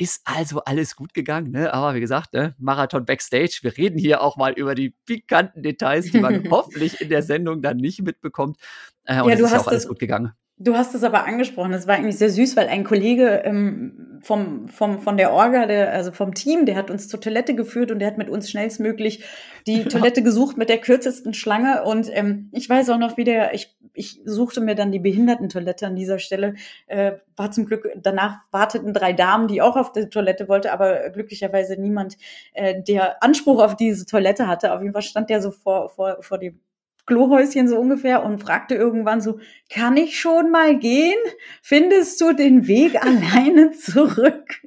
Ist 0.00 0.22
also 0.24 0.60
alles 0.60 0.94
gut 0.94 1.12
gegangen, 1.12 1.50
ne? 1.50 1.74
aber 1.74 1.96
wie 1.96 2.00
gesagt, 2.00 2.32
ne? 2.32 2.54
Marathon 2.58 3.04
Backstage. 3.04 3.58
Wir 3.62 3.76
reden 3.76 3.98
hier 3.98 4.22
auch 4.22 4.36
mal 4.36 4.52
über 4.52 4.76
die 4.76 4.94
pikanten 5.06 5.62
Details, 5.64 6.12
die 6.12 6.20
man 6.20 6.48
hoffentlich 6.50 7.00
in 7.00 7.08
der 7.08 7.22
Sendung 7.22 7.62
dann 7.62 7.78
nicht 7.78 8.00
mitbekommt. 8.00 8.58
Äh, 9.08 9.22
und 9.22 9.30
ja, 9.30 9.34
es 9.34 9.40
ist 9.40 9.52
ja 9.52 9.60
auch 9.60 9.66
alles 9.66 9.88
gut 9.88 9.98
gegangen. 9.98 10.32
Du 10.60 10.74
hast 10.74 10.94
es 10.94 11.04
aber 11.04 11.24
angesprochen, 11.24 11.70
das 11.70 11.86
war 11.86 11.94
eigentlich 11.94 12.18
sehr 12.18 12.30
süß, 12.30 12.56
weil 12.56 12.66
ein 12.66 12.82
Kollege 12.82 13.42
ähm, 13.44 14.18
vom, 14.22 14.68
vom, 14.68 14.98
von 15.00 15.16
der 15.16 15.32
Orga, 15.32 15.66
der, 15.66 15.92
also 15.92 16.10
vom 16.10 16.34
Team, 16.34 16.66
der 16.66 16.74
hat 16.74 16.90
uns 16.90 17.06
zur 17.06 17.20
Toilette 17.20 17.54
geführt 17.54 17.92
und 17.92 18.00
der 18.00 18.08
hat 18.08 18.18
mit 18.18 18.28
uns 18.28 18.50
schnellstmöglich 18.50 19.24
die 19.68 19.84
Toilette 19.88 20.22
gesucht 20.22 20.58
mit 20.58 20.68
der 20.68 20.78
kürzesten 20.78 21.32
Schlange. 21.32 21.84
Und 21.84 22.10
ähm, 22.12 22.50
ich 22.52 22.68
weiß 22.68 22.90
auch 22.90 22.98
noch, 22.98 23.16
wie 23.16 23.22
der, 23.22 23.54
ich, 23.54 23.78
ich 23.94 24.20
suchte 24.24 24.60
mir 24.60 24.74
dann 24.74 24.90
die 24.90 24.98
Behindertentoilette 24.98 25.86
an 25.86 25.94
dieser 25.94 26.18
Stelle. 26.18 26.54
Äh, 26.88 27.12
war 27.36 27.52
zum 27.52 27.64
Glück, 27.64 27.88
danach 27.96 28.38
warteten 28.50 28.92
drei 28.92 29.12
Damen, 29.12 29.46
die 29.46 29.62
auch 29.62 29.76
auf 29.76 29.92
die 29.92 30.10
Toilette 30.10 30.48
wollte, 30.48 30.72
aber 30.72 31.08
glücklicherweise 31.10 31.80
niemand, 31.80 32.18
äh, 32.52 32.82
der 32.82 33.22
Anspruch 33.22 33.62
auf 33.62 33.76
diese 33.76 34.06
Toilette 34.06 34.48
hatte. 34.48 34.74
Auf 34.74 34.82
jeden 34.82 34.92
Fall 34.92 35.02
stand 35.02 35.30
der 35.30 35.40
so 35.40 35.52
vor, 35.52 35.88
vor, 35.88 36.18
vor 36.20 36.38
dem 36.38 36.58
Klohäuschen 37.08 37.68
so 37.68 37.78
ungefähr 37.78 38.22
und 38.22 38.38
fragte 38.38 38.74
irgendwann 38.74 39.22
so, 39.22 39.40
kann 39.72 39.96
ich 39.96 40.20
schon 40.20 40.50
mal 40.50 40.78
gehen? 40.78 41.16
Findest 41.62 42.20
du 42.20 42.34
den 42.34 42.68
Weg 42.68 43.02
alleine 43.02 43.72
zurück? 43.72 44.60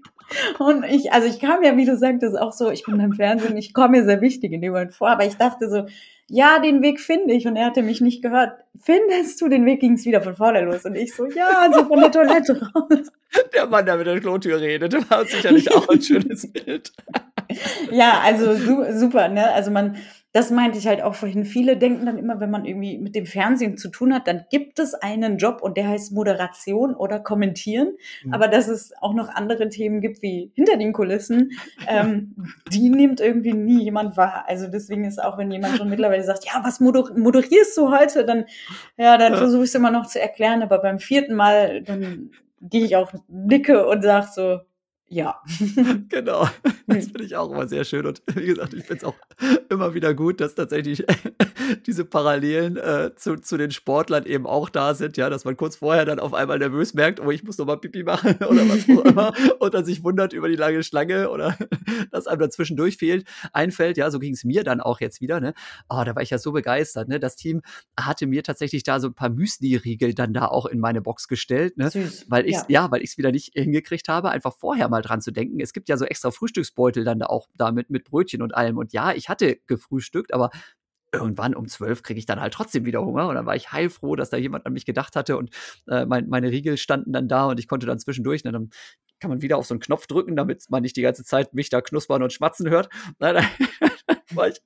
Und 0.60 0.84
ich, 0.86 1.12
also 1.12 1.28
ich 1.28 1.40
kam 1.40 1.62
ja, 1.64 1.78
wie 1.78 1.86
du 1.86 1.96
sagtest, 1.96 2.38
auch 2.38 2.52
so, 2.52 2.72
ich 2.72 2.84
bin 2.84 2.98
beim 2.98 3.14
Fernsehen, 3.14 3.58
ich 3.58 3.74
komme 3.74 4.00
mir 4.00 4.06
sehr 4.06 4.22
wichtig 4.22 4.54
in 4.54 4.62
dem 4.62 4.72
Moment 4.72 4.94
vor, 4.94 5.10
aber 5.10 5.26
ich 5.26 5.36
dachte 5.36 5.70
so, 5.70 5.86
ja, 6.34 6.60
den 6.60 6.82
Weg 6.82 7.02
finde 7.02 7.34
ich. 7.34 7.46
Und 7.46 7.58
er 7.58 7.66
hatte 7.66 7.84
mich 7.84 8.00
nicht 8.00 8.22
gehört. 8.24 8.54
Findest 8.82 9.42
du 9.42 9.50
den 9.50 9.66
Weg? 9.66 9.82
Ging 9.82 9.94
es 9.94 10.06
wieder 10.06 10.22
von 10.22 10.38
vorne 10.38 10.62
los. 10.62 10.86
Und 10.86 10.96
ich 10.96 11.14
so, 11.14 11.26
ja, 11.26 11.70
so 11.74 11.84
von 11.84 12.00
der 12.00 12.12
Toilette 12.12 12.72
raus. 12.74 13.12
Der 13.54 13.68
Mann, 13.68 13.86
der 13.86 13.98
mit 13.98 14.08
der 14.08 14.20
Klotür 14.22 14.62
redet, 14.62 15.10
war 15.10 15.26
sicherlich 15.26 15.70
auch 15.76 15.90
ein 15.90 16.02
schönes 16.02 16.50
Bild. 16.52 16.94
ja, 17.92 18.22
also 18.24 18.54
super, 18.98 19.28
ne? 19.28 19.52
Also 19.52 19.72
man, 19.72 19.98
das 20.34 20.49
meinte 20.49 20.78
ich 20.78 20.88
halt 20.88 21.02
auch 21.02 21.16
vorhin. 21.16 21.44
Viele 21.44 21.76
denken 21.76 22.06
dann 22.06 22.18
immer, 22.18 22.40
wenn 22.40 22.49
man 22.49 22.64
irgendwie 22.64 22.98
mit 22.98 23.16
dem 23.16 23.26
Fernsehen 23.26 23.78
zu 23.78 23.90
tun 23.90 24.14
hat, 24.14 24.28
dann 24.28 24.45
gibt 24.49 24.80
es 24.80 24.94
einen 24.94 25.38
Job 25.38 25.60
und 25.62 25.76
der 25.76 25.90
heißt 25.90 26.14
Moderation 26.14 26.95
oder 26.95 27.20
Kommentieren. 27.20 27.94
Mhm. 28.24 28.34
Aber 28.34 28.48
dass 28.48 28.70
es 28.70 28.94
auch 29.02 29.14
noch 29.14 29.28
andere 29.30 29.68
Themen 29.68 29.99
gibt 29.99 30.22
wie 30.22 30.52
hinter 30.56 30.78
den 30.78 30.94
Kulissen, 30.94 31.52
ähm, 31.88 32.36
die 32.72 32.90
nimmt 32.90 33.20
irgendwie 33.20 33.53
nie 33.53 33.84
jemand 33.84 34.16
wahr. 34.16 34.45
Also 34.48 34.68
deswegen 34.68 35.03
ist 35.03 35.22
auch, 35.22 35.38
wenn 35.38 35.52
jemand 35.52 35.78
schon 35.78 35.90
mittlerweile 35.90 36.24
sagt, 36.24 36.45
ja, 36.45 36.62
was 36.64 36.80
moder 36.80 37.12
moderierst 37.16 37.78
du 37.78 37.91
heute, 37.91 38.26
dann, 38.26 38.45
ja, 38.98 39.18
dann 39.18 39.36
versuche 39.36 39.64
ich 39.64 39.70
es 39.70 39.76
immer 39.76 39.91
noch 39.91 40.08
zu 40.08 40.22
erklären. 40.22 40.62
Aber 40.62 40.80
beim 40.80 40.99
vierten 40.99 41.36
Mal, 41.36 41.82
dann 41.82 42.32
gehe 42.62 42.86
ich 42.86 42.95
auch 42.95 43.12
nicke 43.28 43.86
und 43.88 44.03
sage 44.03 44.28
so, 44.34 44.60
ja. 45.12 45.42
genau. 46.10 46.48
Das 46.88 47.06
finde 47.06 47.24
ich 47.24 47.36
auch 47.36 47.52
immer 47.52 47.68
sehr 47.68 47.84
schön. 47.84 48.06
Und 48.06 48.22
wie 48.34 48.46
gesagt, 48.46 48.74
ich 48.74 48.86
finde 48.86 48.98
es 48.98 49.04
auch 49.04 49.16
immer 49.70 49.94
wieder 49.94 50.14
gut, 50.14 50.40
dass 50.40 50.56
tatsächlich 50.56 51.06
diese 51.86 52.06
Parallelen 52.06 52.78
äh, 52.78 53.12
zu, 53.16 53.36
zu 53.36 53.58
den 53.58 53.72
Sportlern 53.72 54.26
eben 54.26 54.48
auch 54.48 54.70
da 54.70 54.94
sind, 54.94 55.18
ja, 55.18 55.30
dass 55.30 55.44
man 55.44 55.58
kurz 55.58 55.76
vorher 55.76 56.06
dann 56.06 56.20
auf 56.20 56.34
einmal 56.34 56.60
nervös 56.60 56.94
merkt, 56.94 57.20
oh, 57.20 57.30
ich 57.30 57.44
muss 57.44 57.58
noch 57.58 57.66
mal 57.66 57.76
Pipi 57.76 58.04
machen 58.04 58.36
oder 58.38 58.68
was 58.70 58.90
auch 58.90 59.04
immer 59.04 59.34
und 59.60 59.74
dann 59.74 59.84
sich 59.84 60.02
wundert 60.04 60.32
über 60.32 60.48
die 60.48 60.56
lange 60.56 60.82
Schlange 60.82 61.30
oder 61.30 61.58
dass 62.12 62.28
einem 62.28 62.40
dazwischendurch 62.40 62.96
fehlt, 62.96 63.28
einfällt. 63.52 63.98
Ja, 63.98 64.10
so 64.12 64.20
ging 64.20 64.34
es 64.34 64.46
mir 64.46 64.64
dann 64.64 64.80
auch 64.80 65.02
jetzt 65.02 65.20
wieder. 65.20 65.42
Ne? 65.42 65.54
Oh, 65.90 66.04
da 66.06 66.16
war 66.16 66.22
ich 66.22 66.30
ja 66.30 66.38
so 66.38 66.54
begeistert. 66.54 67.10
Ne? 67.10 67.20
Das 67.20 67.36
Team 67.36 67.62
hatte 68.00 68.28
mir 68.28 68.44
tatsächlich 68.44 68.84
da 68.84 69.02
so 69.02 69.08
ein 69.08 69.14
paar 69.14 69.30
Müsli-Riegel 69.30 70.14
dann 70.14 70.34
da 70.34 70.48
auch 70.48 70.66
in 70.66 70.80
meine 70.80 71.02
Box 71.02 71.28
gestellt, 71.28 71.78
ne? 71.78 71.90
Süß. 71.90 72.28
weil 72.30 72.46
ich 72.46 72.56
ja. 72.56 72.66
ja, 72.70 72.92
weil 72.92 73.02
ich 73.02 73.12
es 73.12 73.18
wieder 73.18 73.32
nicht 73.32 73.52
hingekriegt 73.54 74.08
habe, 74.08 74.30
einfach 74.30 74.54
vorher 74.58 74.88
mal 74.88 75.01
mal 75.02 75.07
dran 75.07 75.22
zu 75.22 75.32
denken. 75.32 75.60
Es 75.60 75.73
gibt 75.73 75.90
ja 75.90 75.98
so 75.98 76.06
extra 76.06 76.32
Frühstücksbeutel 76.32 77.03
dann 77.03 77.19
da 77.19 77.28
auch 77.28 77.48
damit 77.56 77.90
mit 77.90 78.06
Brötchen 78.06 78.41
und 78.41 78.56
allem. 78.56 78.78
Und 78.78 78.94
ja, 78.94 79.14
ich 79.14 79.30
hatte 79.30 79.57
gefrühstückt, 79.68 80.34
aber 80.34 80.49
irgendwann 81.14 81.56
um 81.56 81.68
zwölf 81.68 82.03
kriege 82.03 82.19
ich 82.19 82.26
dann 82.26 82.40
halt 82.40 82.53
trotzdem 82.53 82.86
wieder 82.86 83.03
Hunger. 83.03 83.28
Und 83.28 83.36
dann 83.36 83.45
war 83.45 83.56
ich 83.56 83.72
heilfroh, 83.72 84.15
dass 84.15 84.30
da 84.30 84.38
jemand 84.38 84.65
an 84.65 84.73
mich 84.73 84.86
gedacht 84.86 85.15
hatte 85.15 85.38
und 85.38 85.49
äh, 85.88 86.06
mein, 86.06 86.30
meine 86.30 86.52
Riegel 86.52 86.78
standen 86.78 87.11
dann 87.11 87.28
da 87.28 87.48
und 87.48 87.60
ich 87.60 87.68
konnte 87.68 87.86
dann 87.86 87.99
zwischendurch, 87.99 88.44
ne, 88.44 88.52
dann 88.52 88.69
kann 89.19 89.30
man 89.30 89.41
wieder 89.41 89.57
auf 89.57 89.68
so 89.68 89.73
einen 89.73 89.82
Knopf 89.82 90.07
drücken, 90.07 90.36
damit 90.36 90.65
man 90.69 90.82
nicht 90.82 90.95
die 90.95 91.02
ganze 91.02 91.23
Zeit 91.23 91.53
mich 91.53 91.69
da 91.69 91.82
knuspern 91.82 92.23
und 92.23 92.34
schmatzen 92.34 92.69
hört. 92.69 92.90
dann 93.19 93.44
war 94.32 94.48
ich 94.48 94.61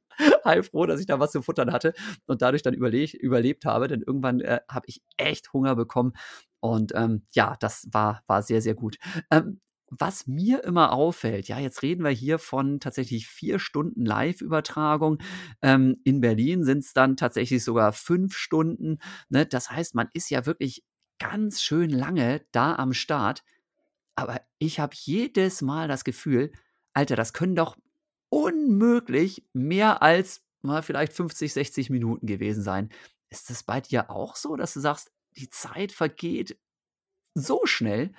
heilfroh, 0.45 0.86
dass 0.86 0.99
ich 0.99 1.07
da 1.07 1.20
was 1.20 1.32
zu 1.32 1.41
futtern 1.41 1.74
hatte 1.74 1.94
und 2.28 2.41
dadurch 2.41 2.62
dann 2.62 2.76
überle 2.76 3.06
überlebt 3.20 3.66
habe, 3.66 3.88
denn 3.88 4.02
irgendwann 4.02 4.40
äh, 4.40 4.60
habe 4.70 4.86
ich 4.88 5.02
echt 5.18 5.52
Hunger 5.52 5.76
bekommen 5.76 6.14
und 6.66 6.94
ähm, 6.95 7.24
ja, 7.34 7.56
das 7.60 7.88
war, 7.91 8.24
war 8.26 8.41
sehr, 8.41 8.60
sehr 8.60 8.74
gut. 8.74 8.98
Ähm, 9.30 9.60
was 9.90 10.28
mir 10.28 10.64
immer 10.64 10.91
auffällt, 10.91 11.48
ja, 11.48 11.60
jetzt 11.60 11.82
reden 11.84 12.03
wir 12.03 12.12
hier 12.12 12.40
von 12.40 12.80
tatsächlich 12.80 13.28
vier 13.28 13.60
Stunden 13.60 14.06
Live-Übertragung. 14.06 15.20
Ähm, 15.62 15.98
in 16.03 16.22
Berlin 16.22 16.64
sind 16.64 16.80
es 16.80 16.94
dann 16.94 17.18
tatsächlich 17.18 17.64
sogar 17.64 17.94
fünf 17.94 18.36
Stunden. 18.36 18.99
Ne? 19.30 19.45
Das 19.45 19.70
heißt, 19.70 19.95
man 19.95 20.10
ist 20.14 20.30
ja 20.30 20.45
wirklich 20.45 20.84
ganz 21.20 21.62
schön 21.62 21.90
lange 21.90 22.45
da 22.52 22.76
am 22.76 22.94
Start. 22.94 23.44
Aber 24.16 24.41
ich 24.60 24.80
habe 24.80 24.95
jedes 24.98 25.62
Mal 25.62 25.88
das 25.88 26.03
Gefühl, 26.03 26.52
Alter, 26.94 27.16
das 27.16 27.34
können 27.34 27.56
doch 27.56 27.78
unmöglich 28.30 29.45
mehr 29.53 30.02
als 30.02 30.41
mal 30.62 30.82
vielleicht 30.82 31.14
50, 31.14 31.53
60 31.53 31.90
Minuten 31.90 32.26
gewesen 32.26 32.64
sein. 32.64 32.90
Ist 33.30 33.49
das 33.49 33.64
bei 33.64 33.82
dir 33.82 34.10
auch 34.10 34.36
so, 34.36 34.56
dass 34.56 34.74
du 34.74 34.80
sagst, 34.80 35.12
die 35.38 35.49
Zeit 35.49 35.91
vergeht 35.91 36.57
so 37.34 37.66
schnell? 37.66 38.14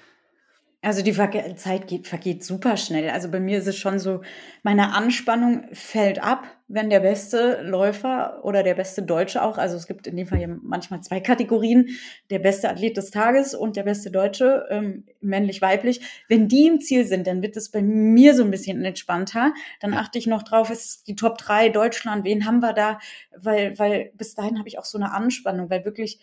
Also 0.87 1.03
die 1.03 1.15
Zeit 1.57 1.89
geht, 1.89 2.07
vergeht 2.07 2.45
super 2.45 2.77
schnell. 2.77 3.11
Also 3.11 3.29
bei 3.29 3.41
mir 3.41 3.59
ist 3.59 3.67
es 3.67 3.77
schon 3.77 3.99
so, 3.99 4.21
meine 4.63 4.95
Anspannung 4.95 5.65
fällt 5.73 6.23
ab, 6.23 6.45
wenn 6.69 6.91
der 6.91 7.01
beste 7.01 7.61
Läufer 7.63 8.45
oder 8.45 8.63
der 8.63 8.77
beste 8.77 9.03
Deutsche 9.03 9.43
auch, 9.43 9.59
also 9.59 9.75
es 9.75 9.89
gibt 9.89 10.07
in 10.07 10.17
dem 10.17 10.29
Fall 10.29 10.41
ja 10.41 10.47
manchmal 10.47 11.01
zwei 11.01 11.19
Kategorien, 11.19 11.89
der 12.31 12.39
beste 12.39 12.71
Athlet 12.71 12.97
des 12.97 13.11
Tages 13.11 13.53
und 13.53 13.75
der 13.75 13.83
beste 13.83 14.13
Deutsche, 14.13 14.65
ähm, 14.71 15.03
männlich-weiblich, 15.21 16.03
wenn 16.29 16.47
die 16.47 16.69
im 16.69 16.81
Ziel 16.81 17.05
sind, 17.05 17.27
dann 17.27 17.43
wird 17.43 17.57
es 17.57 17.73
bei 17.73 17.83
mir 17.83 18.37
so 18.37 18.45
ein 18.45 18.53
bisschen 18.53 18.85
entspannter. 18.85 19.55
Dann 19.81 19.93
achte 19.93 20.21
ich 20.21 20.29
noch 20.29 20.45
drauf, 20.45 20.71
ist 20.71 21.09
die 21.09 21.17
Top 21.17 21.39
3 21.39 21.69
Deutschland, 21.71 22.25
wen 22.25 22.47
haben 22.47 22.61
wir 22.61 22.75
da? 22.75 23.01
Weil, 23.37 23.77
weil 23.81 24.13
bis 24.15 24.37
dahin 24.37 24.57
habe 24.61 24.69
ich 24.69 24.79
auch 24.79 24.85
so 24.85 24.99
eine 24.99 25.11
Anspannung, 25.11 25.69
weil 25.69 25.85
wirklich, 25.85 26.21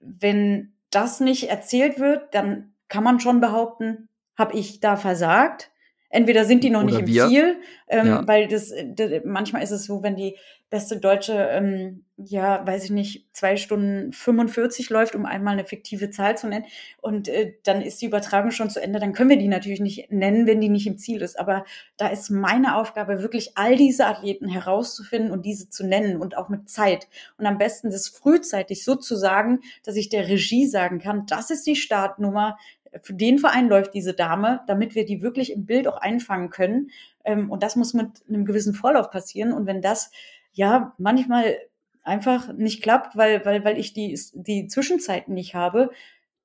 wenn 0.00 0.72
das 0.90 1.18
nicht 1.18 1.50
erzählt 1.50 1.98
wird, 1.98 2.32
dann 2.32 2.73
kann 2.94 3.02
man 3.02 3.18
schon 3.18 3.40
behaupten, 3.40 4.08
habe 4.38 4.56
ich 4.56 4.78
da 4.78 4.94
versagt. 4.94 5.72
Entweder 6.10 6.44
sind 6.44 6.62
die 6.62 6.70
noch 6.70 6.84
Oder 6.84 6.92
nicht 6.92 7.00
im 7.00 7.06
wir. 7.08 7.26
Ziel, 7.26 7.56
ähm, 7.88 8.06
ja. 8.06 8.28
weil 8.28 8.46
das, 8.46 8.72
das, 8.94 9.22
manchmal 9.24 9.64
ist 9.64 9.72
es 9.72 9.84
so, 9.84 10.04
wenn 10.04 10.14
die 10.14 10.36
beste 10.70 11.00
Deutsche, 11.00 11.32
ähm, 11.50 12.04
ja, 12.16 12.64
weiß 12.64 12.84
ich 12.84 12.90
nicht, 12.90 13.28
zwei 13.32 13.56
Stunden 13.56 14.12
45 14.12 14.90
läuft, 14.90 15.16
um 15.16 15.26
einmal 15.26 15.54
eine 15.54 15.64
fiktive 15.64 16.10
Zahl 16.10 16.36
zu 16.36 16.46
nennen, 16.46 16.66
und 17.00 17.26
äh, 17.26 17.54
dann 17.64 17.82
ist 17.82 18.00
die 18.00 18.06
Übertragung 18.06 18.52
schon 18.52 18.70
zu 18.70 18.80
Ende, 18.80 19.00
dann 19.00 19.12
können 19.12 19.30
wir 19.30 19.38
die 19.38 19.48
natürlich 19.48 19.80
nicht 19.80 20.12
nennen, 20.12 20.46
wenn 20.46 20.60
die 20.60 20.68
nicht 20.68 20.86
im 20.86 20.98
Ziel 20.98 21.20
ist. 21.20 21.36
Aber 21.36 21.64
da 21.96 22.06
ist 22.06 22.30
meine 22.30 22.76
Aufgabe, 22.76 23.20
wirklich 23.20 23.56
all 23.56 23.74
diese 23.74 24.06
Athleten 24.06 24.48
herauszufinden 24.48 25.32
und 25.32 25.44
diese 25.44 25.68
zu 25.68 25.84
nennen 25.84 26.20
und 26.20 26.36
auch 26.36 26.48
mit 26.48 26.68
Zeit. 26.68 27.08
Und 27.38 27.46
am 27.46 27.58
besten 27.58 27.90
das 27.90 28.06
frühzeitig 28.06 28.84
so 28.84 28.94
zu 28.94 29.16
sagen, 29.16 29.62
dass 29.82 29.96
ich 29.96 30.10
der 30.10 30.28
Regie 30.28 30.68
sagen 30.68 31.00
kann, 31.00 31.26
das 31.26 31.50
ist 31.50 31.66
die 31.66 31.74
Startnummer, 31.76 32.56
für 33.02 33.14
den 33.14 33.38
Verein 33.38 33.68
läuft 33.68 33.94
diese 33.94 34.14
Dame, 34.14 34.60
damit 34.66 34.94
wir 34.94 35.04
die 35.04 35.22
wirklich 35.22 35.52
im 35.52 35.66
Bild 35.66 35.88
auch 35.88 35.96
einfangen 35.96 36.50
können. 36.50 36.90
Ähm, 37.24 37.50
und 37.50 37.62
das 37.62 37.76
muss 37.76 37.94
mit 37.94 38.08
einem 38.28 38.44
gewissen 38.44 38.74
Vorlauf 38.74 39.10
passieren. 39.10 39.52
Und 39.52 39.66
wenn 39.66 39.82
das 39.82 40.10
ja 40.52 40.94
manchmal 40.98 41.56
einfach 42.02 42.52
nicht 42.52 42.82
klappt, 42.82 43.16
weil, 43.16 43.44
weil, 43.44 43.64
weil 43.64 43.78
ich 43.78 43.92
die, 43.92 44.18
die 44.34 44.66
Zwischenzeiten 44.66 45.34
nicht 45.34 45.54
habe, 45.54 45.90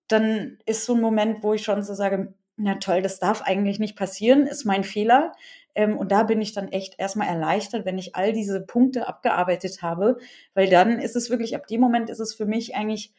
dann 0.08 0.58
ist 0.66 0.86
so 0.86 0.96
ein 0.96 1.02
Moment, 1.02 1.44
wo 1.44 1.54
ich 1.54 1.64
schon 1.64 1.84
so 1.84 1.94
sage, 1.94 2.34
na 2.56 2.76
toll, 2.76 3.02
das 3.02 3.20
darf 3.20 3.42
eigentlich 3.44 3.80
nicht 3.80 3.96
passieren, 3.96 4.48
ist 4.48 4.66
mein 4.66 4.84
Fehler. 4.84 5.34
Ähm, 5.76 5.98
und 5.98 6.12
da 6.12 6.24
bin 6.24 6.42
ich 6.42 6.54
dann 6.54 6.70
echt 6.70 6.96
erstmal 6.98 7.28
erleichtert, 7.28 7.86
wenn 7.86 7.98
ich 7.98 8.16
all 8.16 8.34
diese 8.34 8.62
Punkte 8.62 9.08
abgearbeitet 9.08 9.82
habe, 9.82 10.18
weil 10.54 10.70
dann 10.70 11.00
ist 11.00 11.16
es 11.16 11.30
wirklich, 11.30 11.56
ab 11.56 11.68
dem 11.68 11.80
Moment 11.80 12.10
ist 12.10 12.20
es 12.20 12.34
für 12.34 12.46
mich 12.46 12.76
eigentlich 12.76 13.14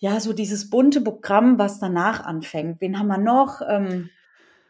ja, 0.00 0.18
so 0.18 0.32
dieses 0.32 0.70
bunte 0.70 1.02
Programm, 1.02 1.58
was 1.58 1.78
danach 1.78 2.24
anfängt. 2.24 2.80
Wen 2.80 2.98
haben 2.98 3.08
wir 3.08 3.18
noch? 3.18 3.60
Ähm, 3.68 4.08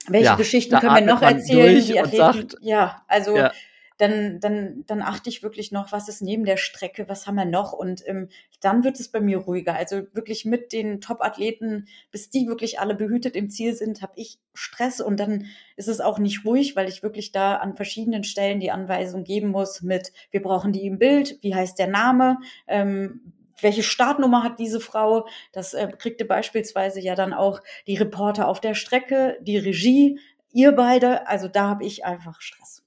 welche 0.09 0.27
ja, 0.27 0.35
Geschichten 0.35 0.77
können 0.79 0.95
wir 0.95 1.15
noch 1.15 1.23
erzählen? 1.23 1.85
Die 1.85 2.01
Athleten, 2.01 2.17
sagt, 2.17 2.57
ja, 2.63 3.03
also 3.07 3.37
ja. 3.37 3.53
dann, 3.99 4.41
dann, 4.41 4.83
dann 4.89 5.03
achte 5.03 5.31
ich 5.31 5.45
wirklich 5.45 5.71
noch, 5.71 5.93
was 5.93 6.09
ist 6.09 6.21
neben 6.21 6.45
der 6.45 6.57
Strecke, 6.57 7.09
was 7.09 7.29
haben 7.29 7.37
wir 7.37 7.45
noch 7.45 7.73
und 7.73 8.03
ähm, 8.09 8.29
dann 8.61 8.83
wird 8.83 8.99
es 8.99 9.09
bei 9.09 9.21
mir 9.21 9.39
ruhiger. 9.39 9.77
Also 9.77 10.03
wirklich 10.15 10.45
mit 10.45 10.73
den 10.73 11.01
Top-Athleten, 11.01 11.87
bis 12.11 12.31
die 12.31 12.49
wirklich 12.49 12.81
alle 12.81 12.97
behütet 12.97 13.37
im 13.37 13.51
Ziel 13.51 13.75
sind, 13.75 14.03
habe 14.03 14.15
ich 14.17 14.41
Stress 14.53 15.01
und 15.01 15.21
dann 15.21 15.47
ist 15.77 15.89
es 15.89 16.01
auch 16.01 16.19
nicht 16.19 16.45
ruhig, 16.45 16.75
weil 16.75 16.89
ich 16.89 17.05
wirklich 17.05 17.31
da 17.31 17.57
an 17.57 17.77
verschiedenen 17.77 18.25
Stellen 18.25 18.59
die 18.59 18.73
Anweisung 18.73 19.23
geben 19.23 19.51
muss 19.51 19.81
mit, 19.81 20.13
wir 20.33 20.43
brauchen 20.43 20.73
die 20.73 20.87
im 20.87 20.99
Bild, 20.99 21.39
wie 21.43 21.55
heißt 21.55 21.79
der 21.79 21.89
Name, 21.89 22.39
ähm, 22.67 23.33
welche 23.63 23.83
Startnummer 23.83 24.43
hat 24.43 24.59
diese 24.59 24.81
Frau? 24.81 25.29
Das 25.53 25.75
äh, 25.75 25.89
kriegte 25.99 26.25
beispielsweise 26.25 27.01
ja 27.01 27.15
dann 27.15 27.33
auch 27.33 27.61
die 27.87 27.97
Reporter 27.97 28.49
auf 28.49 28.61
der 28.61 28.75
Strecke, 28.75 29.39
die 29.41 29.59
Regie, 29.59 30.21
ihr 30.53 30.73
beide. 30.73 31.27
Also 31.29 31.49
da 31.49 31.69
habe 31.69 31.85
ich 31.85 32.05
einfach 32.05 32.41
Stress. 32.41 32.80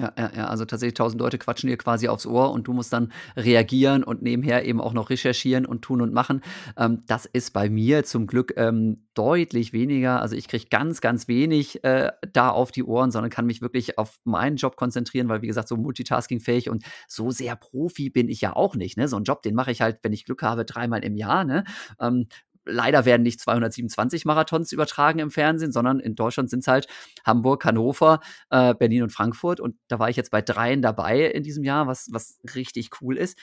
Ja, 0.00 0.12
ja, 0.16 0.30
ja, 0.34 0.46
also 0.46 0.64
tatsächlich 0.64 0.94
tausend 0.94 1.20
Leute 1.20 1.36
quatschen 1.36 1.68
dir 1.68 1.76
quasi 1.76 2.08
aufs 2.08 2.24
Ohr 2.24 2.52
und 2.52 2.66
du 2.66 2.72
musst 2.72 2.90
dann 2.90 3.12
reagieren 3.36 4.02
und 4.02 4.22
nebenher 4.22 4.64
eben 4.64 4.80
auch 4.80 4.94
noch 4.94 5.10
recherchieren 5.10 5.66
und 5.66 5.82
tun 5.82 6.00
und 6.00 6.14
machen. 6.14 6.40
Ähm, 6.78 7.02
das 7.06 7.26
ist 7.26 7.52
bei 7.52 7.68
mir 7.68 8.02
zum 8.04 8.26
Glück 8.26 8.54
ähm, 8.56 9.02
deutlich 9.12 9.74
weniger. 9.74 10.22
Also 10.22 10.36
ich 10.36 10.48
kriege 10.48 10.66
ganz, 10.70 11.02
ganz 11.02 11.28
wenig 11.28 11.84
äh, 11.84 12.12
da 12.32 12.48
auf 12.48 12.70
die 12.70 12.82
Ohren, 12.82 13.10
sondern 13.10 13.30
kann 13.30 13.44
mich 13.44 13.60
wirklich 13.60 13.98
auf 13.98 14.18
meinen 14.24 14.56
Job 14.56 14.76
konzentrieren, 14.76 15.28
weil 15.28 15.42
wie 15.42 15.48
gesagt, 15.48 15.68
so 15.68 15.76
multitaskingfähig 15.76 16.70
und 16.70 16.82
so 17.06 17.30
sehr 17.30 17.56
Profi 17.56 18.08
bin 18.08 18.30
ich 18.30 18.40
ja 18.40 18.56
auch 18.56 18.76
nicht. 18.76 18.96
Ne? 18.96 19.06
So 19.06 19.16
einen 19.16 19.24
Job, 19.26 19.42
den 19.42 19.54
mache 19.54 19.70
ich 19.70 19.82
halt, 19.82 19.98
wenn 20.02 20.14
ich 20.14 20.24
Glück 20.24 20.42
habe, 20.42 20.64
dreimal 20.64 21.04
im 21.04 21.16
Jahr. 21.16 21.44
Ne? 21.44 21.64
Ähm, 22.00 22.26
leider 22.64 23.04
werden 23.04 23.22
nicht 23.22 23.40
227 23.40 24.24
Marathons 24.24 24.72
übertragen 24.72 25.18
im 25.18 25.30
Fernsehen, 25.30 25.72
sondern 25.72 26.00
in 26.00 26.14
Deutschland 26.14 26.50
sind 26.50 26.60
es 26.60 26.68
halt 26.68 26.86
Hamburg, 27.24 27.64
Hannover, 27.64 28.20
äh, 28.50 28.74
Berlin 28.74 29.04
und 29.04 29.10
Frankfurt. 29.10 29.60
Und 29.60 29.76
da 29.88 29.98
war 29.98 30.10
ich 30.10 30.16
jetzt 30.16 30.30
bei 30.30 30.42
dreien 30.42 30.82
dabei 30.82 31.26
in 31.26 31.42
diesem 31.42 31.64
Jahr, 31.64 31.86
was, 31.86 32.08
was 32.12 32.38
richtig 32.54 32.90
cool 33.00 33.16
ist. 33.16 33.38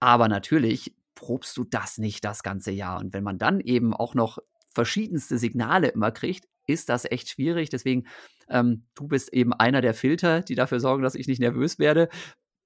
Aber 0.00 0.28
natürlich 0.28 0.94
probst 1.14 1.56
du 1.56 1.64
das 1.64 1.98
nicht 1.98 2.24
das 2.24 2.42
ganze 2.42 2.70
Jahr. 2.70 3.00
Und 3.00 3.12
wenn 3.12 3.24
man 3.24 3.38
dann 3.38 3.60
eben 3.60 3.94
auch 3.94 4.14
noch 4.14 4.38
verschiedenste 4.74 5.38
Signale 5.38 5.88
immer 5.88 6.10
kriegt, 6.10 6.46
ist 6.66 6.88
das 6.88 7.04
echt 7.04 7.28
schwierig. 7.28 7.70
Deswegen, 7.70 8.06
ähm, 8.48 8.82
du 8.94 9.08
bist 9.08 9.32
eben 9.32 9.52
einer 9.52 9.80
der 9.80 9.94
Filter, 9.94 10.40
die 10.40 10.54
dafür 10.54 10.80
sorgen, 10.80 11.02
dass 11.02 11.14
ich 11.14 11.26
nicht 11.26 11.40
nervös 11.40 11.78
werde. 11.78 12.08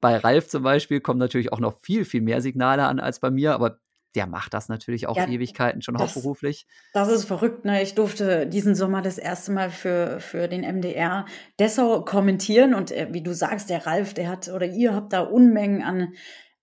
Bei 0.01 0.19
Ralf 0.19 0.49
zum 0.49 0.63
Beispiel 0.63 1.01
kommen 1.01 1.19
natürlich 1.19 1.53
auch 1.53 1.61
noch 1.61 1.81
viel, 1.81 2.05
viel 2.05 2.21
mehr 2.21 2.41
Signale 2.41 2.87
an 2.87 3.01
als 3.01 3.21
bei 3.21 3.31
mir, 3.31 3.55
aber 3.55 3.81
der 4.17 4.27
macht 4.27 4.55
das 4.55 4.69
natürlich 4.69 5.07
auch 5.07 5.17
ja, 5.17 5.29
Ewigkeiten 5.29 5.83
schon 5.83 5.95
das, 5.95 6.03
hauptberuflich. 6.03 6.67
Das 6.95 7.09
ist 7.09 7.27
verrückt, 7.27 7.65
ne? 7.65 7.83
Ich 7.83 7.95
durfte 7.95 8.47
diesen 8.47 8.75
Sommer 8.75 9.03
das 9.03 9.19
erste 9.19 9.53
Mal 9.53 9.71
für, 9.71 10.19
für 10.21 10.49
den 10.49 10.63
MDR 10.63 11.27
Dessau 11.61 12.03
kommentieren 12.03 12.75
und 12.75 12.91
äh, 12.91 13.09
wie 13.13 13.23
du 13.23 13.35
sagst, 13.35 13.69
der 13.69 13.87
Ralf, 13.87 14.15
der 14.15 14.29
hat 14.29 14.49
oder 14.49 14.67
ihr 14.67 14.95
habt 14.95 15.13
da 15.13 15.21
Unmengen 15.21 15.83
an, 15.83 16.15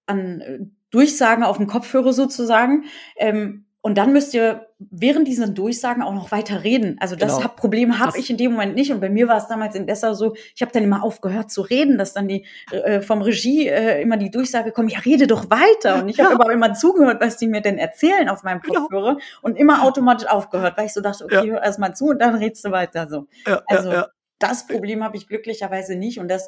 an 0.08 0.42
äh, 0.42 0.60
Durchsagen 0.90 1.44
auf 1.44 1.58
dem 1.58 1.68
Kopfhörer 1.68 2.12
sozusagen. 2.12 2.86
Ähm, 3.18 3.66
und 3.86 3.98
dann 3.98 4.14
müsst 4.14 4.34
ihr 4.34 4.68
während 4.80 5.28
diesen 5.28 5.56
Durchsagen 5.56 6.04
auch 6.04 6.14
noch 6.14 6.32
weiter 6.32 6.64
reden. 6.64 6.96
Also 7.02 7.18
das 7.18 7.36
genau. 7.36 7.50
Problem 7.50 8.00
habe 8.00 8.18
ich 8.18 8.30
in 8.30 8.38
dem 8.38 8.54
Moment 8.54 8.76
nicht. 8.76 8.94
Und 8.94 9.02
bei 9.02 9.10
mir 9.10 9.28
war 9.28 9.36
es 9.36 9.48
damals 9.48 9.76
in 9.76 9.86
Dessau 9.86 10.14
so, 10.14 10.36
ich 10.56 10.62
habe 10.62 10.72
dann 10.72 10.84
immer 10.84 11.04
aufgehört 11.04 11.52
zu 11.52 11.62
reden, 11.62 11.98
dass 11.98 12.14
dann 12.14 12.30
die 12.30 12.46
äh, 12.72 13.02
vom 13.02 13.22
Regie 13.22 13.68
äh, 13.68 14.02
immer 14.02 14.16
die 14.16 14.32
Durchsage 14.32 14.72
kommt, 14.72 14.94
ja, 14.94 15.00
rede 15.00 15.28
doch 15.28 15.50
weiter. 15.50 16.02
Und 16.02 16.08
ich 16.08 16.18
habe 16.22 16.30
ja. 16.30 16.40
aber 16.40 16.54
immer 16.54 16.74
zugehört, 16.74 17.20
was 17.20 17.36
die 17.36 17.48
mir 17.48 17.60
denn 17.60 17.78
erzählen 17.78 18.30
auf 18.30 18.44
meinem 18.44 18.62
genau. 18.62 18.84
Kopfhörer 18.84 19.16
genau. 19.16 19.26
und 19.42 19.58
immer 19.58 19.84
automatisch 19.84 20.30
aufgehört, 20.30 20.78
weil 20.78 20.86
ich 20.86 20.94
so 20.94 21.02
dachte, 21.02 21.26
okay, 21.26 21.46
ja. 21.46 21.54
hör 21.56 21.62
erst 21.62 21.80
mal 21.80 21.94
zu 21.94 22.06
und 22.06 22.20
dann 22.20 22.36
redst 22.36 22.64
du 22.64 22.72
weiter 22.72 23.10
so. 23.10 23.28
Ja, 23.46 23.64
also 23.68 24.04
das 24.40 24.66
Problem 24.66 25.04
habe 25.04 25.18
ich 25.18 25.28
glücklicherweise 25.28 25.98
nicht 25.98 26.22
und 26.22 26.30
das 26.30 26.48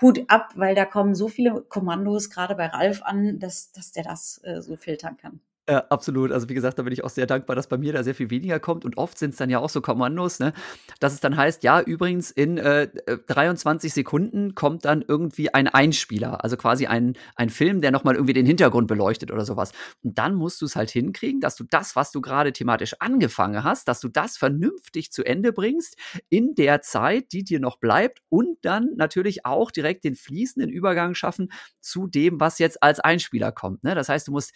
Hut 0.00 0.22
ab, 0.28 0.50
weil 0.54 0.76
da 0.76 0.84
kommen 0.84 1.16
so 1.16 1.26
viele 1.26 1.62
Kommandos 1.62 2.30
gerade 2.30 2.54
bei 2.54 2.66
Ralf 2.66 3.02
an, 3.02 3.40
dass, 3.40 3.72
dass 3.72 3.90
der 3.90 4.04
das 4.04 4.40
äh, 4.44 4.60
so 4.62 4.76
filtern 4.76 5.16
kann. 5.16 5.40
Ja, 5.68 5.78
absolut. 5.90 6.30
Also 6.30 6.48
wie 6.48 6.54
gesagt, 6.54 6.78
da 6.78 6.84
bin 6.84 6.92
ich 6.92 7.02
auch 7.02 7.10
sehr 7.10 7.26
dankbar, 7.26 7.56
dass 7.56 7.66
bei 7.66 7.76
mir 7.76 7.92
da 7.92 8.04
sehr 8.04 8.14
viel 8.14 8.30
weniger 8.30 8.60
kommt. 8.60 8.84
Und 8.84 8.98
oft 8.98 9.18
sind 9.18 9.30
es 9.30 9.36
dann 9.36 9.50
ja 9.50 9.58
auch 9.58 9.68
so 9.68 9.80
Kommandos, 9.80 10.38
ne? 10.38 10.52
Dass 11.00 11.12
es 11.12 11.18
dann 11.18 11.36
heißt, 11.36 11.64
ja, 11.64 11.80
übrigens 11.80 12.30
in 12.30 12.56
äh, 12.56 12.88
23 13.26 13.92
Sekunden 13.92 14.54
kommt 14.54 14.84
dann 14.84 15.04
irgendwie 15.06 15.52
ein 15.52 15.66
Einspieler, 15.66 16.44
also 16.44 16.56
quasi 16.56 16.86
ein, 16.86 17.14
ein 17.34 17.50
Film, 17.50 17.80
der 17.80 17.90
nochmal 17.90 18.14
irgendwie 18.14 18.32
den 18.32 18.46
Hintergrund 18.46 18.86
beleuchtet 18.86 19.32
oder 19.32 19.44
sowas. 19.44 19.72
Und 20.04 20.16
dann 20.18 20.36
musst 20.36 20.60
du 20.60 20.66
es 20.66 20.76
halt 20.76 20.90
hinkriegen, 20.90 21.40
dass 21.40 21.56
du 21.56 21.64
das, 21.68 21.96
was 21.96 22.12
du 22.12 22.20
gerade 22.20 22.52
thematisch 22.52 22.94
angefangen 23.00 23.64
hast, 23.64 23.88
dass 23.88 23.98
du 23.98 24.06
das 24.08 24.36
vernünftig 24.36 25.10
zu 25.10 25.24
Ende 25.24 25.52
bringst 25.52 25.96
in 26.28 26.54
der 26.54 26.80
Zeit, 26.82 27.32
die 27.32 27.42
dir 27.42 27.58
noch 27.58 27.78
bleibt 27.78 28.20
und 28.28 28.56
dann 28.62 28.90
natürlich 28.94 29.44
auch 29.44 29.72
direkt 29.72 30.04
den 30.04 30.14
fließenden 30.14 30.70
Übergang 30.70 31.14
schaffen 31.16 31.50
zu 31.80 32.06
dem, 32.06 32.38
was 32.38 32.60
jetzt 32.60 32.84
als 32.84 33.00
Einspieler 33.00 33.50
kommt. 33.50 33.82
Ne? 33.82 33.96
Das 33.96 34.08
heißt, 34.08 34.28
du 34.28 34.32
musst 34.32 34.52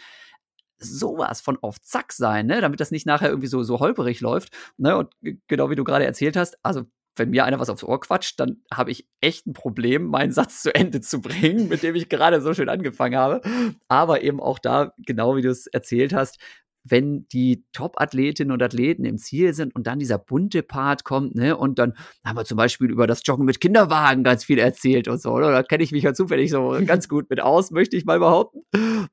sowas 0.81 1.41
von 1.41 1.59
auf 1.63 1.81
Zack 1.81 2.13
sein, 2.13 2.47
ne? 2.47 2.61
damit 2.61 2.81
das 2.81 2.91
nicht 2.91 3.07
nachher 3.07 3.29
irgendwie 3.29 3.49
so, 3.49 3.63
so 3.63 3.81
holperig 3.81 4.21
läuft. 4.21 4.53
Ne? 4.77 4.97
Und 4.97 5.13
genau 5.47 5.71
wie 5.71 5.77
du 5.77 5.85
gerade 5.85 6.05
erzählt 6.05 6.37
hast, 6.37 6.59
also 6.63 6.85
wenn 7.17 7.31
mir 7.31 7.45
einer 7.45 7.61
was 7.61 7.71
aufs 7.71 7.85
Ohr 7.85 8.01
quatscht, 8.01 8.41
dann 8.41 8.63
habe 8.73 8.91
ich 8.91 9.07
echt 9.21 9.47
ein 9.47 9.53
Problem, 9.53 10.07
meinen 10.07 10.33
Satz 10.33 10.63
zu 10.63 10.75
Ende 10.75 11.01
zu 11.01 11.21
bringen, 11.21 11.69
mit 11.69 11.83
dem 11.83 11.95
ich 11.95 12.09
gerade 12.09 12.41
so 12.41 12.55
schön 12.55 12.69
angefangen 12.69 13.17
habe. 13.17 13.41
Aber 13.89 14.23
eben 14.23 14.41
auch 14.41 14.59
da, 14.59 14.93
genau 14.99 15.37
wie 15.37 15.43
du 15.43 15.51
es 15.51 15.67
erzählt 15.67 16.13
hast, 16.13 16.39
wenn 16.83 17.29
die 17.29 17.65
Top-Athletinnen 17.73 18.53
und 18.53 18.63
Athleten 18.63 19.05
im 19.05 19.19
Ziel 19.19 19.53
sind 19.53 19.75
und 19.75 19.87
dann 19.87 19.99
dieser 19.99 20.19
bunte 20.19 20.63
Part 20.63 21.05
kommt, 21.05 21.35
ne, 21.35 21.57
und 21.57 21.79
dann 21.79 21.95
haben 22.25 22.37
wir 22.37 22.45
zum 22.47 22.57
Beispiel 22.57 22.91
über 22.91 23.07
das 23.07 23.21
Joggen 23.25 23.45
mit 23.45 23.61
Kinderwagen 23.61 24.25
ganz 24.25 24.45
viel 24.45 24.59
erzählt 24.59 25.07
und 25.07 25.21
so, 25.21 25.33
oder? 25.33 25.53
Da 25.53 25.63
kenne 25.63 25.85
ich 25.85 25.93
mich 25.93 26.05
ja 26.05 26.15
zufällig 26.15 26.51
so 26.51 26.79
ganz 26.87 27.09
gut 27.09 27.29
mit 27.29 27.41
aus, 27.41 27.71
möchte 27.71 27.97
ich 27.97 28.07
mal 28.07 28.19
behaupten. 28.19 28.63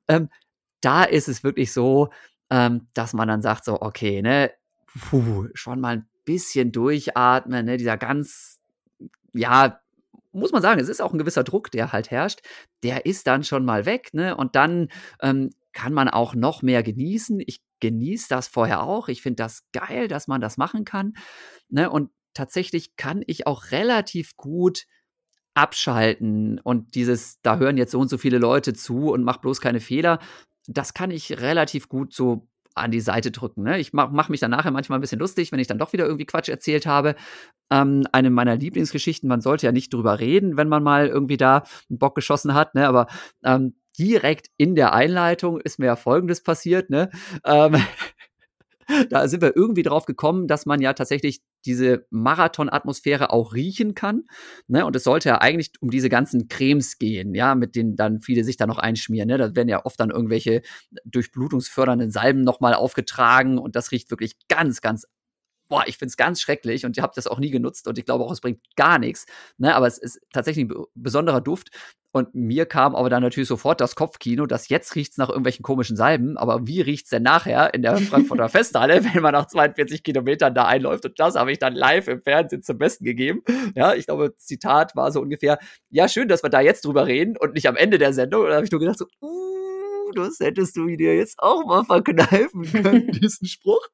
Ähm, 0.07 0.29
da 0.81 1.03
ist 1.03 1.27
es 1.27 1.43
wirklich 1.43 1.71
so, 1.71 2.09
ähm, 2.49 2.87
dass 2.93 3.13
man 3.13 3.27
dann 3.27 3.41
sagt 3.41 3.65
so, 3.65 3.81
okay, 3.81 4.21
ne, 4.21 4.51
puh, 4.87 5.47
schon 5.53 5.79
mal 5.79 5.97
ein 5.97 6.09
bisschen 6.25 6.71
durchatmen, 6.71 7.65
ne, 7.65 7.77
dieser 7.77 7.97
ganz, 7.97 8.59
ja, 9.33 9.79
muss 10.31 10.51
man 10.51 10.61
sagen, 10.61 10.79
es 10.79 10.89
ist 10.89 11.01
auch 11.01 11.13
ein 11.13 11.17
gewisser 11.17 11.43
Druck, 11.43 11.71
der 11.71 11.91
halt 11.91 12.11
herrscht, 12.11 12.41
der 12.83 13.05
ist 13.05 13.27
dann 13.27 13.43
schon 13.43 13.65
mal 13.65 13.85
weg, 13.85 14.13
ne, 14.13 14.35
und 14.35 14.55
dann 14.55 14.89
ähm, 15.21 15.49
kann 15.73 15.93
man 15.93 16.09
auch 16.09 16.33
noch 16.35 16.61
mehr 16.61 16.83
genießen. 16.83 17.41
Ich 17.45 17.61
genieße 17.79 18.27
das 18.29 18.47
vorher 18.47 18.81
auch. 18.83 19.09
Ich 19.09 19.21
finde 19.21 19.43
das 19.43 19.63
geil, 19.71 20.07
dass 20.07 20.27
man 20.27 20.41
das 20.41 20.57
machen 20.57 20.85
kann, 20.85 21.13
ne, 21.69 21.89
und 21.89 22.11
tatsächlich 22.33 22.95
kann 22.95 23.23
ich 23.25 23.47
auch 23.47 23.71
relativ 23.71 24.37
gut 24.37 24.85
abschalten 25.55 26.59
und 26.59 26.93
dieses, 26.93 27.41
da 27.41 27.57
hören 27.57 27.77
jetzt 27.77 27.91
so 27.91 27.99
und 27.99 28.09
so 28.09 28.19
viele 28.19 28.37
Leute 28.37 28.73
zu 28.73 29.11
und 29.11 29.23
mach 29.23 29.37
bloß 29.37 29.59
keine 29.59 29.79
Fehler, 29.79 30.19
das 30.67 30.93
kann 30.93 31.11
ich 31.11 31.39
relativ 31.39 31.89
gut 31.89 32.13
so 32.13 32.47
an 32.75 32.91
die 32.91 33.01
Seite 33.01 33.31
drücken. 33.31 33.63
Ne? 33.63 33.79
Ich 33.79 33.91
mache 33.91 34.11
mach 34.13 34.29
mich 34.29 34.39
dann 34.39 34.51
nachher 34.51 34.71
manchmal 34.71 34.99
ein 34.99 35.01
bisschen 35.01 35.19
lustig, 35.19 35.51
wenn 35.51 35.59
ich 35.59 35.67
dann 35.67 35.79
doch 35.79 35.93
wieder 35.93 36.05
irgendwie 36.05 36.25
Quatsch 36.25 36.49
erzählt 36.49 36.85
habe. 36.85 37.15
Ähm, 37.71 38.03
eine 38.11 38.29
meiner 38.29 38.55
Lieblingsgeschichten, 38.55 39.27
man 39.27 39.41
sollte 39.41 39.65
ja 39.65 39.71
nicht 39.71 39.93
drüber 39.93 40.19
reden, 40.19 40.57
wenn 40.57 40.69
man 40.69 40.83
mal 40.83 41.07
irgendwie 41.07 41.37
da 41.37 41.63
einen 41.89 41.97
Bock 41.97 42.15
geschossen 42.15 42.53
hat, 42.53 42.75
ne? 42.75 42.87
aber 42.87 43.07
ähm, 43.43 43.75
direkt 43.97 44.47
in 44.57 44.75
der 44.75 44.93
Einleitung 44.93 45.59
ist 45.59 45.79
mir 45.79 45.87
ja 45.87 45.95
Folgendes 45.95 46.43
passiert. 46.43 46.89
Ne? 46.89 47.09
Ähm, 47.43 47.75
da 49.09 49.27
sind 49.27 49.41
wir 49.41 49.55
irgendwie 49.55 49.83
drauf 49.83 50.05
gekommen, 50.05 50.47
dass 50.47 50.65
man 50.65 50.81
ja 50.81 50.93
tatsächlich 50.93 51.41
diese 51.65 52.05
Marathon-Atmosphäre 52.09 53.31
auch 53.31 53.53
riechen 53.53 53.93
kann. 53.93 54.25
Ne? 54.67 54.85
Und 54.85 54.95
es 54.95 55.03
sollte 55.03 55.29
ja 55.29 55.39
eigentlich 55.39 55.71
um 55.79 55.89
diese 55.89 56.09
ganzen 56.09 56.47
Cremes 56.47 56.97
gehen, 56.97 57.35
ja, 57.35 57.55
mit 57.55 57.75
denen 57.75 57.95
dann 57.95 58.21
viele 58.21 58.43
sich 58.43 58.57
da 58.57 58.67
noch 58.67 58.77
einschmieren. 58.77 59.27
Ne? 59.27 59.37
Da 59.37 59.55
werden 59.55 59.69
ja 59.69 59.85
oft 59.85 59.99
dann 59.99 60.11
irgendwelche 60.11 60.61
durchblutungsfördernden 61.05 62.11
Salben 62.11 62.41
nochmal 62.41 62.73
aufgetragen 62.73 63.57
und 63.57 63.75
das 63.75 63.91
riecht 63.91 64.09
wirklich 64.11 64.35
ganz, 64.47 64.81
ganz 64.81 65.05
boah, 65.69 65.83
ich 65.85 65.97
finde 65.97 66.11
es 66.11 66.17
ganz 66.17 66.41
schrecklich 66.41 66.85
und 66.85 66.97
ihr 66.97 67.03
habt 67.03 67.17
das 67.17 67.27
auch 67.27 67.39
nie 67.39 67.49
genutzt 67.49 67.87
und 67.87 67.97
ich 67.97 68.05
glaube 68.05 68.23
auch, 68.23 68.31
es 68.31 68.41
bringt 68.41 68.61
gar 68.75 68.99
nichts. 68.99 69.25
Ne? 69.57 69.75
Aber 69.75 69.87
es 69.87 69.97
ist 69.97 70.19
tatsächlich 70.31 70.65
ein 70.69 70.85
besonderer 70.95 71.41
Duft. 71.41 71.69
Und 72.17 72.33
mir 72.33 72.65
kam 72.65 72.95
aber 72.95 73.11
dann 73.11 73.21
natürlich 73.21 73.47
sofort 73.47 73.79
das 73.79 73.95
Kopfkino, 73.95 74.47
dass 74.47 74.69
jetzt 74.69 74.95
riecht 74.95 75.11
es 75.11 75.17
nach 75.17 75.29
irgendwelchen 75.29 75.61
komischen 75.61 75.95
Salben, 75.95 76.35
aber 76.35 76.65
wie 76.65 76.81
riecht 76.81 77.05
es 77.05 77.11
denn 77.11 77.21
nachher 77.21 77.75
in 77.75 77.83
der 77.83 77.95
Frankfurter 77.97 78.49
Festhalle, 78.49 79.03
wenn 79.13 79.21
man 79.21 79.33
nach 79.33 79.45
42 79.45 80.01
Kilometern 80.01 80.55
da 80.55 80.65
einläuft? 80.65 81.05
Und 81.05 81.19
das 81.19 81.35
habe 81.35 81.51
ich 81.51 81.59
dann 81.59 81.75
live 81.75 82.07
im 82.07 82.21
Fernsehen 82.21 82.63
zum 82.63 82.79
Besten 82.79 83.05
gegeben. 83.05 83.43
Ja, 83.75 83.93
ich 83.93 84.07
glaube, 84.07 84.35
Zitat 84.37 84.95
war 84.95 85.11
so 85.11 85.21
ungefähr, 85.21 85.59
ja, 85.91 86.09
schön, 86.09 86.27
dass 86.27 86.41
wir 86.41 86.49
da 86.49 86.59
jetzt 86.59 86.85
drüber 86.85 87.05
reden 87.05 87.37
und 87.37 87.53
nicht 87.53 87.67
am 87.67 87.75
Ende 87.75 87.99
der 87.99 88.13
Sendung. 88.13 88.41
Und 88.41 88.49
da 88.49 88.55
habe 88.55 88.65
ich 88.65 88.71
nur 88.71 88.79
gedacht 88.79 88.97
so, 88.97 89.05
uh, 89.21 90.11
das 90.15 90.39
hättest 90.39 90.75
du 90.75 90.87
dir 90.87 91.15
jetzt 91.15 91.37
auch 91.37 91.65
mal 91.65 91.83
verkneifen 91.83 92.63
können, 92.63 93.07
diesen 93.11 93.47
Spruch. 93.47 93.85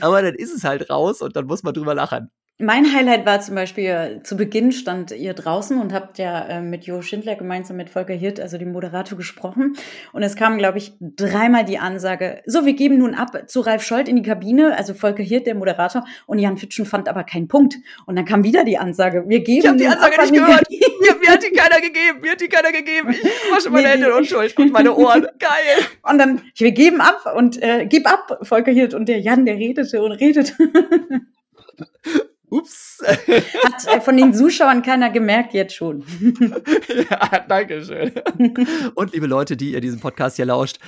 Aber 0.00 0.22
dann 0.22 0.34
ist 0.34 0.54
es 0.54 0.64
halt 0.64 0.88
raus 0.88 1.20
und 1.20 1.36
dann 1.36 1.44
muss 1.44 1.62
man 1.62 1.74
drüber 1.74 1.94
lachen. 1.94 2.30
Mein 2.60 2.94
Highlight 2.94 3.26
war 3.26 3.40
zum 3.40 3.54
Beispiel, 3.54 4.20
zu 4.22 4.36
Beginn 4.36 4.72
stand 4.72 5.10
ihr 5.10 5.34
draußen 5.34 5.80
und 5.80 5.92
habt 5.92 6.18
ja 6.18 6.46
äh, 6.46 6.60
mit 6.60 6.84
Jo 6.84 7.02
Schindler 7.02 7.34
gemeinsam 7.34 7.76
mit 7.76 7.90
Volker 7.90 8.14
Hirt, 8.14 8.38
also 8.38 8.58
dem 8.58 8.72
Moderator, 8.72 9.16
gesprochen. 9.16 9.76
Und 10.12 10.22
es 10.22 10.36
kam, 10.36 10.58
glaube 10.58 10.78
ich, 10.78 10.92
dreimal 11.00 11.64
die 11.64 11.78
Ansage, 11.78 12.42
so, 12.46 12.66
wir 12.66 12.74
geben 12.74 12.98
nun 12.98 13.14
ab 13.14 13.44
zu 13.46 13.60
Ralf 13.60 13.82
Scholz 13.82 14.08
in 14.08 14.16
die 14.16 14.22
Kabine, 14.22 14.76
also 14.76 14.94
Volker 14.94 15.22
Hirt, 15.22 15.46
der 15.46 15.54
Moderator, 15.54 16.04
und 16.26 16.38
Jan 16.38 16.56
Fitschen 16.56 16.86
fand 16.86 17.08
aber 17.08 17.24
keinen 17.24 17.48
Punkt. 17.48 17.76
Und 18.06 18.16
dann 18.16 18.24
kam 18.24 18.44
wieder 18.44 18.64
die 18.64 18.78
Ansage, 18.78 19.24
wir 19.26 19.40
geben 19.40 19.60
Ich 19.60 19.66
habe 19.66 19.78
die 19.78 19.86
Ansage 19.86 20.20
nicht 20.20 20.34
gehört. 20.34 20.66
Mir, 21.00 21.16
mir, 21.18 21.30
hat 21.30 21.42
die 21.42 21.50
keiner 21.50 21.80
gegeben, 21.80 22.20
mir 22.20 22.32
hat 22.32 22.40
die 22.42 22.48
keiner 22.48 22.72
gegeben. 22.72 23.10
Ich 23.12 23.50
wasche 23.50 23.70
meine 23.70 23.86
nee, 23.86 23.92
Hände 23.94 24.14
unschuld 24.14 24.54
und 24.58 24.70
meine 24.70 24.94
Ohren. 24.94 25.22
Geil. 25.38 25.86
Und 26.02 26.18
dann, 26.18 26.42
wir 26.56 26.72
geben 26.72 27.00
ab 27.00 27.24
und 27.34 27.62
äh, 27.62 27.86
gib 27.86 28.06
ab, 28.06 28.38
Volker 28.42 28.70
Hirt. 28.70 28.92
Und 28.92 29.08
der 29.08 29.18
Jan, 29.20 29.46
der 29.46 29.56
redete 29.56 30.02
und 30.02 30.12
redete. 30.12 30.52
Ups. 32.50 32.98
Hat 33.06 33.86
äh, 33.86 34.00
von 34.00 34.16
den 34.16 34.34
Zuschauern 34.34 34.82
keiner 34.82 35.10
gemerkt, 35.10 35.54
jetzt 35.54 35.74
schon. 35.74 36.04
ja, 37.10 37.40
danke 37.48 37.84
schön. 37.84 38.12
Und 38.94 39.12
liebe 39.12 39.26
Leute, 39.26 39.56
die 39.56 39.72
ihr 39.72 39.80
diesen 39.80 40.00
Podcast 40.00 40.36
hier 40.36 40.46
lauscht, 40.46 40.78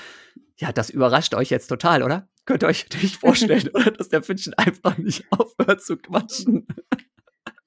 ja, 0.56 0.72
das 0.72 0.90
überrascht 0.90 1.34
euch 1.34 1.50
jetzt 1.50 1.68
total, 1.68 2.02
oder? 2.02 2.28
Könnt 2.44 2.62
ihr 2.62 2.68
euch 2.68 2.86
nicht 3.02 3.16
vorstellen, 3.16 3.68
oder? 3.72 3.90
Dass 3.90 4.08
der 4.08 4.22
Fitchen 4.22 4.54
einfach 4.54 4.98
nicht 4.98 5.24
aufhört 5.30 5.82
zu 5.82 5.96
quatschen. 5.96 6.66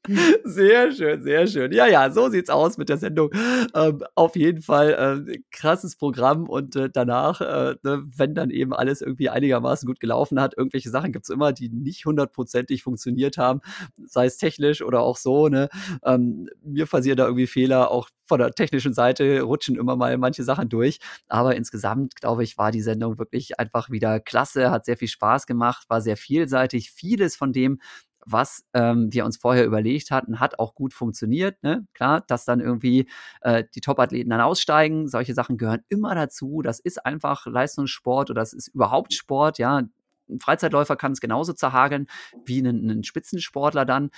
Sehr 0.43 0.91
schön, 0.91 1.21
sehr 1.23 1.47
schön. 1.47 1.71
Ja, 1.71 1.87
ja, 1.87 2.11
so 2.11 2.29
sieht's 2.29 2.49
aus 2.49 2.77
mit 2.77 2.89
der 2.89 2.97
Sendung. 2.97 3.31
Ähm, 3.73 4.03
auf 4.15 4.35
jeden 4.35 4.61
Fall 4.61 5.25
äh, 5.27 5.39
krasses 5.51 5.95
Programm 5.95 6.47
und 6.47 6.75
äh, 6.75 6.89
danach, 6.91 7.41
äh, 7.41 7.75
ne, 7.83 8.03
wenn 8.15 8.35
dann 8.35 8.49
eben 8.51 8.73
alles 8.73 9.01
irgendwie 9.01 9.29
einigermaßen 9.29 9.87
gut 9.87 9.99
gelaufen 9.99 10.39
hat, 10.39 10.55
irgendwelche 10.57 10.89
Sachen 10.89 11.11
gibt's 11.11 11.29
immer, 11.29 11.53
die 11.53 11.69
nicht 11.69 12.05
hundertprozentig 12.05 12.83
funktioniert 12.83 13.37
haben, 13.37 13.61
sei 14.05 14.25
es 14.27 14.37
technisch 14.37 14.81
oder 14.81 15.01
auch 15.01 15.17
so. 15.17 15.47
Ne? 15.47 15.69
Ähm, 16.03 16.49
mir 16.63 16.85
passieren 16.85 17.17
da 17.17 17.25
irgendwie 17.25 17.47
Fehler, 17.47 17.89
auch 17.91 18.09
von 18.27 18.39
der 18.39 18.51
technischen 18.51 18.93
Seite 18.93 19.41
rutschen 19.41 19.75
immer 19.75 19.95
mal 19.95 20.17
manche 20.17 20.43
Sachen 20.43 20.69
durch. 20.69 20.99
Aber 21.27 21.55
insgesamt, 21.55 22.15
glaube 22.15 22.43
ich, 22.43 22.57
war 22.57 22.71
die 22.71 22.81
Sendung 22.81 23.17
wirklich 23.19 23.59
einfach 23.59 23.89
wieder 23.89 24.19
klasse, 24.19 24.71
hat 24.71 24.85
sehr 24.85 24.97
viel 24.97 25.07
Spaß 25.07 25.45
gemacht, 25.47 25.85
war 25.89 26.01
sehr 26.01 26.17
vielseitig. 26.17 26.91
Vieles 26.91 27.35
von 27.35 27.53
dem, 27.53 27.79
was 28.25 28.65
ähm, 28.73 29.13
wir 29.13 29.25
uns 29.25 29.37
vorher 29.37 29.65
überlegt 29.65 30.11
hatten, 30.11 30.39
hat 30.39 30.59
auch 30.59 30.75
gut 30.75 30.93
funktioniert. 30.93 31.61
Ne? 31.63 31.85
Klar, 31.93 32.21
dass 32.27 32.45
dann 32.45 32.59
irgendwie 32.59 33.07
äh, 33.41 33.63
die 33.75 33.81
Top-Athleten 33.81 34.31
dann 34.31 34.41
aussteigen, 34.41 35.07
solche 35.07 35.33
Sachen 35.33 35.57
gehören 35.57 35.81
immer 35.89 36.15
dazu. 36.15 36.61
Das 36.61 36.79
ist 36.79 37.05
einfach 37.05 37.45
Leistungssport 37.45 38.31
oder 38.31 38.41
das 38.41 38.53
ist 38.53 38.69
überhaupt 38.69 39.13
Sport, 39.13 39.59
ja. 39.59 39.83
Ein 40.27 40.39
Freizeitläufer 40.39 40.95
kann 40.95 41.11
es 41.11 41.21
genauso 41.21 41.53
zerhageln 41.53 42.07
wie 42.45 42.59
ein, 42.59 43.03
Spitzensportler 43.03 43.85
dann. 43.85 44.09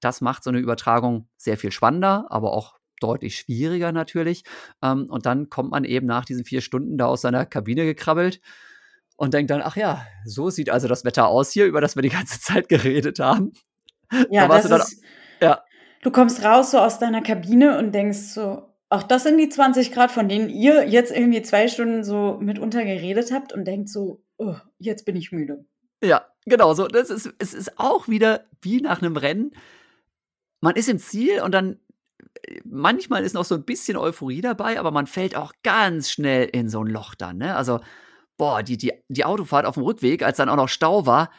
Das 0.00 0.22
macht 0.22 0.44
so 0.44 0.50
eine 0.50 0.58
Übertragung 0.58 1.28
sehr 1.36 1.58
viel 1.58 1.72
spannender, 1.72 2.26
aber 2.30 2.54
auch 2.54 2.78
deutlich 3.00 3.36
schwieriger 3.36 3.92
natürlich. 3.92 4.44
Ähm, 4.82 5.06
und 5.10 5.26
dann 5.26 5.50
kommt 5.50 5.70
man 5.70 5.84
eben 5.84 6.06
nach 6.06 6.24
diesen 6.24 6.44
vier 6.44 6.62
Stunden 6.62 6.96
da 6.96 7.06
aus 7.06 7.20
seiner 7.20 7.44
Kabine 7.44 7.84
gekrabbelt 7.84 8.40
und 9.22 9.34
denkt 9.34 9.52
dann, 9.52 9.62
ach 9.62 9.76
ja, 9.76 10.04
so 10.24 10.50
sieht 10.50 10.68
also 10.68 10.88
das 10.88 11.04
Wetter 11.04 11.28
aus 11.28 11.52
hier, 11.52 11.66
über 11.66 11.80
das 11.80 11.94
wir 11.94 12.02
die 12.02 12.08
ganze 12.08 12.40
Zeit 12.40 12.68
geredet 12.68 13.20
haben. 13.20 13.52
Ja, 14.30 14.48
da 14.48 14.56
das 14.56 14.68
dann, 14.68 14.80
ist, 14.80 15.00
ja. 15.40 15.62
Du 16.02 16.10
kommst 16.10 16.44
raus 16.44 16.72
so 16.72 16.78
aus 16.80 16.98
deiner 16.98 17.22
Kabine 17.22 17.78
und 17.78 17.92
denkst 17.92 18.18
so, 18.18 18.68
ach, 18.88 19.04
das 19.04 19.22
sind 19.22 19.38
die 19.38 19.48
20 19.48 19.92
Grad, 19.92 20.10
von 20.10 20.28
denen 20.28 20.50
ihr 20.50 20.88
jetzt 20.88 21.12
irgendwie 21.12 21.40
zwei 21.42 21.68
Stunden 21.68 22.02
so 22.02 22.36
mitunter 22.40 22.84
geredet 22.84 23.30
habt 23.32 23.52
und 23.52 23.64
denkt 23.64 23.90
so, 23.90 24.24
oh, 24.38 24.56
jetzt 24.78 25.04
bin 25.04 25.14
ich 25.14 25.30
müde. 25.30 25.66
Ja, 26.02 26.26
genau 26.44 26.74
so. 26.74 26.88
Das 26.88 27.08
ist, 27.08 27.32
es 27.38 27.54
ist 27.54 27.78
auch 27.78 28.08
wieder 28.08 28.46
wie 28.60 28.80
nach 28.80 29.02
einem 29.02 29.16
Rennen. 29.16 29.52
Man 30.60 30.74
ist 30.74 30.88
im 30.88 30.98
Ziel 30.98 31.42
und 31.42 31.52
dann 31.52 31.78
manchmal 32.64 33.22
ist 33.22 33.34
noch 33.34 33.44
so 33.44 33.54
ein 33.54 33.64
bisschen 33.64 33.96
Euphorie 33.96 34.40
dabei, 34.40 34.80
aber 34.80 34.90
man 34.90 35.06
fällt 35.06 35.36
auch 35.36 35.52
ganz 35.62 36.10
schnell 36.10 36.48
in 36.48 36.68
so 36.68 36.82
ein 36.82 36.88
Loch 36.88 37.14
dann. 37.14 37.38
Ne? 37.38 37.54
Also 37.54 37.78
boah, 38.36 38.62
die, 38.62 38.76
die, 38.76 38.92
die 39.08 39.24
Autofahrt 39.24 39.66
auf 39.66 39.74
dem 39.74 39.84
Rückweg, 39.84 40.22
als 40.22 40.36
dann 40.36 40.48
auch 40.48 40.56
noch 40.56 40.68
Stau 40.68 41.06
war, 41.06 41.30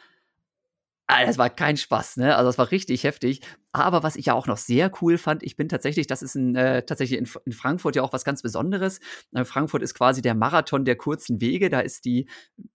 ah, 1.08 1.26
das 1.26 1.38
war 1.38 1.50
kein 1.50 1.78
Spaß, 1.78 2.18
ne? 2.18 2.36
Also 2.36 2.50
das 2.50 2.58
war 2.58 2.72
richtig 2.72 3.04
heftig. 3.04 3.42
Aber 3.72 4.04
was 4.04 4.16
ich 4.16 4.28
ja 4.28 4.34
auch 4.34 4.48
noch 4.48 4.58
sehr 4.58 4.92
cool 5.02 5.18
fand, 5.18 5.44
ich 5.44 5.56
bin 5.56 5.68
tatsächlich, 5.68 6.08
das 6.08 6.22
ist 6.22 6.36
in, 6.36 6.56
äh, 6.56 6.84
tatsächlich 6.86 7.20
in, 7.20 7.28
in, 7.46 7.52
Frankfurt 7.52 7.96
ja 7.96 8.04
auch 8.04 8.14
was 8.14 8.24
ganz 8.24 8.42
Besonderes. 8.42 9.00
Äh, 9.34 9.46
Frankfurt 9.46 9.82
ist 9.82 9.96
quasi 9.96 10.22
der 10.22 10.36
Marathon 10.36 10.86
der 10.86 10.96
kurzen 10.96 11.42
Wege. 11.42 11.70
Da 11.70 11.80
ist 11.80 12.06
die, 12.06 12.30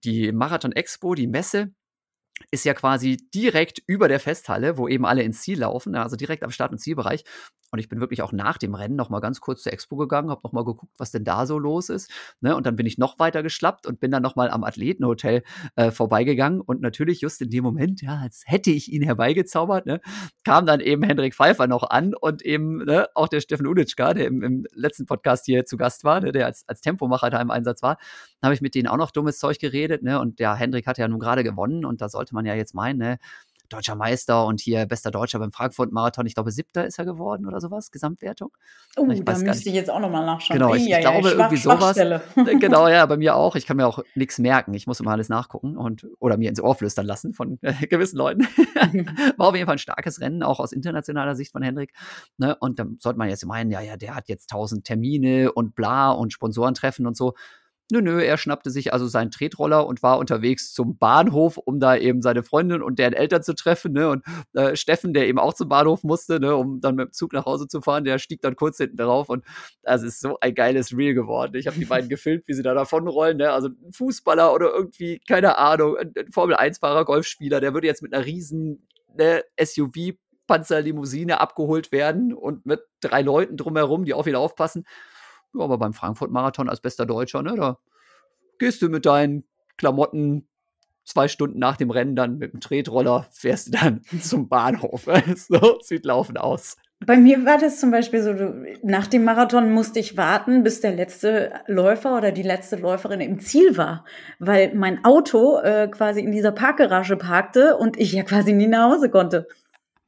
die 0.04 0.32
Marathon 0.32 0.72
Expo, 0.72 1.14
die 1.14 1.26
Messe 1.26 1.72
ist 2.50 2.64
ja 2.64 2.74
quasi 2.74 3.16
direkt 3.34 3.82
über 3.86 4.08
der 4.08 4.20
Festhalle, 4.20 4.78
wo 4.78 4.88
eben 4.88 5.04
alle 5.04 5.22
ins 5.22 5.42
Ziel 5.42 5.60
laufen, 5.60 5.94
also 5.96 6.16
direkt 6.16 6.44
am 6.44 6.50
Start- 6.50 6.72
und 6.72 6.78
Zielbereich. 6.78 7.24
Und 7.70 7.78
ich 7.78 7.88
bin 7.88 8.00
wirklich 8.00 8.22
auch 8.22 8.32
nach 8.32 8.58
dem 8.58 8.74
Rennen 8.74 8.96
noch 8.96 9.10
mal 9.10 9.20
ganz 9.20 9.40
kurz 9.40 9.62
zur 9.62 9.72
Expo 9.72 9.96
gegangen, 9.96 10.30
habe 10.30 10.40
noch 10.44 10.52
mal 10.52 10.64
geguckt, 10.64 10.92
was 10.98 11.10
denn 11.10 11.24
da 11.24 11.46
so 11.46 11.58
los 11.58 11.88
ist. 11.88 12.10
Ne? 12.40 12.56
Und 12.56 12.66
dann 12.66 12.76
bin 12.76 12.86
ich 12.86 12.98
noch 12.98 13.18
weiter 13.18 13.42
geschlappt 13.42 13.86
und 13.86 14.00
bin 14.00 14.10
dann 14.10 14.22
noch 14.22 14.36
mal 14.36 14.50
am 14.50 14.64
Athletenhotel 14.64 15.42
äh, 15.76 15.90
vorbeigegangen. 15.90 16.60
Und 16.60 16.80
natürlich 16.80 17.20
just 17.20 17.42
in 17.42 17.50
dem 17.50 17.64
Moment, 17.64 18.02
ja, 18.02 18.18
als 18.18 18.42
hätte 18.46 18.70
ich 18.70 18.92
ihn 18.92 19.02
herbeigezaubert, 19.02 19.86
ne, 19.86 20.00
kam 20.44 20.66
dann 20.66 20.80
eben 20.80 21.02
Hendrik 21.02 21.34
Pfeiffer 21.34 21.66
noch 21.66 21.88
an 21.90 22.14
und 22.14 22.42
eben 22.42 22.84
ne, 22.84 23.06
auch 23.14 23.28
der 23.28 23.40
Steffen 23.40 23.66
Unitschka, 23.66 24.14
der 24.14 24.26
im, 24.26 24.42
im, 24.42 24.66
letzten 24.72 25.06
Podcast 25.06 25.46
hier 25.46 25.64
zu 25.64 25.76
Gast 25.76 26.04
war, 26.04 26.20
ne, 26.20 26.32
der 26.32 26.46
als, 26.46 26.66
als 26.68 26.80
Tempomacher 26.80 27.30
da 27.30 27.40
im 27.40 27.50
Einsatz 27.50 27.82
war. 27.82 27.96
Dann 28.40 28.48
habe 28.48 28.54
ich 28.54 28.60
mit 28.60 28.74
denen 28.74 28.88
auch 28.88 28.96
noch 28.96 29.10
dummes 29.10 29.38
Zeug 29.38 29.58
geredet. 29.58 30.02
Ne? 30.02 30.20
Und 30.20 30.38
der 30.38 30.54
Hendrik 30.54 30.86
hat 30.86 30.98
ja 30.98 31.08
nun 31.08 31.18
gerade 31.18 31.44
gewonnen 31.44 31.84
und 31.84 32.00
da 32.00 32.08
sollte 32.08 32.34
man 32.34 32.46
ja 32.46 32.54
jetzt 32.54 32.74
meinen, 32.74 32.98
ne, 32.98 33.18
deutscher 33.68 33.94
Meister 33.94 34.46
und 34.46 34.60
hier 34.60 34.86
bester 34.86 35.10
Deutscher 35.10 35.38
beim 35.38 35.52
Frankfurt-Marathon. 35.52 36.26
Ich 36.26 36.34
glaube, 36.34 36.50
siebter 36.50 36.86
ist 36.86 36.98
er 36.98 37.04
geworden 37.04 37.46
oder 37.46 37.60
sowas, 37.60 37.90
Gesamtwertung. 37.90 38.50
Oh, 38.96 39.06
ich 39.10 39.24
da 39.24 39.38
müsste 39.38 39.68
ich 39.68 39.74
jetzt 39.74 39.90
auch 39.90 40.00
nochmal 40.00 40.24
nachschauen. 40.24 40.58
Genau, 40.58 40.74
ich, 40.74 40.82
ich 40.82 40.88
ja, 40.88 41.00
glaube 41.00 41.28
ja, 41.28 41.34
irgendwie 41.34 41.56
sowas. 41.56 41.96
Äh, 41.96 42.20
genau, 42.58 42.88
ja, 42.88 43.04
bei 43.06 43.16
mir 43.16 43.36
auch. 43.36 43.56
Ich 43.56 43.66
kann 43.66 43.76
mir 43.76 43.86
auch 43.86 44.02
nichts 44.14 44.38
merken. 44.38 44.74
Ich 44.74 44.86
muss 44.86 45.00
immer 45.00 45.12
alles 45.12 45.28
nachgucken 45.28 45.76
und 45.76 46.06
oder 46.18 46.36
mir 46.36 46.48
ins 46.48 46.60
Ohr 46.60 46.74
flüstern 46.74 47.06
lassen 47.06 47.34
von 47.34 47.58
äh, 47.62 47.72
gewissen 47.86 48.16
Leuten. 48.16 48.42
War 49.36 49.48
auf 49.48 49.54
jeden 49.54 49.66
Fall 49.66 49.76
ein 49.76 49.78
starkes 49.78 50.20
Rennen, 50.20 50.42
auch 50.42 50.60
aus 50.60 50.72
internationaler 50.72 51.34
Sicht 51.34 51.52
von 51.52 51.62
Hendrik. 51.62 51.92
Ne? 52.36 52.56
Und 52.56 52.78
dann 52.78 52.96
sollte 53.00 53.18
man 53.18 53.28
jetzt 53.28 53.44
meinen, 53.46 53.70
ja, 53.70 53.80
ja, 53.80 53.96
der 53.96 54.14
hat 54.14 54.28
jetzt 54.28 54.50
tausend 54.50 54.84
Termine 54.84 55.52
und 55.52 55.74
bla 55.74 56.10
und 56.10 56.32
Sponsorentreffen 56.32 57.06
und 57.06 57.16
so. 57.16 57.34
Nö, 57.90 58.02
nö, 58.02 58.20
er 58.20 58.36
schnappte 58.36 58.70
sich 58.70 58.92
also 58.92 59.06
seinen 59.06 59.30
Tretroller 59.30 59.86
und 59.86 60.02
war 60.02 60.18
unterwegs 60.18 60.74
zum 60.74 60.98
Bahnhof, 60.98 61.56
um 61.56 61.80
da 61.80 61.96
eben 61.96 62.20
seine 62.20 62.42
Freundin 62.42 62.82
und 62.82 62.98
deren 62.98 63.14
Eltern 63.14 63.42
zu 63.42 63.54
treffen. 63.54 63.92
Ne? 63.92 64.10
Und 64.10 64.24
äh, 64.52 64.76
Steffen, 64.76 65.14
der 65.14 65.26
eben 65.26 65.38
auch 65.38 65.54
zum 65.54 65.70
Bahnhof 65.70 66.02
musste, 66.02 66.38
ne, 66.38 66.54
um 66.54 66.82
dann 66.82 66.96
mit 66.96 67.08
dem 67.08 67.12
Zug 67.12 67.32
nach 67.32 67.46
Hause 67.46 67.66
zu 67.66 67.80
fahren, 67.80 68.04
der 68.04 68.18
stieg 68.18 68.42
dann 68.42 68.56
kurz 68.56 68.76
hinten 68.76 68.98
drauf. 68.98 69.30
Und 69.30 69.42
das 69.82 70.02
ist 70.02 70.20
so 70.20 70.38
ein 70.40 70.54
geiles 70.54 70.94
Reel 70.94 71.14
geworden. 71.14 71.54
Ich 71.54 71.66
habe 71.66 71.78
die 71.78 71.86
beiden 71.86 72.08
gefilmt, 72.10 72.46
wie 72.46 72.52
sie 72.52 72.62
da 72.62 72.74
davonrollen. 72.74 73.38
Ne? 73.38 73.50
Also 73.50 73.68
ein 73.68 73.92
Fußballer 73.92 74.52
oder 74.52 74.70
irgendwie, 74.70 75.20
keine 75.26 75.56
Ahnung, 75.56 75.96
ein, 75.96 76.12
ein 76.14 76.30
Formel-1-Fahrer, 76.30 77.06
Golfspieler, 77.06 77.60
der 77.60 77.72
würde 77.72 77.86
jetzt 77.86 78.02
mit 78.02 78.12
einer 78.12 78.26
riesen 78.26 78.86
ne, 79.16 79.42
SUV 79.58 80.18
Panzerlimousine 80.46 81.40
abgeholt 81.40 81.92
werden 81.92 82.34
und 82.34 82.66
mit 82.66 82.80
drei 83.00 83.22
Leuten 83.22 83.56
drumherum, 83.56 84.04
die 84.04 84.14
auf 84.14 84.26
ihn 84.26 84.34
aufpassen. 84.34 84.84
Ja, 85.54 85.64
aber 85.64 85.78
beim 85.78 85.92
Frankfurt-Marathon 85.92 86.68
als 86.68 86.80
bester 86.80 87.06
Deutscher, 87.06 87.42
ne, 87.42 87.54
da 87.56 87.78
gehst 88.58 88.82
du 88.82 88.88
mit 88.88 89.06
deinen 89.06 89.44
Klamotten 89.76 90.48
zwei 91.04 91.26
Stunden 91.28 91.58
nach 91.58 91.76
dem 91.76 91.90
Rennen 91.90 92.16
dann 92.16 92.38
mit 92.38 92.52
dem 92.52 92.60
Tretroller, 92.60 93.26
fährst 93.30 93.68
du 93.68 93.72
dann 93.72 94.02
zum 94.20 94.48
Bahnhof. 94.48 95.06
so 95.36 95.78
sieht 95.80 96.04
Laufen 96.04 96.36
aus. 96.36 96.76
Bei 97.06 97.16
mir 97.16 97.46
war 97.46 97.58
das 97.58 97.78
zum 97.78 97.92
Beispiel 97.92 98.22
so, 98.22 98.34
nach 98.82 99.06
dem 99.06 99.22
Marathon 99.22 99.70
musste 99.70 100.00
ich 100.00 100.16
warten, 100.16 100.64
bis 100.64 100.80
der 100.80 100.92
letzte 100.92 101.52
Läufer 101.68 102.16
oder 102.16 102.32
die 102.32 102.42
letzte 102.42 102.74
Läuferin 102.74 103.20
im 103.20 103.38
Ziel 103.38 103.76
war, 103.76 104.04
weil 104.40 104.74
mein 104.74 105.04
Auto 105.04 105.58
äh, 105.58 105.86
quasi 105.88 106.20
in 106.20 106.32
dieser 106.32 106.50
Parkgarage 106.50 107.16
parkte 107.16 107.76
und 107.76 107.96
ich 107.98 108.12
ja 108.12 108.24
quasi 108.24 108.52
nie 108.52 108.66
nach 108.66 108.90
Hause 108.90 109.10
konnte. 109.10 109.46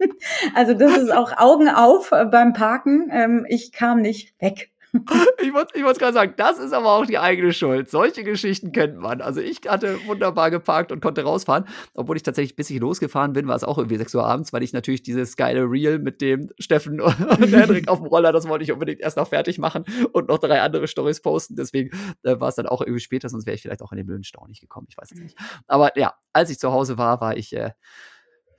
also 0.54 0.74
das 0.74 0.96
ist 0.98 1.12
auch 1.12 1.36
Augen 1.36 1.68
auf 1.68 2.10
äh, 2.10 2.24
beim 2.24 2.52
Parken. 2.54 3.08
Ähm, 3.12 3.46
ich 3.48 3.70
kam 3.70 4.00
nicht 4.00 4.34
weg. 4.40 4.70
ich 5.42 5.52
wollte 5.52 5.78
ich 5.78 5.98
gerade 5.98 6.12
sagen, 6.12 6.34
das 6.36 6.58
ist 6.58 6.72
aber 6.72 6.92
auch 6.92 7.06
die 7.06 7.18
eigene 7.18 7.52
Schuld. 7.52 7.88
Solche 7.88 8.24
Geschichten 8.24 8.72
kennt 8.72 8.96
man. 8.98 9.20
Also 9.20 9.40
ich 9.40 9.60
hatte 9.68 9.98
wunderbar 10.06 10.50
geparkt 10.50 10.92
und 10.92 11.00
konnte 11.00 11.22
rausfahren, 11.22 11.66
obwohl 11.94 12.16
ich 12.16 12.22
tatsächlich, 12.22 12.56
bis 12.56 12.70
ich 12.70 12.80
losgefahren 12.80 13.32
bin, 13.32 13.46
war 13.46 13.56
es 13.56 13.64
auch 13.64 13.78
irgendwie 13.78 13.96
6 13.96 14.14
Uhr 14.14 14.24
abends, 14.24 14.52
weil 14.52 14.62
ich 14.62 14.72
natürlich 14.72 15.02
dieses 15.02 15.36
geile 15.36 15.62
Reel 15.62 15.98
mit 15.98 16.20
dem 16.20 16.50
Steffen 16.58 17.00
und 17.00 17.52
Hendrik 17.52 17.88
auf 17.88 17.98
dem 17.98 18.06
Roller, 18.06 18.32
das 18.32 18.48
wollte 18.48 18.64
ich 18.64 18.72
unbedingt 18.72 19.00
erst 19.00 19.16
noch 19.16 19.28
fertig 19.28 19.58
machen 19.58 19.84
und 20.12 20.28
noch 20.28 20.38
drei 20.38 20.60
andere 20.60 20.88
Stories 20.88 21.20
posten. 21.20 21.56
Deswegen 21.56 21.90
äh, 22.22 22.40
war 22.40 22.48
es 22.48 22.56
dann 22.56 22.66
auch 22.66 22.80
irgendwie 22.80 23.00
später, 23.00 23.28
sonst 23.28 23.46
wäre 23.46 23.54
ich 23.54 23.62
vielleicht 23.62 23.82
auch 23.82 23.92
in 23.92 23.98
den 23.98 24.06
Löwenstau 24.06 24.46
nicht 24.46 24.60
gekommen. 24.60 24.86
Ich 24.90 24.96
weiß 24.96 25.12
es 25.12 25.20
nicht. 25.20 25.38
Aber 25.66 25.96
ja, 25.98 26.14
als 26.32 26.50
ich 26.50 26.58
zu 26.58 26.72
Hause 26.72 26.98
war, 26.98 27.20
war 27.20 27.36
ich 27.36 27.54
äh, 27.54 27.70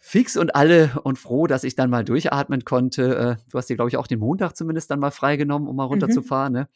fix 0.04 0.36
und 0.36 0.56
alle 0.56 1.00
und 1.04 1.20
froh, 1.20 1.46
dass 1.46 1.64
ich 1.64 1.76
dann 1.76 1.92
mal 1.92 2.04
durchatmen 2.04 2.66
konnte. 2.66 3.16
Äh, 3.16 3.36
du 3.50 3.58
hast 3.58 3.70
dir, 3.70 3.76
glaube 3.76 3.90
ich, 3.90 3.98
auch 3.98 4.08
den 4.08 4.20
Montag 4.20 4.58
zumindest 4.58 4.90
dann 4.90 5.00
mal 5.00 5.12
freigenommen, 5.12 5.70
um 5.70 5.76
mal 5.76 5.84
runterzufahren. 5.86 6.54
Mhm. 6.54 6.60
Ne? 6.60 6.70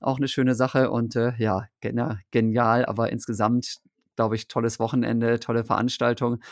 Auch 0.00 0.18
eine 0.18 0.26
schöne 0.26 0.56
Sache 0.56 0.90
und 0.90 1.14
äh, 1.14 1.32
ja, 1.38 1.68
genial, 1.80 2.84
aber 2.84 3.12
insgesamt, 3.12 3.78
glaube 4.16 4.34
ich, 4.34 4.48
tolles 4.48 4.80
Wochenende, 4.80 5.38
tolle 5.38 5.64
Veranstaltung. 5.64 6.42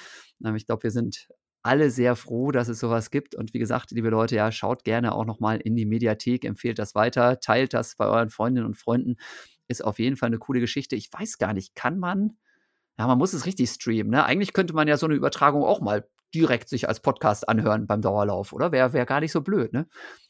Ähm, 0.44 0.54
ich 0.54 0.66
glaube, 0.66 0.84
wir 0.84 0.92
sind 0.92 1.26
alle 1.62 1.90
sehr 1.90 2.14
froh, 2.14 2.52
dass 2.52 2.68
es 2.68 2.78
sowas 2.78 3.10
gibt. 3.10 3.34
Und 3.34 3.52
wie 3.52 3.58
gesagt, 3.58 3.90
liebe 3.90 4.08
Leute, 4.08 4.36
ja, 4.36 4.52
schaut 4.52 4.84
gerne 4.84 5.12
auch 5.12 5.24
nochmal 5.24 5.58
in 5.58 5.74
die 5.74 5.84
Mediathek, 5.84 6.44
empfehlt 6.44 6.78
das 6.78 6.94
weiter, 6.94 7.40
teilt 7.40 7.74
das 7.74 7.96
bei 7.96 8.06
euren 8.06 8.30
Freundinnen 8.30 8.66
und 8.66 8.76
Freunden. 8.76 9.16
Ist 9.66 9.84
auf 9.84 9.98
jeden 9.98 10.16
Fall 10.16 10.28
eine 10.28 10.38
coole 10.38 10.60
Geschichte. 10.60 10.94
Ich 10.94 11.12
weiß 11.12 11.38
gar 11.38 11.54
nicht, 11.54 11.74
kann 11.74 11.98
man, 11.98 12.38
ja, 12.98 13.08
man 13.08 13.18
muss 13.18 13.32
es 13.32 13.46
richtig 13.46 13.68
streamen. 13.70 14.12
Ne? 14.12 14.24
Eigentlich 14.24 14.52
könnte 14.52 14.74
man 14.74 14.86
ja 14.86 14.96
so 14.96 15.06
eine 15.06 15.16
Übertragung 15.16 15.64
auch 15.64 15.80
mal 15.80 16.06
direkt 16.34 16.68
sich 16.68 16.88
als 16.88 17.00
Podcast 17.00 17.48
anhören 17.48 17.86
beim 17.86 18.02
Dauerlauf, 18.02 18.52
oder? 18.52 18.72
Wäre 18.72 18.92
wär 18.92 19.06
gar 19.06 19.20
nicht 19.20 19.32
so 19.32 19.40
blöd, 19.40 19.72
ne? 19.72 19.86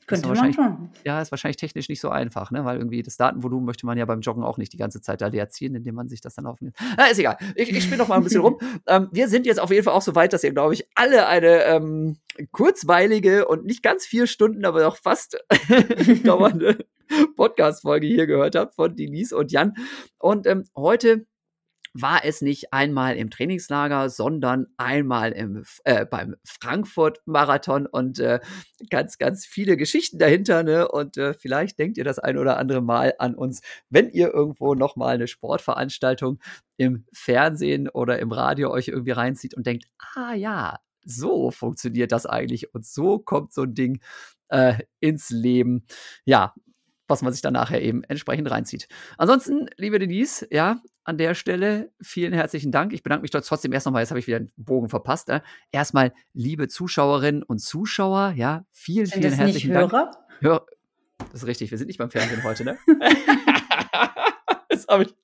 Könnte 0.07 0.27
man 0.27 0.53
schon. 0.53 0.91
Ja, 1.05 1.23
ist 1.23 1.31
wahrscheinlich 1.31 1.57
technisch 1.57 1.89
nicht 1.89 2.01
so 2.01 2.09
einfach, 2.09 2.51
ne? 2.51 2.65
Weil 2.65 2.79
irgendwie 2.79 3.03
das 3.03 3.17
Datenvolumen 3.17 3.65
möchte 3.65 3.87
man 3.87 3.97
ja 3.97 4.05
beim 4.07 4.21
Joggen 4.21 4.43
auch 4.43 4.59
nicht 4.59 4.73
die 4.73 4.77
ganze 4.77 5.01
Zeit 5.01 5.21
da 5.21 5.29
leer 5.29 5.49
ziehen, 5.51 5.75
indem 5.77 5.95
man 5.95 6.09
sich 6.09 6.21
das 6.21 6.35
dann 6.35 6.47
aufnimmt. 6.47 6.77
Na, 6.97 7.07
ist 7.07 7.19
egal. 7.19 7.37
Ich, 7.55 7.71
ich 7.71 7.85
spiele 7.85 7.99
noch 7.99 8.09
mal 8.09 8.17
ein 8.17 8.25
bisschen 8.25 8.41
rum. 8.41 8.59
Ähm, 8.87 9.09
wir 9.13 9.29
sind 9.29 9.47
jetzt 9.47 9.61
auf 9.61 9.71
jeden 9.71 9.85
Fall 9.85 9.95
auch 9.95 10.03
so 10.03 10.15
weit, 10.15 10.33
dass 10.33 10.43
ihr, 10.43 10.53
glaube 10.53 10.75
ich, 10.75 10.87
alle 10.95 11.27
eine 11.27 11.65
ähm, 11.65 12.17
kurzweilige 12.51 13.47
und 13.47 13.65
nicht 13.65 13.83
ganz 13.83 14.07
vier 14.07 14.27
Stunden, 14.27 14.65
aber 14.65 14.87
auch 14.89 14.97
fast 14.97 15.39
dauernde 16.25 16.79
Podcast-Folge 17.37 18.07
hier 18.07 18.27
gehört 18.27 18.57
habt 18.57 18.75
von 18.75 18.97
Denise 18.97 19.37
und 19.37 19.53
Jan. 19.53 19.75
Und 20.19 20.47
ähm, 20.47 20.65
heute 20.77 21.27
war 21.93 22.25
es 22.25 22.41
nicht 22.41 22.73
einmal 22.73 23.17
im 23.17 23.31
Trainingslager, 23.31 24.09
sondern 24.11 24.67
einmal 24.77 25.33
im, 25.33 25.65
äh, 25.85 26.07
beim 26.07 26.37
Frankfurt-Marathon 26.45 27.87
und 27.87 28.19
äh, 28.21 28.41
ganz, 28.91 29.19
ganz 29.19 29.47
viele 29.47 29.77
Geschichten 29.77 30.19
dahinter. 30.19 30.63
Ne? 30.63 30.89
Und 30.89 31.17
äh, 31.17 31.35
vielleicht 31.35 31.79
denkt 31.79 31.99
ihr 31.99 32.05
das 32.05 32.19
ein 32.19 32.39
oder 32.39 32.59
andere 32.59 32.81
Mal 32.81 33.15
an 33.19 33.35
uns, 33.35 33.63
wenn 33.89 34.09
ihr 34.11 34.33
irgendwo 34.33 34.75
nochmal 34.75 35.15
eine 35.15 35.27
Sportveranstaltung 35.27 36.39
im 36.77 37.05
Fernsehen 37.13 37.89
oder 37.89 38.19
im 38.19 38.33
Radio 38.33 38.71
euch 38.71 38.89
irgendwie 38.89 39.13
reinzieht 39.13 39.55
und 39.55 39.67
denkt, 39.67 39.87
ah 40.15 40.35
ja, 40.35 40.79
so 41.05 41.51
funktioniert 41.51 42.13
das 42.13 42.27
eigentlich 42.27 42.75
und 42.75 42.87
so 42.87 43.19
kommt 43.19 43.53
so 43.53 43.63
ein 43.63 43.75
Ding 43.75 44.01
äh, 44.49 44.75
ins 45.01 45.31
Leben. 45.31 45.87
Ja, 46.25 46.55
was 47.11 47.23
man 47.23 47.33
sich 47.33 47.43
dann 47.43 47.53
nachher 47.53 47.83
eben 47.83 48.05
entsprechend 48.05 48.51
reinzieht. 48.51 48.89
Ansonsten, 49.19 49.69
liebe 49.77 49.99
Denise, 49.99 50.47
ja, 50.51 50.81
an 51.05 51.19
der 51.19 51.35
Stelle 51.35 51.93
vielen 52.01 52.33
herzlichen 52.33 52.73
Dank. 52.73 52.93
Ich 52.93 53.03
bedanke 53.03 53.23
mich 53.23 53.31
trotzdem 53.31 53.73
erst 53.73 53.87
nochmal, 53.87 54.03
jetzt 54.03 54.11
habe 54.11 54.21
ich 54.21 54.27
wieder 54.27 54.39
einen 54.39 54.53
Bogen 54.57 54.89
verpasst. 54.89 55.29
Äh. 55.29 55.41
Erstmal, 55.73 56.13
liebe 56.33 56.69
Zuschauerinnen 56.69 57.43
und 57.43 57.59
Zuschauer, 57.59 58.35
ja, 58.37 58.65
vielen, 58.71 59.07
Sind 59.07 59.23
vielen 59.23 59.35
herzlichen 59.35 59.73
Dank. 59.73 59.93
Hörer? 59.93 60.11
Hör 60.41 60.67
das 61.33 61.43
ist 61.43 61.47
richtig, 61.47 61.71
wir 61.71 61.79
sind 61.79 61.87
nicht 61.89 61.99
beim 61.99 62.11
Fernsehen 62.11 62.43
heute, 62.45 62.65
ne? 62.65 62.79
habe 64.89 65.05
ich, 65.05 65.15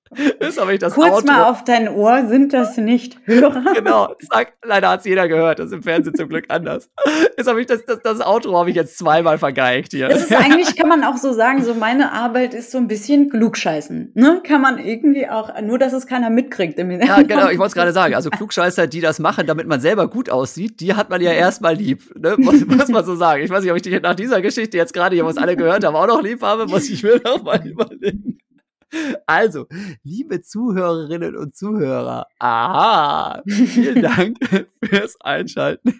jetzt 0.40 0.60
hab 0.60 0.68
ich 0.70 0.78
das 0.78 0.94
Kurz 0.94 1.12
Auto. 1.12 1.26
mal 1.26 1.44
auf 1.44 1.64
dein 1.64 1.88
Ohr, 1.88 2.26
sind 2.26 2.52
das 2.52 2.76
nicht 2.76 3.18
Hörer? 3.24 3.64
genau, 3.74 4.14
sag, 4.30 4.54
leider 4.64 4.90
hat 4.90 5.00
es 5.00 5.06
jeder 5.06 5.28
gehört, 5.28 5.58
das 5.58 5.66
ist 5.66 5.72
im 5.72 5.82
Fernsehen 5.82 6.14
zum 6.14 6.28
Glück 6.28 6.46
anders. 6.48 6.90
Jetzt 7.36 7.48
habe 7.48 7.60
ich 7.60 7.66
das, 7.66 7.84
das, 7.84 8.00
das 8.02 8.20
Outro 8.20 8.58
habe 8.58 8.70
ich 8.70 8.76
jetzt 8.76 8.98
zweimal 8.98 9.38
vergeigt 9.38 9.92
hier. 9.92 10.08
Das 10.08 10.22
ist 10.22 10.34
eigentlich, 10.34 10.76
kann 10.76 10.88
man 10.88 11.04
auch 11.04 11.16
so 11.16 11.32
sagen, 11.32 11.62
so 11.62 11.74
meine 11.74 12.12
Arbeit 12.12 12.54
ist 12.54 12.70
so 12.70 12.78
ein 12.78 12.88
bisschen 12.88 13.30
klugscheißen. 13.30 14.12
Ne? 14.14 14.42
Kann 14.46 14.60
man 14.60 14.78
irgendwie 14.78 15.28
auch, 15.28 15.50
nur 15.60 15.78
dass 15.78 15.92
es 15.92 16.06
keiner 16.06 16.30
mitkriegt. 16.30 16.78
Im 16.78 16.90
ja, 16.90 17.22
genau, 17.22 17.48
ich 17.48 17.58
wollte 17.58 17.68
es 17.68 17.74
gerade 17.74 17.92
sagen. 17.92 18.14
Also 18.14 18.30
Klugscheißer, 18.30 18.86
die 18.86 19.00
das 19.00 19.18
machen, 19.18 19.46
damit 19.46 19.66
man 19.66 19.80
selber 19.80 20.08
gut 20.08 20.30
aussieht, 20.30 20.80
die 20.80 20.94
hat 20.94 21.10
man 21.10 21.20
ja 21.20 21.32
erstmal 21.32 21.74
lieb. 21.74 22.14
Ne? 22.16 22.36
Muss, 22.38 22.64
muss 22.66 22.88
man 22.88 23.04
so 23.04 23.14
sagen. 23.16 23.42
Ich 23.42 23.50
weiß 23.50 23.62
nicht, 23.62 23.70
ob 23.70 23.76
ich 23.76 23.82
dich 23.82 24.00
nach 24.00 24.14
dieser 24.14 24.40
Geschichte 24.40 24.76
jetzt 24.76 24.92
gerade 24.92 25.14
hier, 25.14 25.24
was 25.24 25.36
alle 25.36 25.56
gehört 25.56 25.84
haben, 25.84 25.96
auch 25.96 26.06
noch 26.06 26.22
lieb 26.22 26.42
habe, 26.42 26.66
muss 26.66 26.88
ich 26.88 27.02
mir 27.02 27.20
noch 27.24 27.42
mal 27.42 27.64
überlegen. 27.66 28.38
Also, 29.26 29.66
liebe 30.04 30.42
Zuhörerinnen 30.42 31.36
und 31.36 31.56
Zuhörer, 31.56 32.26
aha, 32.38 33.42
vielen 33.46 34.02
Dank 34.02 34.38
fürs 34.82 35.20
Einschalten. 35.20 35.98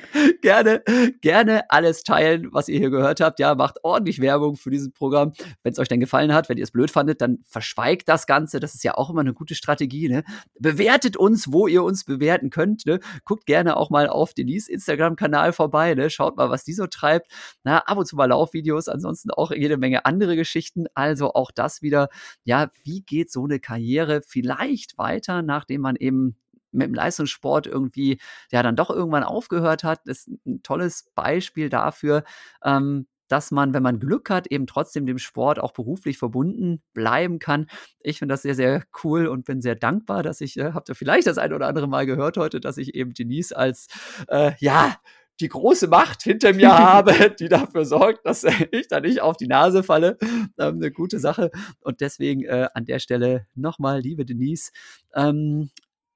gerne, 0.42 0.82
gerne 1.20 1.70
alles 1.70 2.02
teilen, 2.02 2.48
was 2.52 2.68
ihr 2.68 2.78
hier 2.78 2.90
gehört 2.90 3.20
habt. 3.20 3.38
Ja, 3.38 3.54
macht 3.54 3.78
ordentlich 3.82 4.20
Werbung 4.20 4.56
für 4.56 4.70
dieses 4.70 4.90
Programm. 4.92 5.32
Wenn 5.62 5.72
es 5.72 5.78
euch 5.78 5.88
denn 5.88 6.00
gefallen 6.00 6.32
hat, 6.32 6.48
wenn 6.48 6.58
ihr 6.58 6.64
es 6.64 6.70
blöd 6.70 6.90
fandet, 6.90 7.20
dann 7.20 7.38
verschweigt 7.44 8.08
das 8.08 8.26
Ganze. 8.26 8.60
Das 8.60 8.74
ist 8.74 8.84
ja 8.84 8.94
auch 8.94 9.10
immer 9.10 9.20
eine 9.20 9.34
gute 9.34 9.54
Strategie. 9.54 10.08
Ne? 10.08 10.24
Bewertet 10.58 11.16
uns, 11.16 11.52
wo 11.52 11.66
ihr 11.66 11.82
uns 11.82 12.04
bewerten 12.04 12.50
könnt. 12.50 12.86
Ne? 12.86 13.00
Guckt 13.24 13.46
gerne 13.46 13.76
auch 13.76 13.90
mal 13.90 14.08
auf 14.08 14.34
Denise 14.34 14.70
Instagram-Kanal 14.70 15.52
vorbei. 15.52 15.94
Ne? 15.94 16.10
Schaut 16.10 16.36
mal, 16.36 16.50
was 16.50 16.64
die 16.64 16.74
so 16.74 16.86
treibt. 16.86 17.30
Na, 17.64 17.78
ab 17.78 17.98
und 17.98 18.06
zu 18.06 18.16
mal 18.16 18.26
Laufvideos, 18.26 18.88
ansonsten 18.88 19.30
auch 19.30 19.52
jede 19.52 19.76
Menge 19.76 20.04
andere 20.04 20.36
Geschichten. 20.36 20.86
Also 20.94 21.32
auch 21.34 21.50
das 21.50 21.82
wieder. 21.82 22.08
Ja, 22.44 22.70
wie 22.84 23.02
geht 23.02 23.30
so 23.30 23.44
eine 23.44 23.60
Karriere 23.60 24.22
vielleicht 24.26 24.98
weiter, 24.98 25.42
nachdem 25.42 25.82
man 25.82 25.96
eben 25.96 26.36
mit 26.72 26.88
dem 26.88 26.94
Leistungssport 26.94 27.66
irgendwie 27.66 28.18
ja 28.50 28.62
dann 28.62 28.76
doch 28.76 28.90
irgendwann 28.90 29.24
aufgehört 29.24 29.84
hat, 29.84 30.06
ist 30.06 30.28
ein 30.46 30.62
tolles 30.62 31.10
Beispiel 31.14 31.68
dafür, 31.68 32.24
ähm, 32.64 33.06
dass 33.32 33.50
man, 33.50 33.72
wenn 33.72 33.82
man 33.82 33.98
Glück 33.98 34.28
hat, 34.28 34.46
eben 34.48 34.66
trotzdem 34.66 35.06
dem 35.06 35.18
Sport 35.18 35.58
auch 35.58 35.72
beruflich 35.72 36.18
verbunden 36.18 36.82
bleiben 36.92 37.38
kann. 37.38 37.66
Ich 38.00 38.18
finde 38.18 38.34
das 38.34 38.42
sehr, 38.42 38.54
sehr 38.54 38.84
cool 39.02 39.26
und 39.26 39.46
bin 39.46 39.62
sehr 39.62 39.74
dankbar, 39.74 40.22
dass 40.22 40.42
ich, 40.42 40.58
äh, 40.58 40.72
habt 40.74 40.90
ihr 40.90 40.94
vielleicht 40.94 41.26
das 41.26 41.38
ein 41.38 41.54
oder 41.54 41.66
andere 41.66 41.88
Mal 41.88 42.04
gehört 42.04 42.36
heute, 42.36 42.60
dass 42.60 42.76
ich 42.76 42.94
eben 42.94 43.14
Denise 43.14 43.56
als, 43.56 43.86
äh, 44.28 44.52
ja, 44.58 44.96
die 45.40 45.48
große 45.48 45.88
Macht 45.88 46.22
hinter 46.22 46.52
mir 46.52 46.68
habe, 46.78 47.34
die 47.38 47.48
dafür 47.48 47.86
sorgt, 47.86 48.26
dass 48.26 48.44
ich 48.70 48.88
da 48.88 49.00
nicht 49.00 49.22
auf 49.22 49.38
die 49.38 49.46
Nase 49.46 49.82
falle. 49.82 50.18
Ähm, 50.58 50.76
eine 50.76 50.90
gute 50.90 51.18
Sache. 51.18 51.50
Und 51.80 52.02
deswegen 52.02 52.44
äh, 52.44 52.68
an 52.74 52.84
der 52.84 52.98
Stelle 52.98 53.46
nochmal, 53.54 54.00
liebe 54.00 54.26
Denise, 54.26 54.72
ähm, 55.14 55.70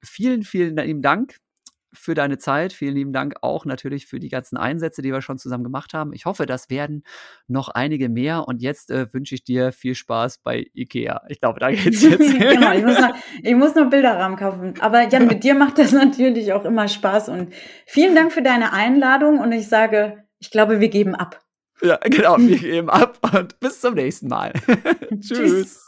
vielen, 0.07 0.43
vielen 0.43 0.75
lieben 0.77 1.01
Dank 1.01 1.37
für 1.93 2.13
deine 2.13 2.37
Zeit. 2.37 2.73
Vielen 2.73 2.95
lieben 2.95 3.13
Dank 3.13 3.35
auch 3.41 3.65
natürlich 3.65 4.07
für 4.07 4.19
die 4.19 4.29
ganzen 4.29 4.57
Einsätze, 4.57 5.01
die 5.01 5.11
wir 5.11 5.21
schon 5.21 5.37
zusammen 5.37 5.63
gemacht 5.63 5.93
haben. 5.93 6.13
Ich 6.13 6.25
hoffe, 6.25 6.45
das 6.45 6.69
werden 6.69 7.03
noch 7.47 7.69
einige 7.69 8.09
mehr. 8.09 8.47
Und 8.47 8.61
jetzt 8.61 8.91
äh, 8.91 9.11
wünsche 9.13 9.35
ich 9.35 9.43
dir 9.43 9.71
viel 9.71 9.95
Spaß 9.95 10.39
bei 10.39 10.67
IKEA. 10.73 11.21
Ich 11.29 11.39
glaube, 11.39 11.59
da 11.59 11.71
geht's 11.71 12.01
jetzt. 12.03 12.37
genau, 12.37 12.73
ich 12.73 12.83
muss, 12.83 12.99
noch, 12.99 13.15
ich 13.41 13.55
muss 13.55 13.75
noch 13.75 13.89
Bilderrahmen 13.89 14.37
kaufen. 14.37 14.75
Aber 14.79 15.07
Jan, 15.07 15.27
mit 15.27 15.43
dir 15.43 15.55
macht 15.55 15.77
das 15.77 15.91
natürlich 15.93 16.53
auch 16.53 16.65
immer 16.65 16.87
Spaß. 16.87 17.29
Und 17.29 17.53
vielen 17.85 18.15
Dank 18.15 18.31
für 18.31 18.41
deine 18.41 18.73
Einladung. 18.73 19.39
Und 19.39 19.51
ich 19.51 19.67
sage, 19.67 20.23
ich 20.39 20.51
glaube, 20.51 20.79
wir 20.79 20.89
geben 20.89 21.15
ab. 21.15 21.39
Ja, 21.81 21.97
genau, 21.97 22.37
wir 22.39 22.57
geben 22.57 22.89
ab 22.89 23.19
und 23.35 23.59
bis 23.59 23.81
zum 23.81 23.93
nächsten 23.93 24.27
Mal. 24.27 24.51
Tschüss. 25.19 25.27
Tschüss. 25.27 25.86